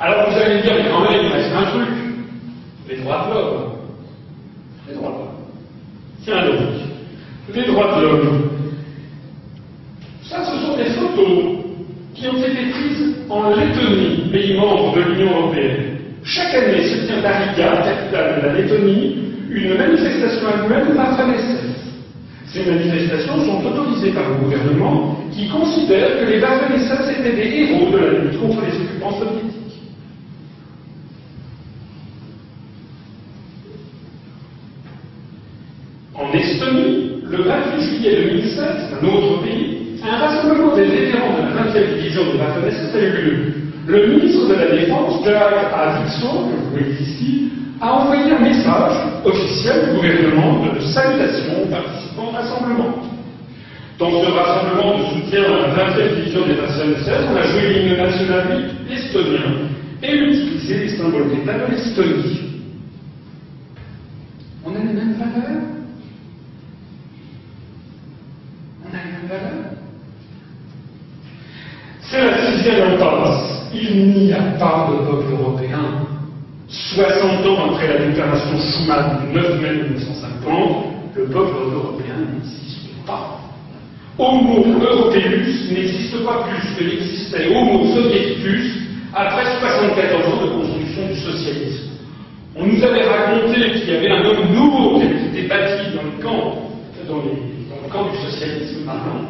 Alors 0.00 0.30
vous 0.30 0.36
allez 0.36 0.56
me 0.56 0.62
dire, 0.62 0.74
mais 0.74 0.90
quand 0.90 1.00
même, 1.00 1.20
il 1.24 1.32
reste 1.32 1.52
un 1.54 1.64
truc. 1.70 1.88
Les 2.88 2.96
droits 2.96 3.28
de 3.28 3.34
l'homme. 3.34 3.72
Les 4.88 4.94
droits 4.94 5.10
de 5.10 5.14
l'homme. 5.14 5.28
Tiens 6.24 6.46
donc, 6.46 7.54
les 7.54 7.66
droits 7.66 7.96
de 7.96 8.02
l'homme. 8.02 8.50
Ça, 10.24 10.44
ce 10.44 10.66
sont 10.66 10.76
des 10.76 10.90
photos 10.90 11.58
qui 12.14 12.26
ont 12.28 12.36
été 12.36 12.70
prises 12.70 13.14
en 13.28 13.50
Lettonie, 13.50 14.30
pays 14.32 14.56
membre 14.56 14.96
de 14.96 15.00
l'Union 15.02 15.30
européenne. 15.38 15.91
Chaque 16.24 16.54
année 16.54 16.86
se 16.86 17.06
tient 17.06 17.24
à 17.24 17.38
Riga, 17.38 17.82
capitale 17.82 18.40
de 18.40 18.46
la 18.46 18.52
Lettonie, 18.54 19.16
une 19.50 19.76
manifestation 19.76 20.46
annuelle 20.48 20.88
de 20.88 20.94
la 20.94 21.16
Ces 22.46 22.64
manifestations 22.64 23.44
sont 23.44 23.66
autorisées 23.66 24.12
par 24.12 24.28
le 24.28 24.36
gouvernement 24.36 25.18
qui 25.32 25.48
considère 25.48 26.20
que 26.20 26.30
les 26.30 26.38
Varvanesses 26.38 26.92
étaient 27.18 27.34
des 27.34 27.56
héros 27.62 27.90
de 27.90 27.98
la 27.98 28.10
lutte 28.10 28.40
contre 28.40 28.60
les 28.62 28.76
occupants 28.76 29.18
soviétiques. 29.18 29.52
En 36.14 36.32
Estonie, 36.32 37.22
le 37.26 37.42
28 37.42 37.82
juillet 37.82 38.22
2007, 38.30 38.64
un 39.00 39.06
autre 39.06 39.42
pays, 39.42 39.98
un 40.04 40.16
rassemblement 40.18 40.76
des 40.76 40.84
vétérans 40.84 41.36
de 41.36 41.42
la 41.42 41.64
20e 41.64 41.96
division 41.96 42.32
de 42.32 42.38
Varvanesses 42.38 42.94
a 42.94 42.98
eu 42.98 43.10
lieu. 43.10 43.61
Le 43.86 44.06
ministre 44.06 44.46
de 44.48 44.54
la 44.54 44.70
Défense, 44.76 45.24
Jack 45.24 45.72
Avixo, 45.74 46.28
que 46.28 46.54
vous 46.54 46.70
voyez 46.70 47.00
ici, 47.00 47.50
a 47.80 47.94
envoyé 47.94 48.30
un 48.30 48.38
message 48.38 48.92
officiel 49.24 49.86
du 49.86 49.96
gouvernement 49.96 50.64
de 50.72 50.80
salutation 50.80 51.64
aux 51.64 51.66
participants 51.66 52.28
au 52.28 52.30
rassemblement. 52.30 52.94
Dans 53.98 54.10
ce 54.10 54.30
rassemblement 54.30 54.98
de 54.98 55.04
soutien 55.06 55.42
à 55.42 55.66
la 55.66 55.90
20e 55.90 56.14
division 56.14 56.46
des 56.46 56.54
nations 56.54 57.04
16, 57.04 57.14
on 57.30 57.36
a 57.36 57.42
joué 57.42 57.74
l'hymne 57.74 57.96
national 57.96 58.70
estonien 58.88 59.68
et 60.00 60.16
utilisé 60.16 60.78
les 60.78 60.88
symboles 60.96 61.30
d'État 61.30 61.54
de 61.54 61.72
l'Estonie. 61.72 62.40
On 64.64 64.70
a 64.70 64.78
les 64.78 64.92
mêmes 64.92 65.14
valeurs? 65.14 65.62
On 68.84 68.94
a 68.94 68.98
les 69.04 69.12
mêmes 69.12 69.28
valeurs? 69.28 69.72
C'est 72.02 72.24
la 72.24 72.52
sixième 72.52 72.94
impasse 72.94 73.61
il 73.74 74.26
n'y 74.26 74.32
a 74.32 74.42
pas 74.58 74.90
de 74.90 75.10
peuple 75.10 75.32
européen. 75.32 76.06
60 76.68 77.46
ans 77.46 77.72
après 77.72 77.86
la 77.88 78.06
déclaration 78.06 78.58
Schuman 78.58 79.20
du 79.26 79.34
9 79.34 79.60
mai 79.60 79.72
1950, 79.72 80.86
le 81.16 81.24
peuple 81.24 81.54
européen 81.74 82.14
n'existe 82.32 82.88
pas. 83.06 83.38
Homo 84.18 84.64
europeus 84.80 85.70
n'existe 85.70 86.24
pas 86.24 86.44
plus 86.48 86.74
que 86.76 86.84
n'existait 86.84 87.48
Homo 87.54 87.86
soviéticus 87.94 88.82
après 89.14 89.44
74 89.60 90.26
ans 90.26 90.44
de 90.44 90.50
construction 90.50 91.06
du 91.08 91.16
socialisme. 91.16 91.92
On 92.54 92.66
nous 92.66 92.84
avait 92.84 93.08
raconté 93.08 93.72
qu'il 93.72 93.88
y 93.88 93.96
avait 93.96 94.10
un 94.10 94.24
homme 94.24 94.52
nouveau 94.52 95.00
qui 95.00 95.06
été 95.06 95.48
bâti 95.48 95.96
dans 95.96 96.02
le 96.02 96.22
camp, 96.22 96.54
dans, 97.08 97.16
le 97.16 97.90
camp 97.90 98.10
du 98.10 98.16
socialisme 98.18 98.84
maintenant. 98.84 99.28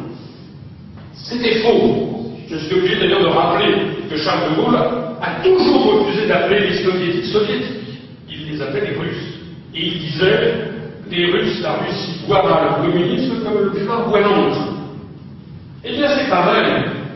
C'était 1.13 1.61
faux. 1.61 2.31
Je 2.49 2.57
suis 2.57 2.75
obligé 2.75 2.99
d'ailleurs 2.99 3.21
de 3.21 3.27
rappeler 3.27 3.92
que 4.09 4.17
Charles 4.17 4.51
de 4.51 4.61
Gaulle 4.61 4.75
a 4.75 5.43
toujours 5.43 5.99
refusé 5.99 6.27
d'appeler 6.27 6.69
les 6.69 6.83
soviétiques 6.83 7.25
soviétiques. 7.25 8.01
Il 8.29 8.51
les 8.51 8.61
appelait 8.61 8.91
les 8.91 8.97
Russes. 8.97 9.39
Et 9.75 9.85
il 9.87 9.99
disait, 9.99 10.53
les 11.09 11.31
Russes, 11.31 11.61
la 11.61 11.73
Russie 11.73 12.21
boira 12.27 12.77
le 12.81 12.91
communisme 12.91 13.43
comme 13.43 13.59
le 13.59 14.09
boit 14.09 14.19
l'encre. 14.19 14.59
Eh 15.83 15.95
bien 15.95 16.07
c'est 16.17 16.29
pareil. 16.29 16.73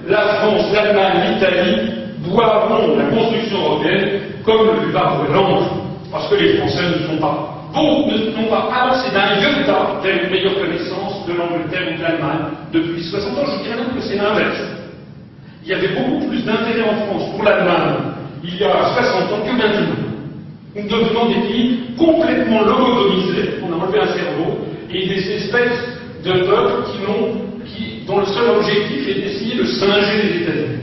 La 0.07 0.35
France, 0.35 0.71
l'Allemagne, 0.73 1.33
l'Italie 1.33 1.91
boiront 2.29 2.97
la 2.97 3.05
construction 3.05 3.59
européenne 3.59 4.21
comme 4.43 4.67
le 4.67 4.91
boit 4.91 5.27
l'encre. 5.33 5.71
Parce 6.11 6.29
que 6.29 6.35
les 6.35 6.57
Français 6.57 6.83
ne 6.87 7.07
sont 7.07 7.17
pas 7.17 7.53
ne 7.75 8.31
sont 8.31 8.49
pas 8.49 8.69
avancés 8.73 9.11
d'un 9.11 9.39
iota 9.41 9.99
vers 10.01 10.23
une 10.23 10.31
meilleure 10.31 10.55
connaissance 10.55 11.25
de 11.27 11.33
l'Angleterre 11.33 11.93
ou 11.93 11.97
de 11.97 12.01
l'Allemagne 12.01 12.47
depuis 12.73 13.03
60 13.03 13.37
ans? 13.37 13.45
Je 13.57 13.63
dirais 13.63 13.77
même 13.77 13.95
que 13.95 14.01
c'est 14.01 14.15
l'inverse. 14.15 14.76
Il 15.67 15.71
y 15.71 15.73
avait 15.73 15.95
beaucoup 15.95 16.29
plus 16.29 16.45
d'intérêt 16.45 16.89
en 16.89 16.95
France 17.07 17.29
pour 17.35 17.43
l'Allemagne 17.43 18.13
il 18.41 18.55
y 18.55 18.63
a 18.63 18.93
60 18.93 19.33
ans 19.33 19.45
que 19.45 19.51
maintenant. 19.51 19.95
Nous 20.73 20.87
devenons 20.87 21.27
des 21.27 21.47
pays 21.47 21.79
complètement 21.97 22.61
lobotomisés, 22.61 23.59
on 23.61 23.73
a 23.73 23.75
enlevé 23.75 23.99
un 23.99 24.13
cerveau, 24.13 24.59
et 24.89 25.07
des 25.07 25.31
espèces 25.31 25.79
de 26.23 26.31
peuples 26.31 26.83
qui, 27.65 28.05
dont 28.05 28.19
le 28.19 28.25
seul 28.27 28.49
objectif 28.55 29.09
est 29.09 29.21
d'essayer 29.21 29.55
de 29.57 29.65
singer 29.65 30.23
les 30.23 30.41
États-Unis. 30.43 30.77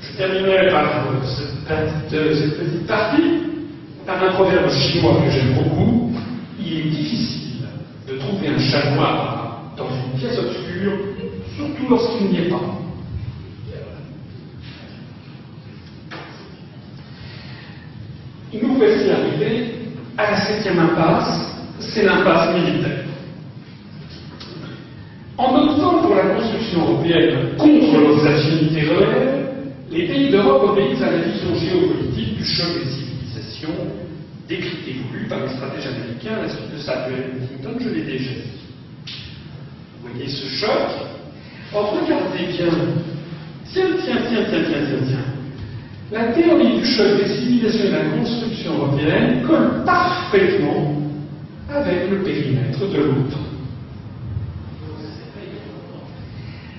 Je 0.00 0.16
terminerai 0.16 0.70
par 0.70 0.84
cette 1.24 1.64
petite, 1.64 2.36
cette 2.36 2.58
petite 2.58 2.86
partie 2.86 3.40
par 4.06 4.22
un 4.22 4.32
proverbe 4.34 4.70
chinois 4.70 5.16
que 5.24 5.30
j'aime 5.32 5.54
beaucoup. 5.54 6.12
Il 6.60 6.78
est 6.78 6.90
difficile 6.90 7.66
de 8.06 8.18
trouver 8.18 8.48
un 8.48 8.58
chat 8.58 8.90
noir 8.92 9.72
dans 9.76 9.88
une 9.88 10.20
pièce 10.20 10.38
obscure 10.38 11.11
surtout 11.56 11.88
lorsqu'il 11.88 12.28
n'y 12.28 12.38
est 12.38 12.50
pas. 12.50 12.60
Nous 18.60 18.74
voici 18.74 19.10
arrivés 19.10 19.74
à 20.18 20.30
la 20.30 20.40
septième 20.46 20.78
impasse, 20.78 21.54
c'est 21.80 22.04
l'impasse 22.04 22.54
militaire. 22.54 23.04
En 25.38 25.56
optant 25.56 26.02
pour 26.02 26.14
la 26.14 26.34
construction 26.34 26.82
européenne 26.82 27.56
contre 27.56 27.98
leurs 27.98 28.26
affinités 28.26 28.82
rebelles, 28.82 29.42
les 29.90 30.06
pays 30.06 30.30
d'Europe 30.30 30.70
obéissent 30.70 31.02
à 31.02 31.10
la 31.10 31.18
vision 31.18 31.54
géopolitique 31.54 32.36
du 32.36 32.44
choc 32.44 32.68
des 32.78 32.90
civilisations, 32.90 33.74
décrite 34.48 34.86
et 34.86 34.92
voulue 34.92 35.26
par 35.28 35.40
les 35.40 35.48
stratèges 35.48 35.86
américains 35.86 36.38
à 36.38 36.42
la 36.42 36.48
suite 36.48 36.72
de 36.74 36.78
Samuel 36.78 37.32
Huntington, 37.34 37.78
je 37.80 37.88
l'ai 37.88 38.02
déjà 38.02 38.30
dit. 38.30 38.60
Vous 40.02 40.08
voyez 40.08 40.28
ce 40.28 40.46
choc 40.46 40.88
Or, 41.74 41.98
regardez 42.00 42.52
bien. 42.52 42.68
Tiens, 43.72 43.86
tiens, 44.04 44.16
tiens, 44.28 44.44
tiens, 44.48 44.64
tiens, 44.68 44.80
tiens, 44.86 45.06
tiens. 45.06 45.32
La 46.10 46.24
théorie 46.32 46.76
du 46.78 46.84
choc 46.84 47.16
des 47.16 47.26
civilisations 47.26 47.84
et 47.84 47.88
de 47.88 47.92
la 47.92 48.18
construction 48.18 48.74
européenne 48.74 49.42
colle 49.46 49.82
parfaitement 49.86 51.02
avec 51.70 52.10
le 52.10 52.18
périmètre 52.18 52.80
de 52.80 52.98
l'autre. 52.98 53.38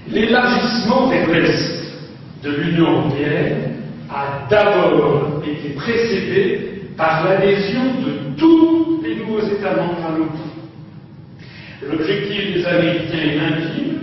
L'élargissement 0.07 1.07
vers 1.07 1.28
l'Est 1.30 1.95
de 2.44 2.52
l'Union 2.52 2.91
européenne 2.91 3.74
a 4.11 4.48
d'abord 4.48 5.41
été 5.44 5.70
précédé 5.70 6.84
par 6.95 7.24
l'adhésion 7.24 7.82
de 8.06 8.38
tous 8.38 9.02
les 9.03 9.15
nouveaux 9.15 9.41
États 9.41 9.76
membres 9.76 10.06
à 10.06 10.15
l'OTAN. 10.15 10.53
L'objectif 11.90 12.53
des 12.53 12.65
Américains 12.65 13.18
est 13.18 13.40
intime, 13.40 14.02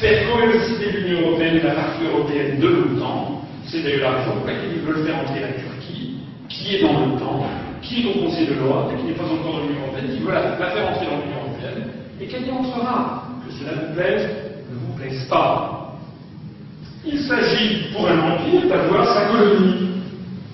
faire 0.00 0.32
coïncider 0.32 0.92
l'Union 0.92 1.28
européenne 1.28 1.56
et 1.56 1.62
la 1.62 1.74
partie 1.74 2.04
européenne 2.04 2.58
de 2.60 2.68
l'OTAN. 2.68 3.42
C'est 3.66 3.82
d'ailleurs 3.82 4.12
la 4.12 4.18
raison 4.18 4.36
pour 4.38 4.46
laquelle 4.46 4.70
ils 4.76 4.82
veulent 4.82 5.04
faire 5.04 5.18
entrer 5.18 5.40
la 5.40 5.52
Turquie, 5.52 6.20
qui 6.48 6.76
est 6.76 6.82
dans 6.82 6.92
l'OTAN, 6.92 7.46
qui 7.82 8.02
est 8.02 8.10
au 8.10 8.24
Conseil 8.24 8.46
de 8.46 8.54
l'Europe 8.54 8.92
et 8.92 9.00
qui 9.00 9.06
n'est 9.06 9.12
pas 9.12 9.24
encore 9.24 9.60
dans 9.60 9.66
l'Union 9.66 9.82
européenne, 9.86 10.10
ils 10.14 10.22
veulent 10.22 10.34
la, 10.34 10.56
faire 10.56 10.88
entrer 10.88 11.06
dans 11.06 11.18
l'Union 11.18 11.40
européenne 11.44 11.90
et 12.20 12.26
qu'elle 12.26 12.46
y 12.46 12.50
entrera. 12.50 13.24
Que 13.46 13.52
cela 13.54 13.72
vous 13.72 13.94
plaise, 13.94 14.28
ne 14.70 14.78
vous 14.78 14.92
plaise 14.98 15.26
pas. 15.28 15.98
Il 17.04 17.18
s'agit 17.20 17.92
pour 17.92 18.06
un 18.08 18.18
empire 18.32 18.68
d'avoir 18.68 19.06
sa 19.14 19.26
colonie. 19.26 19.88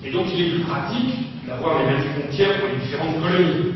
Et 0.03 0.11
donc 0.11 0.27
il 0.33 0.45
est 0.45 0.49
plus 0.51 0.63
pratique 0.63 1.47
d'avoir 1.47 1.79
les 1.79 1.85
mêmes 1.85 2.01
frontières 2.01 2.59
pour 2.59 2.69
les 2.69 2.77
différentes 2.77 3.21
colonies. 3.21 3.73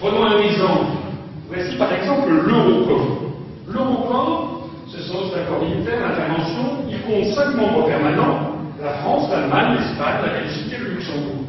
Prenons 0.00 0.24
un 0.24 0.38
exemple. 0.42 1.07
Voici 1.48 1.76
par 1.76 1.92
exemple 1.92 2.30
l'Eurocorps. 2.30 3.22
L'Eurocorps, 3.72 4.68
ce 4.88 5.02
sont 5.02 5.28
des 5.28 5.34
accords 5.34 5.64
militaires 5.64 6.08
d'intervention. 6.08 6.84
Il 6.90 7.00
compte 7.02 7.34
cinq 7.34 7.54
membres 7.56 7.86
permanents 7.86 8.58
la 8.82 8.92
France, 8.98 9.30
l'Allemagne, 9.30 9.76
l'Espagne, 9.78 10.22
la 10.24 10.40
Belgique 10.40 10.72
et 10.72 10.78
le 10.78 10.90
Luxembourg. 10.94 11.44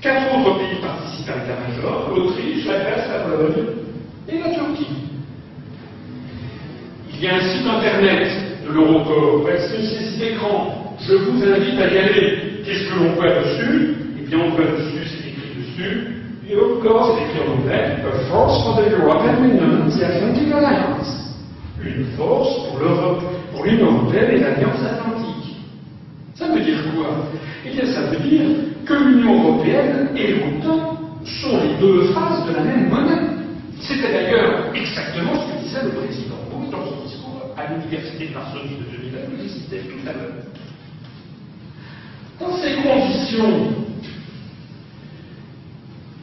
Quatre 0.00 0.38
autres 0.38 0.58
pays 0.58 0.80
participent 0.80 1.30
à 1.30 1.38
l'état-major, 1.38 2.12
l'Autriche, 2.14 2.66
la 2.66 2.78
Grèce, 2.80 3.08
la 3.10 3.20
Pologne 3.20 3.64
et 4.28 4.38
la 4.38 4.54
Turquie. 4.54 4.86
Il 7.12 7.20
y 7.20 7.28
a 7.28 7.36
un 7.36 7.40
site 7.40 7.66
internet 7.66 8.30
de 8.66 8.72
l'Eurocorps, 8.72 9.46
avec 9.48 9.60
une 9.60 9.86
saisie 9.86 10.18
d'écran. 10.18 10.96
Je 11.00 11.14
vous 11.14 11.42
invite 11.42 11.80
à 11.80 11.92
y 11.92 11.98
aller. 11.98 12.62
Qu'est-ce 12.64 12.88
que 12.90 12.98
l'on 12.98 13.12
voit 13.14 13.40
dessus? 13.40 13.96
Eh 14.20 14.26
bien, 14.26 14.38
on 14.40 14.50
voit 14.50 14.66
dessus, 14.66 15.06
c'est 15.06 15.28
écrit 15.28 15.54
dessus, 15.56 16.17
C'est 16.48 16.54
écrit 16.54 17.46
en 17.46 17.60
anglais, 17.60 17.98
A 18.06 18.30
Force 18.30 18.62
for 18.64 18.76
the 18.76 18.90
European 18.90 19.44
Union, 19.44 19.90
the 19.90 20.02
Atlantic 20.02 20.50
Alliance. 20.50 21.34
Une 21.84 22.06
force 22.16 22.70
pour 22.70 22.78
l'Europe, 22.78 23.22
pour 23.52 23.64
l'Union 23.64 23.92
Européenne 23.92 24.30
et 24.30 24.38
l'Alliance 24.38 24.80
Atlantique. 24.82 25.56
Ça 26.34 26.48
veut 26.48 26.60
dire 26.60 26.78
quoi? 26.94 27.08
Eh 27.66 27.70
bien, 27.70 27.84
ça 27.92 28.00
veut 28.00 28.20
dire 28.26 28.48
que 28.86 28.94
l'Union 28.94 29.42
Européenne 29.44 30.08
et 30.16 30.36
l'OTAN 30.36 30.96
sont 31.22 31.58
les 31.62 31.74
deux 31.80 32.04
faces 32.14 32.46
de 32.46 32.54
la 32.54 32.62
même 32.62 32.88
monnaie. 32.88 33.28
C'était 33.82 34.10
d'ailleurs 34.10 34.74
exactement 34.74 35.32
ce 35.34 35.52
que 35.52 35.64
disait 35.64 35.84
le 35.84 36.00
président 36.00 36.36
Bush 36.50 36.70
dans 36.70 36.86
son 36.86 37.04
discours 37.04 37.42
à 37.58 37.74
l'université 37.74 38.28
de 38.28 38.32
Varsovie 38.32 38.76
de 38.76 38.84
2009, 38.96 39.36
que 39.36 39.76
je 39.76 39.82
tout 39.82 40.08
à 40.08 40.12
l'heure. 40.14 40.32
Dans 42.40 42.56
ces 42.56 42.76
conditions, 42.76 43.87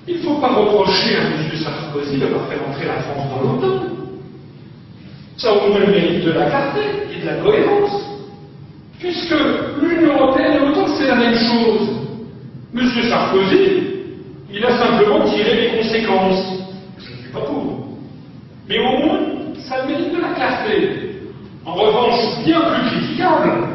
il 0.08 0.18
ne 0.18 0.22
faut 0.22 0.36
pas 0.36 0.54
reprocher 0.54 1.16
à 1.16 1.22
M. 1.22 1.50
Sarkozy 1.64 2.18
d'avoir 2.18 2.48
fait 2.48 2.60
entrer 2.68 2.86
la 2.86 3.02
France 3.02 3.28
dans 3.30 3.42
l'OTAN. 3.42 3.84
Ça 5.38 5.54
au 5.54 5.70
moins 5.70 5.80
le 5.80 5.88
mérite 5.88 6.26
de 6.26 6.32
la 6.32 6.46
clarté 6.46 6.82
et 7.12 7.22
de 7.22 7.26
la 7.26 7.36
cohérence. 7.38 8.04
Puisque 9.00 9.36
l'Union 9.82 10.14
européenne 10.14 10.54
et 10.54 10.60
l'OTAN, 10.60 10.88
c'est 10.96 11.08
la 11.08 11.16
même 11.16 11.36
chose. 11.36 11.90
M. 12.74 12.90
Sarkozy, 13.10 13.84
il 14.54 14.64
a 14.64 14.78
simplement 14.78 15.26
tiré 15.26 15.62
les 15.62 15.78
conséquences. 15.78 16.44
Je 17.00 17.12
ne 17.12 17.18
suis 17.18 17.32
pas 17.34 17.42
pour. 17.42 17.88
Mais 18.70 18.80
au 18.80 19.06
moins, 19.06 19.20
ça 19.68 19.86
mérite 19.88 20.16
de 20.16 20.22
la 20.22 20.34
clarté. 20.36 21.16
En 21.66 21.74
revanche, 21.74 22.46
bien 22.46 22.62
plus 22.62 22.90
critiquable 22.92 23.68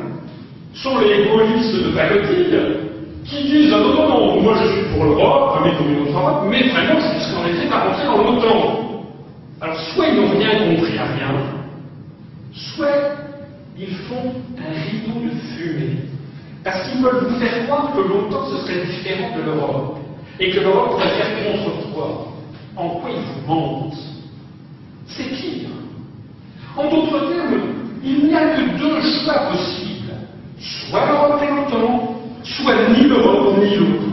sont 0.74 0.98
les 1.00 1.22
égoïstes 1.22 1.74
de 1.74 1.90
pacotille 1.90 2.89
qui 3.24 3.42
disent 3.44 3.70
non, 3.70 3.94
non, 3.94 4.08
non, 4.08 4.40
moi 4.40 4.54
je 4.62 4.68
suis 4.72 4.94
pour 4.94 5.04
l'Europe, 5.04 5.60
mais 5.64 5.72
pour 5.72 5.86
une 5.86 6.00
autre 6.02 6.18
Europe, 6.18 6.46
mais 6.48 6.68
vraiment 6.68 7.00
c'est 7.00 7.12
parce 7.12 7.32
qu'en 7.32 7.46
effet 7.46 7.68
pas 7.68 7.84
rentrer 7.84 8.04
dans 8.06 8.16
l'OTAN. 8.16 9.04
Alors 9.60 9.80
soit 9.80 10.06
ils 10.08 10.20
n'ont 10.20 10.38
rien 10.38 10.50
compris 10.58 10.98
à 10.98 11.04
rien, 11.04 11.34
soit 12.52 12.86
ils 13.78 13.94
font 14.08 14.32
un 14.58 14.72
rideau 14.72 15.20
de 15.20 15.30
fumée. 15.30 15.96
Parce 16.64 16.88
qu'ils 16.88 17.02
veulent 17.02 17.24
vous 17.24 17.38
faire 17.38 17.66
croire 17.66 17.92
que 17.94 18.00
l'OTAN 18.00 18.46
ce 18.50 18.56
serait 18.66 18.84
différent 18.86 19.36
de 19.36 19.42
l'Europe. 19.42 19.96
Et 20.38 20.50
que 20.50 20.60
l'Europe 20.60 20.92
pourrait 20.92 21.08
faire 21.08 21.52
contre 21.52 21.92
quoi 21.92 22.28
En 22.76 22.88
quoi 22.88 23.10
ils 23.10 23.16
vous 23.16 23.54
mentent? 23.54 23.98
C'est 25.06 25.24
pire. 25.24 25.68
En 26.76 26.84
d'autres 26.84 27.28
termes, 27.28 27.60
il 28.02 28.26
n'y 28.26 28.34
a 28.34 28.56
que 28.56 28.78
deux 28.78 29.00
choix 29.02 29.50
possibles. 29.50 30.14
Soit 30.58 31.06
l'Europe 31.06 31.42
et 31.42 31.48
l'OTAN, 31.48 32.09
ni 32.90 33.08
l'Europe 33.08 33.58
ni 33.58 33.76
l'autre. 33.76 34.04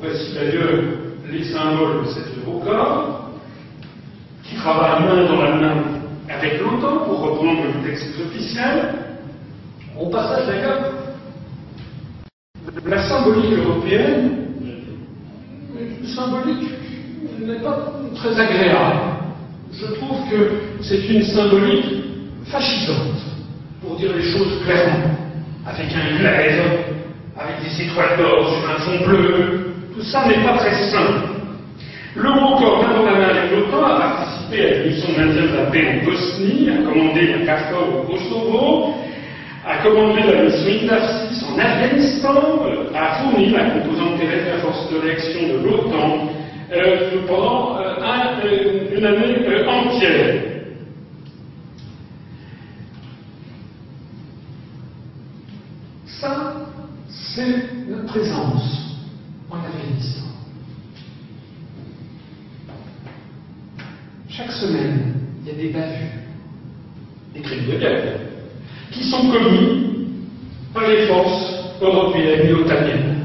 Voici 0.00 0.34
d'ailleurs 0.34 0.82
les 1.30 1.44
symboles 1.44 2.04
de 2.04 2.08
cet 2.10 2.24
Eurocor, 2.38 3.30
qui 4.44 4.56
travaille 4.56 5.04
main 5.04 5.24
dans 5.24 5.42
la 5.42 5.56
main 5.56 5.82
avec 6.28 6.60
l'OTAN, 6.60 7.04
pour 7.04 7.20
reprendre 7.20 7.62
le 7.64 7.88
texte 7.88 8.08
officiel. 8.26 8.94
Au 9.98 10.08
passage 10.10 10.46
d'ailleurs, 10.46 10.92
la 12.84 13.02
symbolique 13.08 13.52
européenne, 13.52 14.46
symbolique 16.14 16.70
n'est 17.40 17.60
pas 17.60 17.92
très 18.14 18.38
agréable. 18.38 19.00
Je 19.72 19.86
trouve 19.94 20.28
que 20.30 20.50
c'est 20.82 21.06
une 21.08 21.22
symbolique 21.22 22.04
fascisante 22.46 23.15
dire 23.98 24.10
les 24.14 24.22
choses 24.22 24.62
clairement, 24.64 25.14
avec 25.66 25.86
un 25.92 26.18
glaive, 26.18 26.62
avec 27.36 27.56
des 27.62 27.82
étoiles 27.84 28.16
d'or 28.18 28.48
sur 28.48 28.70
un 28.70 28.78
fond 28.80 29.04
bleu. 29.06 29.72
Tout 29.94 30.02
ça 30.02 30.26
n'est 30.26 30.44
pas 30.44 30.58
très 30.58 30.74
simple. 30.90 31.36
Le 32.14 32.30
corps, 32.30 32.82
main 32.82 33.22
avec 33.24 33.50
l'OTAN, 33.52 33.84
a 33.84 34.00
participé 34.00 34.66
à 34.66 34.78
la 34.78 34.84
mission 34.86 35.08
maintien 35.18 35.42
de 35.42 35.56
la 35.56 35.70
paix 35.70 35.86
en 35.86 36.04
Bosnie, 36.04 36.70
a 36.70 36.82
commandé 36.82 37.26
la 37.26 37.44
CAFOR 37.44 38.00
au 38.00 38.02
Kosovo, 38.10 38.94
a 39.66 39.82
commandé 39.82 40.22
la 40.22 40.42
mission 40.44 40.70
INAFSIS 40.82 41.44
en 41.44 41.58
Afghanistan, 41.58 42.34
a 42.94 43.14
fourni 43.16 43.50
la 43.50 43.64
composante 43.64 44.18
terrestre 44.18 44.46
de 44.46 44.50
la 44.50 44.58
force 44.58 44.90
de 44.90 44.98
réaction 44.98 45.40
de 45.48 45.68
l'OTAN 45.68 46.28
euh, 46.72 47.10
pendant 47.28 47.78
euh, 47.78 47.96
euh, 48.44 48.96
une 48.96 49.04
année 49.04 49.68
entière. 49.68 50.55
C'est 57.08 57.88
notre 57.88 58.06
présence 58.06 58.96
en 59.50 59.56
Afghanistan. 59.56 60.22
Chaque 64.28 64.52
semaine, 64.52 65.14
il 65.42 65.48
y 65.48 65.50
a 65.50 65.54
des 65.54 65.68
bavures, 65.68 66.08
des 67.34 67.40
crimes 67.40 67.66
de 67.66 67.78
guerre, 67.78 68.20
qui 68.90 69.04
sont 69.04 69.30
commis 69.30 69.86
par 70.74 70.88
les 70.88 71.06
forces 71.06 71.54
européennes 71.80 72.48
et 72.48 72.52
otaniennes. 72.52 73.16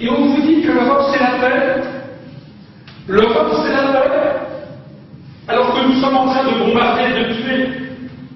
Et 0.00 0.08
on 0.08 0.26
vous 0.26 0.42
dit 0.42 0.62
que 0.62 0.72
l'Europe 0.72 1.12
c'est 1.12 1.20
la 1.20 1.38
paix. 1.38 1.82
L'Europe 3.08 3.56
c'est 3.64 3.72
la 3.72 3.92
paix. 3.92 4.10
Alors 5.48 5.74
que 5.74 5.86
nous 5.86 6.00
sommes 6.00 6.16
en 6.16 6.26
train 6.26 6.44
de 6.44 6.58
bombarder, 6.58 7.12
de 7.12 7.34
tuer 7.34 7.79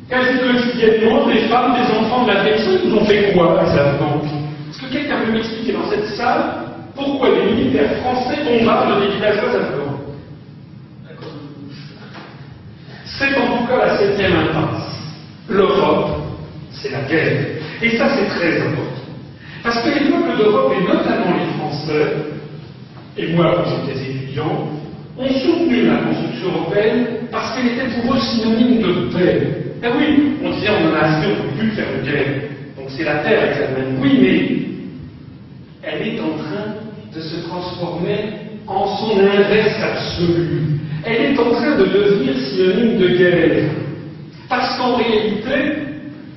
quasi 0.08 0.38
quotidiennement 0.38 1.26
des 1.26 1.40
femmes, 1.48 1.74
des 1.74 1.96
enfants 1.96 2.24
de 2.24 2.32
la 2.32 2.56
Ils 2.56 2.88
nous 2.88 2.96
ont 2.96 3.04
fait 3.04 3.32
quoi, 3.32 3.60
Afghans 3.60 4.22
Est-ce 4.70 4.78
que 4.82 4.92
quelqu'un 4.92 5.20
peut 5.24 5.32
m'expliquer 5.32 5.72
dans 5.72 5.88
cette 5.90 6.06
salle 6.16 6.64
pourquoi 6.94 7.28
les 7.30 7.52
militaires 7.52 7.90
français 8.02 8.36
bombardent 8.44 9.00
des 9.00 9.14
villageois 9.16 9.48
afghans 9.48 10.00
C'est 13.04 13.36
en 13.36 13.58
tout 13.58 13.66
cas 13.66 13.86
la 13.86 13.98
septième 13.98 14.32
impasse. 14.32 15.12
L'Europe, 15.48 16.20
c'est 16.70 16.90
la 16.90 17.02
guerre. 17.02 17.46
Et 17.82 17.96
ça, 17.96 18.08
c'est 18.16 18.26
très 18.26 18.60
important. 18.60 18.94
Parce 19.62 19.82
que 19.82 19.88
les 19.88 20.10
peuples 20.10 20.36
d'Europe, 20.38 20.72
et 20.76 20.82
notamment 20.82 21.36
les 21.36 21.58
Français, 21.58 22.16
et 23.16 23.32
moi 23.34 23.56
quand 23.56 23.70
j'étais 23.86 24.10
étudiant, 24.10 24.68
ont 25.16 25.28
soutenu 25.28 25.86
la 25.86 25.96
construction 25.98 26.48
européenne 26.48 27.06
parce 27.30 27.54
qu'elle 27.54 27.66
était 27.68 28.00
pour 28.00 28.14
eux 28.14 28.20
synonyme 28.20 28.82
de 28.82 29.16
paix. 29.16 29.63
Eh 29.84 29.88
oui, 29.98 30.36
on 30.42 30.50
disait 30.50 30.68
on 30.70 30.90
en 30.90 30.94
a 30.94 31.00
assez, 31.00 31.26
on 31.26 31.30
ne 31.30 31.50
peut 31.50 31.58
plus 31.58 31.70
faire 31.72 31.84
de 31.94 32.10
guerre. 32.10 32.26
Donc 32.78 32.86
c'est 32.88 33.04
la 33.04 33.16
terre 33.16 33.50
examine. 33.50 33.98
Oui, 34.00 34.18
mais 34.18 34.38
elle 35.82 36.08
est 36.08 36.20
en 36.20 36.38
train 36.38 36.74
de 37.14 37.20
se 37.20 37.46
transformer 37.46 38.16
en 38.66 38.86
son 38.96 39.20
inverse 39.20 39.76
absolu. 39.82 40.80
Elle 41.04 41.32
est 41.32 41.38
en 41.38 41.50
train 41.50 41.76
de 41.76 41.84
devenir 41.84 42.34
synonyme 42.34 42.98
de 42.98 43.08
guerre. 43.08 43.70
Parce 44.48 44.78
qu'en 44.78 44.96
réalité, 44.96 45.82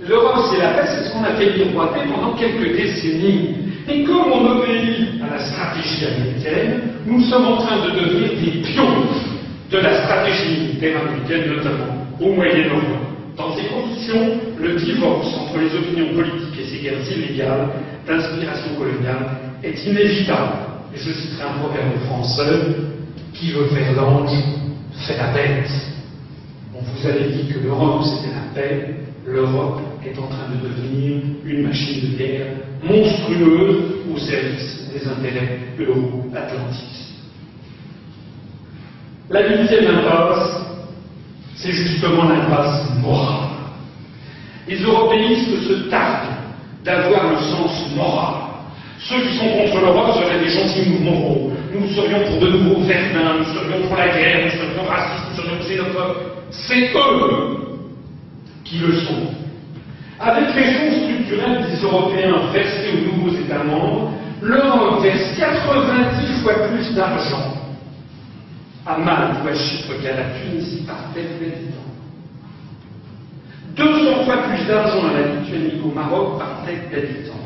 l'Europe, 0.06 0.50
c'est 0.52 0.60
la 0.60 0.72
paix, 0.72 0.88
c'est 0.88 1.08
ce 1.08 1.14
qu'on 1.14 1.24
a 1.24 1.36
fait 1.36 1.58
miroiter 1.58 2.02
pendant 2.14 2.34
quelques 2.34 2.76
décennies. 2.76 3.56
Et 3.88 4.04
comme 4.04 4.30
on 4.30 4.58
obéit 4.58 5.22
à 5.24 5.36
la 5.36 5.40
stratégie 5.40 6.06
américaine, 6.06 6.82
nous 7.06 7.22
sommes 7.22 7.46
en 7.46 7.58
train 7.58 7.78
de 7.86 7.92
devenir 7.92 8.30
des 8.44 8.62
pions 8.62 9.06
de 9.72 9.78
la 9.78 10.04
stratégie 10.04 10.60
militaire 10.60 10.98
américaine, 11.00 11.56
notamment 11.56 12.08
au 12.20 12.34
Moyen-Orient. 12.34 13.07
Dans 13.38 13.56
ces 13.56 13.66
conditions, 13.68 14.40
le 14.60 14.76
divorce 14.76 15.28
entre 15.38 15.60
les 15.60 15.76
opinions 15.76 16.16
politiques 16.16 16.60
et 16.60 16.66
ces 16.66 16.80
guerres 16.80 17.12
illégales 17.12 17.70
d'inspiration 18.08 18.76
coloniale 18.76 19.28
est 19.64 19.86
inévitable. 19.86 20.54
Et 20.96 20.98
je 20.98 21.12
citerai 21.12 21.44
un 21.44 21.60
proverbe 21.60 22.00
français 22.08 22.60
qui 23.34 23.52
veut 23.52 23.68
faire 23.68 23.94
l'ange 23.94 24.32
fait 25.06 25.18
la 25.18 25.32
bête. 25.34 25.70
On 26.74 26.80
vous 26.80 27.08
avait 27.08 27.30
dit 27.30 27.54
que 27.54 27.60
l'Europe 27.60 28.04
c'était 28.04 28.34
la 28.34 28.60
paix, 28.60 28.96
l'Europe 29.26 29.82
est 30.04 30.18
en 30.18 30.28
train 30.28 30.50
de 30.50 30.68
devenir 30.68 31.22
une 31.46 31.64
machine 31.64 32.12
de 32.12 32.18
guerre 32.18 32.48
monstrueuse 32.84 33.84
au 34.12 34.18
service 34.18 34.90
des 34.92 35.08
intérêts 35.08 35.60
euro-atlantistes. 35.80 37.14
La 39.30 39.48
huitième 39.48 39.96
impasse, 39.96 40.67
c'est 41.58 41.72
justement 41.72 42.30
l'impasse 42.30 42.88
morale. 43.02 43.50
Les 44.68 44.78
européistes 44.82 45.68
se 45.68 45.90
tardent 45.90 46.36
d'avoir 46.84 47.32
le 47.32 47.38
sens 47.38 47.96
moral. 47.96 48.36
Ceux 49.00 49.22
qui 49.22 49.38
sont 49.38 49.50
contre 49.50 49.82
l'Europe 49.82 50.14
seraient 50.16 50.40
des 50.40 50.50
gentils 50.50 50.90
moraux. 51.02 51.52
Nous 51.74 51.88
serions 51.90 52.20
pour 52.28 52.40
de 52.40 52.48
nouveaux 52.50 52.82
Verdun, 52.82 53.40
nous 53.40 53.46
serions 53.46 53.88
pour 53.88 53.98
la 53.98 54.08
guerre, 54.08 54.46
nous 54.46 54.52
serions 54.52 54.84
racistes, 54.88 55.26
nous 55.30 55.44
serions 55.44 55.64
xénophobes. 55.64 56.18
C'est 56.52 56.92
eux 56.96 57.58
qui 58.64 58.78
le 58.80 58.94
sont. 58.94 59.28
Avec 60.20 60.56
les 60.56 60.64
fonds 60.64 61.04
structurels 61.04 61.66
des 61.70 61.82
Européens 61.84 62.52
versés 62.54 62.90
aux 62.94 63.16
nouveaux 63.16 63.36
États 63.36 63.64
membres, 63.64 64.12
l'Europe 64.42 65.02
verse 65.02 65.38
90 65.38 66.42
fois 66.44 66.54
plus 66.68 66.94
d'argent 66.94 67.57
Malte 68.96 69.44
ou 69.44 69.48
à 69.48 69.54
Chypre 69.54 70.02
qu'à 70.02 70.16
la 70.16 70.40
Tunisie 70.40 70.84
par 70.88 71.14
tête 71.14 71.40
d'habitant. 71.40 71.88
200 73.76 74.26
fois 74.26 74.38
plus 74.38 74.66
d'argent 74.66 75.08
à 75.10 75.20
la 75.20 75.28
Lituanie 75.28 75.80
qu'au 75.82 75.92
Maroc 75.92 76.40
par 76.40 76.64
tête 76.66 76.90
d'habitant. 76.90 77.40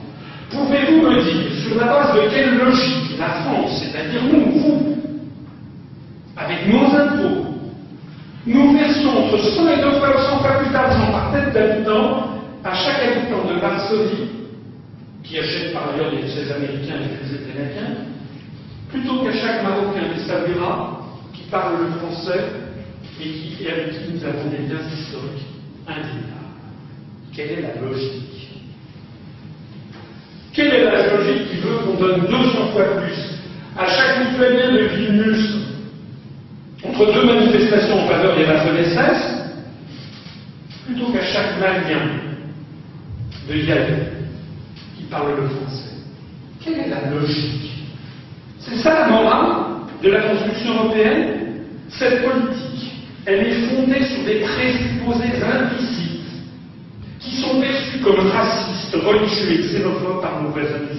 Pouvez-vous 0.52 1.02
me 1.02 1.24
dire 1.24 1.52
sur 1.64 1.80
la 1.80 1.86
base 1.88 2.16
de 2.16 2.30
quelle 2.30 2.58
logique 2.58 3.18
la 3.18 3.30
France, 3.42 3.82
c'est-à-dire 3.82 4.22
nous, 4.32 4.52
vous, 4.52 4.98
avec 6.38 6.68
nos 6.68 6.86
impôts, 6.96 7.46
nous 8.46 8.74
versons 8.74 9.10
entre 9.10 9.38
100 9.38 9.68
et 9.70 9.82
200 9.82 10.00
fois 10.40 10.58
plus 10.60 10.72
d'argent 10.72 11.12
par 11.12 11.32
tête 11.32 11.54
d'habitant 11.54 12.28
à 12.64 12.74
chaque 12.74 13.02
habitant 13.04 13.48
de 13.48 13.60
Varsovie, 13.60 14.30
qui 15.24 15.40
achète 15.40 15.74
par 15.74 15.90
ailleurs 15.94 16.12
des 16.12 16.28
ces 16.28 16.52
Américains 16.52 16.96
et 16.96 17.30
des 17.30 17.54
Canadiens, 17.54 17.96
plutôt 18.90 19.24
qu'à 19.24 19.34
chaque 19.34 19.64
Marocain 19.64 20.02
qui 20.16 20.24
qui 20.24 21.01
parle 21.52 21.82
le 21.82 22.00
français 22.00 22.46
et, 23.20 23.24
qui, 23.24 23.68
avec 23.68 23.92
qui 23.92 24.14
nous 24.14 24.24
avons 24.24 24.50
des 24.50 24.58
liens 24.58 24.82
historiques 24.92 25.46
indéniables. 25.86 26.32
Quelle 27.36 27.52
est 27.52 27.62
la 27.62 27.82
logique? 27.82 28.50
Quelle 30.54 30.74
est 30.74 30.84
la 30.86 31.16
logique 31.16 31.50
qui 31.52 31.58
veut 31.58 31.78
qu'on 31.86 31.96
donne 31.96 32.22
200 32.22 32.72
fois 32.72 33.02
plus 33.02 33.40
à 33.78 33.86
chaque 33.86 34.32
Lituanien 34.32 34.72
de 34.74 34.80
Vilnius 34.96 35.50
entre 36.84 37.14
deux 37.14 37.26
manifestations 37.26 38.04
en 38.04 38.08
faveur 38.08 38.36
des 38.36 38.46
Vassonnesses 38.46 38.98
plutôt 40.86 41.12
qu'à 41.12 41.24
chaque 41.24 41.60
Malien 41.60 42.08
de 43.48 43.56
Yale 43.56 44.08
qui 44.98 45.04
parle 45.04 45.36
le 45.36 45.48
français? 45.48 45.92
Quelle 46.64 46.80
est 46.80 46.90
la 46.90 47.10
logique? 47.10 47.72
C'est 48.60 48.78
ça 48.78 49.02
la 49.02 49.08
morale? 49.08 49.81
De 50.02 50.10
la 50.10 50.22
construction 50.22 50.74
européenne 50.76 51.42
Cette 51.90 52.24
politique, 52.24 52.92
elle 53.26 53.48
est 53.48 53.62
fondée 53.70 54.04
sur 54.06 54.24
des 54.26 54.40
présupposés 54.40 55.44
implicites 55.44 56.10
qui 57.20 57.36
sont 57.36 57.60
perçus 57.60 58.00
comme 58.00 58.28
racistes, 58.30 58.96
religieux 58.96 59.52
et 59.52 59.58
xénophobes 59.62 60.22
par 60.22 60.42
nos 60.42 60.50
voisins. 60.50 60.90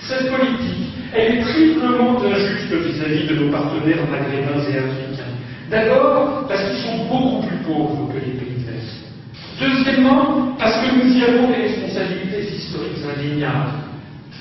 Cette 0.00 0.30
politique, 0.30 0.92
elle 1.14 1.38
est 1.38 1.40
triplement 1.42 2.18
injuste 2.22 2.72
vis-à-vis 2.72 3.26
de 3.28 3.34
nos 3.34 3.50
partenaires 3.50 4.06
maghrébins 4.10 4.60
et 4.70 4.78
africains. 4.78 5.32
D'abord, 5.70 6.46
parce 6.48 6.62
qu'ils 6.64 6.82
sont 6.82 7.04
beaucoup 7.06 7.46
plus 7.46 7.56
pauvres 7.58 8.10
que 8.12 8.18
les 8.18 8.32
pays 8.32 8.64
de. 8.64 9.60
Deuxièmement, 9.60 10.54
parce 10.58 10.76
que 10.76 10.94
nous 10.96 11.16
y 11.16 11.24
avons 11.24 11.48
des 11.48 11.62
responsabilités 11.62 12.54
historiques 12.54 13.04
indéniables. 13.04 13.72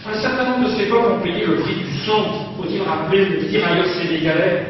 Un 0.10 0.22
certain 0.22 0.52
nombre 0.52 0.70
de 0.70 0.76
ces 0.78 0.86
peuples 0.86 1.12
ont 1.20 1.22
payé 1.22 1.46
le 1.46 1.56
prix 1.56 1.76
du 1.76 1.92
sang, 2.06 2.47
faut-il 2.58 2.82
rappeler 2.82 3.26
les 3.26 3.48
tirailleurs 3.48 3.86
sénégalais 3.86 4.66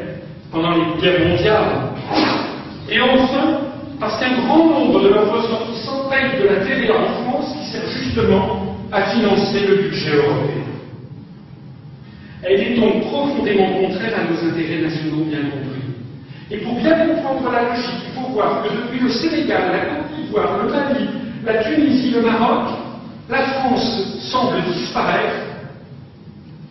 pendant 0.51 0.71
les 0.71 1.01
guerres 1.01 1.27
mondiales. 1.27 1.91
Et 2.89 3.01
enfin, 3.01 3.59
parce 3.99 4.19
qu'un 4.19 4.45
grand 4.45 4.65
nombre 4.65 5.01
de 5.03 5.09
leurs 5.09 5.31
ressortissants 5.31 6.09
payent 6.09 6.41
de 6.41 6.47
la 6.47 6.65
TVA 6.65 6.93
en 6.95 7.23
France 7.23 7.55
qui 7.57 7.71
sert 7.71 7.87
justement 7.89 8.75
à 8.91 9.01
financer 9.03 9.65
le 9.67 9.75
budget 9.77 10.15
européen. 10.15 10.63
Elle 12.43 12.61
est 12.61 12.75
donc 12.75 13.01
profondément 13.01 13.67
contraire 13.81 14.13
à 14.19 14.31
nos 14.31 14.49
intérêts 14.49 14.81
nationaux 14.81 15.23
bien 15.25 15.39
compris. 15.49 15.77
Et 16.51 16.57
pour 16.57 16.75
bien 16.75 17.07
comprendre 17.07 17.51
la 17.51 17.69
logique, 17.69 18.03
il 18.07 18.21
faut 18.21 18.29
voir 18.29 18.63
que 18.63 18.69
depuis 18.69 18.99
le 18.99 19.09
Sénégal, 19.09 19.63
la 19.71 19.79
Côte 19.79 20.15
d'Ivoire, 20.15 20.59
le 20.63 20.71
Mali, 20.71 21.07
la 21.43 21.63
Tunisie, 21.63 22.11
le 22.11 22.21
Maroc, 22.21 22.69
la 23.29 23.41
France 23.41 24.19
semble 24.31 24.61
disparaître. 24.73 25.46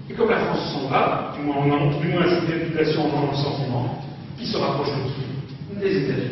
Et 0.08 0.14
comme 0.14 0.30
la 0.30 0.38
France 0.38 0.72
s'en 0.72 0.88
va, 0.88 1.34
du 1.36 1.44
moins, 1.44 1.56
en, 1.56 2.00
du 2.00 2.08
moins 2.08 2.22
cette 2.28 2.46
population 2.46 3.02
en 3.02 3.30
le 3.30 3.36
sentiment, 3.36 4.02
qui 4.38 4.46
se 4.46 4.56
rapproche 4.56 4.88
de 4.88 5.74
qui 5.74 5.80
Des 5.80 5.96
États-Unis. 6.04 6.30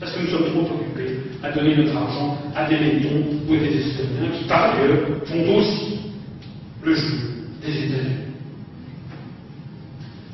Parce 0.00 0.12
que 0.12 0.20
nous 0.20 0.28
sommes 0.28 0.50
trop 0.50 0.74
occupés 0.74 1.18
à 1.42 1.50
donner 1.52 1.76
notre 1.76 1.96
argent 1.96 2.36
à 2.54 2.68
des 2.68 2.76
Lettons 2.76 3.24
ou 3.48 3.54
à 3.54 3.56
des 3.56 3.78
Estoniens 3.78 4.30
qui, 4.38 4.44
par 4.44 4.74
ailleurs, 4.74 4.98
font 5.24 5.56
aussi 5.56 6.00
le 6.82 6.94
jeu 6.94 7.18
des 7.64 7.72
États-Unis. 7.72 8.24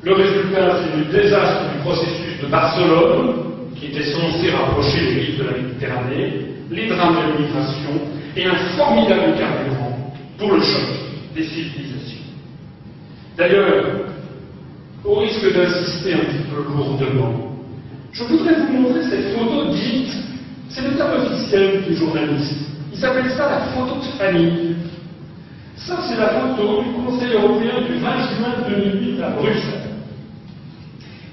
Le 0.03 0.13
résultat, 0.13 0.77
c'est 0.81 0.97
le 0.97 1.05
désastre 1.05 1.73
du 1.73 1.79
processus 1.81 2.41
de 2.41 2.47
Barcelone, 2.47 3.51
qui 3.75 3.87
était 3.87 4.11
censé 4.11 4.49
rapprocher 4.49 4.99
les 4.99 5.19
villes 5.21 5.37
de 5.37 5.43
la 5.43 5.51
Méditerranée, 5.51 6.33
les 6.71 6.87
drames 6.87 7.15
de 7.15 7.37
l'immigration 7.37 7.91
et 8.35 8.45
un 8.45 8.55
formidable 8.77 9.37
carburant 9.37 10.13
pour 10.37 10.53
le 10.53 10.61
choc 10.61 10.87
des 11.35 11.43
civilisations. 11.43 12.20
D'ailleurs, 13.37 13.85
au 15.03 15.15
risque 15.15 15.53
d'insister 15.53 16.13
un 16.13 16.17
petit 16.19 16.43
peu 16.49 16.63
lourdement, 16.63 17.51
je 18.11 18.23
voudrais 18.25 18.55
vous 18.55 18.73
montrer 18.73 19.03
cette 19.03 19.37
photo 19.37 19.71
dite, 19.71 20.13
c'est 20.69 20.81
le 20.81 20.95
terme 20.95 21.21
officiel 21.21 21.83
du 21.83 21.95
journaliste. 21.95 22.59
Il 22.91 22.99
s'appelle 22.99 23.31
ça 23.31 23.49
la 23.49 23.59
photo 23.73 23.99
de 23.99 24.05
famille. 24.17 24.75
Ça, 25.77 25.97
c'est 26.07 26.17
la 26.17 26.27
photo 26.27 26.83
du 26.83 26.91
Conseil 26.91 27.33
européen 27.33 27.81
du 27.87 27.95
20 27.95 28.09
juin 28.37 28.69
2008 28.69 29.21
à 29.23 29.29
Bruxelles. 29.29 29.81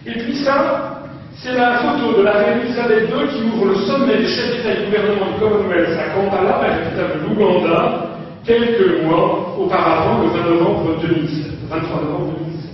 Et 0.07 0.13
puis 0.13 0.37
ça, 0.37 1.03
c'est 1.35 1.55
la 1.55 1.79
photo 1.79 2.19
de 2.19 2.23
la 2.23 2.33
reine 2.33 2.61
Elisabeth 2.65 3.11
II 3.11 3.29
qui 3.29 3.45
ouvre 3.45 3.67
le 3.67 3.75
sommet 3.75 4.19
des 4.19 4.27
chefs 4.27 4.57
d'État 4.57 4.73
et 4.73 4.81
de 4.81 4.85
gouvernement 4.87 5.33
du 5.33 5.41
Commonwealth 5.41 5.99
à 5.99 6.15
Kampala, 6.15 6.61
la 6.63 6.79
capitale 6.79 7.21
de 7.21 7.29
l'Ouganda, 7.29 8.09
quelques 8.45 9.03
mois 9.03 9.57
auparavant, 9.59 10.23
le 10.23 10.29
20 10.31 10.51
novembre 10.51 10.97
2007. 11.03 11.58
23 11.69 12.03
novembre 12.03 12.33
2007. 12.39 12.71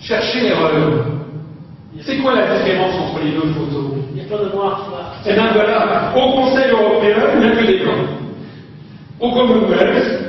Cherchez 0.00 0.40
l'erreur. 0.40 1.06
C'est 2.02 2.18
quoi 2.18 2.34
la 2.34 2.58
différence 2.58 2.94
entre 2.94 3.24
les 3.24 3.30
deux 3.32 3.52
photos? 3.54 3.92
Il 4.12 4.18
y 4.18 4.20
a 4.20 4.24
plein 4.24 4.46
de 4.46 4.54
noirs, 4.54 4.82
tu 4.84 4.90
vois. 4.90 5.04
Eh 5.26 5.32
bien 5.32 5.52
voilà, 5.54 6.12
au 6.16 6.32
Conseil 6.32 6.70
européen, 6.70 7.16
il 7.34 7.40
n'y 7.40 7.46
a 7.46 7.56
que 7.56 7.66
des 7.66 7.78
blancs. 7.78 8.08
Au 9.20 9.30
Commonwealth, 9.30 10.24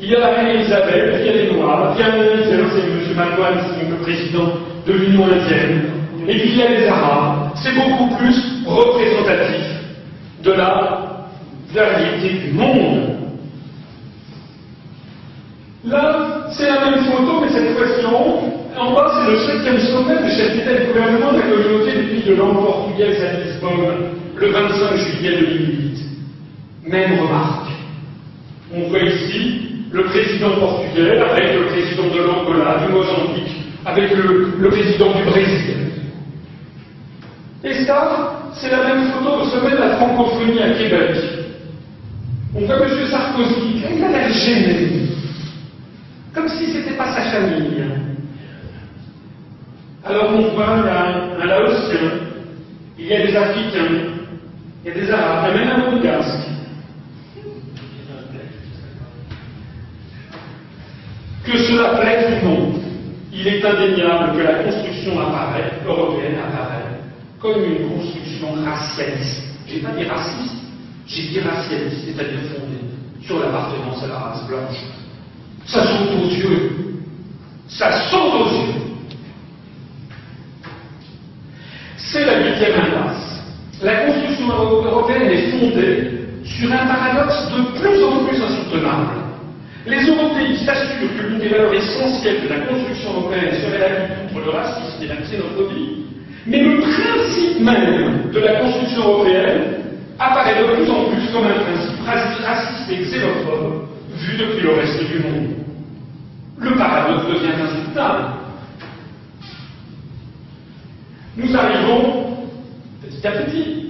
il 0.00 0.08
y 0.08 0.16
a 0.16 0.20
la 0.20 0.28
reine 0.28 0.46
Elisabeth, 0.46 1.20
il 1.20 1.26
y 1.26 1.28
a 1.28 1.32
des 1.32 1.52
noirs, 1.52 1.94
il 1.94 2.00
y 2.00 2.02
a 2.04 2.12
c'est 2.48 2.54
M. 2.54 3.16
Malwan, 3.16 3.54
c'est 3.76 3.90
le 3.90 3.96
président 3.96 4.48
de 4.86 4.92
l'Union 4.92 5.24
indienne, 5.24 5.90
et 6.26 6.38
puis 6.38 6.50
il 6.52 6.56
y 6.56 6.62
a 6.62 6.70
les 6.70 6.86
arabes. 6.86 7.50
C'est 7.56 7.74
beaucoup 7.74 8.14
plus 8.16 8.64
représentatif 8.66 9.66
de 10.42 10.52
la 10.52 11.28
variété 11.74 12.38
du 12.38 12.52
monde. 12.52 13.19
Là, 15.84 16.46
c'est 16.52 16.68
la 16.68 16.90
même 16.90 17.04
photo, 17.04 17.40
mais 17.40 17.48
cette 17.48 17.76
fois-ci 17.76 18.04
en 18.04 18.92
bas, 18.92 19.12
c'est 19.14 19.30
le 19.30 19.38
septième 19.38 19.78
sommet 19.78 20.22
des 20.22 20.30
chefs 20.30 20.54
d'État 20.54 20.74
de 20.74 20.86
gouvernement 20.86 21.32
de 21.32 21.38
la 21.38 21.42
communauté 21.44 21.92
des 21.92 22.30
de 22.30 22.34
langue 22.34 22.64
portugaise 22.64 23.22
à 23.22 23.40
Lisbonne, 23.40 24.12
le 24.36 24.46
25 24.48 24.96
juillet 24.96 25.36
2008. 25.40 25.98
Même 26.86 27.20
remarque. 27.20 27.70
On 28.74 28.88
voit 28.88 29.00
ici 29.00 29.86
le 29.90 30.04
président 30.04 30.50
portugais 30.60 31.18
avec 31.18 31.54
le 31.54 31.66
président 31.66 32.14
de 32.14 32.20
l'Angola, 32.20 32.86
du 32.86 32.92
Mozambique, 32.92 33.56
avec 33.84 34.10
le, 34.14 34.68
président 34.68 35.12
du 35.12 35.24
Brésil. 35.24 35.76
Et 37.64 37.84
ça, 37.84 38.38
c'est 38.54 38.70
la 38.70 38.84
même 38.84 39.10
photo 39.12 39.42
au 39.42 39.44
sommet 39.46 39.72
de 39.72 39.76
la 39.76 39.96
francophonie 39.96 40.62
à 40.62 40.70
Québec. 40.70 41.16
On 42.54 42.64
voit 42.64 42.76
M. 42.76 43.06
Sarkozy, 43.10 43.82
il 43.96 44.04
a 44.04 44.08
l'air 44.08 44.32
gêné, 44.32 44.99
comme 46.34 46.48
si 46.48 46.66
ce 46.66 46.78
n'était 46.78 46.96
pas 46.96 47.12
sa 47.14 47.22
famille. 47.22 47.84
Alors 50.04 50.32
on 50.34 50.54
voit 50.54 50.68
un, 50.68 50.86
un 50.86 51.50
il 52.98 53.06
y 53.06 53.14
a 53.14 53.26
des 53.26 53.36
Africains, 53.36 53.94
il 54.84 54.88
y 54.88 54.90
a 54.90 54.94
des 54.94 55.10
Arabes, 55.10 55.50
il 55.54 55.60
y 55.60 55.62
a 55.62 55.64
même 55.64 55.74
un 55.74 55.90
Monégasque. 55.90 56.48
Que 61.44 61.58
cela 61.58 61.98
plaise 61.98 62.42
ou 62.42 62.46
non, 62.46 62.72
il 63.32 63.46
est 63.48 63.64
indéniable 63.64 64.36
que 64.36 64.42
la 64.42 64.64
construction 64.64 65.18
apparaît, 65.18 65.72
européenne 65.86 66.36
apparaît, 66.38 67.00
comme 67.40 67.64
une 67.64 67.88
construction 67.88 68.52
racialiste. 68.62 69.42
Je 69.66 69.76
n'ai 69.76 69.80
pas 69.80 69.92
dit 69.92 70.04
raciste, 70.04 70.54
j'ai 71.06 71.28
dit 71.28 71.40
racialiste, 71.40 72.04
c'est-à-dire 72.04 72.40
fondée 72.54 72.80
sur 73.22 73.40
l'appartenance 73.40 74.02
à 74.04 74.06
la 74.08 74.18
race 74.18 74.46
blanche. 74.46 74.99
Ça 75.66 75.82
saute 75.84 76.10
aux 76.22 76.28
yeux. 76.28 76.72
Ça 77.68 77.92
saute 78.10 78.34
aux 78.34 78.48
yeux. 78.48 78.90
C'est 81.96 82.24
la 82.26 82.40
huitième 82.40 82.80
impasse. 82.80 83.42
La 83.82 84.06
construction 84.06 84.48
européenne 84.48 85.30
est 85.30 85.50
fondée 85.52 86.10
sur 86.44 86.72
un 86.72 86.86
paradoxe 86.86 87.46
de 87.56 87.78
plus 87.78 88.04
en 88.04 88.24
plus 88.24 88.42
insoutenable. 88.42 89.20
Les 89.86 90.06
Européens 90.06 90.56
s'assurent 90.64 91.16
que 91.16 91.26
l'une 91.28 91.38
des 91.38 91.48
valeurs 91.48 91.72
essentielles 91.72 92.42
de 92.42 92.48
la 92.48 92.60
construction 92.66 93.12
européenne 93.12 93.54
serait 93.62 93.78
la 93.78 93.88
lutte 93.88 94.32
contre 94.32 94.44
le 94.44 94.50
racisme 94.50 95.02
et 95.02 95.06
la 95.06 95.16
xénophobie, 95.16 96.04
mais 96.46 96.58
le 96.62 96.80
principe 96.80 97.60
même 97.60 98.30
de 98.32 98.40
la 98.40 98.60
construction 98.60 99.02
européenne 99.02 99.62
apparaît 100.18 100.60
de 100.60 100.74
plus 100.74 100.90
en 100.90 101.04
plus 101.04 101.32
comme 101.32 101.46
un 101.46 101.60
principe 101.64 102.00
raciste 102.04 102.90
et 102.90 103.04
xénophobe 103.04 103.89
vu 104.20 104.36
depuis 104.36 104.62
le 104.62 104.74
reste 104.74 105.06
du 105.06 105.18
monde. 105.20 105.50
Le 106.58 106.76
paradoxe 106.76 107.26
devient 107.26 107.62
insoutenable. 107.62 108.24
Nous 111.36 111.56
arrivons 111.56 112.48
petit 113.02 113.26
à 113.26 113.32
petit 113.32 113.80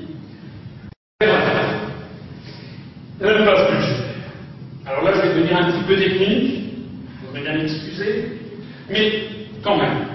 le 3.20 3.44
passe 3.44 3.70
budgétaire. 3.70 4.04
Alors 4.86 5.04
là, 5.04 5.12
je 5.14 5.20
vais 5.20 5.34
devenir 5.34 5.56
un 5.56 5.70
petit 5.72 5.84
peu 5.86 5.96
technique, 5.96 6.74
vous 7.20 7.26
voudrais 7.26 7.42
bien 7.42 7.58
m'excuser, 7.58 8.24
mais 8.90 9.12
quand 9.62 9.76
même, 9.76 10.06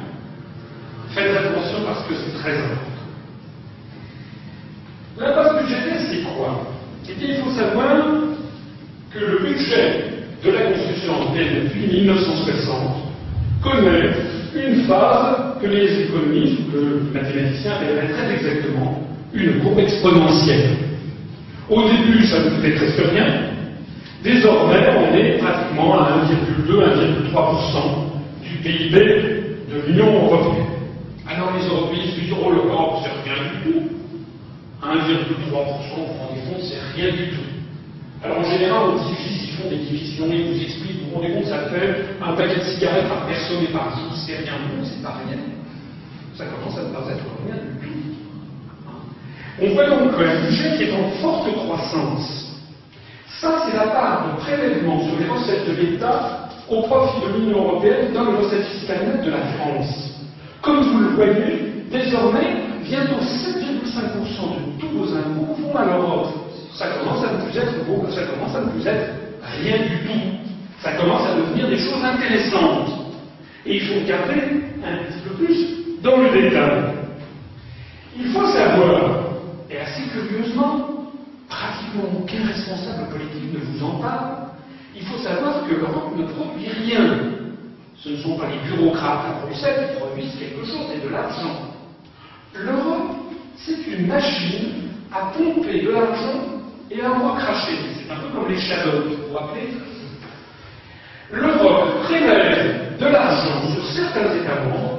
faites 1.10 1.36
attention 1.36 1.84
parce 1.86 2.08
que 2.08 2.14
c'est 2.16 2.40
très 2.40 2.58
important. 2.58 2.82
La 5.18 5.32
base 5.32 5.64
budgétaire, 5.64 6.02
c'est 6.10 6.24
quoi 6.24 6.72
Eh 7.10 7.14
bien, 7.14 7.28
il 7.30 7.44
faut 7.44 7.52
savoir 7.52 8.06
que 9.14 9.20
le 9.20 9.40
budget 9.40 10.04
de 10.44 10.52
la 10.52 10.62
construction 10.72 11.14
européenne 11.14 11.64
depuis 11.64 11.88
1960 11.88 12.78
connaît 13.64 14.12
une 14.56 14.84
phase 14.86 15.62
que 15.62 15.68
les 15.68 16.02
économistes 16.02 16.60
ou 16.60 16.72
que 16.72 17.18
les 17.36 17.42
mathématiciens 17.42 17.74
appelleraient 17.74 18.14
très 18.14 18.34
exactement 18.34 19.02
une 19.34 19.60
courbe 19.60 19.80
exponentielle. 19.80 20.78
Au 21.70 21.82
début, 21.82 22.26
ça 22.26 22.40
ne 22.40 22.50
coûtait 22.52 22.76
presque 22.76 23.02
rien. 23.12 23.26
Désormais, 24.24 24.90
on 24.98 25.16
est 25.16 25.38
pratiquement 25.38 26.00
à 26.00 26.26
1,2-1,3% 26.68 28.44
du 28.44 28.58
PIB 28.58 28.96
de 29.70 29.88
l'Union 29.88 30.26
européenne. 30.26 30.66
Alors 31.28 31.54
les 31.58 31.68
Européens 31.68 32.06
se 32.06 32.20
disent 32.20 32.34
Oh, 32.40 32.52
l'Europe, 32.52 33.04
c'est 33.04 33.30
rien 33.30 33.38
du 33.44 33.72
tout. 33.72 33.82
1,3%, 34.82 34.86
vous 34.86 35.58
rendez 35.58 36.42
compte, 36.42 36.64
c'est 36.64 36.82
rien 36.96 37.12
du 37.12 37.30
tout. 37.30 37.46
Alors 38.24 38.40
en 38.40 38.44
général, 38.44 38.82
on 38.94 38.96
dit 38.98 39.16
ils 39.42 39.62
font 39.62 39.70
des 39.70 39.78
divisions, 39.78 40.26
ils 40.32 40.54
vous 40.54 40.62
expliquent, 40.62 41.02
vous 41.04 41.10
vous 41.10 41.16
rendez 41.16 41.34
compte, 41.34 41.46
ça 41.46 41.70
fait 41.70 42.06
un 42.22 42.34
paquet 42.34 42.60
de 42.60 42.64
cigarettes 42.64 43.08
par 43.08 43.26
personne 43.28 43.64
et 43.64 43.74
par 43.74 43.98
jour, 43.98 44.16
c'est 44.16 44.38
rien, 44.38 44.54
non, 44.54 44.84
c'est 44.84 45.02
pas 45.02 45.18
rien. 45.28 45.55
Ça 46.38 46.44
commence 46.46 46.78
à 46.78 46.84
ne 46.84 46.94
pas 46.94 47.12
être 47.12 47.24
rien 47.46 47.56
du 47.56 47.88
tout. 47.88 47.96
On 49.62 49.74
voit 49.74 49.90
donc 49.90 50.12
un 50.20 50.42
budget 50.46 50.76
qui 50.76 50.84
est 50.84 50.94
en 50.94 51.10
forte 51.22 51.48
croissance. 51.54 52.62
Ça, 53.40 53.64
c'est 53.66 53.78
la 53.78 53.88
part 53.88 54.28
de 54.28 54.42
prélèvement 54.42 55.00
sur 55.08 55.18
les 55.18 55.28
recettes 55.28 55.68
de 55.68 55.82
l'État 55.82 56.50
au 56.70 56.82
profit 56.82 57.22
de 57.22 57.38
l'Union 57.38 57.64
européenne 57.64 58.12
dans 58.14 58.32
les 58.32 58.38
recettes 58.38 58.66
fiscales 58.66 59.06
nettes 59.06 59.26
de 59.26 59.32
la 59.32 59.46
France. 59.58 60.12
Comme 60.62 60.82
vous 60.82 61.00
le 61.00 61.10
voyez, 61.16 61.86
désormais, 61.90 62.58
bientôt 62.84 63.22
7,5% 63.22 63.62
de 63.62 64.82
tous 64.82 64.90
vos 64.90 65.16
impôts 65.16 65.54
vont 65.54 65.76
à 65.76 65.86
l'Europe. 65.86 66.28
Ça 66.74 66.88
commence 67.00 67.24
à 67.24 67.32
ne 67.32 67.50
plus 67.50 67.58
être 67.58 67.76
ça 68.14 68.24
commence 68.24 68.56
à 68.56 68.60
ne 68.60 68.70
plus 68.72 68.86
être 68.86 69.10
rien 69.62 69.78
du 69.78 70.06
tout. 70.06 70.52
Ça 70.82 70.92
commence 70.94 71.26
à 71.28 71.36
devenir 71.36 71.70
des 71.70 71.78
choses 71.78 72.04
intéressantes. 72.04 72.90
Et 73.66 73.78
il 73.78 73.82
faut 73.82 74.02
regarder 74.02 74.42
un 74.84 74.98
petit 75.06 75.20
peu 75.24 75.46
plus 75.46 75.85
dans 76.06 76.18
le 76.18 76.30
détail. 76.30 76.84
Il 78.16 78.28
faut 78.32 78.46
savoir 78.46 79.22
et 79.70 79.78
assez 79.80 80.04
curieusement, 80.14 81.12
pratiquement 81.50 82.04
aucun 82.20 82.46
responsable 82.46 83.10
politique 83.10 83.52
ne 83.52 83.60
vous 83.60 83.84
en 83.84 83.96
parle. 84.00 84.36
Il 84.96 85.04
faut 85.08 85.18
savoir 85.18 85.68
que 85.68 85.74
l'Europe 85.74 86.16
ne 86.16 86.26
produit 86.26 86.70
rien. 86.70 87.18
Ce 87.98 88.10
ne 88.10 88.18
sont 88.18 88.38
pas 88.38 88.46
les 88.48 88.70
bureaucrates 88.70 89.26
à 89.26 89.46
Bruxelles 89.46 89.90
qui 89.90 90.00
produisent 90.00 90.36
quelque 90.38 90.64
chose, 90.64 90.86
c'est 90.94 91.04
de 91.04 91.10
l'argent. 91.12 91.74
L'Europe, 92.54 93.12
c'est 93.58 93.88
une 93.88 94.08
machine 94.08 94.90
à 95.12 95.32
pomper 95.36 95.82
de 95.82 95.90
l'argent 95.90 96.40
et 96.92 97.02
à 97.02 97.12
en 97.12 97.34
recracher. 97.34 97.78
C'est 97.96 98.14
un 98.14 98.18
peu 98.18 98.28
comme 98.28 98.48
les 98.48 98.60
shadows, 98.60 99.10
vous 99.10 99.28
vous 99.28 99.34
rappelez? 99.34 99.70
L'Europe 101.32 102.04
prélève 102.04 102.98
de 103.00 103.06
l'argent 103.08 103.74
sur 103.74 103.86
certains 103.88 104.36
États 104.36 104.62
membres 104.66 104.95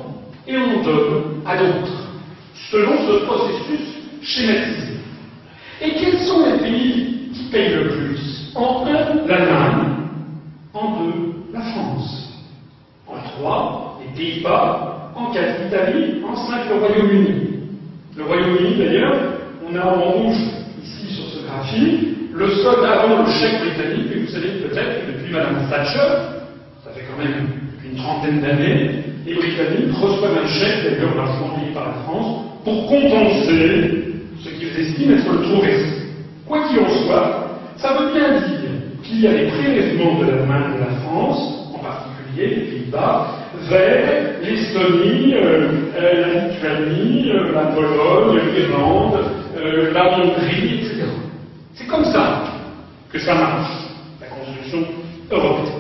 et 0.47 0.57
en 0.57 0.83
donne 0.83 1.43
à 1.45 1.57
d'autres, 1.57 2.09
selon 2.71 2.93
ce 3.07 3.25
processus 3.25 3.81
schématisé. 4.23 4.95
Et 5.83 5.91
quels 5.91 6.19
sont 6.21 6.45
les 6.47 6.59
pays 6.59 7.31
qui 7.35 7.45
payent 7.51 7.75
le 7.75 7.89
plus? 7.89 8.53
En 8.55 8.87
un, 8.87 9.27
l'Allemagne. 9.27 9.89
En 10.73 11.03
deux, 11.03 11.35
la 11.53 11.61
France. 11.61 12.33
En 13.07 13.15
trois, 13.31 14.01
les 14.01 14.17
Pays-Bas. 14.17 15.13
En 15.15 15.31
quatre, 15.33 15.63
l'Italie. 15.65 16.23
En 16.27 16.37
cinq, 16.37 16.69
le 16.69 16.77
Royaume-Uni. 16.77 17.35
Le 18.17 18.25
Royaume-Uni, 18.25 18.77
d'ailleurs, 18.79 19.17
on 19.69 19.77
a 19.77 19.85
en 19.85 20.01
rouge 20.01 20.37
ici 20.83 21.15
sur 21.15 21.25
ce 21.27 21.47
graphique 21.47 22.17
le 22.37 22.51
solde 22.57 22.85
avant 22.85 23.23
le 23.23 23.31
chèque 23.31 23.61
britannique, 23.61 24.09
mais 24.11 24.21
vous 24.21 24.29
savez 24.29 24.49
peut-être 24.61 25.07
que 25.07 25.13
depuis 25.13 25.33
Madame 25.33 25.69
Thatcher, 25.71 25.99
ça 26.85 26.91
fait 26.95 27.05
quand 27.11 27.23
même 27.23 27.49
une 27.83 27.97
trentaine 27.97 28.41
d'années, 28.43 29.05
les 29.27 29.35
Britanniques 29.35 29.93
reçoivent 30.01 30.39
un 30.43 30.47
chèque, 30.47 30.85
d'ailleurs 30.85 31.17
largement 31.17 31.57
payé 31.57 31.73
par 31.75 31.89
la 31.89 31.95
France, 32.05 32.45
pour 32.65 32.87
compenser 32.87 34.15
ce 34.43 34.49
qu'ils 34.51 34.81
estiment 34.81 35.17
être 35.17 35.33
le 35.33 35.43
tourisme. 35.43 35.95
Quoi 36.47 36.69
qu'il 36.69 36.79
en 36.79 36.89
soit, 36.89 37.59
ça 37.77 37.93
veut 37.95 38.13
bien 38.13 38.39
dire 38.39 38.71
qu'il 39.03 39.21
y 39.21 39.27
a 39.27 39.33
des 39.33 39.47
prélèvements 39.47 40.21
de 40.21 40.27
l'Allemagne 40.27 40.75
et 40.75 40.79
de 40.79 40.85
la 40.85 40.97
France, 41.01 41.71
en 41.75 41.79
particulier 41.79 42.47
les 42.47 42.63
Pays-Bas, 42.63 43.27
vers 43.69 44.41
l'Estonie, 44.43 45.35
euh, 45.35 45.69
euh, 45.97 46.27
la 46.27 46.81
Lituanie, 46.81 47.31
euh, 47.33 47.53
la 47.53 47.63
Pologne, 47.73 48.39
l'Irlande, 48.55 49.19
la 49.93 50.19
Hongrie, 50.19 50.75
etc. 50.75 51.05
C'est 51.75 51.87
comme 51.87 52.05
ça 52.05 52.45
que 53.13 53.19
ça 53.19 53.35
marche, 53.35 53.73
la 54.21 54.27
construction 54.29 54.87
européenne. 55.31 55.76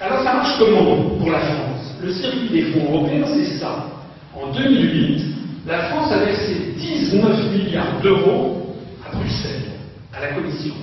Alors 0.00 0.22
ça 0.22 0.34
marche 0.34 0.58
comment 0.58 1.16
pour 1.18 1.30
la 1.30 1.40
France? 1.40 1.94
Le 2.02 2.12
circuit 2.12 2.48
des 2.50 2.62
fonds 2.64 2.92
européens, 2.92 3.24
c'est 3.26 3.58
ça. 3.58 3.86
En 4.34 4.52
2008, 4.52 5.24
la 5.66 5.84
France 5.84 6.12
a 6.12 6.18
versé 6.18 6.74
19 6.76 7.52
milliards 7.52 8.00
d'euros 8.02 8.76
à 9.06 9.16
Bruxelles, 9.16 9.72
à 10.12 10.20
la 10.20 10.32
Commission. 10.34 10.74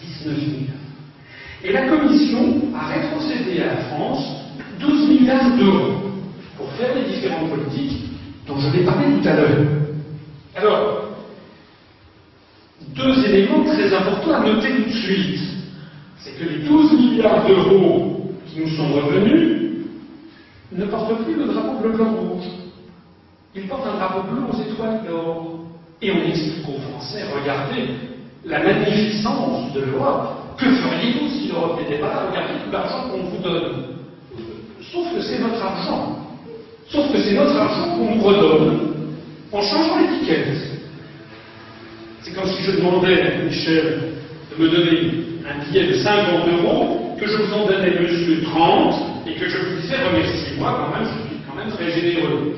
19 0.00 0.36
milliards. 0.36 0.74
Et 1.64 1.72
la 1.72 1.86
Commission 1.86 2.62
a 2.74 2.88
rétrocédé 2.88 3.60
à 3.62 3.66
la 3.66 3.76
France 3.76 4.26
12 4.80 5.08
milliards 5.08 5.56
d'euros 5.56 6.10
pour 6.56 6.68
faire 6.72 6.96
les 6.96 7.14
différentes 7.14 7.48
politiques 7.48 8.06
dont 8.48 8.58
je 8.58 8.68
vais 8.70 8.84
parler 8.84 9.06
tout 9.22 9.28
à 9.28 9.34
l'heure. 9.34 9.66
Alors, 10.56 11.04
deux 12.88 13.24
éléments 13.24 13.64
très 13.64 13.94
importants 13.94 14.34
à 14.34 14.44
noter 14.44 14.68
tout 14.74 14.90
de 14.90 14.94
suite. 14.94 15.40
C'est 16.18 16.32
que 16.32 16.44
les 16.48 16.58
12 16.66 16.92
milliards 16.94 17.46
d'euros 17.46 18.11
qui 18.52 18.60
nous 18.60 18.68
sont 18.76 18.92
revenus 18.92 19.62
ne 20.72 20.84
portent 20.86 21.24
plus 21.24 21.34
le 21.34 21.46
drapeau 21.46 21.78
bleu, 21.80 21.92
blanc, 21.92 22.12
rouge. 22.12 22.44
Ils 23.54 23.68
portent 23.68 23.86
un 23.86 23.96
drapeau 23.96 24.22
bleu 24.30 24.42
aux 24.50 24.72
étoiles 24.72 25.02
d'or. 25.06 25.58
Et 26.00 26.10
on 26.10 26.28
explique 26.28 26.68
aux 26.68 26.80
Français, 26.90 27.22
regardez 27.32 27.84
la 28.44 28.58
magnificence 28.58 29.72
de 29.72 29.80
l'Europe. 29.82 30.56
Que 30.58 30.64
feriez-vous 30.64 31.28
si 31.28 31.48
l'Europe 31.48 31.78
n'était 31.78 32.00
pas 32.00 32.08
là? 32.08 32.26
Regardez 32.30 32.54
tout 32.64 32.72
l'argent 32.72 33.08
qu'on 33.08 33.22
vous 33.22 33.42
donne. 33.42 33.84
Sauf 34.92 35.14
que 35.14 35.20
c'est 35.22 35.38
notre 35.38 35.62
argent. 35.64 36.18
Sauf 36.88 37.12
que 37.12 37.18
c'est 37.18 37.34
notre 37.34 37.56
argent 37.56 37.96
qu'on 37.96 38.16
nous 38.16 38.22
redonne 38.22 38.80
en 39.52 39.62
changeant 39.62 39.98
l'étiquette. 40.00 40.56
C'est 42.22 42.34
comme 42.34 42.48
si 42.48 42.62
je 42.62 42.72
demandais 42.72 43.22
à 43.22 43.44
Michel 43.44 44.12
de 44.50 44.62
me 44.62 44.68
donner 44.68 45.10
un 45.48 45.64
billet 45.64 45.86
de 45.88 45.94
50 45.94 46.48
euros, 46.48 47.01
que 47.22 47.28
je 47.28 47.36
vous 47.36 47.54
en 47.54 47.66
donnais 47.66 48.00
monsieur 48.00 48.42
30, 48.42 49.28
et 49.28 49.34
que 49.34 49.48
je 49.48 49.56
vous 49.58 49.80
disais 49.80 49.96
remerciez-moi, 49.96 50.76
quand 50.76 50.98
même, 50.98 51.08
je 51.08 51.28
suis 51.28 51.40
quand 51.48 51.54
même 51.54 51.70
très 51.70 51.92
généreux. 51.92 52.56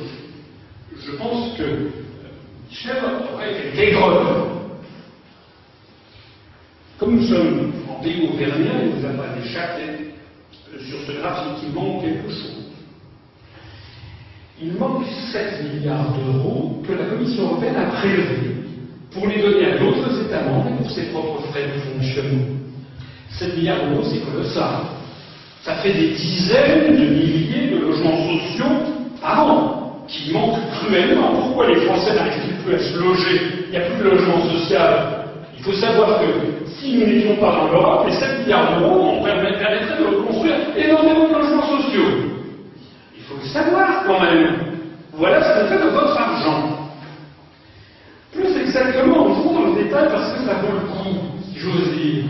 Je 1.04 1.12
pense 1.16 1.58
que 1.58 1.90
Michel 2.70 2.96
aurait 3.34 3.68
été. 3.68 3.94
Comme 6.96 7.16
nous 7.16 7.26
sommes 7.26 7.72
en 7.90 8.02
pays 8.02 8.26
auvergnat, 8.32 8.86
nous 8.86 9.04
a 9.04 9.10
pas 9.10 9.36
échappé 9.44 10.14
sur 10.88 10.98
ce 11.06 11.12
graphique, 11.20 11.66
il 11.66 11.74
manque 11.74 12.02
quelque 12.02 12.30
chose. 12.30 12.64
Il 14.62 14.72
manque 14.78 15.04
7 15.30 15.74
milliards 15.74 16.14
d'euros 16.14 16.82
que 16.86 16.92
la 16.92 17.04
Commission 17.04 17.48
européenne 17.48 17.76
a 17.76 17.86
prélevés 17.96 18.54
pour 19.10 19.26
les 19.26 19.42
donner 19.42 19.72
à 19.72 19.78
d'autres 19.78 20.22
États 20.24 20.44
membres 20.44 20.74
pour 20.78 20.90
ses 20.90 21.10
propres 21.10 21.42
frais 21.48 21.66
de 21.66 21.80
fonctionnement. 21.80 22.63
7 23.38 23.56
milliards 23.56 23.86
d'euros, 23.88 24.04
c'est 24.04 24.20
colossal. 24.20 24.80
Ça 25.62 25.74
fait 25.76 25.92
des 25.92 26.08
dizaines 26.10 26.96
de 26.96 27.06
milliers 27.06 27.70
de 27.70 27.78
logements 27.78 28.16
sociaux 28.16 28.76
par 29.20 29.46
an 29.46 30.04
qui 30.08 30.32
manquent 30.32 30.60
cruellement. 30.72 31.32
Pourquoi 31.40 31.68
les 31.68 31.80
Français 31.86 32.14
n'arrivent 32.14 32.62
plus 32.64 32.74
à 32.74 32.78
se 32.78 32.98
loger? 32.98 33.40
Il 33.66 33.70
n'y 33.70 33.76
a 33.76 33.80
plus 33.80 34.04
de 34.04 34.10
logement 34.10 34.40
social. 34.50 35.24
Il 35.56 35.64
faut 35.64 35.72
savoir 35.72 36.20
que 36.20 36.26
si 36.78 36.96
nous 36.96 37.06
n'étions 37.06 37.36
pas 37.36 37.52
dans 37.52 37.72
l'Europe, 37.72 38.06
les 38.06 38.14
7 38.14 38.40
milliards 38.40 38.78
d'euros, 38.78 39.16
on 39.18 39.24
permettrait 39.24 39.80
de 39.98 40.04
reconstruire 40.04 40.56
énormément 40.76 41.28
de 41.28 41.34
logements 41.34 41.80
sociaux. 41.80 42.10
Il 43.16 43.22
faut 43.24 43.36
le 43.42 43.48
savoir 43.48 44.04
quand 44.06 44.20
même. 44.20 44.56
Voilà 45.14 45.42
ce 45.42 45.60
qu'on 45.60 45.68
fait 45.68 45.84
de 45.84 45.90
votre 45.90 46.20
argent. 46.20 46.90
Plus 48.32 48.56
exactement, 48.56 49.28
vous 49.28 49.44
j'ose 51.56 51.94
dire, 51.96 52.24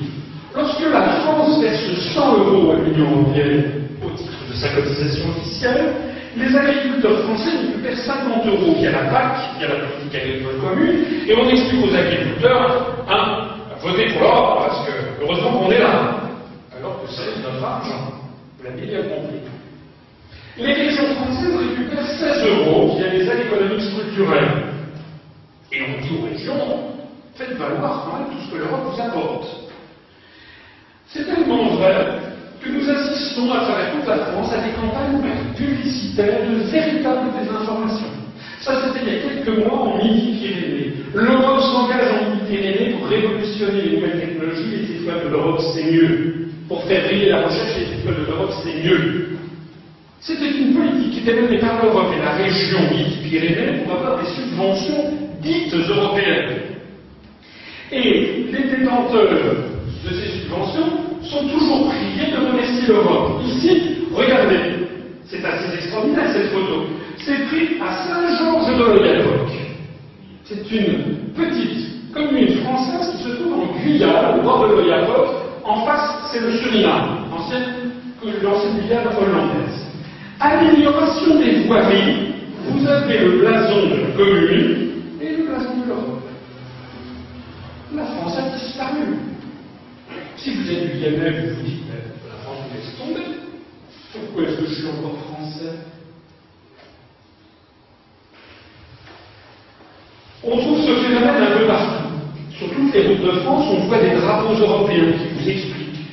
lorsque 0.54 0.90
la 0.90 1.02
France 1.20 1.60
verse 1.60 2.14
100 2.14 2.38
euros 2.38 2.72
à 2.72 2.76
l'Union 2.76 3.10
européenne 3.10 3.88
au 4.04 4.10
titre 4.10 4.38
de 4.48 4.54
sa 4.54 4.68
cotisation 4.70 5.30
officielle, 5.30 5.94
les 6.36 6.56
agriculteurs 6.56 7.18
français 7.24 7.50
récupèrent 7.66 7.98
50 7.98 8.46
euros 8.46 8.74
via 8.78 8.90
la 8.90 9.04
PAC, 9.10 9.58
via 9.58 9.68
la 9.68 9.74
politique 9.86 10.14
agricole 10.14 10.58
commune, 10.60 11.04
et 11.28 11.34
on 11.34 11.48
explique 11.48 11.84
aux 11.84 11.94
agriculteurs, 11.94 13.04
hein, 13.08 13.48
votez 13.80 14.12
pour 14.12 14.22
l'Europe, 14.22 14.58
parce 14.66 14.86
que 14.86 14.92
heureusement 15.22 15.52
qu'on 15.58 15.70
est 15.70 15.78
là, 15.78 16.20
alors 16.76 17.02
que 17.02 17.10
c'est 17.10 17.42
notre 17.42 17.64
argent. 17.64 18.12
Vous 18.58 18.64
l'avez 18.64 18.86
bien 18.86 19.02
compris. 19.02 19.40
Les 20.56 20.72
régions 20.72 21.14
françaises 21.16 21.56
récupèrent 21.56 22.06
16 22.06 22.46
euros 22.46 22.96
via 22.96 23.08
les 23.08 23.28
aides 23.28 23.46
économiques 23.46 23.82
structurelles. 23.82 24.64
Et 25.72 25.82
on 25.82 26.00
dit 26.00 26.18
aux 26.18 26.26
régions, 26.26 26.78
faites 27.34 27.56
valoir 27.56 28.06
quand 28.06 28.18
même 28.18 28.28
tout 28.28 28.44
ce 28.46 28.52
que 28.52 28.58
l'Europe 28.58 28.92
vous 28.92 29.00
apporte. 29.00 29.63
C'est 31.14 31.26
tellement 31.26 31.76
vrai 31.76 31.94
que 32.60 32.70
nous 32.70 32.90
assistons 32.90 33.52
à 33.52 33.60
travers 33.60 33.92
toute 33.92 34.08
la 34.08 34.18
France 34.18 34.52
à 34.52 34.66
des 34.66 34.72
campagnes 34.74 35.22
publicitaires 35.56 36.40
de 36.42 36.64
véritables 36.68 37.30
désinformations. 37.38 38.10
Ça, 38.58 38.72
c'était 38.82 39.06
il 39.06 39.14
y 39.14 39.16
a 39.18 39.20
quelques 39.20 39.58
mois 39.60 39.78
en 39.78 39.98
Midi-Pyrénées. 39.98 40.92
L'Europe 41.14 41.60
s'engage 41.60 42.10
en 42.14 42.30
Midi-Pyrénées 42.34 42.94
pour 42.94 43.06
révolutionner 43.06 43.82
les 43.82 43.96
nouvelles 43.96 44.20
technologies. 44.22 44.64
Les 44.72 45.02
étoiles 45.02 45.24
de 45.26 45.28
l'Europe, 45.28 45.60
c'est 45.72 45.84
mieux. 45.84 46.48
Pour 46.66 46.82
faire 46.82 47.04
briller 47.04 47.28
la 47.28 47.42
recherche, 47.42 47.76
les 47.78 48.00
étoiles 48.00 48.26
de 48.26 48.32
l'Europe, 48.32 48.52
c'est 48.64 48.82
mieux. 48.82 49.28
C'était 50.18 50.50
une 50.50 50.74
politique 50.74 51.12
qui 51.12 51.20
était 51.20 51.40
menée 51.40 51.58
par 51.58 51.80
l'Europe 51.80 52.12
et 52.12 52.24
la 52.24 52.32
région 52.32 52.80
Midi-Pyrénées 52.90 53.84
pour 53.84 53.94
avoir 53.94 54.20
des 54.20 54.30
subventions 54.30 55.12
dites 55.40 55.74
européennes. 55.74 56.58
Et 57.92 58.48
les 58.50 58.78
détenteurs 58.78 59.30
de 59.30 60.10
ces 60.10 60.40
subventions 60.40 61.03
sont 61.26 61.48
toujours 61.48 61.88
priés 61.88 62.30
de 62.32 62.46
remercier 62.46 62.88
l'Europe. 62.88 63.40
Ici, 63.46 64.06
regardez, 64.12 64.88
c'est 65.26 65.44
assez 65.44 65.74
extraordinaire 65.74 66.30
cette 66.32 66.50
photo. 66.52 66.84
C'est 67.18 67.46
pris 67.46 67.80
à 67.80 67.92
Saint-Georges 68.04 68.76
de 68.76 68.84
l'Oyapoc. 68.84 69.48
C'est 70.44 70.70
une 70.70 71.32
petite 71.34 72.12
commune 72.12 72.56
française 72.62 73.16
qui 73.16 73.24
se 73.24 73.36
trouve 73.36 73.54
en 73.54 73.78
Guyane, 73.78 74.38
au 74.38 74.42
bord 74.42 74.68
de 74.68 74.74
l'Oyapoc. 74.74 75.26
En 75.64 75.86
face, 75.86 76.30
c'est 76.30 76.40
le 76.40 76.52
Suriname, 76.52 77.26
l'ancienne 77.30 78.80
Guyane 78.82 79.06
hollandaise. 79.18 79.86
Amélioration 80.40 81.38
des 81.38 81.64
voiries, 81.66 82.34
vous 82.68 82.86
avez 82.86 83.18
le 83.18 83.38
blason 83.38 83.76
de 83.88 83.94
la 84.02 84.10
commune 84.16 84.90
et 85.20 85.36
le 85.36 85.44
blason 85.46 85.80
de 85.80 85.88
l'Europe. 85.88 86.22
La 87.94 88.04
France 88.04 88.36
a 88.36 88.56
disparu. 88.56 89.33
Si 90.36 90.54
vous 90.54 90.70
êtes 90.70 90.92
du 90.92 90.98
Yémen, 90.98 91.48
vous 91.48 91.56
vous 91.56 91.62
dites, 91.62 91.84
mais 91.88 92.28
la 92.28 92.42
France 92.42 92.58
vous 92.68 92.74
laisse 92.76 92.98
tomber. 92.98 93.38
Pourquoi 94.12 94.42
est-ce 94.42 94.60
que 94.60 94.66
je 94.66 94.74
suis 94.74 94.86
encore 94.88 95.16
français? 95.30 95.76
On 100.42 100.58
trouve 100.58 100.80
ce 100.82 100.94
phénomène 101.02 101.42
un 101.42 101.58
peu 101.58 101.66
partout. 101.66 102.04
Sur 102.50 102.68
toutes 102.70 102.92
les 102.92 103.06
routes 103.06 103.22
de 103.22 103.40
France, 103.40 103.64
on 103.70 103.86
voit 103.86 104.02
des 104.02 104.14
drapeaux 104.16 104.54
européens 104.54 105.12
qui 105.12 105.34
vous 105.34 105.48
expliquent 105.48 106.06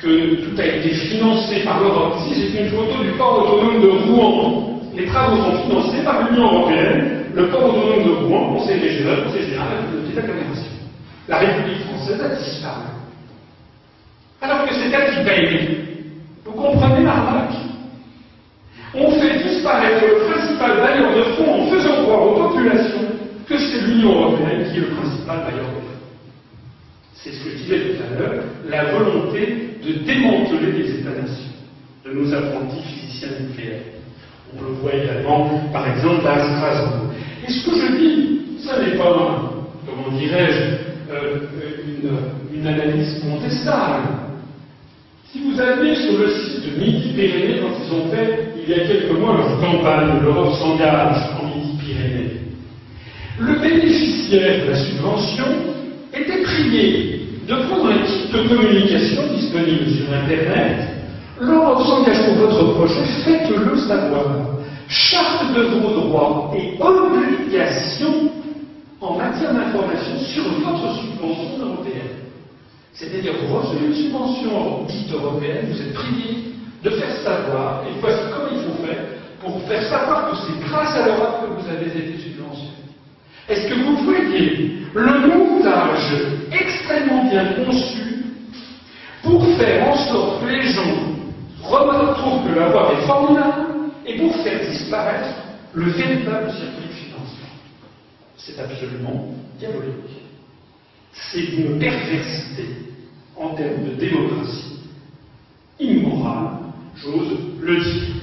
que 0.00 0.34
tout 0.44 0.60
a 0.60 0.66
été 0.66 0.90
financé 0.90 1.60
par 1.64 1.80
l'Europe. 1.80 2.16
Ici, 2.26 2.50
c'est 2.52 2.64
une 2.64 2.70
photo 2.70 3.02
du 3.02 3.12
port 3.12 3.42
autonome 3.42 3.80
de 3.80 3.88
Rouen. 3.88 4.80
Les 4.94 5.06
travaux 5.06 5.36
sont 5.36 5.62
financés 5.62 6.02
par 6.04 6.28
l'Union 6.28 6.52
européenne, 6.52 7.26
le 7.32 7.48
port 7.48 7.64
autonome 7.64 8.04
de 8.04 8.26
Rouen, 8.26 8.54
conseil 8.54 8.80
régional, 8.80 9.24
conseil 9.24 9.46
général 9.46 9.68
de 9.92 10.14
la 10.14 10.22
agglomération. 10.22 10.72
La 11.28 11.38
République 11.38 11.86
française 11.86 12.20
a 12.20 12.28
disparu. 12.34 12.97
Alors 14.40 14.66
que 14.66 14.74
c'est 14.74 14.90
elle 14.90 15.14
qui 15.14 15.24
paye. 15.24 15.78
Vous 16.44 16.52
comprenez 16.52 17.04
l'arnaque? 17.04 17.54
On 18.94 19.10
fait 19.12 19.42
disparaître 19.42 20.02
le 20.06 20.32
principal 20.32 20.78
bailleur 20.78 21.14
de 21.14 21.22
fonds 21.34 21.62
en 21.62 21.66
faisant 21.70 22.04
croire 22.04 22.22
aux 22.22 22.48
populations 22.48 23.02
que 23.46 23.58
c'est 23.58 23.80
l'Union 23.86 24.12
européenne 24.12 24.64
qui 24.70 24.78
est 24.78 24.80
le 24.80 24.94
principal 24.96 25.38
bailleur 25.38 25.66
de 25.66 25.80
fonds. 25.80 25.98
C'est 27.14 27.32
ce 27.32 27.44
que 27.44 27.50
je 27.50 27.56
disais 27.56 27.80
tout 27.80 28.02
à 28.02 28.18
l'heure, 28.18 28.44
la 28.68 28.84
volonté 28.92 29.76
de 29.84 30.04
démanteler 30.04 30.72
les 30.72 31.00
États-nations, 31.00 31.52
de 32.06 32.12
nos 32.12 32.32
apprentis 32.32 32.82
physiciens 32.82 33.28
nucléaires. 33.40 33.82
On 34.56 34.62
le 34.62 34.68
voit 34.80 34.94
également, 34.94 35.48
par 35.72 35.86
exemple, 35.88 36.26
à 36.26 36.38
Strasbourg. 36.38 37.12
Et 37.46 37.50
ce 37.50 37.66
que 37.68 37.76
je 37.76 37.92
dis, 37.96 38.40
ça 38.60 38.80
n'est 38.80 38.96
pas, 38.96 39.52
comment 39.84 40.16
dirais-je, 40.16 41.12
euh, 41.12 41.40
une, 42.02 42.58
une 42.60 42.66
analyse 42.66 43.20
contestable. 43.22 44.27
Si 45.30 45.40
vous 45.40 45.60
allez 45.60 45.94
sur 45.94 46.18
le 46.18 46.30
site 46.30 46.64
de 46.64 46.80
Midi-Pyrénées, 46.80 47.60
quand 47.60 47.76
ils 47.84 47.92
ont 47.92 48.10
fait, 48.10 48.54
il 48.56 48.70
y 48.70 48.80
a 48.80 48.86
quelques 48.86 49.18
mois, 49.18 49.36
leur 49.36 49.60
campagne, 49.60 50.22
l'Europe 50.22 50.54
s'engage 50.54 51.18
en 51.38 51.54
Midi-Pyrénées, 51.54 52.30
le 53.38 53.58
bénéficiaire 53.58 54.64
de 54.64 54.70
la 54.70 54.76
subvention 54.76 55.44
était 56.14 56.42
prié 56.42 57.20
de 57.46 57.54
prendre 57.54 57.90
un 57.90 57.98
kit 58.06 58.32
de 58.32 58.48
communication 58.48 59.22
disponible 59.34 59.90
sur 59.90 60.14
Internet. 60.14 60.88
L'Europe 61.38 61.86
s'engage 61.86 62.24
pour 62.24 62.46
votre 62.46 62.72
projet, 62.72 63.04
faites-le 63.24 63.76
savoir. 63.80 64.24
Charte 64.88 65.54
de 65.54 65.60
vos 65.60 65.90
droits 65.90 66.54
et 66.56 66.82
obligations 66.82 68.30
en 69.02 69.18
matière 69.18 69.52
d'information 69.52 70.18
sur 70.20 70.44
votre 70.44 70.94
subvention 70.94 71.66
européenne. 71.66 72.27
C'est-à-dire, 72.94 73.34
vous 73.46 73.56
recevez 73.56 73.86
une 73.86 73.94
subvention 73.94 74.84
dite 74.84 75.12
européenne, 75.12 75.66
vous 75.70 75.80
êtes 75.80 75.94
prié 75.94 76.54
de 76.82 76.90
faire 76.90 77.16
savoir, 77.22 77.84
et 77.86 78.00
voici 78.00 78.18
comment 78.32 78.50
il 78.52 78.60
faut 78.60 78.84
faire, 78.84 79.04
pour 79.40 79.62
faire 79.68 79.82
savoir 79.88 80.30
que 80.30 80.36
c'est 80.36 80.68
grâce 80.68 80.96
à 80.96 81.06
l'Europe 81.06 81.42
que 81.42 81.62
vous 81.62 81.68
avez 81.70 81.86
été 81.86 82.18
subventionné. 82.18 82.72
Est-ce 83.48 83.66
que 83.68 83.74
vous 83.74 83.96
voyez 84.04 84.82
le 84.94 85.28
montage 85.28 86.12
extrêmement 86.52 87.24
bien 87.24 87.64
conçu 87.64 88.24
pour 89.22 89.46
faire 89.56 89.88
en 89.88 89.96
sorte 89.96 90.40
que 90.42 90.46
les 90.46 90.62
gens 90.68 90.82
retrouvent 91.62 92.48
que 92.48 92.58
l'avoir 92.58 92.92
est 92.92 93.06
formidable 93.06 93.66
et 94.06 94.16
pour 94.18 94.34
faire 94.36 94.60
disparaître 94.68 95.34
le 95.74 95.90
véritable 95.90 96.50
circuit 96.50 96.94
financier? 96.94 97.48
C'est 98.36 98.58
absolument 98.60 99.34
diabolique. 99.58 100.17
C'est 101.12 101.44
une 101.56 101.78
perversité 101.78 102.64
en 103.36 103.54
termes 103.54 103.84
de 103.84 104.00
démocratie 104.00 104.80
immorale, 105.78 106.58
j'ose 106.96 107.38
le 107.60 107.76
dire. 107.76 108.18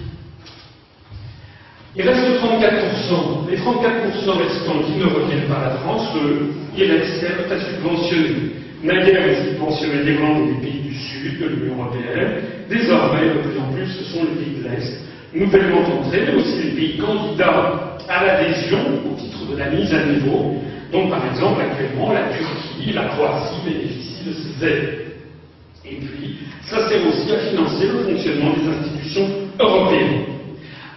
Il 1.98 2.02
reste 2.02 2.42
34%. 2.42 3.50
Les 3.50 3.58
34% 3.58 4.38
restants 4.38 4.80
qui 4.86 4.98
ne 5.00 5.06
reviennent 5.06 5.48
pas 5.48 5.60
à 5.60 5.70
la 5.70 5.76
France, 5.78 6.10
eux, 6.18 6.52
ils 6.78 6.92
restent 6.92 7.26
à 7.50 7.60
subventionner. 7.60 8.52
Naguère, 8.84 9.28
ils 9.28 9.52
subventionnaient 9.52 10.04
des 10.04 10.18
membres 10.18 10.48
des 10.48 10.68
pays 10.68 10.82
du 10.82 10.94
Sud, 10.94 11.40
de 11.40 11.48
l'Union 11.48 11.76
européenne. 11.76 12.42
Désormais, 12.70 13.30
de 13.30 13.40
plus 13.40 13.60
en 13.60 13.72
plus, 13.72 13.88
ce 13.88 14.04
sont 14.04 14.26
les 14.26 14.44
pays 14.44 14.62
de 14.62 14.68
l'Est, 14.68 15.00
nouvellement 15.34 15.82
entrés, 15.82 16.26
mais 16.28 16.36
aussi 16.36 16.64
les 16.64 16.72
pays 16.72 16.98
candidats 16.98 17.98
à 18.10 18.26
l'adhésion 18.26 18.80
au 19.10 19.16
titre 19.16 19.52
de 19.52 19.58
la 19.58 19.70
mise 19.70 19.94
à 19.94 20.06
niveau. 20.06 20.56
Donc, 20.92 21.10
par 21.10 21.26
exemple, 21.26 21.62
actuellement, 21.62 22.12
la 22.12 22.24
Turquie, 22.24 22.65
la 22.94 23.06
Croatie 23.06 23.62
bénéficient 23.66 24.26
de 24.26 24.34
ces 24.34 24.66
aides. 24.66 25.06
Et 25.86 25.96
puis, 25.96 26.38
ça 26.64 26.88
sert 26.90 27.08
aussi 27.08 27.32
à 27.32 27.40
financer 27.50 27.88
le 27.88 28.04
fonctionnement 28.04 28.54
des 28.54 28.68
institutions 28.68 29.30
européennes. 29.60 30.24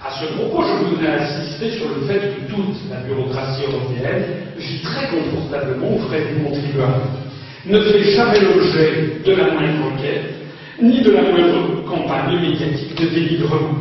À 0.05 0.11
ce 0.13 0.33
propos, 0.35 0.63
je 0.63 0.85
voudrais 0.85 1.19
insister 1.19 1.73
sur 1.73 1.89
le 1.89 2.07
fait 2.07 2.21
que 2.21 2.53
toute 2.53 2.91
la 2.91 3.01
bureaucratie 3.01 3.65
européenne 3.67 4.25
vit 4.57 4.81
très 4.81 5.09
confortablement 5.09 5.95
aux 5.95 5.99
frais 6.09 6.25
du 6.33 6.45
contribuable, 6.45 7.03
ne 7.67 7.81
fait 7.81 8.03
jamais 8.13 8.41
l'objet 8.41 9.21
de 9.25 9.33
la 9.33 9.51
moindre 9.51 9.93
enquête, 9.93 10.35
ni 10.81 11.01
de 11.03 11.11
la 11.11 11.23
moindre 11.23 11.85
campagne 11.85 12.41
médiatique 12.41 12.95
de 12.95 13.09
délivrement. 13.09 13.75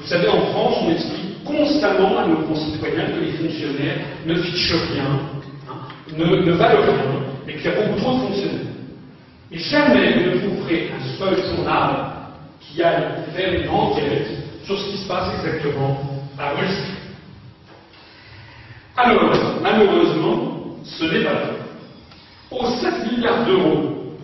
Vous 0.00 0.06
savez, 0.06 0.28
en 0.28 0.40
France, 0.46 0.76
on 0.82 0.90
explique 0.90 1.44
constamment 1.44 2.18
à 2.18 2.26
nos 2.26 2.36
concitoyens 2.48 3.06
que 3.06 3.24
les 3.24 3.32
fonctionnaires 3.32 3.98
ne 4.26 4.34
fichent 4.34 4.74
rien, 4.92 5.20
hein, 5.70 5.74
ne 6.16 6.52
valent 6.52 6.80
rien, 6.80 7.13
qu'il 7.52 7.64
y 7.64 7.68
a 7.68 7.80
beaucoup 7.80 8.00
trop 8.00 8.14
de 8.14 8.20
fonctionnaires. 8.20 8.60
Et 9.52 9.58
jamais 9.58 10.12
vous 10.12 10.30
ne 10.30 10.38
trouverez 10.38 10.90
un 10.90 11.18
seul 11.18 11.44
journal 11.44 11.96
qui 12.60 12.82
aille 12.82 13.04
faire 13.34 13.52
une 13.52 13.68
enquête 13.68 14.26
sur 14.64 14.78
ce 14.78 14.90
qui 14.90 14.98
se 14.98 15.06
passe 15.06 15.28
exactement 15.38 16.00
à 16.38 16.50
Russie. 16.50 16.94
Alors, 18.96 19.60
malheureusement, 19.62 20.78
ce 20.84 21.04
n'est 21.04 21.24
pas. 21.24 21.50
Aux 22.50 22.66
7 22.66 23.12
milliards 23.12 23.44
d'euros 23.44 24.16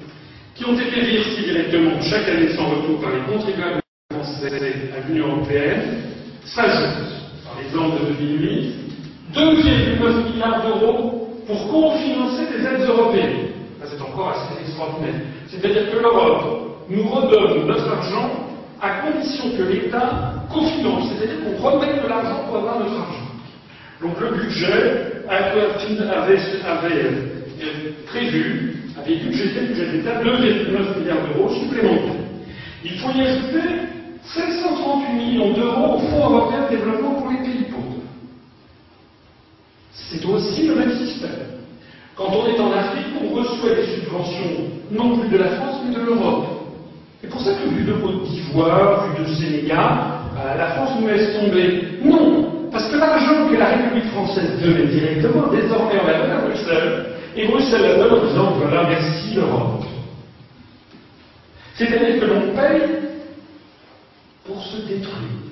qui 0.55 0.65
ont 0.65 0.79
été 0.79 1.01
versés 1.01 1.43
directement 1.43 2.01
chaque 2.03 2.29
année 2.29 2.55
sans 2.55 2.69
retour 2.69 3.01
par 3.01 3.11
les 3.13 3.21
contribuables 3.33 3.81
français 4.13 4.93
à 4.97 5.09
l'Union 5.09 5.37
européenne, 5.37 6.03
s'ajoutent, 6.45 7.13
par 7.45 7.61
exemple 7.65 8.07
de 8.09 8.13
2008, 8.15 8.75
2,9 9.35 10.33
milliards 10.33 10.63
d'euros 10.63 11.20
pour 11.51 11.69
cofinancer 11.69 12.47
des 12.47 12.65
aides 12.65 12.89
européennes. 12.89 13.49
c'est 13.85 14.01
encore 14.01 14.31
assez 14.31 14.61
extraordinaire. 14.63 15.15
C'est-à-dire 15.49 15.91
que 15.91 15.99
l'Europe 15.99 16.87
nous 16.89 17.09
redonne 17.09 17.67
notre 17.67 17.91
argent 17.91 18.31
à 18.81 19.01
condition 19.01 19.51
que 19.57 19.63
l'État 19.65 20.35
cofinance, 20.53 21.09
c'est-à-dire 21.09 21.39
qu'on 21.43 21.57
remette 21.61 22.03
de 22.03 22.09
l'argent 22.09 22.45
pour 22.47 22.59
avoir 22.59 22.79
notre 22.79 23.01
argent. 23.01 23.31
Donc 24.01 24.21
le 24.21 24.31
budget 24.37 25.25
avait, 25.29 25.61
euh, 25.61 25.73
prévu, 28.07 28.77
avait 28.97 29.17
budgété 29.17 29.61
le 29.61 29.67
budget 29.67 29.87
d'État 29.93 30.23
2,9 30.23 30.99
milliards 31.01 31.27
d'euros 31.35 31.51
supplémentaires. 31.51 32.15
Il 32.85 32.93
faut 32.93 33.11
y 33.11 33.23
ajouter 33.23 33.69
738 34.25 35.13
millions 35.15 35.53
d'euros 35.53 35.97
au 35.97 35.99
Fonds 35.99 36.31
européen 36.31 36.65
de 36.71 36.77
développement 36.77 37.15
pour 37.15 37.31
les 37.31 37.39
pays. 37.39 37.60
C'est 39.93 40.25
aussi 40.25 40.67
le 40.67 40.75
même 40.75 40.93
système. 40.97 41.31
Quand 42.17 42.33
on 42.33 42.47
est 42.47 42.61
en 42.61 42.73
Afrique, 42.73 43.07
on 43.23 43.35
reçoit 43.35 43.75
des 43.75 43.87
subventions 43.87 44.65
non 44.91 45.19
plus 45.19 45.29
de 45.31 45.39
la 45.39 45.51
France, 45.51 45.81
mais 45.87 45.95
de 45.95 46.01
l'Europe. 46.01 46.45
C'est 47.21 47.29
pour 47.29 47.41
ça 47.41 47.53
que 47.55 47.69
vu 47.69 47.85
de 47.85 47.93
Côte 47.95 48.25
d'Ivoire, 48.25 49.07
vu 49.17 49.25
de 49.25 49.29
Sénégal, 49.35 49.99
euh, 50.39 50.57
la 50.57 50.67
France 50.73 50.91
nous 51.01 51.09
laisse 51.09 51.35
tomber. 51.39 51.99
Non, 52.05 52.69
parce 52.71 52.91
que 52.91 52.97
l'argent 52.97 53.49
que 53.51 53.57
la 53.57 53.67
République 53.67 54.11
française 54.13 54.61
donnait 54.63 54.87
directement, 54.87 55.49
désormais 55.49 56.01
on 56.03 56.07
la 56.07 56.19
donne 56.19 56.31
à 56.31 56.41
Bruxelles, 56.41 57.07
et 57.37 57.47
Bruxelles 57.47 57.83
la 57.83 57.95
donne 57.97 58.21
en 58.21 58.27
disant 58.27 58.53
voilà, 58.59 58.89
merci 58.89 59.35
l'Europe. 59.35 59.85
C'est-à-dire 61.75 62.21
que 62.21 62.25
l'on 62.27 62.55
paye 62.55 62.83
pour 64.47 64.63
se 64.63 64.77
détruire. 64.87 65.50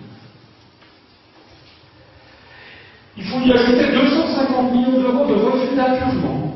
Il 3.18 3.24
faut 3.24 3.40
y 3.40 3.52
ajouter 3.52 3.92
250 3.92 4.72
millions 4.72 5.00
d'euros 5.00 5.26
de 5.26 5.34
refus 5.34 5.74
d'appurement. 5.74 6.54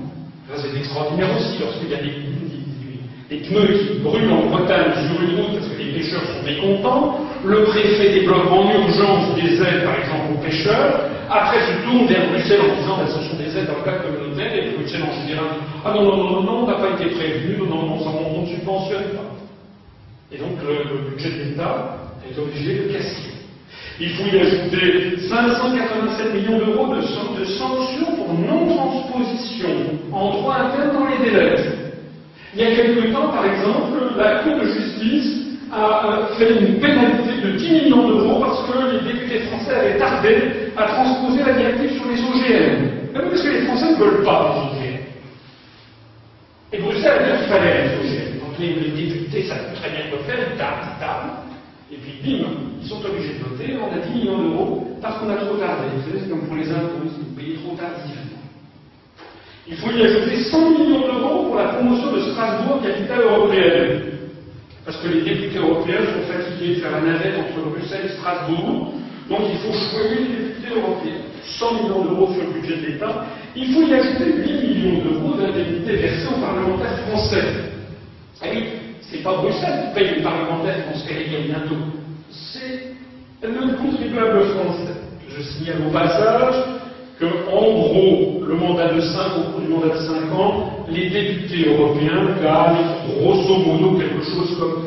c'est 0.54 0.78
extraordinaire 0.78 1.34
aussi 1.36 1.58
lorsqu'il 1.58 1.90
y 1.90 1.94
a 1.94 1.98
des, 1.98 3.42
pneus 3.42 3.78
qui 3.78 3.98
brûlent 3.98 4.30
en 4.30 4.46
Bretagne 4.46 4.92
sur 5.08 5.22
une 5.22 5.40
route 5.40 5.54
parce 5.58 5.68
que 5.68 5.82
les 5.82 5.92
pêcheurs 5.92 6.22
sont 6.22 6.44
mécontents. 6.44 7.18
Le 7.44 7.64
préfet 7.64 8.12
débloque 8.12 8.46
en 8.48 8.70
urgence 8.70 9.34
des 9.34 9.60
aides, 9.60 9.84
par 9.84 9.98
exemple, 9.98 10.34
aux 10.34 10.42
pêcheurs. 10.44 11.10
Après, 11.28 11.58
se 11.60 11.82
tourne 11.84 12.06
vers 12.06 12.28
Bruxelles 12.28 12.60
en 12.60 12.80
disant 12.80 12.96
ben, 12.98 13.08
ce 13.08 13.28
sont 13.28 13.36
des 13.36 13.58
aides 13.58 13.66
dans 13.66 13.78
le 13.78 13.84
cadre 13.84 14.04
communautaire. 14.04 14.54
Et 14.54 14.70
Bruxelles 14.76 15.02
en 15.02 15.26
général 15.26 15.46
Ah 15.84 15.92
non, 15.94 16.02
non, 16.04 16.16
non, 16.16 16.42
non, 16.42 16.62
on 16.62 16.66
n'a 16.66 16.74
pas 16.74 16.90
été 16.94 17.10
prévenu, 17.10 17.58
non, 17.58 17.66
non, 17.66 17.86
non, 17.86 18.36
on 18.36 18.42
ne 18.42 18.46
subventionne 18.46 19.16
pas. 19.16 19.34
Et 20.30 20.38
donc, 20.38 20.62
le, 20.62 21.10
budget 21.10 21.30
de 21.30 21.50
l'État 21.50 21.98
est 22.30 22.38
obligé 22.38 22.74
de 22.74 22.92
casser. 22.92 23.31
Il 24.00 24.10
faut 24.10 24.24
y 24.24 24.40
ajouter 24.40 25.18
587 25.28 26.34
millions 26.34 26.58
d'euros 26.58 26.94
de, 26.94 27.00
de 27.00 27.44
sanctions 27.44 28.16
pour 28.16 28.32
non-transposition 28.34 29.68
en 30.12 30.30
droit 30.30 30.56
interne 30.56 30.92
dans 30.92 31.06
les 31.06 31.30
délais. 31.30 31.56
Il 32.54 32.60
y 32.60 32.64
a 32.64 32.74
quelque 32.74 33.12
temps, 33.12 33.28
par 33.28 33.46
exemple, 33.46 33.98
la 34.16 34.40
Cour 34.40 34.58
de 34.60 34.66
justice 34.66 35.42
a 35.72 36.28
fait 36.38 36.60
une 36.60 36.80
pénalité 36.80 37.40
de 37.42 37.52
10 37.52 37.70
millions 37.70 38.08
d'euros 38.08 38.40
parce 38.40 38.68
que 38.68 38.92
les 38.92 39.12
députés 39.12 39.40
français 39.40 39.74
avaient 39.74 39.98
tardé 39.98 40.36
à 40.76 40.84
transposer 40.84 41.42
la 41.44 41.52
directive 41.54 41.92
sur 41.92 42.08
les 42.08 42.20
OGM. 42.20 42.92
Même 43.12 43.28
parce 43.30 43.42
que 43.42 43.48
les 43.48 43.62
Français 43.66 43.90
ne 43.90 43.96
veulent 43.96 44.24
pas 44.24 44.54
les 44.54 44.86
OGM. 44.86 44.98
Et 46.72 46.78
Bruxelles 46.78 47.38
qu'il 47.38 47.48
fallait 47.48 47.84
les 47.84 47.94
OGM. 47.96 48.38
Donc 48.40 48.58
les, 48.58 48.74
députés 48.74 49.42
savent 49.44 49.74
très 49.74 49.90
bien 49.90 50.00
quoi 50.10 50.18
faire, 50.26 50.46
ils 50.52 50.58
tardent, 50.58 50.88
ils 50.94 51.00
tardent. 51.00 51.41
Et 51.92 51.96
puis, 51.96 52.14
bim, 52.24 52.48
ils 52.80 52.88
sont 52.88 53.04
obligés 53.04 53.34
de 53.34 53.44
voter, 53.44 53.76
on 53.76 53.92
a 53.92 53.98
10 53.98 54.18
millions 54.18 54.38
d'euros 54.38 54.96
parce 55.02 55.18
qu'on 55.18 55.28
a 55.28 55.36
trop 55.36 55.56
tardé. 55.56 55.88
Vous 55.94 56.18
c'est 56.18 56.30
comme 56.30 56.46
pour 56.46 56.56
les 56.56 56.70
impôts, 56.70 57.04
vous 57.04 57.36
payez 57.36 57.56
trop 57.56 57.76
tardivement. 57.76 58.40
Il 59.68 59.76
faut 59.76 59.90
y 59.90 60.02
ajouter 60.02 60.36
100 60.42 60.70
millions 60.70 61.00
d'euros 61.00 61.44
pour 61.46 61.56
la 61.56 61.74
promotion 61.74 62.12
de 62.12 62.20
Strasbourg, 62.32 62.80
capitale 62.82 63.20
européenne. 63.20 64.00
Parce 64.84 64.96
que 64.96 65.08
les 65.08 65.20
députés 65.20 65.58
européens 65.58 66.00
sont 66.00 66.32
fatigués 66.32 66.76
de 66.76 66.80
faire 66.80 66.90
la 66.92 67.00
navette 67.02 67.38
entre 67.38 67.70
Bruxelles 67.70 68.06
et 68.06 68.16
Strasbourg. 68.18 68.94
Donc 69.28 69.40
il 69.52 69.58
faut 69.58 69.72
choisir 69.72 70.18
les 70.18 70.48
députés 70.48 70.74
européens. 70.74 71.22
100 71.44 71.74
millions 71.74 72.04
d'euros 72.04 72.32
sur 72.32 72.42
le 72.42 72.60
budget 72.60 72.76
de 72.76 72.86
l'État. 72.86 73.26
Il 73.54 73.72
faut 73.74 73.82
y 73.82 73.92
ajouter 73.92 74.24
8 74.24 74.52
millions 74.66 75.04
d'euros 75.04 75.34
d'indemnités 75.36 75.96
versées 75.96 76.28
aux 76.28 76.40
parlementaires 76.40 76.98
français. 77.08 77.44
Ah 78.40 78.46
oui, 78.50 78.64
c'est 79.12 79.22
pas 79.22 79.36
Bruxelles 79.36 79.88
qui 79.88 79.94
paye 79.94 80.14
les 80.16 80.22
parlementaires 80.22 80.86
qu'on 80.86 80.98
se 80.98 81.06
fait 81.06 81.26
bientôt. 81.46 81.76
C'est 82.30 82.94
le 83.42 83.76
contribuable 83.76 84.44
français. 84.44 84.94
Je 85.28 85.42
signale 85.42 85.82
au 85.86 85.90
passage 85.90 86.54
que, 87.18 87.26
en 87.50 87.72
gros, 87.72 88.42
le 88.46 88.54
mandat 88.54 88.94
de 88.94 89.00
5, 89.00 89.18
au 89.36 89.52
cours 89.52 89.60
du 89.60 89.68
mandat 89.68 89.94
de 89.94 90.00
5 90.00 90.32
ans, 90.32 90.86
les 90.88 91.10
députés 91.10 91.68
européens 91.68 92.36
gagnent 92.42 93.20
grosso 93.20 93.58
modo 93.58 93.98
quelque 93.98 94.22
chose 94.24 94.58
comme 94.58 94.82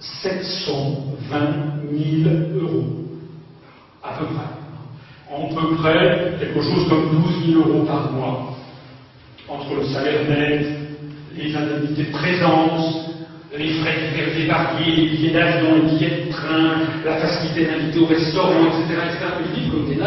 720 0.00 1.38
000 1.90 2.30
euros. 2.60 2.84
À 4.02 4.18
peu 4.18 4.26
près. 4.26 4.50
En 5.32 5.48
peu 5.48 5.76
près, 5.76 6.34
quelque 6.38 6.60
chose 6.60 6.88
comme 6.88 7.22
12 7.22 7.46
000 7.52 7.68
euros 7.68 7.84
par 7.84 8.12
mois. 8.12 8.54
Entre 9.48 9.74
le 9.74 9.84
salaire 9.86 10.28
net, 10.28 10.66
les 11.36 11.56
indemnités 11.56 12.04
de 12.04 12.12
présence, 12.12 13.03
les 13.56 13.68
frais 13.74 13.96
et 14.36 14.46
variés, 14.46 14.96
les 14.96 15.06
billets 15.08 15.32
d'avion, 15.32 15.76
les 15.76 15.96
billets 15.96 16.24
de 16.26 16.30
train, 16.30 16.80
la 17.04 17.16
facilité 17.18 17.66
d'inviter 17.66 18.00
au 18.00 18.06
restaurant, 18.06 18.66
etc., 18.66 19.00
etc., 19.06 19.26
ils 19.56 19.70
comme 19.70 19.88
des. 19.88 20.00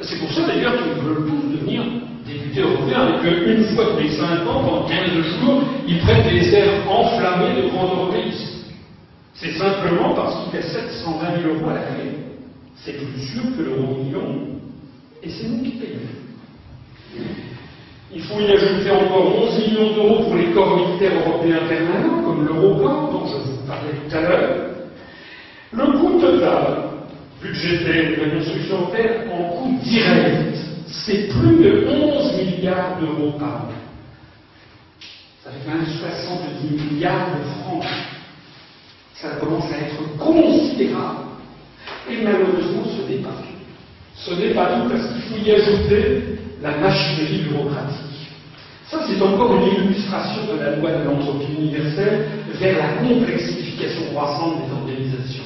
C'est 0.00 0.18
pour 0.18 0.32
ça 0.32 0.46
d'ailleurs 0.46 0.76
qu'ils 0.76 1.02
veulent 1.02 1.26
tous 1.26 1.56
devenir 1.56 1.82
députés 2.26 2.60
européens 2.60 3.08
et 3.08 3.20
qu'une 3.20 3.64
fois 3.74 3.84
tous 3.92 4.02
les 4.02 4.10
5 4.10 4.46
ans, 4.46 4.64
pendant 4.64 4.86
15 4.86 4.96
jours, 5.40 5.62
ils 5.86 5.98
prennent 5.98 6.28
des 6.28 6.54
airs 6.54 6.90
enflammés 6.90 7.62
de 7.62 7.68
grand 7.68 7.84
européisme. 7.84 8.64
C'est 9.34 9.52
simplement 9.52 10.14
parce 10.14 10.44
qu'il 10.44 10.60
y 10.60 10.62
a 10.62 10.66
720 10.66 11.42
000 11.42 11.54
euros 11.54 11.70
à 11.70 11.74
la 11.74 11.80
clé. 11.80 12.10
C'est 12.76 12.92
plus 12.92 13.20
sûr 13.20 13.42
que 13.56 13.62
l'euro 13.62 14.02
million, 14.02 14.38
et 15.22 15.28
c'est 15.28 15.48
nous 15.48 15.62
qui 15.62 15.70
payons. 15.70 16.00
Il 18.12 18.22
faut 18.22 18.40
y 18.40 18.50
ajouter 18.50 18.90
encore 18.90 19.40
11 19.40 19.58
millions 19.58 19.94
d'euros 19.94 20.24
pour 20.24 20.34
les 20.34 20.50
corps 20.52 20.76
militaires 20.76 21.12
européens 21.24 21.60
permanents, 21.68 22.24
comme 22.24 22.44
l'Eurocorps, 22.44 23.12
dont 23.12 23.26
je 23.26 23.36
vous 23.36 23.66
parlais 23.68 23.92
tout 23.92 24.16
à 24.16 24.20
l'heure. 24.20 24.56
Le 25.72 25.86
coût 25.98 26.20
total 26.20 26.90
budgétaire 27.40 28.18
de 28.18 28.24
la 28.24 28.34
construction 28.34 28.80
européenne 28.80 29.30
en 29.32 29.44
coût 29.50 29.78
direct, 29.84 30.56
c'est 30.86 31.28
plus 31.28 31.56
de 31.62 31.86
11 31.88 32.36
milliards 32.36 32.98
d'euros 33.00 33.38
par 33.38 33.48
an. 33.48 33.68
Ça 35.44 35.50
fait 35.52 35.64
quand 35.64 35.76
même 35.76 35.86
70 35.86 36.92
milliards 36.92 37.28
de 37.38 37.44
francs. 37.62 37.84
Ça 39.14 39.28
commence 39.38 39.70
à 39.72 39.86
être 39.86 40.18
considérable. 40.18 41.26
Et 42.10 42.22
malheureusement, 42.22 42.82
ce 42.84 43.08
n'est 43.08 43.18
pas 43.18 43.30
tout. 43.30 43.49
Ce 44.24 44.34
n'est 44.34 44.54
pas 44.54 44.66
tout 44.66 44.88
parce 44.90 45.06
qu'il 45.08 45.22
faut 45.22 45.44
y 45.44 45.50
ajouter 45.50 46.22
la 46.62 46.76
machinerie 46.76 47.48
bureaucratique. 47.48 48.10
Ça, 48.90 48.98
c'est 49.06 49.22
encore 49.22 49.56
une 49.56 49.84
illustration 49.84 50.42
de 50.52 50.60
la 50.60 50.76
loi 50.76 50.90
de 50.90 51.04
l'entropie 51.04 51.52
universelle 51.58 52.26
vers 52.58 52.76
la 52.76 53.08
complexification 53.08 54.02
croissante 54.12 54.56
des 54.66 54.72
organisations. 54.72 55.44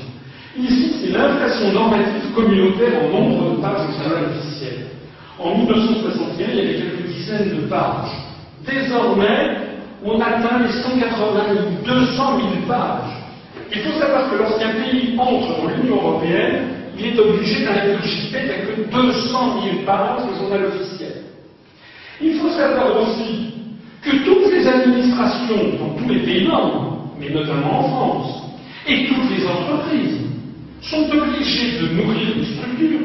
Ici, 0.59 0.95
c'est 1.01 1.13
l'inflation 1.13 1.73
normative 1.73 2.33
communautaire 2.35 3.03
en 3.05 3.09
nombre 3.09 3.57
de 3.57 3.61
pages 3.61 3.87
au 3.89 4.03
journal 4.03 4.25
officiel. 4.31 4.87
En 5.39 5.59
1961, 5.59 6.47
il 6.49 6.57
y 6.57 6.61
avait 6.61 6.75
quelques 6.75 7.07
dizaines 7.07 7.51
de 7.51 7.67
pages. 7.67 8.11
Désormais, 8.67 9.57
on 10.05 10.21
atteint 10.21 10.59
les 10.61 10.73
180 10.83 11.43
000, 11.85 11.99
200 12.01 12.39
000 12.39 12.49
pages. 12.67 13.13
Il 13.73 13.81
faut 13.83 13.99
savoir 14.01 14.31
que 14.31 14.37
lorsqu'un 14.37 14.71
pays 14.71 15.17
entre 15.19 15.61
dans 15.61 15.69
l'Union 15.69 15.97
européenne, 15.97 16.74
il 16.99 17.07
est 17.07 17.19
obligé 17.19 17.65
d'ingurgiter 17.65 18.39
quelques 18.39 18.91
200 18.91 19.63
000 19.63 19.77
pages 19.85 20.23
au 20.31 20.37
journal 20.37 20.67
officiel. 20.67 21.23
Il 22.21 22.35
faut 22.39 22.51
savoir 22.51 23.03
aussi 23.03 23.53
que 24.03 24.25
toutes 24.25 24.53
les 24.53 24.67
administrations 24.67 25.79
dans 25.79 25.95
tous 25.95 26.09
les 26.09 26.21
pays 26.21 26.47
membres, 26.47 27.09
mais 27.19 27.31
notamment 27.31 27.81
en 27.81 27.89
France, 27.89 28.43
et 28.87 29.07
toutes 29.07 29.37
les 29.37 29.47
entreprises, 29.47 30.21
sont 30.83 31.11
obligés 31.11 31.79
de 31.81 31.89
nourrir 31.95 32.37
une 32.37 32.45
structure, 32.45 33.01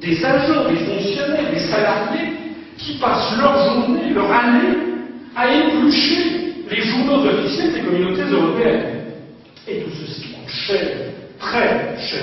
des 0.00 0.24
agents, 0.24 0.68
des 0.68 0.76
fonctionnaires, 0.76 1.52
des 1.52 1.58
salariés 1.58 2.32
qui 2.78 2.94
passent 2.94 3.36
leur 3.38 3.64
journée, 3.64 4.10
leur 4.14 4.30
année 4.32 4.76
à 5.36 5.52
éplucher 5.52 6.54
les 6.70 6.82
journaux 6.82 7.26
officiels 7.26 7.72
des 7.74 7.80
communautés 7.80 8.22
européennes. 8.22 8.98
Et 9.66 9.80
tout 9.80 9.90
ceci 9.90 10.28
coûte 10.32 10.48
cher, 10.48 10.88
très 11.38 11.96
cher. 11.98 12.22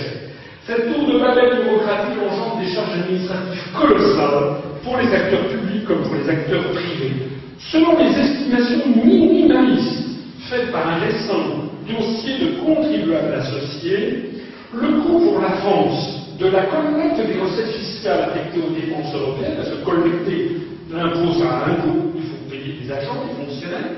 Cette 0.66 0.92
tour 0.92 1.06
de 1.06 1.20
babel 1.20 1.62
bureaucratique 1.62 2.18
engendre 2.26 2.58
des 2.60 2.74
charges 2.74 2.94
administratives 2.94 3.72
colossales 3.72 4.56
pour 4.84 4.98
les 4.98 5.14
acteurs 5.14 5.48
publics 5.48 5.86
comme 5.86 6.02
pour 6.02 6.16
les 6.16 6.28
acteurs 6.28 6.72
privés. 6.72 7.14
Selon 7.60 7.96
les 8.00 8.20
estimations 8.20 8.88
minimalistes 8.88 10.18
faites 10.50 10.72
par 10.72 10.88
un 10.90 10.96
récent 11.02 11.70
dossier 11.88 12.40
de 12.40 12.66
contribuables 12.66 13.36
associés, 13.36 14.32
le 14.74 14.88
coût 15.02 15.20
pour 15.20 15.40
la 15.40 15.52
France 15.52 16.34
de 16.40 16.48
la 16.48 16.66
collecte 16.66 17.18
des 17.18 17.40
recettes 17.40 17.76
fiscales 17.76 18.30
affectées 18.32 18.60
aux 18.60 18.74
dépenses 18.74 19.14
européennes, 19.14 19.58
parce 19.58 19.70
que 19.70 19.86
collecter 19.86 20.58
l'impôt, 20.92 21.32
ça 21.38 21.46
a 21.46 21.70
un 21.70 21.76
coût, 21.76 22.12
il 22.16 22.24
faut 22.24 22.50
payer 22.50 22.80
des 22.82 22.92
agents, 22.92 23.24
des 23.28 23.46
fonctionnaires, 23.46 23.92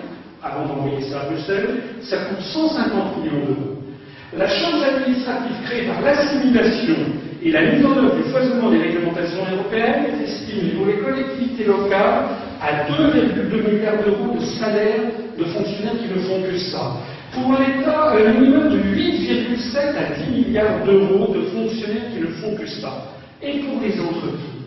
avant 0.44 0.66
d'envoyer 0.66 1.02
ça 1.04 1.22
à 1.22 1.26
Bruxelles, 1.30 1.82
ça 2.02 2.18
coûte 2.18 2.42
150 2.42 3.24
millions 3.24 3.46
d'euros. 3.46 3.77
La 4.36 4.48
charge 4.48 4.84
administrative 4.84 5.56
créée 5.66 5.88
par 5.88 6.02
l'assimilation 6.02 6.96
et 7.42 7.50
la 7.50 7.62
mise 7.72 7.86
en 7.86 7.96
œuvre 7.96 8.16
du 8.16 8.24
foisonnement 8.24 8.70
des 8.72 8.80
réglementations 8.80 9.44
européennes 9.54 10.06
est 10.20 10.24
estimée 10.24 10.72
pour 10.72 10.86
les 10.86 10.98
collectivités 10.98 11.64
locales 11.64 12.26
à 12.62 12.92
2,2 12.92 13.72
milliards 13.72 14.04
d'euros 14.04 14.36
de 14.36 14.44
salaire 14.60 15.00
de 15.38 15.44
fonctionnaires 15.46 15.94
qui 16.02 16.14
ne 16.14 16.20
font 16.24 16.42
que 16.42 16.58
ça. 16.58 16.98
Pour 17.32 17.54
l'État, 17.54 18.16
un 18.18 18.34
minimum 18.34 18.70
de 18.70 18.80
8,7 18.80 19.96
à 19.96 20.30
10 20.30 20.30
milliards 20.30 20.84
d'euros 20.84 21.34
de 21.34 21.44
fonctionnaires 21.44 22.12
qui 22.14 22.20
ne 22.20 22.28
font 22.28 22.54
que 22.56 22.68
ça. 22.68 22.92
Et 23.42 23.60
pour 23.60 23.80
les 23.82 23.98
entreprises 23.98 24.58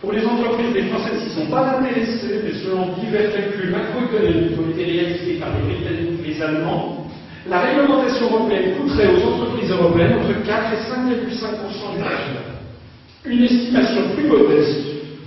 Pour 0.00 0.12
les 0.12 0.24
entreprises, 0.24 0.72
les 0.74 0.84
Françaises 0.84 1.24
ne 1.24 1.42
sont 1.42 1.50
pas 1.50 1.76
intéressées, 1.78 2.40
mais 2.42 2.52
selon 2.64 2.94
divers 3.02 3.32
calculs 3.32 3.70
macroéconomiques 3.70 4.54
qui 4.54 4.58
ont 4.60 4.70
été 4.70 4.84
réalisés 4.84 5.40
par 5.40 5.48
les 5.50 5.74
Britanniques 5.74 6.20
et 6.24 6.28
les 6.28 6.42
Allemands, 6.42 6.97
la 7.48 7.60
réglementation 7.60 8.26
européenne 8.30 8.76
coûterait 8.76 9.08
aux 9.08 9.26
entreprises 9.26 9.70
européennes 9.70 10.18
entre 10.20 10.42
4 10.44 10.72
et 10.72 10.76
5,5% 10.76 11.96
du 11.96 12.02
PIB. 12.02 12.38
Une 13.24 13.44
estimation 13.44 14.02
plus 14.14 14.26
modeste 14.26 14.80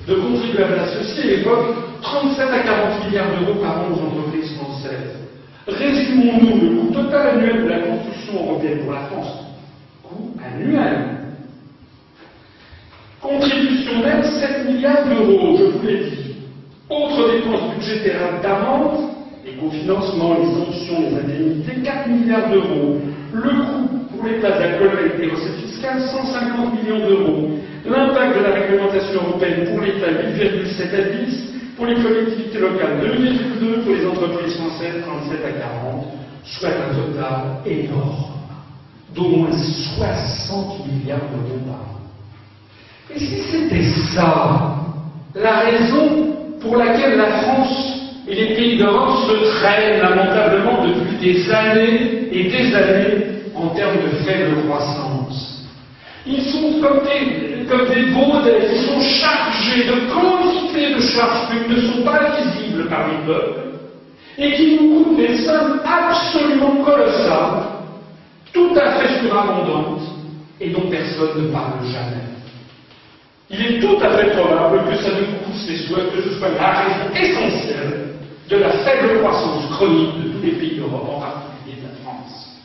de 0.08 0.16
contribuables 0.16 0.80
associés 0.80 1.40
évoque 1.40 2.02
37 2.02 2.50
à 2.50 2.60
40 2.60 3.06
milliards 3.06 3.40
d'euros 3.40 3.60
par 3.60 3.82
an 3.82 3.88
aux 3.92 4.06
entreprises 4.06 4.56
françaises. 4.56 5.18
Résumons-nous 5.68 6.62
le 6.62 6.82
coût 6.82 6.94
total 6.94 7.40
annuel 7.40 7.64
de 7.64 7.70
la 7.70 7.80
construction 7.80 8.34
européenne 8.44 8.80
pour 8.84 8.94
la 8.94 9.02
France. 9.02 9.46
Coût 10.04 10.32
annuel. 10.44 11.18
Contribution 13.22 14.00
nette 14.00 14.26
7 14.26 14.68
milliards 14.68 15.06
d'euros, 15.06 15.58
je 15.58 15.64
vous 15.66 15.86
l'ai 15.86 16.10
dit. 16.10 16.36
Autres 16.90 17.32
dépenses 17.32 17.76
budgétaires 17.76 18.42
d'amende 18.42 19.11
les 19.46 19.54
cofinancements, 19.54 20.38
les 20.40 20.66
sanctions, 20.66 21.02
les 21.02 21.18
indemnités, 21.18 21.82
4 21.84 22.08
milliards 22.10 22.50
d'euros. 22.50 23.02
Le 23.34 23.42
coût 23.42 24.00
pour 24.12 24.26
l'État 24.26 24.52
de 24.52 24.60
la 24.60 24.78
collecte 24.78 25.18
des 25.18 25.30
recettes 25.30 25.66
fiscales, 25.66 26.02
150 26.02 26.84
millions 26.84 27.08
d'euros. 27.08 27.50
L'impact 27.86 28.38
de 28.38 28.44
la 28.44 28.52
réglementation 28.52 29.22
européenne 29.28 29.70
pour 29.70 29.82
l'État, 29.82 30.12
8,7 30.12 30.96
à 30.96 31.26
10. 31.26 31.48
Pour 31.76 31.86
les 31.88 31.96
collectivités 31.96 32.60
locales, 32.60 33.00
2,2. 33.02 33.84
Pour 33.84 33.94
les 33.94 34.06
entreprises 34.06 34.56
françaises, 34.58 35.02
37 35.06 35.40
à 35.46 35.52
40. 35.52 36.06
Soit 36.44 36.70
un 36.70 36.96
total 36.96 37.42
énorme 37.66 38.32
d'au 39.16 39.28
moins 39.30 39.52
60 39.52 40.86
milliards 40.88 41.20
par 41.20 41.74
an. 41.74 41.92
Et 43.14 43.20
si 43.20 43.40
c'était 43.52 43.84
ça, 44.14 44.76
la 45.36 45.60
raison 45.60 46.36
pour 46.62 46.78
laquelle 46.78 47.18
la 47.18 47.42
France 47.42 47.91
et 48.32 48.36
les 48.36 48.56
pays 48.56 48.78
d'Europe 48.78 49.28
se 49.28 49.60
traînent 49.60 50.00
lamentablement 50.00 50.86
depuis 50.86 51.18
des 51.18 51.52
années 51.52 52.30
et 52.32 52.44
des 52.46 52.74
années 52.76 53.26
en 53.54 53.68
termes 53.70 53.98
de 53.98 54.16
faible 54.24 54.56
croissance. 54.66 55.66
Ils 56.26 56.42
sont 56.44 56.80
comme 56.82 57.02
des, 57.04 57.66
comme 57.66 57.90
des 57.90 58.04
ils 58.04 58.82
sont 58.88 59.02
chargés 59.02 59.84
de 59.84 60.14
quantités 60.14 60.96
de 60.96 61.02
charges 61.02 61.50
qui 61.50 61.74
ne 61.74 61.82
sont 61.82 62.04
pas 62.04 62.32
visibles 62.38 62.88
par 62.88 63.10
les 63.10 63.26
peuples 63.26 63.60
et 64.38 64.54
qui 64.54 64.78
nous 64.78 65.04
coûtent 65.04 65.18
des 65.18 65.36
sommes 65.38 65.82
absolument 65.84 66.86
colossales, 66.86 67.64
tout 68.54 68.72
à 68.78 68.92
fait 68.92 69.20
surabondantes 69.20 70.04
et 70.62 70.70
dont 70.70 70.90
personne 70.90 71.48
ne 71.48 71.52
parle 71.52 71.84
jamais. 71.92 72.24
Il 73.50 73.62
est 73.66 73.80
tout 73.82 73.98
à 74.02 74.10
fait 74.12 74.30
probable 74.30 74.90
que 74.90 74.96
ça 75.04 75.10
ne 75.10 75.26
coûte 75.26 75.56
ces 75.68 75.76
souhaits, 75.80 76.16
que 76.16 76.22
ce 76.22 76.40
soit 76.40 76.50
la 76.58 76.72
raison 76.72 77.14
essentielle 77.14 78.01
de 78.52 78.58
la 78.58 78.70
faible 78.70 79.20
croissance 79.20 79.66
chronique 79.72 80.24
de 80.24 80.30
tous 80.30 80.44
les 80.44 80.52
pays 80.52 80.76
d'Europe, 80.76 81.08
en 81.08 81.20
particulier 81.22 81.78
de 81.78 81.88
la 81.88 81.96
France. 82.04 82.60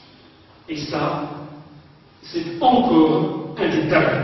Et 0.69 0.77
ça, 0.77 1.23
c'est 2.23 2.61
encore 2.61 3.55
un 3.57 3.69
détail 3.69 4.19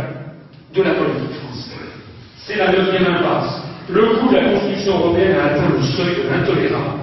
de 0.75 0.83
la 0.83 0.95
politique 0.95 1.39
française. 1.41 1.93
C'est 2.39 2.57
la 2.57 2.73
neuvième 2.73 3.07
impasse. 3.15 3.63
Le 3.89 4.03
coût 4.17 4.29
de 4.29 4.35
la 4.35 4.51
construction 4.51 4.99
européenne 4.99 5.37
a 5.39 5.45
atteint 5.45 5.69
le 5.77 5.83
seuil 5.83 6.17
de 6.17 6.31
l'intolérable. 6.31 6.99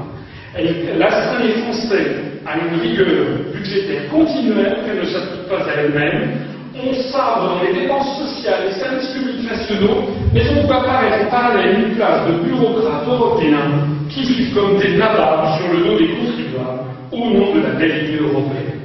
L'astreint 0.98 1.40
les 1.40 1.61
Français 1.61 2.15
à 2.45 2.57
une 2.57 2.81
rigueur 2.81 3.07
budgétaire 3.53 4.10
continuelle 4.10 4.80
qu'elle 4.86 4.99
ne 4.99 5.06
s'applique 5.06 5.48
pas 5.48 5.69
à 5.69 5.76
elle-même. 5.77 6.31
On 6.76 6.94
sabre 7.11 7.56
dans 7.56 7.64
les 7.64 7.81
dépenses 7.81 8.18
sociales, 8.18 8.64
les 8.68 8.80
services 8.80 9.10
publics 9.10 9.49
nationaux, 9.49 10.03
mais 10.34 10.44
on 10.49 10.68
peut 10.68 10.73
apparaître 10.73 11.27
en 11.27 11.30
parallèle 11.30 11.80
une 11.80 11.95
classe 11.95 12.27
de 12.27 12.34
bureaucrates 12.44 13.07
européens 13.07 13.99
qui 14.10 14.23
vivent 14.23 14.53
comme 14.53 14.77
des 14.80 14.98
nababs 14.98 15.57
sur 15.60 15.73
le 15.73 15.84
dos 15.84 15.98
des 15.98 16.10
contribuables 16.10 16.90
au 17.11 17.18
nom 17.18 17.56
de 17.56 17.61
la 17.61 17.86
idée 17.86 18.18
européenne. 18.18 18.80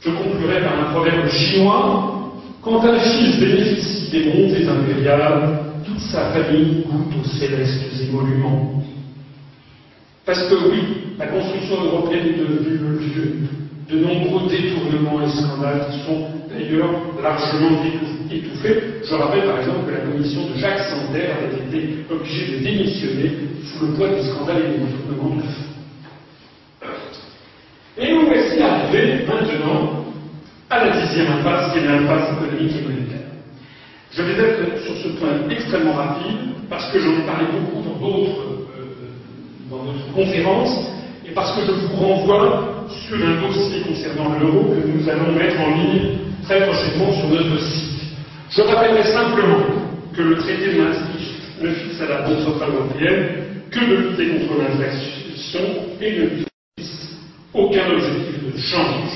Je 0.00 0.10
conclurai 0.10 0.62
par 0.62 0.80
un 0.80 0.92
proverbe 0.92 1.28
chinois 1.28 2.30
quand 2.62 2.84
un 2.84 2.98
fils 2.98 3.38
bénéficie 3.38 4.10
des 4.10 4.24
montées 4.26 4.68
impériales, 4.68 5.58
toute 5.84 6.00
sa 6.00 6.30
famille 6.30 6.84
goûte 6.84 7.14
aux 7.20 7.28
célestes 7.38 8.00
émoluments. 8.08 8.82
Parce 10.26 10.48
que 10.48 10.54
oui, 10.70 10.82
la 11.18 11.26
construction 11.26 11.82
européenne 11.84 12.28
est 12.28 12.38
devenue 12.38 12.78
le 12.78 12.98
lieu 12.98 13.32
de 13.90 13.98
nombreux 13.98 14.48
détournements 14.48 15.22
et 15.22 15.28
scandales 15.28 15.86
qui 15.90 15.98
sont 16.06 16.26
d'ailleurs 16.48 16.90
largement 17.22 17.82
étouffés. 18.30 18.89
Je 19.02 19.14
rappelle 19.14 19.44
par 19.44 19.58
exemple 19.58 19.86
que 19.86 19.92
la 19.92 20.00
commission 20.00 20.42
de 20.48 20.58
Jacques 20.58 20.80
Sander 20.80 21.26
avait 21.26 21.56
été 21.56 22.04
obligée 22.10 22.58
de 22.58 22.64
démissionner 22.64 23.32
sous 23.64 23.86
le 23.86 23.92
poids 23.94 24.08
du 24.08 24.22
scandale 24.22 24.58
et 24.58 24.78
des 24.78 24.84
détournements 24.84 25.36
de 25.36 25.42
fonds. 25.42 25.70
Et 27.96 28.12
nous 28.12 28.26
voici 28.26 28.60
arrivés 28.60 29.24
maintenant 29.26 30.04
à 30.68 30.84
la 30.84 31.00
dixième 31.00 31.32
impasse, 31.32 31.72
qui 31.72 31.78
est 31.78 31.86
l'impasse 31.86 32.30
économique 32.32 32.72
et 32.76 32.82
monétaire. 32.82 33.28
Je 34.12 34.22
vais 34.22 34.32
être 34.32 34.82
sur 34.84 34.96
ce 34.96 35.08
point 35.18 35.48
extrêmement 35.50 35.94
rapide, 35.94 36.36
parce 36.68 36.92
que 36.92 37.00
j'en 37.00 37.12
ai 37.12 37.26
parlé 37.26 37.46
beaucoup 37.52 37.82
dans 37.82 37.98
d'autres, 37.98 38.42
euh, 39.72 40.14
conférences, 40.14 40.90
et 41.26 41.32
parce 41.32 41.56
que 41.56 41.66
je 41.66 41.72
vous 41.72 41.96
renvoie 41.96 42.84
sur 42.88 43.16
un 43.16 43.40
dossier 43.46 43.82
concernant 43.82 44.38
l'euro 44.38 44.64
que 44.64 44.86
nous 44.86 45.08
allons 45.08 45.32
mettre 45.32 45.60
en 45.60 45.74
ligne 45.74 46.18
très 46.44 46.60
prochainement 46.66 47.12
sur 47.12 47.28
notre 47.28 47.60
site. 47.60 47.89
Je 48.50 48.62
rappellerai 48.62 49.04
simplement 49.04 49.64
que 50.16 50.22
le 50.22 50.36
traité 50.38 50.72
de 50.74 50.82
Maastricht 50.82 51.62
ne 51.62 51.70
fixe 51.70 52.00
à 52.00 52.08
la 52.08 52.22
Banque 52.22 52.40
centrale 52.40 52.70
européenne 52.70 53.26
que 53.70 53.78
de 53.78 53.94
lutter 53.94 54.28
contre 54.28 54.58
l'inflation 54.58 55.60
et 56.00 56.10
ne 56.10 56.28
fixe 56.76 57.16
aucun 57.54 57.90
objectif 57.92 58.52
de 58.52 58.58
change. 58.58 59.10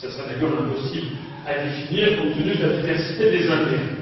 Ça 0.00 0.08
sera 0.10 0.28
d'ailleurs 0.28 0.62
impossible 0.62 1.08
à 1.44 1.64
définir 1.64 2.18
compte 2.18 2.36
tenu 2.38 2.54
de 2.54 2.62
la 2.62 2.76
diversité 2.80 3.30
des 3.32 3.50
intérêts. 3.50 3.98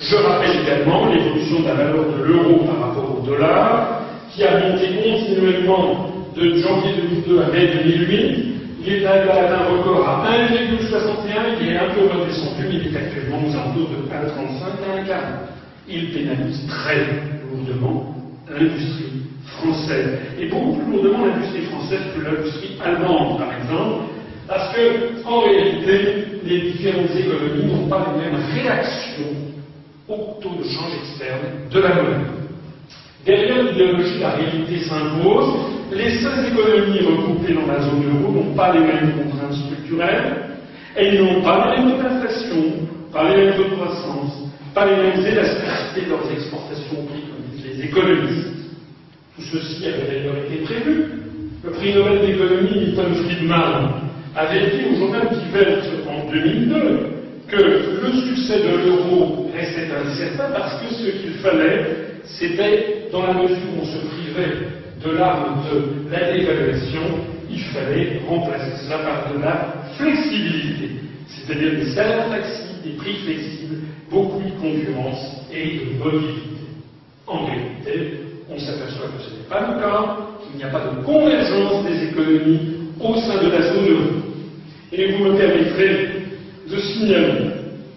Je 0.00 0.16
rappelle 0.16 0.62
également 0.62 1.12
l'évolution 1.12 1.60
de 1.60 1.66
la 1.66 1.74
valeur 1.74 2.06
de 2.16 2.24
l'euro 2.24 2.64
par 2.64 2.80
rapport 2.80 3.18
au 3.18 3.26
dollar, 3.26 4.04
qui 4.34 4.42
a 4.42 4.58
monté 4.58 4.86
continuellement 5.04 6.10
de 6.34 6.56
janvier 6.56 6.94
2002 7.26 7.42
à 7.42 7.48
mai 7.48 7.66
2008. 7.84 8.53
Il 8.86 8.92
est 8.92 9.06
atteint 9.06 9.60
un 9.60 9.78
record 9.78 10.06
à 10.06 10.28
1,61, 10.30 11.56
il 11.58 11.68
est 11.68 11.78
un 11.78 11.88
peu 11.94 12.02
redescendu, 12.02 12.66
mais 12.68 12.74
il 12.74 12.94
est 12.94 12.98
actuellement 12.98 13.38
aux 13.38 13.56
alentours 13.56 13.88
de 13.88 13.96
1,35 14.12 14.12
à 14.84 15.00
1,40. 15.00 15.20
Il 15.88 16.12
pénalise 16.12 16.66
très 16.66 17.06
lourdement 17.48 18.14
l'industrie 18.50 19.22
française, 19.58 20.18
et 20.38 20.48
beaucoup 20.48 20.76
plus 20.76 20.92
lourdement 20.92 21.24
l'industrie 21.24 21.62
française 21.62 22.00
que 22.14 22.20
l'industrie 22.20 22.76
allemande, 22.84 23.38
par 23.38 23.54
exemple, 23.54 24.04
parce 24.46 24.74
que, 24.74 25.26
en 25.26 25.40
réalité, 25.40 26.26
les 26.44 26.60
différentes 26.72 27.16
économies 27.16 27.64
n'ont 27.64 27.88
pas 27.88 28.06
les 28.12 28.22
mêmes 28.22 28.40
réactions 28.52 29.32
au 30.08 30.38
taux 30.42 30.56
de 30.56 30.64
change 30.64 30.92
externe 31.02 31.40
de 31.70 31.80
la 31.80 31.94
monnaie. 31.94 32.43
Derrière 33.24 33.62
l'idéologie, 33.62 34.18
la 34.20 34.30
réalité 34.30 34.80
s'impose. 34.80 35.54
Les 35.92 36.18
seules 36.18 36.46
économies 36.52 37.00
regroupées 37.00 37.54
dans 37.54 37.66
la 37.66 37.80
zone 37.80 38.04
euro 38.20 38.32
n'ont 38.32 38.54
pas 38.54 38.72
les 38.74 38.80
mêmes 38.80 39.12
contraintes 39.12 39.54
structurelles. 39.54 40.44
Elles 40.94 41.22
n'ont 41.22 41.40
pas 41.42 41.74
les 41.74 41.84
mêmes 41.84 41.98
d'inflation, 41.98 42.88
pas 43.12 43.28
les 43.30 43.46
mêmes 43.46 43.58
de 43.58 43.64
croissance, 43.74 44.50
pas 44.74 44.86
les 44.86 44.96
mêmes 44.96 45.26
élasticités 45.26 46.04
de 46.04 46.10
leurs 46.10 46.30
exportations 46.30 47.00
au 47.00 47.06
comme 47.06 47.50
disent 47.52 47.64
les 47.64 47.84
économistes. 47.86 48.48
Tout 49.36 49.42
ceci 49.42 49.86
avait 49.86 50.06
d'ailleurs 50.06 50.36
été 50.44 50.62
prévu. 50.64 51.04
Le 51.64 51.70
prix 51.70 51.94
Nobel 51.94 52.26
d'économie, 52.26 52.78
Milton 52.78 53.14
Friedman, 53.14 53.90
avait 54.36 54.66
dit 54.66 54.84
au 54.92 54.98
journal 54.98 55.28
Divers 55.30 55.84
en 56.06 56.30
2002 56.30 57.14
que 57.48 57.56
le 57.56 58.12
succès 58.28 58.58
de 58.58 58.84
l'euro 58.84 59.50
restait 59.54 59.88
incertain 59.90 60.50
parce 60.52 60.80
que 60.82 60.94
ce 60.94 61.10
qu'il 61.22 61.34
fallait, 61.34 62.03
c'était, 62.26 63.08
dans 63.12 63.26
la 63.26 63.34
mesure 63.34 63.56
où 63.76 63.82
on 63.82 63.84
se 63.84 63.98
privait 63.98 64.66
de 65.04 65.10
l'arme 65.10 65.62
de 65.70 66.10
la 66.10 66.32
dévaluation, 66.32 67.02
il 67.50 67.60
fallait 67.60 68.20
remplacer 68.26 68.84
cela 68.84 68.98
par 68.98 69.32
de 69.32 69.42
la 69.42 69.74
flexibilité, 69.96 70.90
c'est-à-dire 71.28 71.72
des 71.76 71.90
salaires 71.94 72.28
flexibles, 72.28 72.82
des 72.84 72.92
prix 72.92 73.14
flexibles, 73.24 73.76
beaucoup 74.10 74.40
de 74.40 74.50
concurrence 74.60 75.46
et 75.52 75.80
de 75.80 75.98
mobilité. 76.02 76.64
En 77.26 77.44
réalité, 77.46 78.20
on 78.50 78.58
s'aperçoit 78.58 79.06
que 79.06 79.22
c'est 79.24 79.36
n'est 79.38 79.48
pas 79.48 79.72
le 79.72 79.80
cas, 79.80 80.16
qu'il 80.42 80.56
n'y 80.56 80.64
a 80.64 80.68
pas 80.68 80.84
de 80.90 81.04
convergence 81.04 81.84
des 81.84 82.04
économies 82.08 82.60
au 83.00 83.14
sein 83.16 83.42
de 83.42 83.50
la 83.50 83.62
zone 83.62 83.88
euro. 83.88 84.10
Et 84.92 85.12
vous 85.12 85.24
me 85.24 85.36
permettrez 85.36 86.08
de 86.70 86.78
signaler 86.78 87.50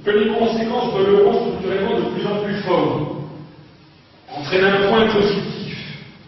que 0.03 0.11
les 0.11 0.27
conséquences 0.29 0.93
de 0.97 1.05
l'euro 1.05 1.33
structurellement 1.33 1.99
de 1.99 2.15
plus 2.15 2.25
en 2.25 2.43
plus 2.43 2.55
fortes 2.63 3.16
entraînent 4.39 4.65
un 4.65 4.88
point 4.89 5.07
positif. 5.07 5.77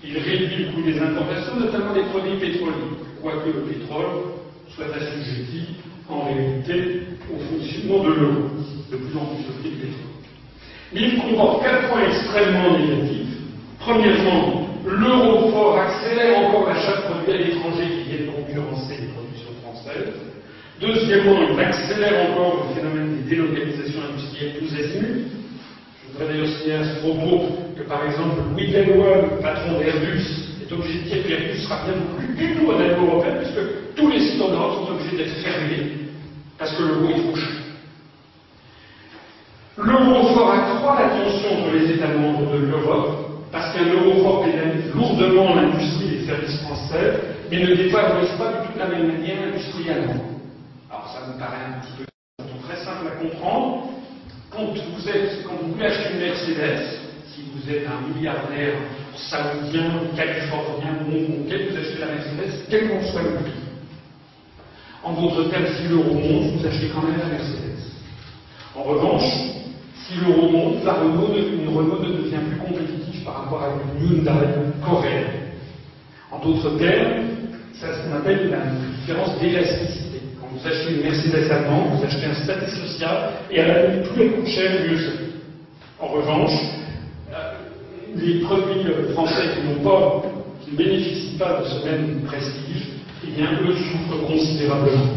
Il 0.03 0.17
réduit 0.17 0.65
le 0.65 0.71
coût 0.71 0.81
des 0.81 0.99
importations, 0.99 1.59
notamment 1.59 1.93
des 1.93 2.03
produits 2.03 2.37
pétroliers, 2.39 2.97
quoique 3.21 3.47
le 3.47 3.61
pétrole 3.61 4.05
soit 4.75 4.85
assujetti 4.95 5.75
en 6.09 6.25
réalité 6.25 7.01
au 7.33 7.37
fonctionnement 7.39 8.03
de 8.03 8.13
l'euro, 8.13 8.41
de 8.91 8.97
plus 8.97 9.17
en 9.17 9.25
plus 9.25 9.69
de 9.69 9.75
pétrole. 9.75 10.09
Mais 10.93 11.01
il 11.01 11.21
comporte 11.21 11.63
quatre 11.63 11.89
points 11.89 12.07
extrêmement 12.07 12.77
négatifs. 12.77 13.37
Premièrement, 13.79 14.67
l'euro 14.85 15.49
fort 15.51 15.77
accélère 15.77 16.39
encore 16.39 16.67
l'achat 16.67 16.95
de 16.97 17.13
produits 17.13 17.33
à 17.33 17.37
l'étranger 17.37 17.83
qui 17.83 18.09
viennent 18.09 18.33
concurrencer 18.33 18.97
les 19.01 19.07
productions 19.07 19.53
françaises. 19.61 20.15
Deuxièmement, 20.81 21.37
il 21.51 21.59
accélère 21.59 22.31
encore 22.31 22.65
le 22.69 22.75
phénomène 22.75 23.17
des 23.17 23.35
délocalisations 23.35 24.01
industrielles 24.09 24.53
tous 24.59 24.73
azimuts. 24.73 25.38
Je 26.09 26.17
voudrais 26.17 26.33
d'ailleurs 26.33 26.57
signaler 26.57 26.83
à 26.83 26.95
ce 26.95 26.99
propos 26.99 27.45
que, 27.77 27.83
par 27.83 28.05
exemple, 28.05 28.41
Louis 28.51 28.67
le 28.67 29.41
patron 29.41 29.79
d'Airbus, 29.79 30.25
est 30.61 30.73
obligé 30.73 30.99
de 30.99 31.03
dire 31.05 31.23
que 31.23 31.29
l'Airbus 31.29 31.59
sera 31.59 31.83
bien 31.85 31.93
plus 32.17 32.35
du 32.35 32.55
tout 32.55 32.71
un 32.71 32.81
niveau 32.81 33.05
européen, 33.07 33.35
puisque 33.39 33.95
tous 33.95 34.09
les 34.09 34.19
sites 34.19 34.41
en 34.41 34.49
Europe 34.49 34.87
sont 34.87 34.93
obligés 34.93 35.17
d'être 35.17 35.35
fermés 35.41 35.91
parce 36.57 36.75
que 36.75 36.83
l'euro 36.83 37.09
est 37.09 37.13
trop. 37.13 37.33
L'euro 39.77 40.33
fort 40.33 40.51
accroît 40.51 40.99
la 41.01 41.09
tension 41.09 41.57
entre 41.57 41.73
les 41.73 41.91
États 41.91 42.07
membres 42.07 42.51
de 42.51 42.57
l'Europe, 42.57 43.47
parce 43.51 43.73
qu'un 43.73 43.85
euro 43.85 44.21
fort 44.23 44.43
pénalise 44.43 44.93
lourdement 44.93 45.55
l'industrie 45.55 46.07
et 46.07 46.17
les 46.19 46.25
services 46.25 46.59
français, 46.61 47.19
mais 47.49 47.63
ne 47.63 47.75
défavorise 47.75 48.31
pas 48.37 48.51
du 48.51 48.67
tout 48.67 48.73
de 48.73 48.79
la 48.79 48.87
même 48.87 49.07
manière 49.07 49.45
l'industrie 49.45 49.89
allemande. 49.89 50.17
Alors 50.89 51.09
ça 51.13 51.31
me 51.31 51.39
paraît 51.39 51.65
un 51.65 51.79
petit 51.79 51.93
peu 51.97 52.05
très 52.67 52.83
simple 52.83 53.07
à 53.07 53.23
comprendre. 53.23 53.98
Quand 54.51 54.65
vous, 54.65 55.09
êtes, 55.09 55.45
une 55.45 55.77
Mercedes, 55.77 56.79
si 57.27 57.41
vous 57.53 57.71
êtes 57.71 57.85
un 57.87 58.13
milliardaire 58.13 58.73
saoudien, 59.15 59.91
californien, 60.15 60.95
hongkongais, 61.05 61.67
vous 61.69 61.77
achetez 61.77 61.99
la 61.99 62.07
Mercedes, 62.07 62.65
quel 62.69 62.89
qu'en 62.89 63.03
soit 63.11 63.21
le 63.21 63.29
prix. 63.35 63.53
En 65.03 65.13
d'autres 65.13 65.49
termes, 65.49 65.67
si 65.77 65.87
l'euro 65.87 66.13
monte, 66.13 66.55
vous 66.55 66.65
achetez 66.65 66.87
quand 66.93 67.03
même 67.03 67.19
la 67.19 67.27
Mercedes. 67.27 67.77
En 68.75 68.83
revanche, 68.83 69.29
si 70.07 70.15
l'euro 70.15 70.49
monte, 70.49 70.83
la 70.83 70.93
Renault, 70.93 71.33
une 71.35 71.69
Renault 71.69 71.99
ne 71.99 72.17
devient 72.17 72.39
plus 72.49 72.57
compétitive 72.57 73.23
par 73.23 73.43
rapport 73.43 73.63
à 73.63 73.69
une 73.69 74.17
Hyundai 74.17 74.47
coréenne. 74.83 75.31
En 76.31 76.39
d'autres 76.39 76.77
termes, 76.77 77.23
c'est 77.73 77.93
ce 77.93 77.99
qu'on 78.03 78.15
appelle 78.15 78.49
la 78.49 78.65
différence 78.97 79.39
d'élasticité. 79.39 80.08
Vous 80.59 80.67
achetez 80.67 80.93
une 80.93 81.03
Mercedes 81.03 81.51
allemande, 81.51 81.97
vous 81.97 82.03
achetez 82.03 82.25
un 82.25 82.33
statut 82.43 82.71
social, 82.71 83.31
et 83.49 83.61
à 83.61 83.67
la 83.67 83.87
limite, 83.87 84.09
plus 84.09 84.23
elle 84.23 84.31
coûte 84.33 84.47
cher, 84.47 84.71
mieux. 84.89 84.99
En 85.99 86.07
revanche, 86.07 86.51
euh, 87.31 87.53
les 88.15 88.39
produits 88.41 88.83
français 89.13 89.43
qui 89.55 89.67
n'ont 89.67 89.83
pas, 89.83 90.23
qui 90.63 90.71
ne 90.71 90.77
bénéficient 90.77 91.37
pas 91.37 91.61
de 91.61 91.65
ce 91.65 91.85
même 91.85 92.21
prestige, 92.25 92.87
eh 93.23 93.31
bien, 93.31 93.47
eux 93.63 93.73
souffrent 93.73 94.27
considérablement. 94.27 95.07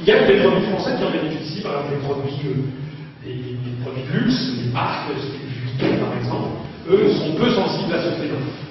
Il 0.00 0.08
y 0.08 0.12
a 0.12 0.26
des 0.26 0.40
produits 0.40 0.66
français 0.66 0.92
qui 0.98 1.04
en 1.04 1.10
bénéficient, 1.10 1.62
par 1.62 1.72
exemple, 1.74 1.94
les 1.94 2.08
produits, 2.08 2.48
euh, 2.48 3.26
les, 3.26 3.84
produits 3.84 4.02
de 4.02 4.18
luxe, 4.18 4.52
les 4.64 4.72
marques, 4.72 5.10
les 5.14 5.96
par 5.96 6.16
exemple, 6.16 6.48
eux 6.90 7.12
sont 7.12 7.34
peu 7.34 7.50
sensibles 7.50 7.94
à 7.94 8.02
ce 8.02 8.10
phénomène. 8.20 8.66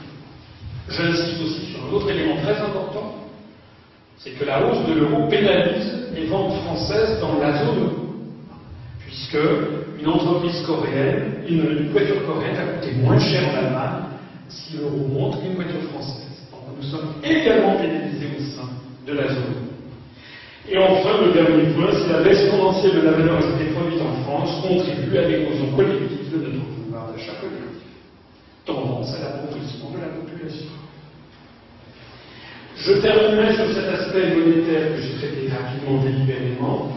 J'insiste 0.89 1.41
aussi 1.41 1.71
sur 1.71 1.85
un 1.85 1.93
autre 1.93 2.09
élément 2.09 2.35
très 2.43 2.57
important, 2.59 3.16
c'est 4.19 4.31
que 4.31 4.45
la 4.45 4.65
hausse 4.65 4.85
de 4.87 4.93
l'euro 4.93 5.27
pénalise 5.27 6.09
les 6.15 6.25
ventes 6.25 6.55
françaises 6.63 7.19
dans 7.21 7.39
la 7.39 7.65
zone. 7.65 7.91
Puisque 9.05 9.37
une 9.99 10.07
entreprise 10.07 10.61
coréenne, 10.65 11.43
une, 11.47 11.89
voiture 11.89 12.25
coréenne 12.25 12.57
a 12.57 12.65
coûté 12.73 12.93
moins 12.95 13.19
cher 13.19 13.43
en 13.49 13.57
Allemagne 13.57 14.03
si 14.49 14.77
l'euro 14.77 15.07
monte 15.07 15.41
qu'une 15.41 15.55
voiture 15.55 15.81
française. 15.91 16.47
Donc 16.51 16.77
nous 16.77 16.83
sommes 16.83 17.13
également 17.23 17.77
pénalisés 17.77 18.29
au 18.37 18.41
sein 18.55 18.69
de 19.05 19.13
la 19.13 19.27
zone. 19.27 19.67
Et 20.69 20.77
enfin, 20.77 21.25
le 21.25 21.31
dernier 21.31 21.73
point, 21.73 21.91
c'est 21.93 22.11
la 22.11 22.21
baisse 22.23 22.49
tendancielle 22.49 22.95
de 22.95 23.01
la 23.01 23.11
valeur 23.11 23.37
ajoutée 23.37 23.71
produite 23.73 24.01
en 24.01 24.23
France 24.23 24.61
contribue 24.61 25.17
à 25.17 25.27
l'érosion 25.27 25.71
collective 25.75 26.31
de 26.33 26.37
notre 26.47 26.65
pouvoir 26.65 27.11
d'achat 27.11 27.33
collectif. 27.39 27.87
Tendance 28.65 29.13
à 29.13 29.19
l'appauvrissement 29.19 29.91
de 29.91 30.01
la 30.01 30.07
population. 30.07 30.67
Je 32.79 32.93
terminerai 32.93 33.55
sur 33.55 33.73
cet 33.73 33.87
aspect 33.89 34.35
monétaire 34.35 34.95
que 34.95 35.01
j'ai 35.01 35.13
traité 35.17 35.49
rapidement, 35.49 36.03
délibérément, 36.03 36.91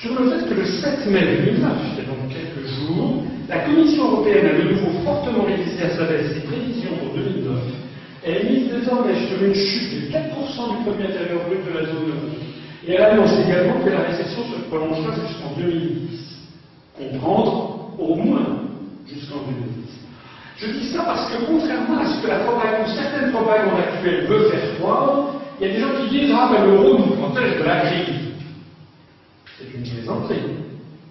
sur 0.00 0.18
le 0.18 0.30
fait 0.30 0.48
que 0.48 0.54
le 0.54 0.66
7 0.66 1.06
mai 1.06 1.36
2009, 1.46 1.72
c'est 1.96 2.06
donc 2.06 2.28
quelques 2.28 2.66
jours, 2.66 3.22
la 3.48 3.60
Commission 3.60 4.12
européenne 4.12 4.46
a 4.46 4.62
de 4.62 4.68
nouveau 4.70 4.90
fortement 5.04 5.44
révisé 5.44 5.82
à 5.84 5.90
sa 5.90 6.04
baisse 6.04 6.34
ses 6.34 6.40
prévisions 6.40 6.96
pour 6.98 7.14
2009 7.14 7.76
elle 8.26 8.50
mise 8.50 8.72
désormais 8.72 9.14
sur 9.28 9.40
une 9.40 9.54
chute 9.54 10.08
de 10.08 10.12
4% 10.12 10.78
du 10.78 10.84
premier 10.84 11.04
intérieur 11.04 11.46
brut 11.46 11.64
de 11.64 11.78
la 11.78 11.86
zone 11.86 12.08
euro. 12.08 12.26
Et 12.84 12.92
elle 12.92 13.02
annonce 13.02 13.38
également 13.46 13.80
que 13.84 13.90
la 13.90 14.00
récession 14.00 14.42
se 14.52 14.68
prolongera 14.68 15.14
jusqu'en 15.14 15.54
2010. 15.56 16.36
Comprendre 16.98 17.90
au 17.98 18.16
moins 18.16 18.62
jusqu'en 19.06 19.42
2010. 19.46 19.95
Je 20.58 20.66
dis 20.66 20.88
ça 20.88 21.02
parce 21.04 21.30
que 21.30 21.44
contrairement 21.44 21.98
à 21.98 22.06
ce 22.06 22.22
que 22.22 22.28
la 22.28 22.38
propagande, 22.40 22.88
certaines 22.88 23.30
propagandes 23.32 23.78
actuelles 23.78 24.26
veulent 24.26 24.50
faire 24.50 24.78
croire, 24.78 25.34
il 25.60 25.66
y 25.66 25.70
a 25.70 25.74
des 25.74 25.80
gens 25.80 26.00
qui 26.00 26.18
disent 26.18 26.34
Ah 26.34 26.50
ben 26.52 26.64
l'euro 26.64 26.98
nous 26.98 27.16
protège 27.16 27.58
de 27.58 27.64
la 27.64 27.80
crise. 27.80 28.14
C'est 29.58 29.76
une 29.76 29.82
plaisanterie. 29.82 30.42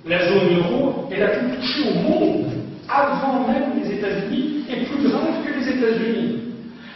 La 0.05 0.27
zone 0.27 0.57
euro 0.57 1.09
est 1.11 1.19
la 1.19 1.27
plus 1.27 1.57
touchée 1.57 1.89
au 1.89 2.09
monde, 2.09 2.51
avant 2.87 3.47
même 3.47 3.81
les 3.81 3.91
États-Unis, 3.93 4.65
et 4.69 4.85
plus 4.85 5.09
grave 5.09 5.43
que 5.45 5.59
les 5.59 5.69
États-Unis 5.69 6.45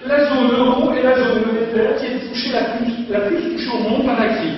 la 0.05 0.29
zone 0.29 0.51
euro 0.57 0.93
est 0.93 1.03
la 1.03 1.17
zone 1.17 1.45
monétaire 1.45 1.97
qui 1.97 2.05
est 2.05 2.29
touchée 2.29 2.51
la 2.53 2.63
plus, 2.75 2.93
la 3.09 3.19
plus 3.21 3.51
touchée 3.51 3.69
au 3.69 3.89
monde 3.89 4.05
par 4.05 4.19
la 4.19 4.29
crise. 4.29 4.53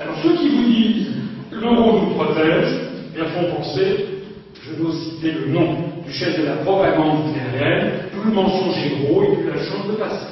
Alors 0.00 0.16
ceux 0.22 0.34
qui 0.36 0.48
vous 0.48 0.64
disent 0.64 1.06
l'euro 1.52 2.00
nous 2.00 2.14
protège, 2.14 2.80
bien 3.14 3.24
font 3.26 3.54
penser, 3.54 4.06
je 4.66 4.74
dois 4.74 4.92
citer 4.92 5.32
le 5.32 5.52
nom 5.52 5.91
du 6.04 6.12
chef 6.12 6.38
de 6.38 6.44
la 6.44 6.56
propagande 6.56 7.34
aérienne, 7.34 7.92
plus 8.10 8.30
le 8.30 8.34
mensonge 8.34 8.76
est 8.78 9.04
gros 9.04 9.22
et 9.22 9.36
plus 9.36 9.50
la 9.50 9.58
chance 9.58 9.86
de 9.88 9.94
passer. 9.94 10.26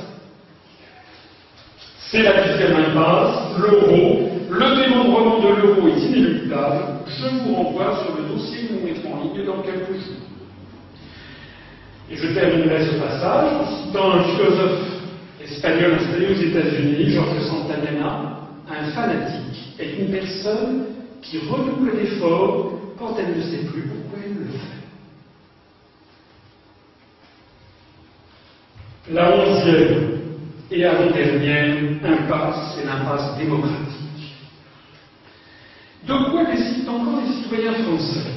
C'est 2.11 2.23
la 2.23 2.43
deuxième 2.43 2.77
impasse, 2.77 3.57
l'euro, 3.59 4.31
le 4.51 4.83
démembrement 4.83 5.39
de 5.39 5.49
l'euro 5.49 5.89
est 5.89 6.01
inéluctable, 6.01 6.85
je 7.07 7.29
vous 7.29 7.55
renvoie 7.55 8.05
sur 8.05 8.17
le 8.17 8.35
dossier 8.35 8.67
que 8.67 8.73
nous 8.75 8.87
mettrons 8.87 9.15
en 9.15 9.23
ligne 9.23 9.47
dans 9.47 9.63
quelques 9.63 9.93
jours. 9.93 10.27
Et 12.11 12.17
je 12.17 12.27
terminerai 12.35 12.85
ce 12.85 12.95
passage 12.97 13.53
en 13.53 13.85
citant 13.85 14.11
un 14.13 14.25
philosophe 14.25 15.01
espagnol 15.41 15.95
installé 15.95 16.27
aux 16.27 16.41
États-Unis, 16.41 17.11
Georges 17.11 17.43
Santayana, 17.43 18.41
un 18.69 18.85
fanatique 18.91 19.75
est 19.79 19.99
une 19.99 20.11
personne 20.11 20.87
qui 21.23 21.39
redouble 21.39 21.97
d'efforts 21.97 22.73
quand 22.99 23.17
elle 23.19 23.37
ne 23.37 23.43
sait 23.43 23.65
plus 23.65 23.83
pourquoi 23.83 24.19
elle 24.25 24.35
le 24.35 24.47
fait. 24.47 24.81
La 29.13 29.37
onzième 29.37 30.21
et 30.71 30.85
avant-dernière 30.85 31.75
impasse, 32.05 32.77
c'est 32.77 32.87
l'impasse 32.87 33.37
démocratique. 33.39 34.37
De 36.07 36.31
quoi 36.31 36.45
décident 36.45 36.95
encore 36.95 37.21
les 37.27 37.33
citoyens 37.43 37.75
français? 37.83 38.31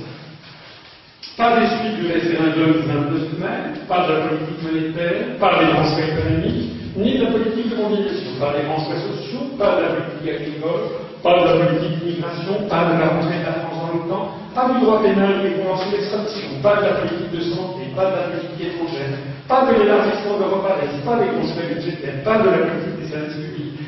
Pas 1.38 1.60
des 1.60 1.68
suites 1.68 2.00
du 2.02 2.12
référendum 2.12 2.82
du 2.82 2.88
29 2.88 3.40
mai, 3.40 3.86
pas 3.88 4.08
de 4.08 4.14
la 4.14 4.20
politique 4.28 4.64
monétaire, 4.64 5.38
pas 5.40 5.60
des 5.60 5.72
transferts 5.74 6.18
économiques, 6.18 6.72
ni 6.98 7.20
de 7.20 7.24
la 7.26 7.32
politique 7.32 7.70
de 7.70 7.76
mobilisation, 7.76 8.32
pas 8.40 8.54
des 8.58 8.66
transferts 8.66 9.14
sociaux, 9.14 9.54
pas 9.60 9.76
de 9.76 9.82
la 9.82 9.90
politique 9.90 10.30
agricole, 10.30 10.82
pas 11.22 11.38
de 11.38 11.46
la 11.46 11.66
politique 11.66 12.00
d'immigration, 12.00 12.68
pas 12.68 12.86
de 12.86 13.00
la 13.00 13.10
rentrée 13.10 13.40
de 13.40 13.46
la 13.46 13.54
France 13.62 13.78
dans 13.94 14.10
temps, 14.10 14.30
pas 14.56 14.74
du 14.74 14.86
droit 14.86 15.04
pénal 15.04 15.38
et 15.38 15.50
des 15.50 15.56
conventions 15.56 15.92
d'extradition, 15.92 16.50
pas 16.64 16.78
de 16.78 16.82
la 16.82 16.94
politique 16.94 17.32
de 17.32 17.42
santé, 17.42 17.94
pas 17.96 18.10
de 18.10 18.16
la 18.16 18.24
politique 18.34 18.74
étrangère, 18.74 19.18
pas 19.48 19.66
de 19.66 19.74
l'élargissement 19.74 20.36
de 20.36 20.40
l'Europe 20.40 20.68
pas 21.06 21.18
des 21.18 21.28
conseils 21.28 21.76
budgétaires, 21.76 22.24
pas 22.24 22.38
de 22.40 22.50
la 22.50 22.58
politique 22.58 23.00
des 23.00 23.08
services 23.08 23.36
publics, 23.36 23.80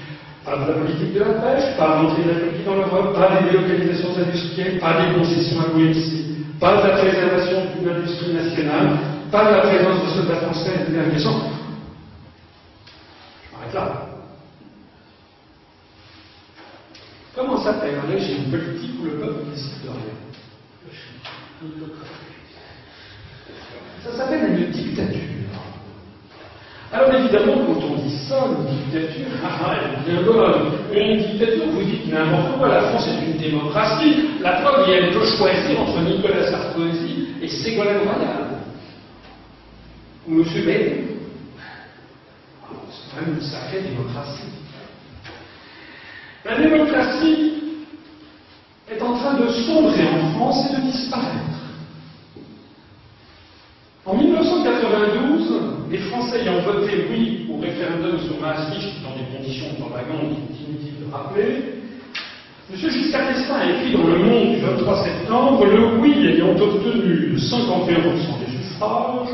pas 0.43 0.57
de 0.57 0.71
la 0.71 0.77
politique 0.79 1.13
de 1.13 1.19
la 1.19 1.33
pêche, 1.41 1.77
pas 1.77 1.87
d'entrée 1.87 2.23
de 2.23 2.29
la 2.29 2.39
politique 2.39 2.65
dans 2.65 2.75
l'Europe, 2.75 3.15
pas 3.15 3.29
des 3.41 3.49
délocalisations 3.49 4.17
industrielles, 4.17 4.79
pas 4.79 5.01
des 5.01 5.13
concessions 5.17 5.61
à 5.61 5.67
l'OMC, 5.67 6.59
pas 6.59 6.77
de 6.77 6.87
la 6.87 6.97
préservation 6.97 7.57
d'une 7.75 7.89
industrie 7.89 8.33
nationale, 8.33 8.89
pas 9.31 9.45
de 9.45 9.49
la 9.55 9.61
présence 9.61 10.03
de 10.03 10.09
soldats 10.09 10.35
français 10.35 10.71
et 10.75 10.91
de 10.91 10.95
Je 10.95 11.27
m'arrête 13.51 13.73
là. 13.73 14.07
Comment 17.35 17.57
s'appelle 17.61 17.95
un 18.01 18.07
régime 18.11 18.49
politique 18.49 18.91
où 19.01 19.05
le 19.05 19.11
peuple 19.11 19.49
décide 19.51 19.83
de 19.83 19.89
rien? 19.89 20.15
Ça 24.03 24.17
s'appelle 24.17 24.57
une 24.57 24.71
dictature. 24.71 25.34
Alors 26.93 27.13
évidemment, 27.13 27.65
quand 27.65 27.83
on 27.83 27.95
dit 27.95 28.17
ça, 28.27 28.45
une 28.45 28.75
dictature, 28.75 29.25
ah, 29.43 29.49
ah, 29.65 29.75
elle 29.75 30.17
est 30.17 30.23
bien. 30.23 31.01
Une 31.01 31.17
dictature, 31.17 31.65
vous 31.71 31.83
dites 31.83 32.11
n'importe 32.11 32.57
quoi, 32.57 32.67
la 32.67 32.81
France 32.81 33.07
est 33.07 33.25
une 33.25 33.37
démocratie. 33.37 34.29
La 34.41 34.61
preuve, 34.61 34.89
elle 34.89 35.11
peut 35.11 35.25
choisir 35.25 35.81
entre 35.81 35.99
Nicolas 36.01 36.49
Sarkozy 36.49 37.27
et 37.41 37.47
Ségolène 37.47 38.03
Royal. 38.03 38.59
Ou 40.27 40.41
M. 40.41 40.45
Ah, 42.63 42.73
c'est 42.89 43.15
quand 43.15 43.25
même 43.25 43.35
une 43.35 43.41
sacrée 43.41 43.81
démocratie. 43.81 44.43
La 46.45 46.57
démocratie 46.59 47.53
est 48.89 49.01
en 49.01 49.17
train 49.17 49.33
de 49.33 49.47
sombrer 49.49 50.07
en 50.07 50.31
France 50.33 50.69
et 50.69 50.75
de 50.75 50.81
disparaître. 50.81 51.55
En 54.05 54.15
1992, 54.15 55.74
les 55.91 55.97
Français 55.99 56.41
ayant 56.41 56.61
voté 56.61 57.05
oui 57.11 57.47
au 57.49 57.59
référendum 57.59 58.19
sur 58.19 58.39
Maastricht 58.39 59.03
dans 59.03 59.15
des 59.15 59.37
conditions 59.37 59.67
de 59.73 59.81
propagande 59.81 60.37
inutiles 60.51 61.05
de 61.05 61.13
rappeler, 61.13 61.75
M. 62.71 62.89
Giscard 62.91 63.27
d'Estaing 63.31 63.59
a 63.59 63.69
écrit 63.71 63.93
dans 63.93 64.07
Le 64.07 64.17
Monde 64.17 64.55
du 64.55 64.61
23 64.61 65.03
septembre 65.03 65.65
Le 65.65 65.99
oui 65.99 66.27
ayant 66.27 66.55
obtenu 66.55 67.35
51% 67.35 68.39
des 68.39 68.57
suffrages, 68.57 69.29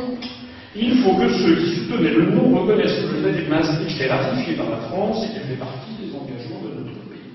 il 0.76 0.98
faut 1.00 1.16
que 1.16 1.30
ceux 1.30 1.56
qui 1.56 1.76
soutenaient 1.76 2.12
le 2.12 2.32
non 2.32 2.60
reconnaissent 2.60 3.00
que 3.00 3.16
le 3.16 3.22
traité 3.22 3.46
de 3.46 3.50
Maastricht 3.50 4.02
est 4.02 4.12
ratifié 4.12 4.56
par 4.56 4.70
la 4.70 4.78
France 4.78 5.26
et 5.26 5.34
qu'il 5.34 5.42
fait 5.42 5.60
partie 5.60 5.92
des 6.02 6.14
engagements 6.14 6.62
de 6.64 6.80
notre 6.80 6.92
pays. 7.10 7.32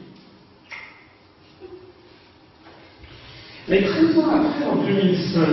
Mais 3.69 3.83
13 3.83 4.19
ans 4.19 4.31
après, 4.31 4.67
en 4.67 4.77
2005, 4.85 5.47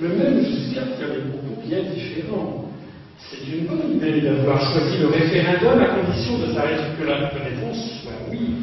le 0.00 0.08
même 0.08 0.44
Giscard 0.44 0.96
qui 0.96 1.04
a 1.04 1.06
des 1.06 1.22
bien 1.66 1.82
différents. 1.82 2.64
C'est 3.30 3.52
une 3.52 3.66
bonne 3.66 3.96
idée 3.96 4.20
d'avoir 4.20 4.60
choisi 4.60 4.98
le 5.00 5.08
référendum 5.08 5.80
à 5.80 5.86
condition 5.86 6.38
de 6.38 6.52
que 6.52 7.06
la 7.06 7.28
réponse 7.28 8.00
soit 8.02 8.12
oui. 8.30 8.56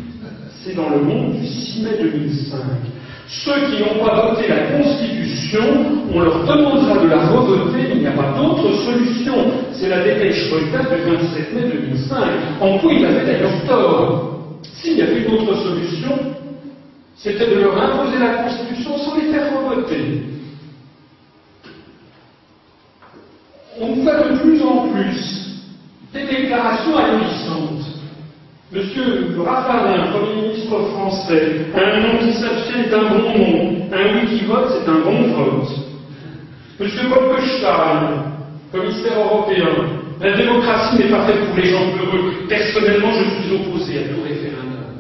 C'est 0.64 0.76
dans 0.76 0.90
le 0.90 1.02
monde 1.02 1.40
du 1.40 1.48
6 1.48 1.84
mai 1.84 1.98
2005. 2.00 2.60
Ceux 3.28 3.54
qui 3.68 3.82
n'ont 3.82 4.04
pas 4.04 4.30
voté 4.30 4.48
la 4.48 4.78
Constitution, 4.78 5.62
on 6.14 6.20
leur 6.20 6.46
demandera 6.46 7.04
de 7.04 7.08
la 7.08 7.28
revoter, 7.28 7.92
il 7.94 8.00
n'y 8.00 8.08
a 8.08 8.12
pas 8.12 8.34
d'autre 8.38 8.74
solution. 8.86 9.36
C'est 9.72 9.90
la 9.90 10.04
dépêche 10.04 10.52
Reuters 10.52 10.90
du 10.90 11.12
27 11.12 11.54
mai 11.54 11.62
2005. 11.72 12.18
En 12.60 12.78
tout, 12.80 12.90
il 12.92 13.06
avait 13.06 13.26
d'ailleurs 13.26 13.66
tort? 13.68 14.40
S'il 14.74 14.98
y 14.98 15.02
avait 15.02 15.24
une 15.24 15.34
autre 15.34 15.56
solution, 15.62 16.10
c'était 17.16 17.48
de 17.48 17.60
leur 17.62 17.78
imposer 17.78 18.18
la 18.20 18.44
Constitution 18.44 18.98
sans 18.98 19.16
les 19.18 19.32
faire 19.32 19.52
revoter. 19.58 20.39
On 23.80 23.96
fait 23.96 24.30
de 24.30 24.38
plus 24.40 24.62
en 24.62 24.90
plus 24.90 25.50
des 26.14 26.26
déclarations 26.26 26.98
ahurissantes. 26.98 27.86
Monsieur 28.72 29.36
Raffarin, 29.38 30.12
Premier 30.12 30.42
ministre 30.42 30.80
français, 30.92 31.66
un 31.76 32.00
nom 32.02 32.18
qui 32.20 32.34
s'abstient 32.34 32.86
est 32.86 32.94
un 32.94 33.10
bon 33.10 33.38
nom, 33.38 33.88
un 33.92 34.14
oui 34.14 34.28
qui 34.38 34.46
vote, 34.46 34.70
c'est 34.70 34.90
un 34.90 35.00
bon 35.00 35.24
vote. 35.34 35.70
Monsieur 36.80 37.10
Bolkestein, 37.10 38.24
commissaire 38.72 39.20
européen, 39.20 39.68
la 40.22 40.36
démocratie 40.36 40.98
n'est 40.98 41.10
pas 41.10 41.26
faite 41.26 41.46
pour 41.48 41.58
les 41.58 41.70
gens 41.70 41.86
heureux. 41.98 42.34
Personnellement, 42.48 43.12
je 43.12 43.42
suis 43.42 43.56
opposé 43.56 43.98
à 44.00 44.02
tout 44.04 44.22
référendum. 44.24 45.00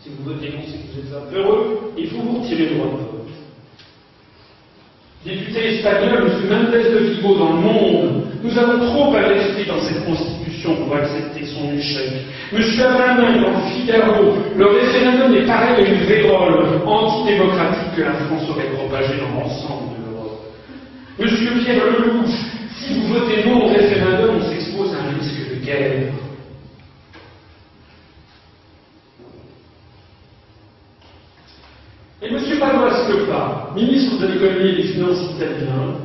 Si 0.00 0.10
vous 0.10 0.32
votez 0.32 0.50
non, 0.50 0.62
c'est 0.66 0.78
que 0.78 0.92
vous 0.92 1.16
êtes 1.16 1.34
heureux, 1.34 1.92
il 1.96 2.08
faut 2.08 2.18
vous 2.18 2.42
retirer 2.42 2.74
droit. 2.74 3.09
Député 5.22 5.76
espagnol, 5.76 6.32
M. 6.32 6.48
Mendes 6.48 6.72
de 6.72 6.98
Vigo 6.98 7.36
dans 7.36 7.52
le 7.52 7.60
monde, 7.60 8.22
nous 8.42 8.58
avons 8.58 8.78
trop 8.86 9.14
investi 9.14 9.66
dans 9.68 9.78
cette 9.82 10.02
constitution 10.06 10.76
pour 10.76 10.96
accepter 10.96 11.44
son 11.44 11.70
échec. 11.74 12.24
M. 12.50 12.62
Abramin 12.80 13.42
dans 13.42 13.60
Figaro, 13.68 14.32
le 14.56 14.64
référendum 14.64 15.34
est 15.34 15.46
pareil 15.46 15.84
à 15.84 15.88
une 15.90 16.06
vérole 16.06 16.80
antidémocratique 16.86 17.96
que 17.96 18.00
la 18.00 18.14
France 18.14 18.48
aurait 18.48 18.70
propagée 18.72 19.20
dans 19.20 19.42
l'ensemble 19.42 19.90
de 19.98 20.10
l'Europe. 20.10 20.40
M. 21.18 21.28
Pierre 21.64 21.84
Lelouch, 21.84 22.30
si 22.78 22.94
vous 22.94 23.08
votez 23.12 23.44
non 23.44 23.66
au 23.66 23.68
référendum, 23.68 24.36
on 24.40 24.48
s'expose 24.48 24.94
à 24.94 25.04
un 25.04 25.18
risque 25.18 25.50
de 25.50 25.62
guerre. 25.62 26.14
Et 32.22 32.26
M. 32.26 32.38
Scopa, 32.38 33.70
ministre 33.74 34.20
de 34.20 34.26
l'économie 34.26 34.72
et 34.72 34.76
des 34.76 34.88
finances 34.88 35.22
italien, 35.36 35.96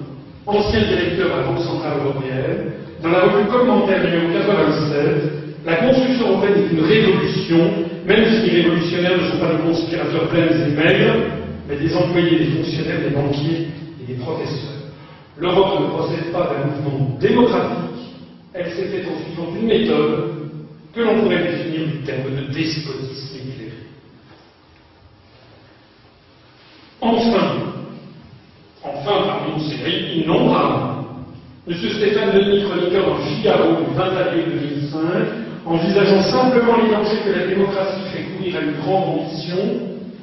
ancien 0.48 0.88
directeur 0.88 1.34
à 1.34 1.42
la 1.42 1.48
Banque 1.48 1.60
Centrale 1.60 1.98
Européenne, 2.06 2.72
dans 3.04 3.10
la 3.10 3.20
revue 3.24 3.50
Commentaire 3.50 4.02
numéro 4.02 4.32
87, 4.32 5.66
la 5.66 5.76
construction 5.76 6.30
européenne 6.30 6.64
est 6.64 6.74
une 6.74 6.86
révolution, 6.86 7.58
même 8.08 8.24
si 8.30 8.50
les 8.50 8.62
révolutionnaires 8.62 9.18
ne 9.22 9.30
sont 9.30 9.40
pas 9.40 9.56
des 9.56 9.64
conspirateurs 9.64 10.30
pleins 10.30 10.48
et 10.48 10.72
maigres, 10.72 11.16
mais 11.68 11.76
des 11.76 11.94
employés, 11.94 12.40
des 12.40 12.46
fonctionnaires, 12.46 13.02
des 13.02 13.14
banquiers 13.14 13.68
et 14.02 14.14
des 14.14 14.20
professeurs. 14.20 14.88
L'Europe 15.38 15.82
ne 15.82 15.88
procède 15.88 16.32
pas 16.32 16.50
d'un 16.54 16.72
mouvement 16.72 17.18
démocratique, 17.20 18.16
elle 18.54 18.72
s'est 18.72 18.86
faite 18.86 19.06
en 19.06 19.22
suivant 19.22 19.54
une 19.60 19.68
méthode 19.68 20.32
que 20.94 21.02
l'on 21.02 21.24
pourrait 21.24 21.44
définir 21.44 21.88
du 21.88 21.98
terme 22.06 22.24
de 22.34 22.54
despotisme 22.54 23.36
Enfin, 27.02 27.48
enfin, 28.84 29.24
parmi 29.28 29.54
une 29.56 29.70
série 29.70 30.22
innombrable, 30.22 30.96
M. 31.68 31.76
Stéphane 31.76 32.32
Denis, 32.32 32.64
chroniqueur 32.64 33.08
dans 33.08 33.18
Figaro 33.18 33.70
du 33.84 33.96
20 33.96 34.04
avril 34.04 34.46
2005, 34.62 35.00
envisageant 35.66 36.22
simplement 36.22 36.78
les 36.78 36.92
dangers 36.92 37.22
que 37.26 37.40
la 37.40 37.48
démocratie 37.48 38.02
fait 38.14 38.24
courir 38.24 38.56
à 38.58 38.62
une 38.62 38.74
grande 38.82 39.20
ambition, 39.20 39.58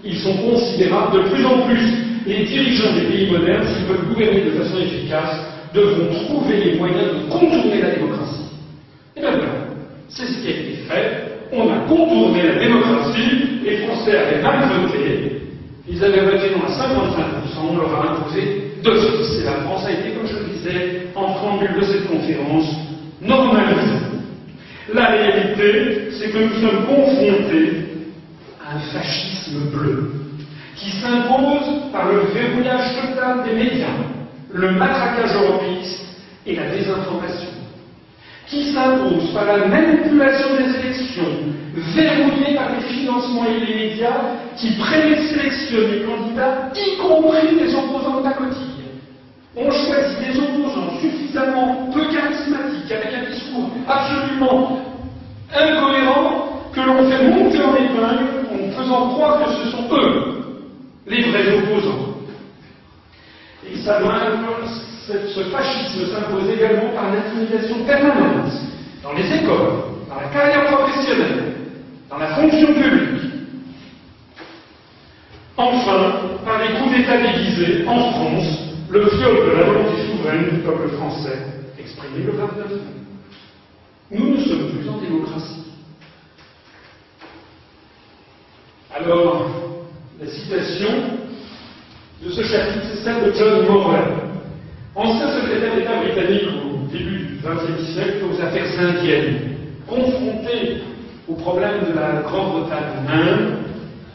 ils 0.05 0.19
sont 0.19 0.37
considérables 0.37 1.17
de 1.17 1.29
plus 1.29 1.45
en 1.45 1.63
plus. 1.63 1.81
Les 2.27 2.45
dirigeants 2.45 2.93
des 2.95 3.03
pays 3.03 3.31
modernes, 3.31 3.67
s'ils 3.67 3.87
veulent 3.87 4.07
gouverner 4.09 4.43
de 4.43 4.51
façon 4.51 4.79
efficace, 4.79 5.41
devront 5.75 6.15
trouver 6.27 6.57
les 6.65 6.79
moyens 6.79 7.09
de 7.15 7.31
contourner 7.31 7.81
la 7.81 7.91
démocratie. 7.91 8.47
Et 9.17 9.21
bien 9.21 9.31
voilà, 9.31 9.53
c'est 10.09 10.27
ce 10.27 10.43
qui 10.43 10.49
a 10.49 10.51
été 10.51 10.73
fait. 10.89 11.23
On 11.53 11.69
a 11.71 11.79
contourné 11.89 12.43
la 12.43 12.55
démocratie, 12.61 13.61
les 13.65 13.79
Français 13.79 14.17
avaient 14.17 14.43
mal 14.43 14.69
voté, 14.81 15.42
ils 15.89 16.05
avaient 16.05 16.25
voté 16.25 16.51
non 16.51 16.65
à 16.65 16.71
55%, 16.71 17.71
on 17.71 17.77
leur 17.77 17.95
a 17.95 18.11
imposé 18.13 18.75
deux 18.83 19.01
fils. 19.01 19.41
Et 19.41 19.45
la 19.45 19.63
France 19.63 19.85
a 19.87 19.93
été, 19.93 20.13
comme 20.13 20.27
je 20.27 20.37
le 20.37 20.45
disais, 20.53 21.07
en 21.15 21.33
préambule 21.33 21.75
de 21.81 21.83
cette 21.83 22.09
conférence, 22.09 22.69
normalisée. 23.21 23.99
La 24.95 25.07
réalité, 25.07 26.11
c'est 26.13 26.31
que 26.31 26.39
nous 26.39 26.61
sommes 26.61 26.87
confrontés 26.87 27.73
à 28.65 28.77
un 28.77 28.81
fascisme 28.81 29.71
bleu 29.73 30.11
qui 30.77 30.91
s'impose 30.91 31.91
par 31.93 32.13
le 32.13 32.21
verrouillage 32.33 32.95
total 33.01 33.45
des 33.45 33.55
médias, 33.55 33.87
le 34.53 34.73
matraquage 34.73 35.35
européiste 35.35 36.05
et 36.47 36.57
la 36.57 36.71
désinformation 36.71 37.62
qui 38.53 38.71
s'impose 38.75 39.33
par 39.33 39.47
la 39.47 39.67
manipulation 39.67 40.49
des 40.57 40.79
élections, 40.79 41.25
verrouillée 41.75 42.55
par 42.55 42.69
les 42.75 42.83
financements 42.83 43.47
et 43.47 43.65
les 43.65 43.75
médias 43.75 44.21
qui 44.57 44.73
présélectionnent 44.73 45.91
les 45.91 46.03
candidats, 46.03 46.71
y 46.77 46.99
compris 46.99 47.57
les 47.59 47.75
opposants 47.75 48.21
de 48.21 48.25
la 48.25 48.35
cotille. 48.35 48.85
On 49.57 49.71
choisit 49.71 50.19
des 50.21 50.39
opposants 50.39 51.01
suffisamment 51.01 51.89
peu 51.95 52.01
charismatiques, 52.13 52.93
avec 52.93 53.15
un 53.15 53.31
discours 53.31 53.71
absolument 53.89 54.79
incohérent, 55.55 56.49
que 56.75 56.81
l'on 56.81 57.11
fait 57.11 57.29
monter 57.29 57.61
en 57.63 57.75
épingle 57.75 58.27
en 58.53 58.71
faisant 58.79 59.09
croire 59.15 59.45
que 59.45 59.51
ce 59.51 59.71
sont 59.71 59.89
eux 59.93 60.45
les 61.07 61.23
vrais 61.23 61.57
opposants. 61.57 62.17
Et 63.67 63.77
ça 63.79 63.99
doit 64.01 64.15
ce 65.07 65.41
fascisme 65.51 66.07
s'impose 66.13 66.49
également 66.51 66.91
par 66.95 67.13
l'intimidation 67.13 67.85
permanente 67.85 68.53
dans 69.03 69.13
les 69.15 69.27
écoles, 69.35 69.83
dans 70.09 70.21
la 70.21 70.29
carrière 70.29 70.67
professionnelle, 70.67 71.55
dans 72.09 72.19
la 72.19 72.35
fonction 72.35 72.69
publique. 72.69 73.33
Enfin, 75.57 76.13
par 76.45 76.59
les 76.59 76.79
coups 76.79 76.97
d'État 76.97 77.19
déguisés, 77.19 77.85
en 77.87 78.13
France, 78.13 78.59
le 78.91 79.01
viol 79.01 79.47
de 79.47 79.57
la 79.57 79.65
volonté 79.65 80.07
souveraine 80.11 80.51
du 80.51 80.59
peuple 80.59 80.89
français, 80.97 81.39
exprimé 81.79 82.25
le 82.25 82.33
29 82.33 82.71
mai. 82.71 82.79
Nous 84.13 84.37
ne 84.37 84.41
sommes 84.41 84.71
plus 84.71 84.89
en 84.89 84.99
démocratie. 84.99 85.65
Alors, 88.95 89.51
la 90.21 90.27
citation 90.27 90.89
de 92.23 92.31
ce 92.31 92.43
chapitre, 92.43 92.87
c'est 92.93 93.05
celle 93.05 93.25
de 93.25 93.33
John 93.33 93.67
Morel, 93.67 94.32
ancien 94.95 95.41
secrétaire 95.41 95.75
d'État 95.75 95.97
britannique 95.97 96.49
au 96.65 96.87
début 96.91 97.19
du 97.19 97.39
XXe 97.43 97.93
siècle 97.93 98.25
aux 98.31 98.41
affaires 98.41 98.79
indiennes, 98.79 99.57
confronté 99.87 100.83
au 101.29 101.35
problème 101.35 101.87
de 101.89 101.99
la 101.99 102.23
Grande-Bretagne 102.23 103.07
Inde, 103.09 103.55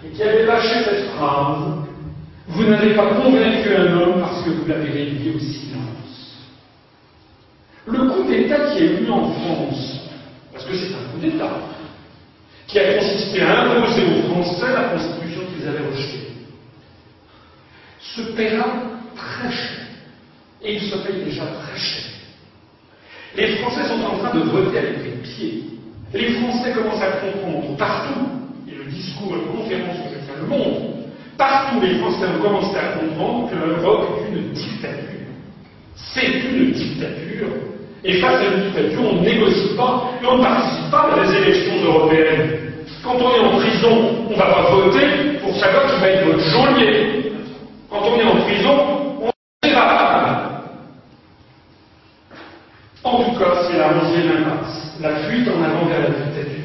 et 0.06 0.16
qui 0.16 0.24
avait 0.24 0.46
lâché 0.46 0.84
cette 0.84 1.06
phrase 1.12 1.74
Vous 2.50 2.64
n'avez 2.64 2.94
pas 2.94 3.08
convaincu 3.16 3.76
un 3.76 3.98
homme 3.98 4.22
parce 4.22 4.44
que 4.44 4.52
vous 4.52 4.68
l'avez 4.68 4.90
réduit 4.90 5.34
au 5.36 5.40
silence. 5.40 6.48
Le 7.88 8.10
coup 8.10 8.24
d'État 8.28 8.72
qui 8.72 8.84
est 8.84 9.02
eu 9.02 9.06
France, 9.06 10.10
parce 10.54 10.66
que 10.66 10.76
c'est 10.76 10.94
un 10.94 11.12
coup 11.12 11.20
d'État, 11.20 11.52
qui 12.68 12.80
a 12.80 12.94
consisté 12.96 13.42
à 13.42 13.62
imposer 13.62 14.04
aux 14.04 14.30
Français 14.30 14.74
la 14.74 14.90
constitution 14.90 15.42
qu'ils 15.54 15.68
avaient 15.68 15.88
rejetée, 15.88 16.28
se 18.00 18.22
paiera 18.34 18.68
très 19.16 19.52
cher. 19.52 19.87
Et 20.64 20.76
il 20.76 20.82
se 20.82 20.98
paye 20.98 21.24
déjà 21.24 21.44
très 21.46 21.78
cher. 21.78 22.04
Les 23.36 23.58
Français 23.58 23.84
sont 23.84 24.04
en 24.04 24.18
train 24.18 24.34
de 24.38 24.44
voter 24.50 24.78
avec 24.80 25.04
les 25.04 25.12
pieds. 25.22 25.64
Les 26.14 26.32
Français 26.36 26.72
commencent 26.72 27.02
à 27.02 27.12
comprendre 27.18 27.78
partout, 27.78 28.28
et 28.68 28.76
le 28.76 28.86
discours, 28.86 29.36
la 29.36 29.52
conférence 29.52 29.98
que 29.98 30.16
je 30.16 30.32
fais 30.32 30.40
le 30.42 30.48
monde, 30.48 31.06
partout 31.38 31.80
les 31.82 31.96
Français 32.00 32.26
ont 32.36 32.42
commencé 32.42 32.76
à 32.78 32.98
comprendre 32.98 33.50
que 33.50 33.56
l'Europe 33.56 34.08
est 34.22 34.36
une 34.36 34.52
dictature. 34.54 35.28
C'est 35.96 36.28
une 36.28 36.72
dictature. 36.72 37.48
Et 38.04 38.20
face 38.20 38.40
à 38.40 38.46
une 38.46 38.64
dictature, 38.64 39.02
on 39.02 39.22
ne 39.22 39.26
négocie 39.26 39.76
pas 39.76 40.12
et 40.22 40.26
on 40.26 40.38
ne 40.38 40.44
participe 40.44 40.90
pas 40.90 41.10
à 41.12 41.26
des 41.26 41.36
élections 41.36 41.84
européennes. 41.84 42.60
Quand 43.04 43.16
on 43.16 43.36
est 43.36 43.40
en 43.40 43.58
prison, 43.58 44.26
on 44.28 44.32
ne 44.32 44.38
va 44.38 44.46
pas 44.46 44.72
voter 44.72 45.38
pour 45.42 45.56
savoir 45.56 45.86
qui 45.94 46.02
va 46.02 46.08
être 46.10 46.26
votre 46.26 46.40
geôlier. 46.40 47.32
Quand 47.90 48.02
on 48.04 48.20
est 48.20 48.24
en 48.24 48.42
prison, 48.42 48.76
on 49.22 49.26
ne 49.26 49.70
sait 49.70 49.74
pas. 49.76 50.08
En 53.04 53.24
tout 53.24 53.40
cas, 53.40 53.57
c'est 53.70 53.78
la 53.78 53.90
de 53.90 54.28
l'impasse, 54.28 54.98
la 55.02 55.16
fuite 55.28 55.48
en 55.48 55.64
avant 55.64 55.86
vers 55.86 56.02
la 56.02 56.10
dictature. 56.10 56.64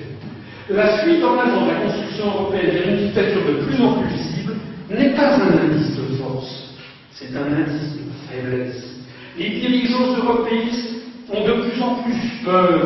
La 0.70 0.98
fuite 0.98 1.22
en 1.24 1.38
avant 1.38 1.66
de 1.66 1.70
la 1.70 1.80
construction 1.80 2.26
européenne 2.26 2.70
vers 2.70 2.88
une 2.88 3.06
dictature 3.06 3.42
de 3.46 3.64
plus 3.64 3.82
en 3.82 3.94
plus 3.94 4.08
visible 4.08 4.54
n'est 4.90 5.14
pas 5.14 5.36
un 5.36 5.64
indice 5.64 5.96
de 5.96 6.16
force, 6.16 6.74
c'est 7.12 7.36
un 7.36 7.52
indice 7.52 7.96
de 7.96 8.10
faiblesse. 8.30 8.84
Les 9.36 9.48
dirigeants 9.48 10.16
européistes 10.16 11.02
ont 11.32 11.44
de 11.44 11.52
plus 11.62 11.82
en 11.82 11.94
plus 12.02 12.44
peur. 12.44 12.80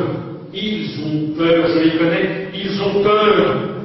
Ils 0.54 1.00
ont 1.04 1.36
peur, 1.36 1.66
je 1.74 1.78
les 1.80 1.98
connais, 1.98 2.48
ils 2.54 2.80
ont 2.82 3.02
peur. 3.02 3.76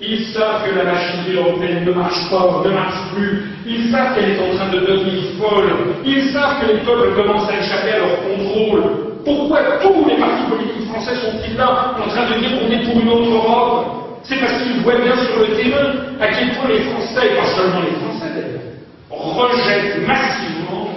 Ils 0.00 0.26
savent 0.26 0.64
que 0.64 0.76
la 0.76 0.84
machinerie 0.84 1.36
européenne 1.36 1.84
ne 1.84 1.92
marche 1.92 2.30
pas, 2.30 2.62
ne 2.64 2.70
marche 2.70 3.14
plus. 3.14 3.42
Ils 3.66 3.90
savent 3.90 4.14
qu'elle 4.14 4.30
est 4.30 4.38
en 4.38 4.56
train 4.56 4.70
de 4.70 4.78
devenir 4.78 5.22
folle. 5.40 5.72
Ils 6.06 6.30
savent 6.30 6.60
que 6.60 6.72
les 6.72 6.78
peuples 6.78 7.14
commencent 7.16 7.50
à 7.50 7.58
échapper 7.58 7.90
à 7.90 7.98
leur 7.98 8.22
contrôle. 8.22 8.82
Pourquoi 9.28 9.60
tous 9.82 10.08
les 10.08 10.16
partis 10.16 10.48
politiques 10.48 10.88
français 10.88 11.14
sont-ils 11.16 11.54
là 11.54 11.94
en 11.98 12.08
train 12.08 12.30
de 12.30 12.40
dire 12.40 12.58
qu'on 12.58 12.70
est 12.70 12.82
pour 12.82 12.98
une 12.98 13.10
autre 13.10 13.30
Europe? 13.30 14.20
C'est 14.22 14.40
parce 14.40 14.62
qu'ils 14.62 14.80
voient 14.80 14.98
bien 15.02 15.14
sur 15.16 15.40
le 15.40 15.54
terrain 15.54 15.92
à 16.18 16.28
quel 16.28 16.56
point 16.56 16.68
les 16.68 16.80
Français, 16.80 17.32
et 17.32 17.36
pas 17.36 17.44
seulement 17.54 17.82
les 17.82 17.96
Français 17.96 18.32
d'ailleurs, 18.34 18.72
rejettent 19.10 20.06
massivement 20.06 20.88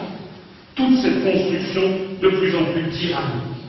toute 0.75 0.97
cette 1.01 1.21
construction 1.25 1.81
de 2.21 2.29
plus 2.29 2.55
en 2.55 2.63
plus 2.71 2.89
tyrannique. 2.91 3.59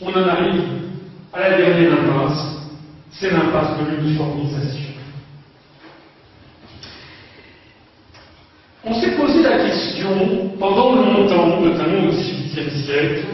On 0.00 0.08
en 0.08 0.28
arrive 0.28 0.62
à 1.32 1.38
la 1.38 1.56
dernière 1.56 1.92
impasse, 1.92 2.66
c'est 3.12 3.30
l'impasse 3.30 3.78
de 3.78 3.94
l'uniformisation. 3.94 4.90
On 8.84 8.94
s'est 8.94 9.12
posé 9.12 9.42
la 9.44 9.58
question 9.58 10.50
pendant 10.58 10.96
longtemps, 10.96 11.60
notamment 11.60 12.08
au 12.08 12.12
Siècle, 12.54 13.24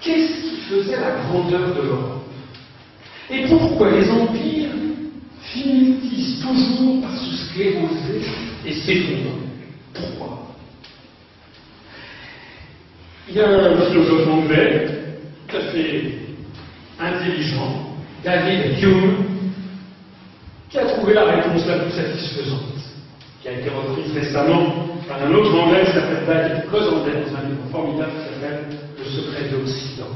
qu'est-ce 0.00 0.42
qui 0.42 0.56
faisait 0.68 1.00
la 1.00 1.22
grandeur 1.22 1.74
de 1.74 1.82
l'Europe? 1.82 2.24
Et 3.30 3.46
pourquoi 3.46 3.90
les 3.90 4.08
empires 4.10 4.70
finissent 5.42 6.40
toujours 6.40 7.00
par 7.02 7.16
se 7.18 7.36
scléroser 7.46 8.20
et 8.66 8.72
s'effondrer? 8.72 9.48
Pourquoi? 9.94 10.54
Il 13.28 13.36
y 13.36 13.40
a 13.40 13.48
un 13.48 13.80
philosophe 13.82 14.28
anglais 14.28 14.86
tout 15.46 15.56
à 15.56 15.60
fait 15.72 16.18
intelligent, 17.00 17.96
David 18.24 18.82
Hume, 18.82 19.24
qui 20.68 20.78
a 20.78 20.84
trouvé 20.86 21.14
la 21.14 21.24
réponse 21.24 21.66
la 21.66 21.78
plus 21.78 21.92
satisfaisante, 21.92 22.77
qui 23.48 23.54
a 23.54 23.60
été 23.60 23.70
reprise 23.70 24.12
récemment 24.12 24.88
par 25.08 25.22
un 25.22 25.32
autre 25.32 25.54
anglais 25.54 25.84
qui 25.86 25.92
s'appelle 25.92 26.26
David 26.26 26.70
Cosendel 26.70 27.24
dans 27.24 27.36
un 27.38 27.48
livre 27.48 27.68
formidable 27.70 28.12
qui 28.12 28.34
s'appelle 28.34 28.64
Le 28.98 29.04
secret 29.04 29.48
de 29.48 29.56
l'Occident. 29.56 30.10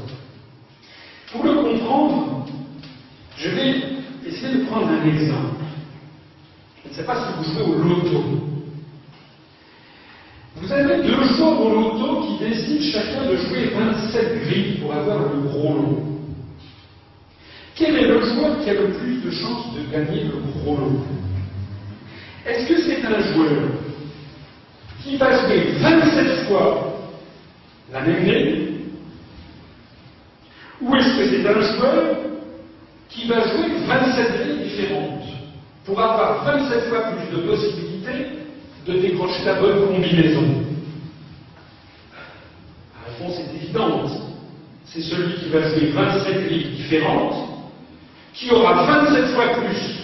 Pour 1.31 1.43
le 1.43 1.53
comprendre, 1.55 2.45
je 3.37 3.49
vais 3.49 3.75
essayer 4.27 4.57
de 4.57 4.65
prendre 4.65 4.87
un 4.87 5.07
exemple. 5.07 5.63
Je 6.83 6.89
ne 6.89 6.93
sais 6.93 7.03
pas 7.03 7.15
si 7.15 7.33
vous 7.37 7.53
jouez 7.53 7.63
au 7.63 7.81
loto. 7.81 8.23
Vous 10.55 10.71
avez 10.71 11.01
deux 11.01 11.23
joueurs 11.23 11.59
au 11.59 11.69
loto 11.71 12.21
qui 12.21 12.45
décident 12.45 12.83
chacun 12.83 13.25
de 13.31 13.35
jouer 13.35 13.71
27 13.73 14.43
grilles 14.43 14.77
pour 14.79 14.93
avoir 14.93 15.17
le 15.33 15.41
gros 15.49 15.73
lot. 15.73 16.03
Quel 17.75 17.95
est 17.95 18.07
le 18.07 18.21
joueur 18.21 18.59
qui 18.63 18.69
a 18.69 18.73
le 18.73 18.89
plus 18.89 19.23
de 19.23 19.31
chances 19.31 19.73
de 19.73 19.91
gagner 19.91 20.25
le 20.25 20.61
gros 20.61 20.77
lot? 20.77 21.22
Est-ce 22.45 22.67
que 22.67 22.81
c'est 22.81 23.05
un 23.05 23.21
joueur 23.33 23.69
qui 25.01 25.15
va 25.15 25.47
jouer 25.47 25.71
27 25.79 26.47
fois 26.47 26.99
la 27.91 28.01
même 28.01 28.25
grille 28.25 28.69
Ou 30.81 30.95
est-ce 30.95 31.17
que 31.17 31.29
c'est 31.29 31.47
un 31.47 31.61
joueur 31.61 32.17
qui 33.09 33.27
va 33.27 33.39
jouer 33.47 33.69
27 33.87 34.41
grilles 34.41 34.63
différentes 34.69 35.23
pour 35.85 36.01
avoir 36.01 36.43
27 36.43 36.89
fois 36.89 37.11
plus 37.11 37.37
de 37.37 37.43
possibilités 37.47 38.25
de 38.87 38.99
décrocher 38.99 39.45
la 39.45 39.53
bonne 39.55 39.87
combinaison? 39.87 40.63
La 42.93 43.11
réponse 43.13 43.39
est 43.39 43.55
évidente. 43.55 44.11
C'est 44.85 45.01
celui 45.01 45.35
qui 45.35 45.49
va 45.49 45.61
jouer 45.69 45.91
27 45.91 46.51
lignes 46.51 46.71
différentes 46.75 47.49
qui 48.33 48.51
aura 48.51 48.83
27 48.85 49.27
fois 49.27 49.47
plus 49.61 50.03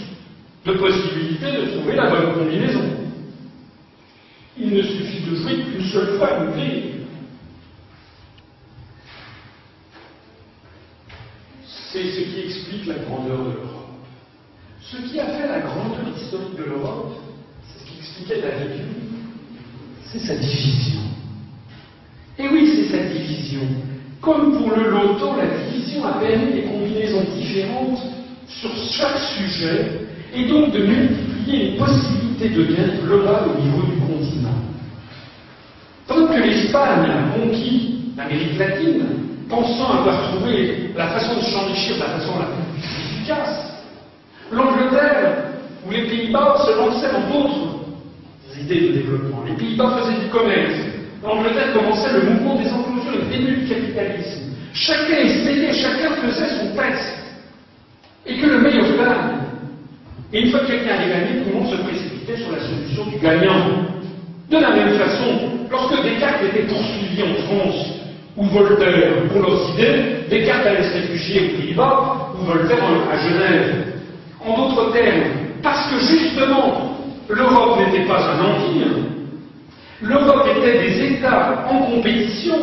de 0.65 0.73
possibilités 0.73 1.51
de 1.51 1.77
trouver 1.77 1.95
la 1.95 2.09
bonne 2.09 2.33
combinaison. 2.33 2.83
Il 4.57 4.73
ne 4.73 4.81
suffit 4.81 5.21
de 5.21 5.35
jouer 5.35 5.63
qu'une 5.63 5.85
seule 5.85 6.17
fois 6.17 6.39
une 6.39 6.51
grille. 6.51 6.93
C'est 11.91 12.03
ce 12.03 12.19
qui 12.19 12.41
explique 12.41 12.85
la 12.87 12.95
grandeur 12.95 13.39
de 13.39 13.51
l'Europe. 13.51 13.89
Ce 14.81 14.97
qui 14.97 15.19
a 15.19 15.25
fait 15.25 15.47
la 15.47 15.59
grandeur 15.59 16.07
historique 16.15 16.55
de 16.57 16.63
l'Europe, 16.63 17.13
c'est 20.11 20.19
sa 20.19 20.35
division. 20.35 21.01
Et 22.37 22.47
oui, 22.47 22.71
c'est 22.75 22.97
sa 22.97 23.03
division. 23.05 23.61
Comme 24.21 24.57
pour 24.57 24.75
le 24.75 24.89
loto, 24.89 25.35
la 25.37 25.47
division 25.63 26.05
a 26.05 26.13
permis 26.19 26.53
des 26.53 26.63
combinaisons 26.63 27.23
différentes 27.35 27.99
sur 28.47 28.69
chaque 28.91 29.17
sujet 29.19 29.98
et 30.35 30.45
donc 30.47 30.71
de 30.71 30.79
multiplier 30.79 31.71
les 31.71 31.77
possibilités 31.77 32.49
de 32.49 32.63
lien 32.63 32.87
global 33.03 33.43
au 33.55 33.61
niveau 33.61 33.81
du 33.83 33.97
continent. 33.99 34.59
Tant 36.07 36.27
que 36.27 36.39
l'Espagne 36.39 37.09
a 37.09 37.37
conquis 37.37 38.13
l'Amérique 38.17 38.57
latine, 38.57 39.05
pensant 39.49 39.99
avoir 39.99 40.31
trouvé 40.31 40.91
la 40.95 41.07
façon 41.07 41.35
de 41.35 41.41
s'enrichir 41.41 41.95
de 41.95 42.01
la 42.01 42.09
façon 42.09 42.33
la 42.39 42.45
plus 42.45 42.79
efficace, 42.79 43.83
l'Angleterre 44.51 45.45
ou 45.85 45.91
les 45.91 46.03
Pays-Bas 46.07 46.55
se 46.65 46.77
lançaient 46.77 47.11
dans 47.11 47.27
d'autres 47.31 47.79
idées 48.59 48.89
de 48.89 48.93
développement. 48.93 49.43
Les 49.47 49.53
Pays-Bas 49.53 49.97
faisaient 49.99 50.19
du 50.19 50.29
commerce. 50.29 50.75
L'Angleterre 51.23 51.73
commençait 51.73 52.13
le 52.13 52.29
mouvement 52.29 52.55
des 52.55 52.69
enclosures, 52.71 53.19
le 53.19 53.37
début 53.37 53.61
du 53.61 53.67
capitalisme. 53.67 54.53
Chacun 54.73 55.17
essayait, 55.17 55.73
chacun 55.73 56.11
faisait 56.21 56.49
son 56.59 56.75
texte. 56.75 57.13
Et 58.25 58.37
que 58.37 58.45
le 58.45 58.59
meilleur 58.59 58.85
gagne. 58.97 59.38
Et 60.31 60.41
une 60.41 60.51
fois 60.51 60.59
que 60.61 60.67
quelqu'un 60.67 60.95
avait 60.95 61.09
gagné, 61.09 61.41
tout 61.41 61.49
le 61.49 61.55
monde 61.55 61.69
se 61.69 61.77
précipitait 61.77 62.37
sur 62.37 62.51
la 62.51 62.59
solution 62.59 63.05
du 63.05 63.17
gagnant. 63.17 63.85
De 64.49 64.57
la 64.57 64.71
même 64.71 64.93
façon, 64.93 65.49
lorsque 65.69 66.03
Descartes 66.03 66.43
était 66.43 66.67
poursuivi 66.67 67.23
en 67.23 67.35
France, 67.45 67.85
ou 68.37 68.45
Voltaire 68.45 69.27
pour 69.31 69.41
leurs 69.41 69.69
idées, 69.73 70.25
Descartes 70.29 70.65
allait 70.67 70.83
se 70.83 70.93
réfugier 70.93 71.41
aux 71.41 71.61
Pays-Bas, 71.61 72.31
ou 72.39 72.45
Voltaire 72.45 72.83
à 73.11 73.17
Genève. 73.17 73.85
En 74.45 74.55
d'autres 74.55 74.91
termes, 74.93 75.23
parce 75.61 75.89
que 75.91 75.99
justement, 75.99 76.99
L'Europe 77.29 77.77
n'était 77.79 78.07
pas 78.07 78.19
un 78.31 78.39
empire. 78.39 78.87
L'Europe 80.01 80.47
était 80.57 80.81
des 80.81 81.13
États 81.13 81.63
en 81.69 81.77
compétition. 81.91 82.55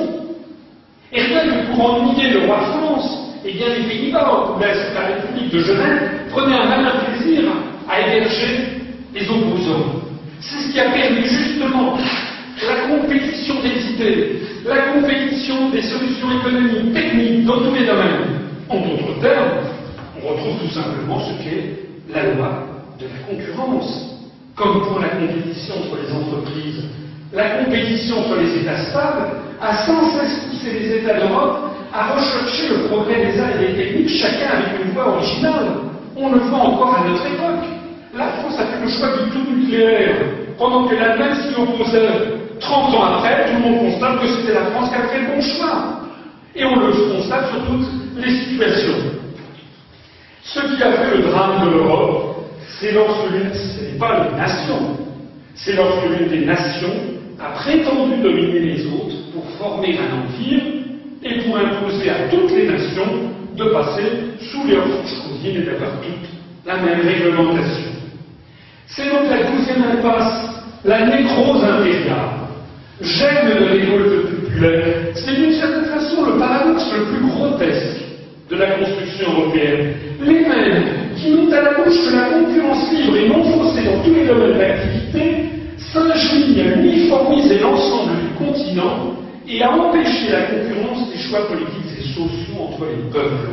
Et 1.13 1.23
rien 1.23 1.47
que 1.47 1.67
pour 1.71 1.85
ennuyer 1.85 2.31
le 2.31 2.47
roi 2.47 2.59
de 2.59 2.65
France, 2.65 3.36
et 3.45 3.53
bien 3.53 3.67
les 3.69 3.85
Pays-Bas, 3.89 4.57
ou 4.57 4.61
la 4.61 5.07
République 5.07 5.53
de 5.53 5.61
Genève, 5.61 6.11
prenaient 6.31 6.57
un 6.57 6.69
malin 6.69 6.93
plaisir 7.05 7.43
à 7.89 8.01
héberger 8.01 8.81
les 9.15 9.29
opposants. 9.29 10.03
C'est 10.41 10.69
ce 10.69 10.73
qui 10.73 10.81
a 10.81 10.91
permis 10.91 11.23
justement 11.23 11.97
la 12.67 12.95
compétition 12.95 13.55
des 13.63 13.93
idées, 13.93 14.41
la 14.65 14.93
compétition 14.93 15.71
des 15.71 15.83
solutions 15.83 16.29
économiques, 16.41 16.95
techniques, 16.95 17.45
dans 17.45 17.59
tous 17.59 17.75
les 17.75 17.87
domaines. 17.87 18.41
En 18.69 18.81
d'autres 18.81 19.21
termes, 19.21 19.59
on 20.23 20.29
retrouve 20.29 20.59
tout 20.61 20.75
simplement 20.75 21.21
ce 21.21 21.45
qu'est 21.45 21.87
la 22.13 22.35
loi 22.35 22.67
de 22.99 23.05
la 23.07 23.21
concurrence 23.29 24.17
comme 24.57 24.83
pour 24.87 24.99
la 25.01 25.09
compétition 25.11 25.75
entre 25.77 25.99
les 26.03 26.13
entreprises, 26.13 26.85
la 27.33 27.51
compétition 27.59 28.21
entre 28.21 28.37
les 28.41 28.63
États 28.63 28.79
stables 28.79 29.29
a 29.61 29.77
sans 29.85 30.11
cesse 30.13 30.47
poussé 30.49 30.79
les 30.79 30.97
États 30.97 31.21
d'Europe 31.21 31.66
à 31.97 32.13
rechercher 32.13 32.69
le 32.69 32.89
progrès 32.89 33.25
des 33.25 33.41
arts 33.41 33.59
et 33.59 33.69
des 33.69 33.75
techniques, 33.75 34.21
chacun 34.21 34.51
avec 34.59 34.85
une 34.85 34.93
voix 34.93 35.17
originale. 35.17 35.69
On 36.15 36.31
le 36.31 36.41
voit 36.41 36.59
encore 36.59 36.95
à 36.95 37.09
notre 37.09 37.25
époque. 37.25 37.65
La 38.15 38.29
France 38.29 38.59
a 38.59 38.67
fait 38.67 38.85
le 38.85 38.89
choix 38.89 39.09
du 39.17 39.31
tout 39.31 39.51
nucléaire, 39.51 40.17
pendant 40.59 40.87
que 40.87 40.95
l'Allemagne 40.95 41.35
s'y 41.37 41.59
opposait. 41.59 42.37
30 42.61 42.95
ans 42.95 43.05
après, 43.05 43.47
tout 43.47 43.53
le 43.55 43.61
monde 43.61 43.93
constate 43.93 44.21
que 44.21 44.27
c'était 44.29 44.55
la 44.55 44.67
France 44.73 44.91
qui 44.91 44.95
a 44.95 45.09
fait 45.09 45.21
le 45.21 45.27
bon 45.27 45.41
choix. 45.41 46.01
Et 46.55 46.65
on 46.65 46.77
le 46.77 46.93
constate 47.15 47.51
sur 47.51 47.67
toutes 47.67 47.89
les 48.17 48.31
situations. 48.31 48.97
Ce 50.43 50.61
qui 50.61 50.83
a 50.83 50.93
fait 50.93 51.17
le 51.17 51.23
drame 51.31 51.67
de 51.67 51.71
l'Europe, 51.71 52.37
c'est 52.79 52.93
lorsque 52.93 53.31
l'une, 53.31 53.53
ce 53.53 53.85
n'est 53.85 53.99
pas 53.99 54.25
les 54.25 54.37
nations, 54.37 54.97
c'est 55.55 55.75
lorsque 55.75 56.05
l'une 56.05 56.29
des 56.29 56.45
nations 56.45 56.95
a 57.39 57.51
prétendu 57.51 58.23
dominer 58.23 58.61
les 58.61 58.87
autres 58.87 59.17
pour 59.35 59.45
former 59.59 59.99
un 59.99 60.25
empire 60.25 60.76
et 61.23 61.41
pour 61.41 61.57
imposer 61.57 62.11
à 62.11 62.29
toutes 62.31 62.51
les 62.51 62.69
nations 62.69 63.31
de 63.57 63.65
passer 63.65 64.03
sous 64.51 64.67
les 64.67 64.77
fourches 64.77 65.17
et 65.45 65.63
d'avoir 65.63 66.01
toutes 66.01 66.37
la 66.67 66.77
même 66.77 67.01
réglementation. 67.07 67.93
C'est 68.89 69.09
donc 69.09 69.31
la 69.31 69.51
douzième 69.51 69.85
impasse, 69.99 70.63
la 70.85 71.07
nécrose 71.07 71.63
impériale. 71.65 72.47
J'aime 73.01 73.49
de 73.49 73.65
révolte 73.65 74.27
populaire. 74.31 74.85
C'est 75.15 75.35
d'une 75.35 75.53
certaine 75.53 75.85
façon 75.85 76.25
le 76.25 76.39
paradoxe 76.39 76.87
le 76.97 77.05
plus 77.05 77.27
grotesque 77.27 78.01
de 78.51 78.57
la 78.57 78.67
construction 78.73 79.33
européenne. 79.33 79.95
Les 80.23 80.41
mêmes 80.41 80.85
qui 81.17 81.31
n'ont 81.31 81.53
à 81.53 81.63
la 81.63 81.73
bouche 81.75 82.09
que 82.09 82.17
la 82.17 82.25
concurrence 82.27 82.93
libre 82.93 83.17
et 83.17 83.29
non 83.29 83.45
faussée 83.45 83.85
dans 83.85 84.03
tous 84.03 84.15
les 84.15 84.27
domaines 84.27 84.59
d'activité 84.59 85.45
s'ingénient 85.79 86.61
à 86.63 86.77
uniformiser 86.79 87.59
l'ensemble 87.59 88.13
du 88.23 88.45
continent 88.45 89.17
et 89.49 89.63
à 89.63 89.71
empêcher 89.71 90.31
la 90.33 90.43
concurrence 90.43 91.11
des 91.11 91.19
choix 91.19 91.47
politiques 91.47 91.99
et 91.99 92.03
sociaux 92.15 92.63
entre 92.69 92.85
les 92.87 93.11
peuples. 93.11 93.51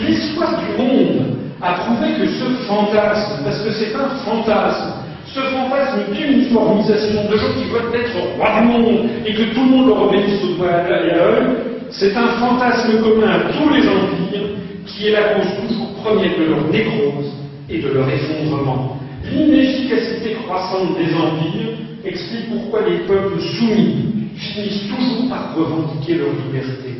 L'histoire 0.00 0.60
du 0.60 0.82
monde 0.82 1.36
a 1.60 1.72
prouvé 1.74 2.12
que 2.18 2.26
ce 2.26 2.44
fantasme, 2.66 3.44
parce 3.44 3.62
que 3.62 3.70
c'est 3.72 3.94
un 3.94 4.08
fantasme, 4.24 4.92
ce 5.26 5.40
fantasme 5.40 6.12
d'uniformisation 6.12 7.30
de 7.30 7.36
gens 7.36 7.52
qui 7.58 7.68
veulent 7.68 7.94
être 7.94 8.36
roi 8.36 8.60
du 8.60 8.66
monde 8.68 9.08
et 9.26 9.34
que 9.34 9.54
tout 9.54 9.64
le 9.64 9.70
monde 9.70 9.88
leur 9.88 10.02
obéisse 10.04 10.42
au 10.44 10.56
doigt 10.56 10.68
et 10.88 10.92
à 10.92 11.02
l'œil, 11.02 11.46
c'est 11.90 12.16
un 12.16 12.28
fantasme 12.38 13.02
commun 13.02 13.28
à 13.28 13.52
tous 13.52 13.68
les 13.68 13.82
empires 13.82 14.48
qui 14.86 15.08
est 15.08 15.12
la 15.12 15.34
cause 15.34 15.68
toujours 15.68 15.92
première 16.02 16.38
de 16.38 16.44
leur 16.44 16.64
nécrose 16.68 17.30
et 17.68 17.78
de 17.78 17.88
leur 17.88 18.08
effondrement. 18.08 18.96
L'inefficacité 19.30 20.36
croissante 20.44 20.96
des 20.96 21.14
empires 21.14 21.76
explique 22.04 22.48
pourquoi 22.50 22.88
les 22.88 22.98
peuples 23.06 23.38
soumis 23.40 24.19
finissent 24.36 24.88
toujours 24.88 25.28
par 25.28 25.54
revendiquer 25.54 26.14
leur 26.14 26.32
liberté. 26.32 26.94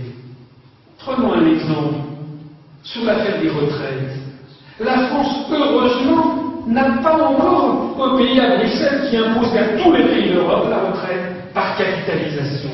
Prenons 0.98 1.32
un 1.34 1.46
exemple 1.46 1.94
sur 2.82 3.04
l'affaire 3.04 3.40
des 3.40 3.48
retraites. 3.48 4.16
La 4.78 5.08
France, 5.08 5.46
heureusement, 5.50 6.64
n'a 6.66 7.02
pas 7.02 7.22
encore 7.22 7.96
un 8.00 8.16
pays 8.16 8.38
à 8.40 8.56
Bruxelles 8.56 9.08
qui 9.10 9.16
impose 9.16 9.54
à 9.56 9.82
tous 9.82 9.92
les 9.92 10.04
pays 10.04 10.32
d'Europe 10.32 10.66
la 10.70 10.90
retraite 10.90 11.52
par 11.54 11.76
capitalisation. 11.76 12.70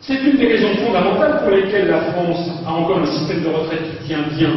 C'est 0.00 0.22
une 0.22 0.36
des 0.36 0.46
raisons 0.46 0.74
fondamentales 0.86 1.40
pour 1.42 1.50
lesquelles 1.50 1.88
la 1.88 2.00
France 2.12 2.50
a 2.66 2.72
encore 2.72 2.98
un 2.98 3.06
système 3.06 3.42
de 3.42 3.48
retraite 3.48 3.98
qui 3.98 4.08
tient 4.08 4.24
bien. 4.36 4.50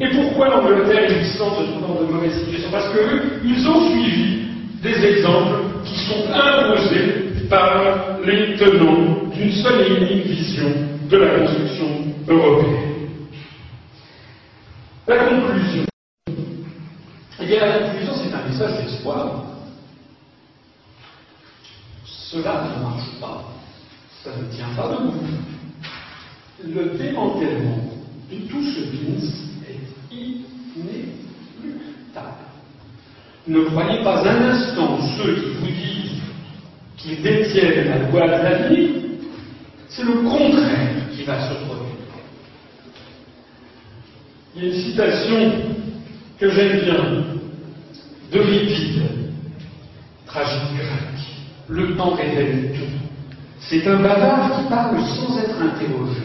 Et 0.00 0.08
pourquoi 0.08 0.48
l'Angleterre 0.48 1.10
et 1.10 1.14
l'Islande 1.14 1.52
se 1.58 1.70
trouvent 1.70 1.88
dans 1.88 2.06
de 2.06 2.12
mauvaises 2.12 2.38
situations? 2.40 2.70
Parce 2.72 2.88
qu'ils 2.90 3.68
ont 3.68 3.90
suivi 3.90 4.40
des 4.82 5.06
exemples 5.06 5.60
qui 5.84 5.96
sont 5.98 6.24
imposés 6.32 7.21
par 7.52 8.18
les 8.24 8.56
tenants 8.56 9.28
d'une 9.34 9.52
seule 9.52 9.82
et 9.82 9.90
unique 10.00 10.26
vision 10.26 10.72
de 11.10 11.16
la 11.18 11.40
construction 11.40 11.86
européenne. 12.26 13.18
La 15.06 15.18
conclusion. 15.26 15.84
Eh 16.28 17.46
bien, 17.46 17.66
la 17.66 17.78
conclusion, 17.80 18.14
c'est 18.16 18.34
un 18.34 18.48
message 18.48 18.84
d'espoir. 18.84 19.44
Cela 22.06 22.64
ne 22.64 22.82
marche 22.82 23.10
pas. 23.20 23.44
Ça 24.24 24.30
ne 24.30 24.44
tient 24.56 24.72
pas 24.74 24.88
debout. 24.88 25.12
Le 26.64 26.96
démantèlement 26.96 27.84
de 28.30 28.36
tout 28.48 28.62
ce 28.62 28.80
business 28.92 29.24
est 29.68 30.14
inéluctable. 30.14 31.12
Ne 33.46 33.60
croyez 33.64 34.02
pas 34.02 34.26
un 34.26 34.42
instant 34.52 34.98
ceux 35.18 35.34
qui 35.34 35.50
vous 35.60 35.66
disent 35.66 36.11
qu'ils 37.02 37.20
détiennent 37.20 37.88
la 37.88 38.08
loi 38.08 38.26
de 38.26 38.42
la 38.42 38.68
vie, 38.68 38.90
c'est 39.88 40.04
le 40.04 40.22
contraire 40.22 41.08
qui 41.12 41.24
va 41.24 41.48
se 41.48 41.54
produire. 41.64 41.92
Il 44.54 44.62
y 44.62 44.66
a 44.66 44.68
une 44.68 44.80
citation 44.80 45.52
que 46.38 46.50
j'aime 46.50 46.80
bien 46.80 47.24
d'Euripide, 48.30 49.02
tragique 50.26 50.76
grec. 50.76 50.88
Le 51.68 51.96
temps 51.96 52.14
révèle 52.14 52.72
tout. 52.74 53.06
C'est 53.60 53.86
un 53.86 53.96
bavard 53.96 54.58
qui 54.58 54.68
parle 54.68 54.98
sans 55.00 55.38
être 55.38 55.56
interrogé. 55.60 56.22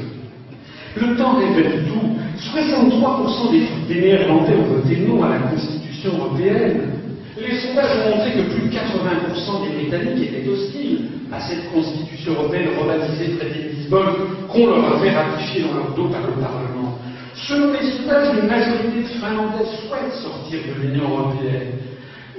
Le 0.95 1.15
temps 1.15 1.37
révèle 1.37 1.85
tout. 1.87 2.17
63% 2.37 3.51
des, 3.51 3.93
des 3.93 4.01
Néerlandais 4.01 4.55
ont 4.55 4.63
voté 4.63 4.97
non 4.97 5.23
à 5.23 5.29
la 5.29 5.39
Constitution 5.39 6.17
européenne. 6.17 6.96
Les 7.39 7.55
sondages 7.59 7.91
ont 7.97 8.17
montré 8.17 8.31
que 8.31 8.49
plus 8.49 8.67
de 8.67 8.73
80% 8.73 9.69
des 9.69 9.75
Britanniques 9.75 10.33
étaient 10.33 10.49
hostiles 10.49 11.05
à 11.31 11.39
cette 11.41 11.71
constitution 11.71 12.33
européenne 12.33 12.69
rebaptisée 12.79 13.37
traité 13.37 13.59
de 13.63 13.69
Lisbonne 13.75 14.13
qu'on 14.49 14.65
leur 14.65 14.95
avait 14.95 15.11
ratifiée 15.11 15.61
dans 15.61 15.75
leur 15.75 15.93
dos 15.93 16.09
par 16.09 16.21
le 16.21 16.33
Parlement. 16.41 16.97
Selon 17.35 17.73
les 17.73 17.91
sondages, 17.91 18.35
une 18.41 18.47
majorité 18.47 19.03
de 19.03 19.07
Finlandais 19.19 19.69
souhaite 19.85 20.13
sortir 20.13 20.59
de 20.65 20.81
l'Union 20.81 21.09
européenne. 21.09 21.77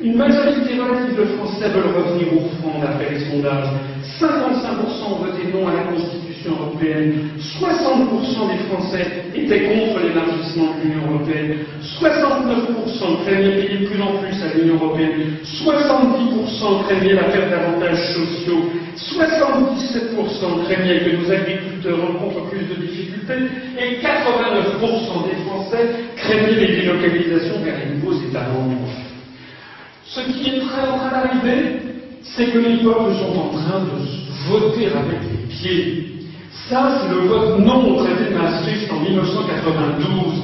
Une 0.02 0.16
majorité 0.16 0.74
relative 0.74 1.16
de 1.16 1.24
Français 1.36 1.68
veulent 1.68 1.94
revenir 1.94 2.32
au 2.34 2.48
front 2.58 2.80
d'après 2.80 3.10
les 3.10 3.30
sondages. 3.30 3.68
55% 4.18 5.12
ont 5.12 5.24
voté 5.24 5.52
non 5.52 5.68
à 5.68 5.74
la 5.74 5.82
Constitution 5.92 6.27
européenne. 6.46 7.30
60% 7.38 8.48
des 8.50 8.58
Français 8.68 9.06
étaient 9.34 9.64
contre 9.64 10.00
l'élargissement 10.00 10.74
de 10.76 10.88
l'Union 10.88 11.10
européenne. 11.10 11.58
69% 12.00 13.24
craignaient 13.24 13.62
payer 13.62 13.86
plus 13.86 14.00
en 14.00 14.18
plus 14.18 14.42
à 14.42 14.54
l'Union 14.54 14.74
européenne. 14.76 15.38
70% 15.44 16.84
craignaient 16.84 17.14
la 17.14 17.24
perte 17.24 17.50
d'avantages 17.50 18.12
sociaux. 18.14 18.64
77% 18.96 20.64
craignaient 20.64 21.00
que 21.00 21.16
nos 21.16 21.30
agriculteurs 21.30 22.00
rencontrent 22.00 22.48
plus 22.50 22.64
de 22.66 22.74
difficultés. 22.74 23.48
Et 23.78 23.98
89% 24.02 25.28
des 25.28 25.36
Français 25.46 25.84
craignaient 26.16 26.66
les 26.66 26.76
délocalisations 26.82 27.60
vers 27.64 27.78
les 27.78 27.94
nouveaux 27.96 28.20
États 28.28 28.48
membres. 28.48 28.88
Ce 30.04 30.20
qui 30.20 30.48
est 30.48 30.62
en 30.62 30.98
train 30.98 31.10
d'arriver, 31.10 31.80
c'est 32.22 32.46
que 32.46 32.58
les 32.58 32.76
peuples 32.78 33.14
sont 33.14 33.38
en 33.38 33.48
train 33.50 33.80
de 33.80 34.50
voter 34.50 34.86
avec 34.86 35.20
les 35.30 35.46
pieds. 35.48 36.17
Ça, 36.68 37.00
c'est 37.00 37.14
le 37.14 37.28
vote 37.28 37.58
non 37.60 37.94
au 37.94 38.04
traité 38.04 38.30
de 38.30 38.36
Maastricht 38.36 38.90
en 38.90 39.00
1992, 39.00 40.42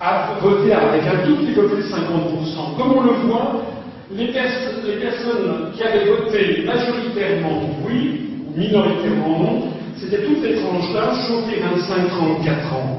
à 0.00 0.38
voter 0.40 0.72
avec 0.72 1.02
un 1.06 1.26
tout 1.26 1.36
petit 1.36 1.52
peu 1.52 1.68
plus 1.68 1.82
de 1.82 1.88
50%. 1.88 2.76
Comme 2.76 2.92
on 2.96 3.02
le 3.02 3.12
voit, 3.26 3.62
les, 4.10 4.28
personnes 4.28 5.72
qui 5.74 5.82
avaient 5.82 6.06
voté 6.06 6.64
majoritairement 6.64 7.62
oui, 7.86 8.30
ou 8.46 8.58
minoritairement 8.58 9.38
non, 9.38 9.68
c'était 9.96 10.22
toutes 10.24 10.42
les 10.42 10.56
tranches 10.56 10.92
d'âge, 10.92 11.26
sauf 11.28 11.44
les 11.50 11.60
25-34 11.60 12.74
ans. 12.74 12.98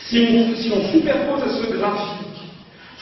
Si 0.00 0.26
on, 0.30 0.56
si 0.56 0.72
on 0.72 0.92
superpose 0.92 1.42
à 1.42 1.48
ce 1.48 1.76
graphique 1.76 2.26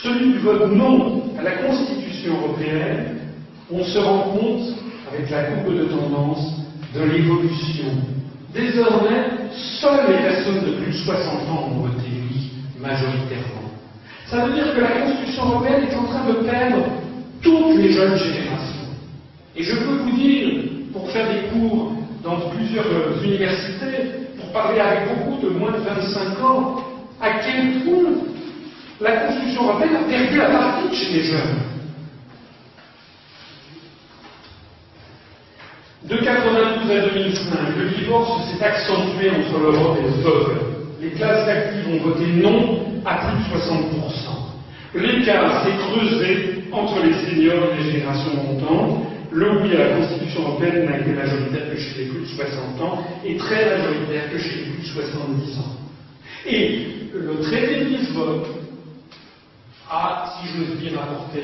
celui 0.04 0.32
du 0.34 0.38
vote 0.40 0.70
non 0.72 1.22
à 1.38 1.42
la 1.42 1.52
Constitution 1.52 2.34
européenne, 2.42 3.18
on 3.72 3.82
se 3.82 3.98
rend 3.98 4.34
compte, 4.34 4.74
avec 5.10 5.30
la 5.30 5.44
courbe 5.44 5.78
de 5.78 5.84
tendance, 5.84 6.53
de 6.94 7.02
l'évolution. 7.02 7.84
Désormais, 8.52 9.50
seules 9.80 10.06
les 10.08 10.22
personnes 10.22 10.64
de 10.64 10.72
plus 10.76 10.92
de 10.92 10.96
60 10.96 11.48
ans 11.50 11.70
ont 11.72 11.80
voté 11.80 12.06
oui, 12.08 12.50
majoritairement. 12.80 13.70
Ça 14.26 14.46
veut 14.46 14.54
dire 14.54 14.74
que 14.74 14.80
la 14.80 15.00
Constitution 15.00 15.44
européenne 15.46 15.84
est 15.90 15.96
en 15.96 16.04
train 16.04 16.24
de 16.28 16.34
perdre 16.48 16.84
toutes 17.42 17.76
les 17.76 17.92
jeunes 17.92 18.16
générations. 18.16 18.88
Et 19.56 19.62
je 19.62 19.76
peux 19.76 19.96
vous 20.02 20.16
dire, 20.16 20.64
pour 20.92 21.10
faire 21.10 21.26
des 21.28 21.48
cours 21.48 21.92
dans 22.22 22.48
plusieurs 22.50 22.86
universités, 23.22 24.28
pour 24.38 24.52
parler 24.52 24.80
avec 24.80 25.08
beaucoup 25.08 25.44
de 25.44 25.50
moins 25.50 25.72
de 25.72 25.78
25 25.78 26.44
ans, 26.44 26.76
à 27.20 27.40
quel 27.40 27.82
point 27.82 28.12
la 29.00 29.16
Constitution 29.16 29.64
européenne 29.64 29.96
a 29.96 30.08
perdu 30.08 30.38
la 30.38 30.50
partie 30.50 30.94
chez 30.94 31.12
les 31.12 31.24
jeunes. 31.24 31.73
De 36.08 36.16
92 36.16 36.90
à 36.90 37.08
2005, 37.14 37.76
le 37.78 37.88
divorce 37.96 38.46
s'est 38.50 38.62
accentué 38.62 39.30
entre 39.30 39.58
l'Europe 39.58 39.96
et 39.98 40.02
le 40.02 40.22
peuple. 40.22 40.60
Les 41.00 41.10
classes 41.12 41.48
actives 41.48 41.94
ont 41.94 42.04
voté 42.04 42.26
non 42.26 43.00
à 43.06 43.14
plus 43.24 43.38
de 43.38 43.58
60%. 43.58 44.34
L'écart 44.94 45.64
s'est 45.64 45.72
creusé 45.88 46.64
entre 46.72 47.02
les 47.02 47.14
seniors 47.14 47.72
et 47.72 47.82
les 47.82 47.92
générations 47.92 48.34
montantes. 48.34 49.06
le 49.32 49.62
oui 49.62 49.74
à 49.74 49.78
la 49.78 49.96
Constitution 49.96 50.42
européenne 50.42 50.84
n'a 50.84 50.98
été 50.98 51.10
majoritaire 51.10 51.70
que 51.72 51.78
chez 51.78 51.98
les 52.00 52.04
plus 52.10 52.20
de 52.20 52.26
60 52.26 52.80
ans 52.82 53.02
et 53.24 53.36
très 53.38 53.78
majoritaire 53.78 54.30
que 54.30 54.38
chez 54.38 54.56
les 54.56 54.64
plus 54.72 54.82
de 54.82 54.86
70 54.86 55.58
ans. 55.58 55.76
Et 56.46 56.86
le 57.14 57.40
traité 57.40 57.80
de 57.80 57.84
Lisbonne 57.84 58.42
a, 59.90 60.34
si 60.36 60.58
veux 60.58 60.76
dire, 60.76 61.00
apporté 61.00 61.40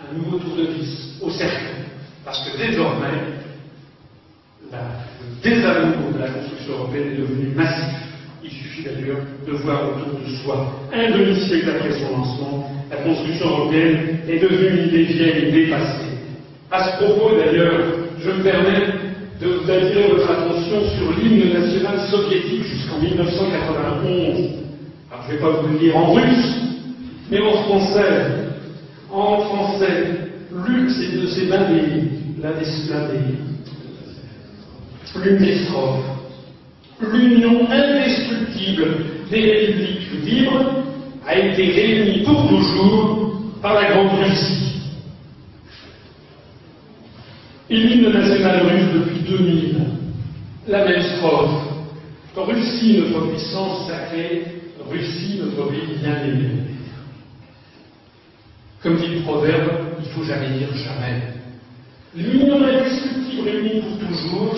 un 0.00 0.16
nouveau 0.16 0.38
tour 0.38 0.56
de 0.56 0.72
vis 0.72 1.18
au 1.20 1.30
cercle. 1.30 1.66
Parce 2.24 2.48
que 2.48 2.58
désormais, 2.58 3.37
le 4.72 5.42
désamour 5.42 6.12
de 6.14 6.18
la 6.18 6.28
construction 6.28 6.72
européenne 6.74 7.12
est 7.12 7.16
devenu 7.16 7.54
massif. 7.54 7.94
Il 8.44 8.50
suffit 8.50 8.82
d'ailleurs 8.84 9.18
de 9.46 9.52
voir 9.52 9.82
autour 9.88 10.20
de 10.20 10.30
soi, 10.42 10.74
un 10.92 11.10
demi-siècle 11.10 11.70
après 11.70 11.92
son 11.92 12.16
lancement, 12.16 12.70
la 12.90 12.96
construction 12.98 13.48
européenne 13.48 14.18
est 14.28 14.38
devenue 14.38 14.80
une 14.80 14.88
idée 14.88 15.02
vieille 15.04 15.44
et 15.46 15.52
dépassée. 15.52 16.08
À 16.70 16.84
ce 16.84 17.04
propos, 17.04 17.36
d'ailleurs, 17.36 17.80
je 18.20 18.30
me 18.30 18.42
permets 18.42 18.86
de 19.40 19.46
vous 19.46 19.70
attirer 19.70 20.08
votre 20.10 20.30
attention 20.30 20.82
sur 20.96 21.12
l'hymne 21.16 21.52
national 21.52 22.00
soviétique 22.10 22.64
jusqu'en 22.64 22.98
1991. 22.98 24.50
Alors, 25.10 25.24
je 25.26 25.32
ne 25.32 25.36
vais 25.36 25.42
pas 25.42 25.50
vous 25.50 25.68
le 25.68 25.78
lire 25.78 25.96
en 25.96 26.12
russe, 26.12 26.58
mais 27.30 27.40
en 27.40 27.52
français. 27.64 28.26
En 29.10 29.40
français, 29.40 30.28
c'est 31.28 31.44
l'un 31.46 31.70
des, 31.70 31.82
l'un 32.42 32.52
des, 32.52 32.64
l'une 35.16 35.38
des 35.38 35.64
strophes. 35.64 36.04
L'union 37.00 37.70
indestructible 37.70 39.04
des 39.30 39.40
républiques 39.40 40.24
libres 40.24 40.84
a 41.26 41.38
été 41.38 41.70
réunie 41.70 42.24
pour 42.24 42.48
toujours 42.48 43.42
par 43.62 43.74
la 43.74 43.90
Grande 43.92 44.18
Russie. 44.20 44.80
Et 47.70 47.76
l'hymne 47.76 48.12
national 48.12 48.66
russe 48.66 48.92
depuis 48.94 49.20
2000, 49.20 49.76
la 50.68 50.84
même 50.84 51.02
strophe. 51.02 51.64
Russie, 52.36 52.98
notre 52.98 53.28
puissance 53.28 53.88
sacrée, 53.88 54.44
Russie, 54.88 55.40
notre 55.40 55.70
pays 55.70 55.98
bien-aimé. 56.00 56.50
Comme 58.82 58.96
dit 58.96 59.08
le 59.08 59.20
proverbe, 59.22 59.70
il 59.98 60.08
faut 60.10 60.22
jamais 60.22 60.50
dire 60.56 60.68
jamais. 60.74 61.22
L'union 62.14 62.62
indestructible 62.64 63.48
réunie 63.48 63.82
pour 63.82 63.98
toujours, 63.98 64.56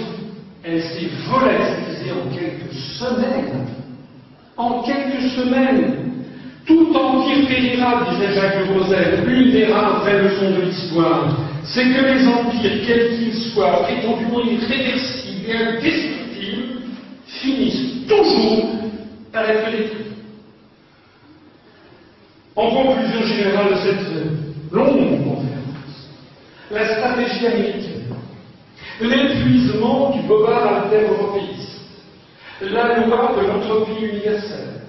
elle 0.63 0.83
s'est 0.83 1.11
volatilisée 1.29 2.13
en 2.13 2.35
quelques 2.35 2.73
semaines. 2.75 3.67
En 4.57 4.83
quelques 4.83 5.23
semaines, 5.31 6.11
tout 6.67 6.95
empire 6.95 7.49
périra, 7.49 8.07
disait 8.11 8.35
Jacques 8.35 8.69
de 8.69 8.79
Rosel, 8.79 9.25
une 9.27 9.51
des 9.53 9.67
rares 9.67 10.05
de 10.05 10.63
l'histoire, 10.63 11.39
c'est 11.65 11.85
que 11.85 12.05
les 12.05 12.27
empires, 12.27 12.87
quels 12.87 13.17
qu'ils 13.17 13.35
soient, 13.53 13.83
prétendument 13.83 14.41
irréversibles 14.41 15.49
et 15.49 15.57
indestructibles, 15.57 16.81
finissent 17.27 18.07
toujours 18.07 18.67
par 19.33 19.49
être 19.49 19.71
détruits. 19.71 20.07
En 22.57 22.71
conclusion 22.71 23.23
générale 23.23 23.71
de 23.71 23.77
cette 23.77 24.73
longue 24.73 25.25
conférence, 25.25 26.11
la 26.71 26.85
stratégie 26.97 27.47
américaine, 27.47 28.00
l'épuisement 29.01 30.11
du 30.11 30.23
bobard 30.23 30.85
inter-européiste, 30.85 31.81
la 32.61 33.01
loi 33.01 33.33
de 33.37 33.47
l'entropie 33.47 34.05
universelle, 34.05 34.83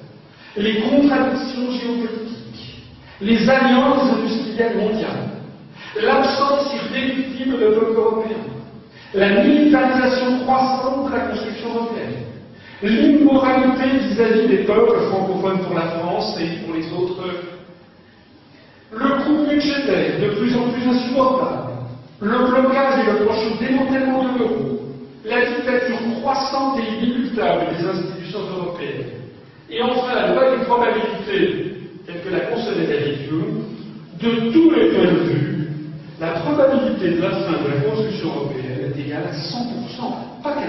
les 0.57 0.81
contradictions 0.81 1.71
géopolitiques, 1.71 2.83
les 3.21 3.49
alliances 3.49 4.11
industrielles 4.11 4.77
mondiales, 4.77 5.29
l'absence 6.01 6.73
irréductible 6.73 7.59
de 7.59 7.67
peuple 7.67 7.97
européen, 7.97 8.37
la 9.13 9.43
militarisation 9.43 10.39
croissante 10.39 11.09
de 11.09 11.15
la 11.15 11.19
construction 11.27 11.69
européenne, 11.75 12.23
l'immoralité 12.83 13.97
vis-à-vis 14.07 14.47
des 14.47 14.63
peuples 14.63 14.99
francophones 15.09 15.59
pour 15.59 15.75
la 15.75 15.87
France 15.99 16.37
et 16.41 16.65
pour 16.65 16.75
les 16.75 16.91
autres, 16.91 17.23
le 18.93 19.23
coût 19.23 19.49
budgétaire 19.49 20.19
de 20.19 20.35
plus 20.35 20.55
en 20.57 20.69
plus 20.69 20.89
insupportable, 20.89 21.70
le 22.21 22.37
blocage 22.45 22.99
et 22.99 23.11
le 23.11 23.25
prochain 23.25 23.55
démantèlement 23.59 24.23
de 24.23 24.39
l'euro, 24.39 24.79
la 25.25 25.45
dictature 25.45 25.97
croissante 26.19 26.79
et 26.79 27.03
inéluctable 27.03 27.65
des 27.75 27.85
institutions 27.85 28.41
européennes, 28.57 29.05
et 29.69 29.81
enfin 29.81 30.15
la 30.15 30.33
loi 30.33 30.55
des 30.55 30.63
probabilités, 30.65 31.73
telle 32.05 32.21
que 32.21 32.29
la 32.29 32.39
concevait 32.41 32.87
David 32.87 33.17
de 34.21 34.51
tous 34.51 34.69
les 34.71 34.89
points 34.89 35.13
de 35.13 35.19
vue, 35.19 35.67
la 36.19 36.31
probabilité 36.31 37.09
de 37.09 37.21
la 37.21 37.31
fin 37.31 37.63
de 37.63 37.67
la 37.73 37.89
construction 37.89 38.27
européenne 38.27 38.93
est 38.95 38.99
égale 38.99 39.23
à 39.23 39.31
100%, 39.31 40.43
pas 40.43 40.55
98%, 40.55 40.61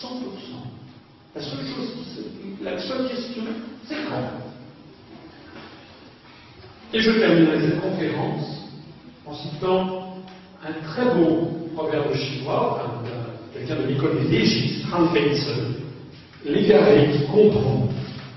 100%. 0.00 0.08
La 1.34 1.42
seule 1.42 1.66
chose, 1.66 2.24
la 2.62 2.78
seule 2.78 3.08
question, 3.08 3.42
c'est 3.86 3.96
quand 4.08 4.22
Et 6.92 7.00
je 7.00 7.10
terminerai 7.10 7.60
cette 7.60 7.80
conférence 7.80 8.57
en 9.28 9.34
citant 9.34 10.14
un 10.64 10.72
très 10.84 11.14
beau 11.14 11.50
proverbe 11.74 12.14
chinois, 12.14 13.02
quelqu'un 13.52 13.76
de 13.82 13.88
l'école 13.88 14.22
des 14.22 14.38
légistes, 14.38 14.86
Han 14.92 15.08
L'égaré 16.44 17.10
qui 17.12 17.26
comprend 17.26 17.88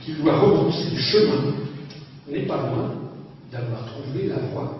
qu'il 0.03 0.21
doit 0.21 0.39
rebrousser 0.39 0.89
le 0.91 0.99
chemin 0.99 1.53
n'est 2.27 2.45
pas 2.45 2.57
loin 2.57 2.91
d'avoir 3.51 3.85
trouvé 3.85 4.27
la 4.27 4.37
voie. 4.51 4.77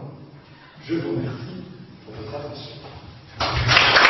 Je 0.85 0.95
vous 0.95 1.11
remercie 1.11 1.63
pour 2.05 2.15
votre 2.15 2.35
attention. 2.35 4.00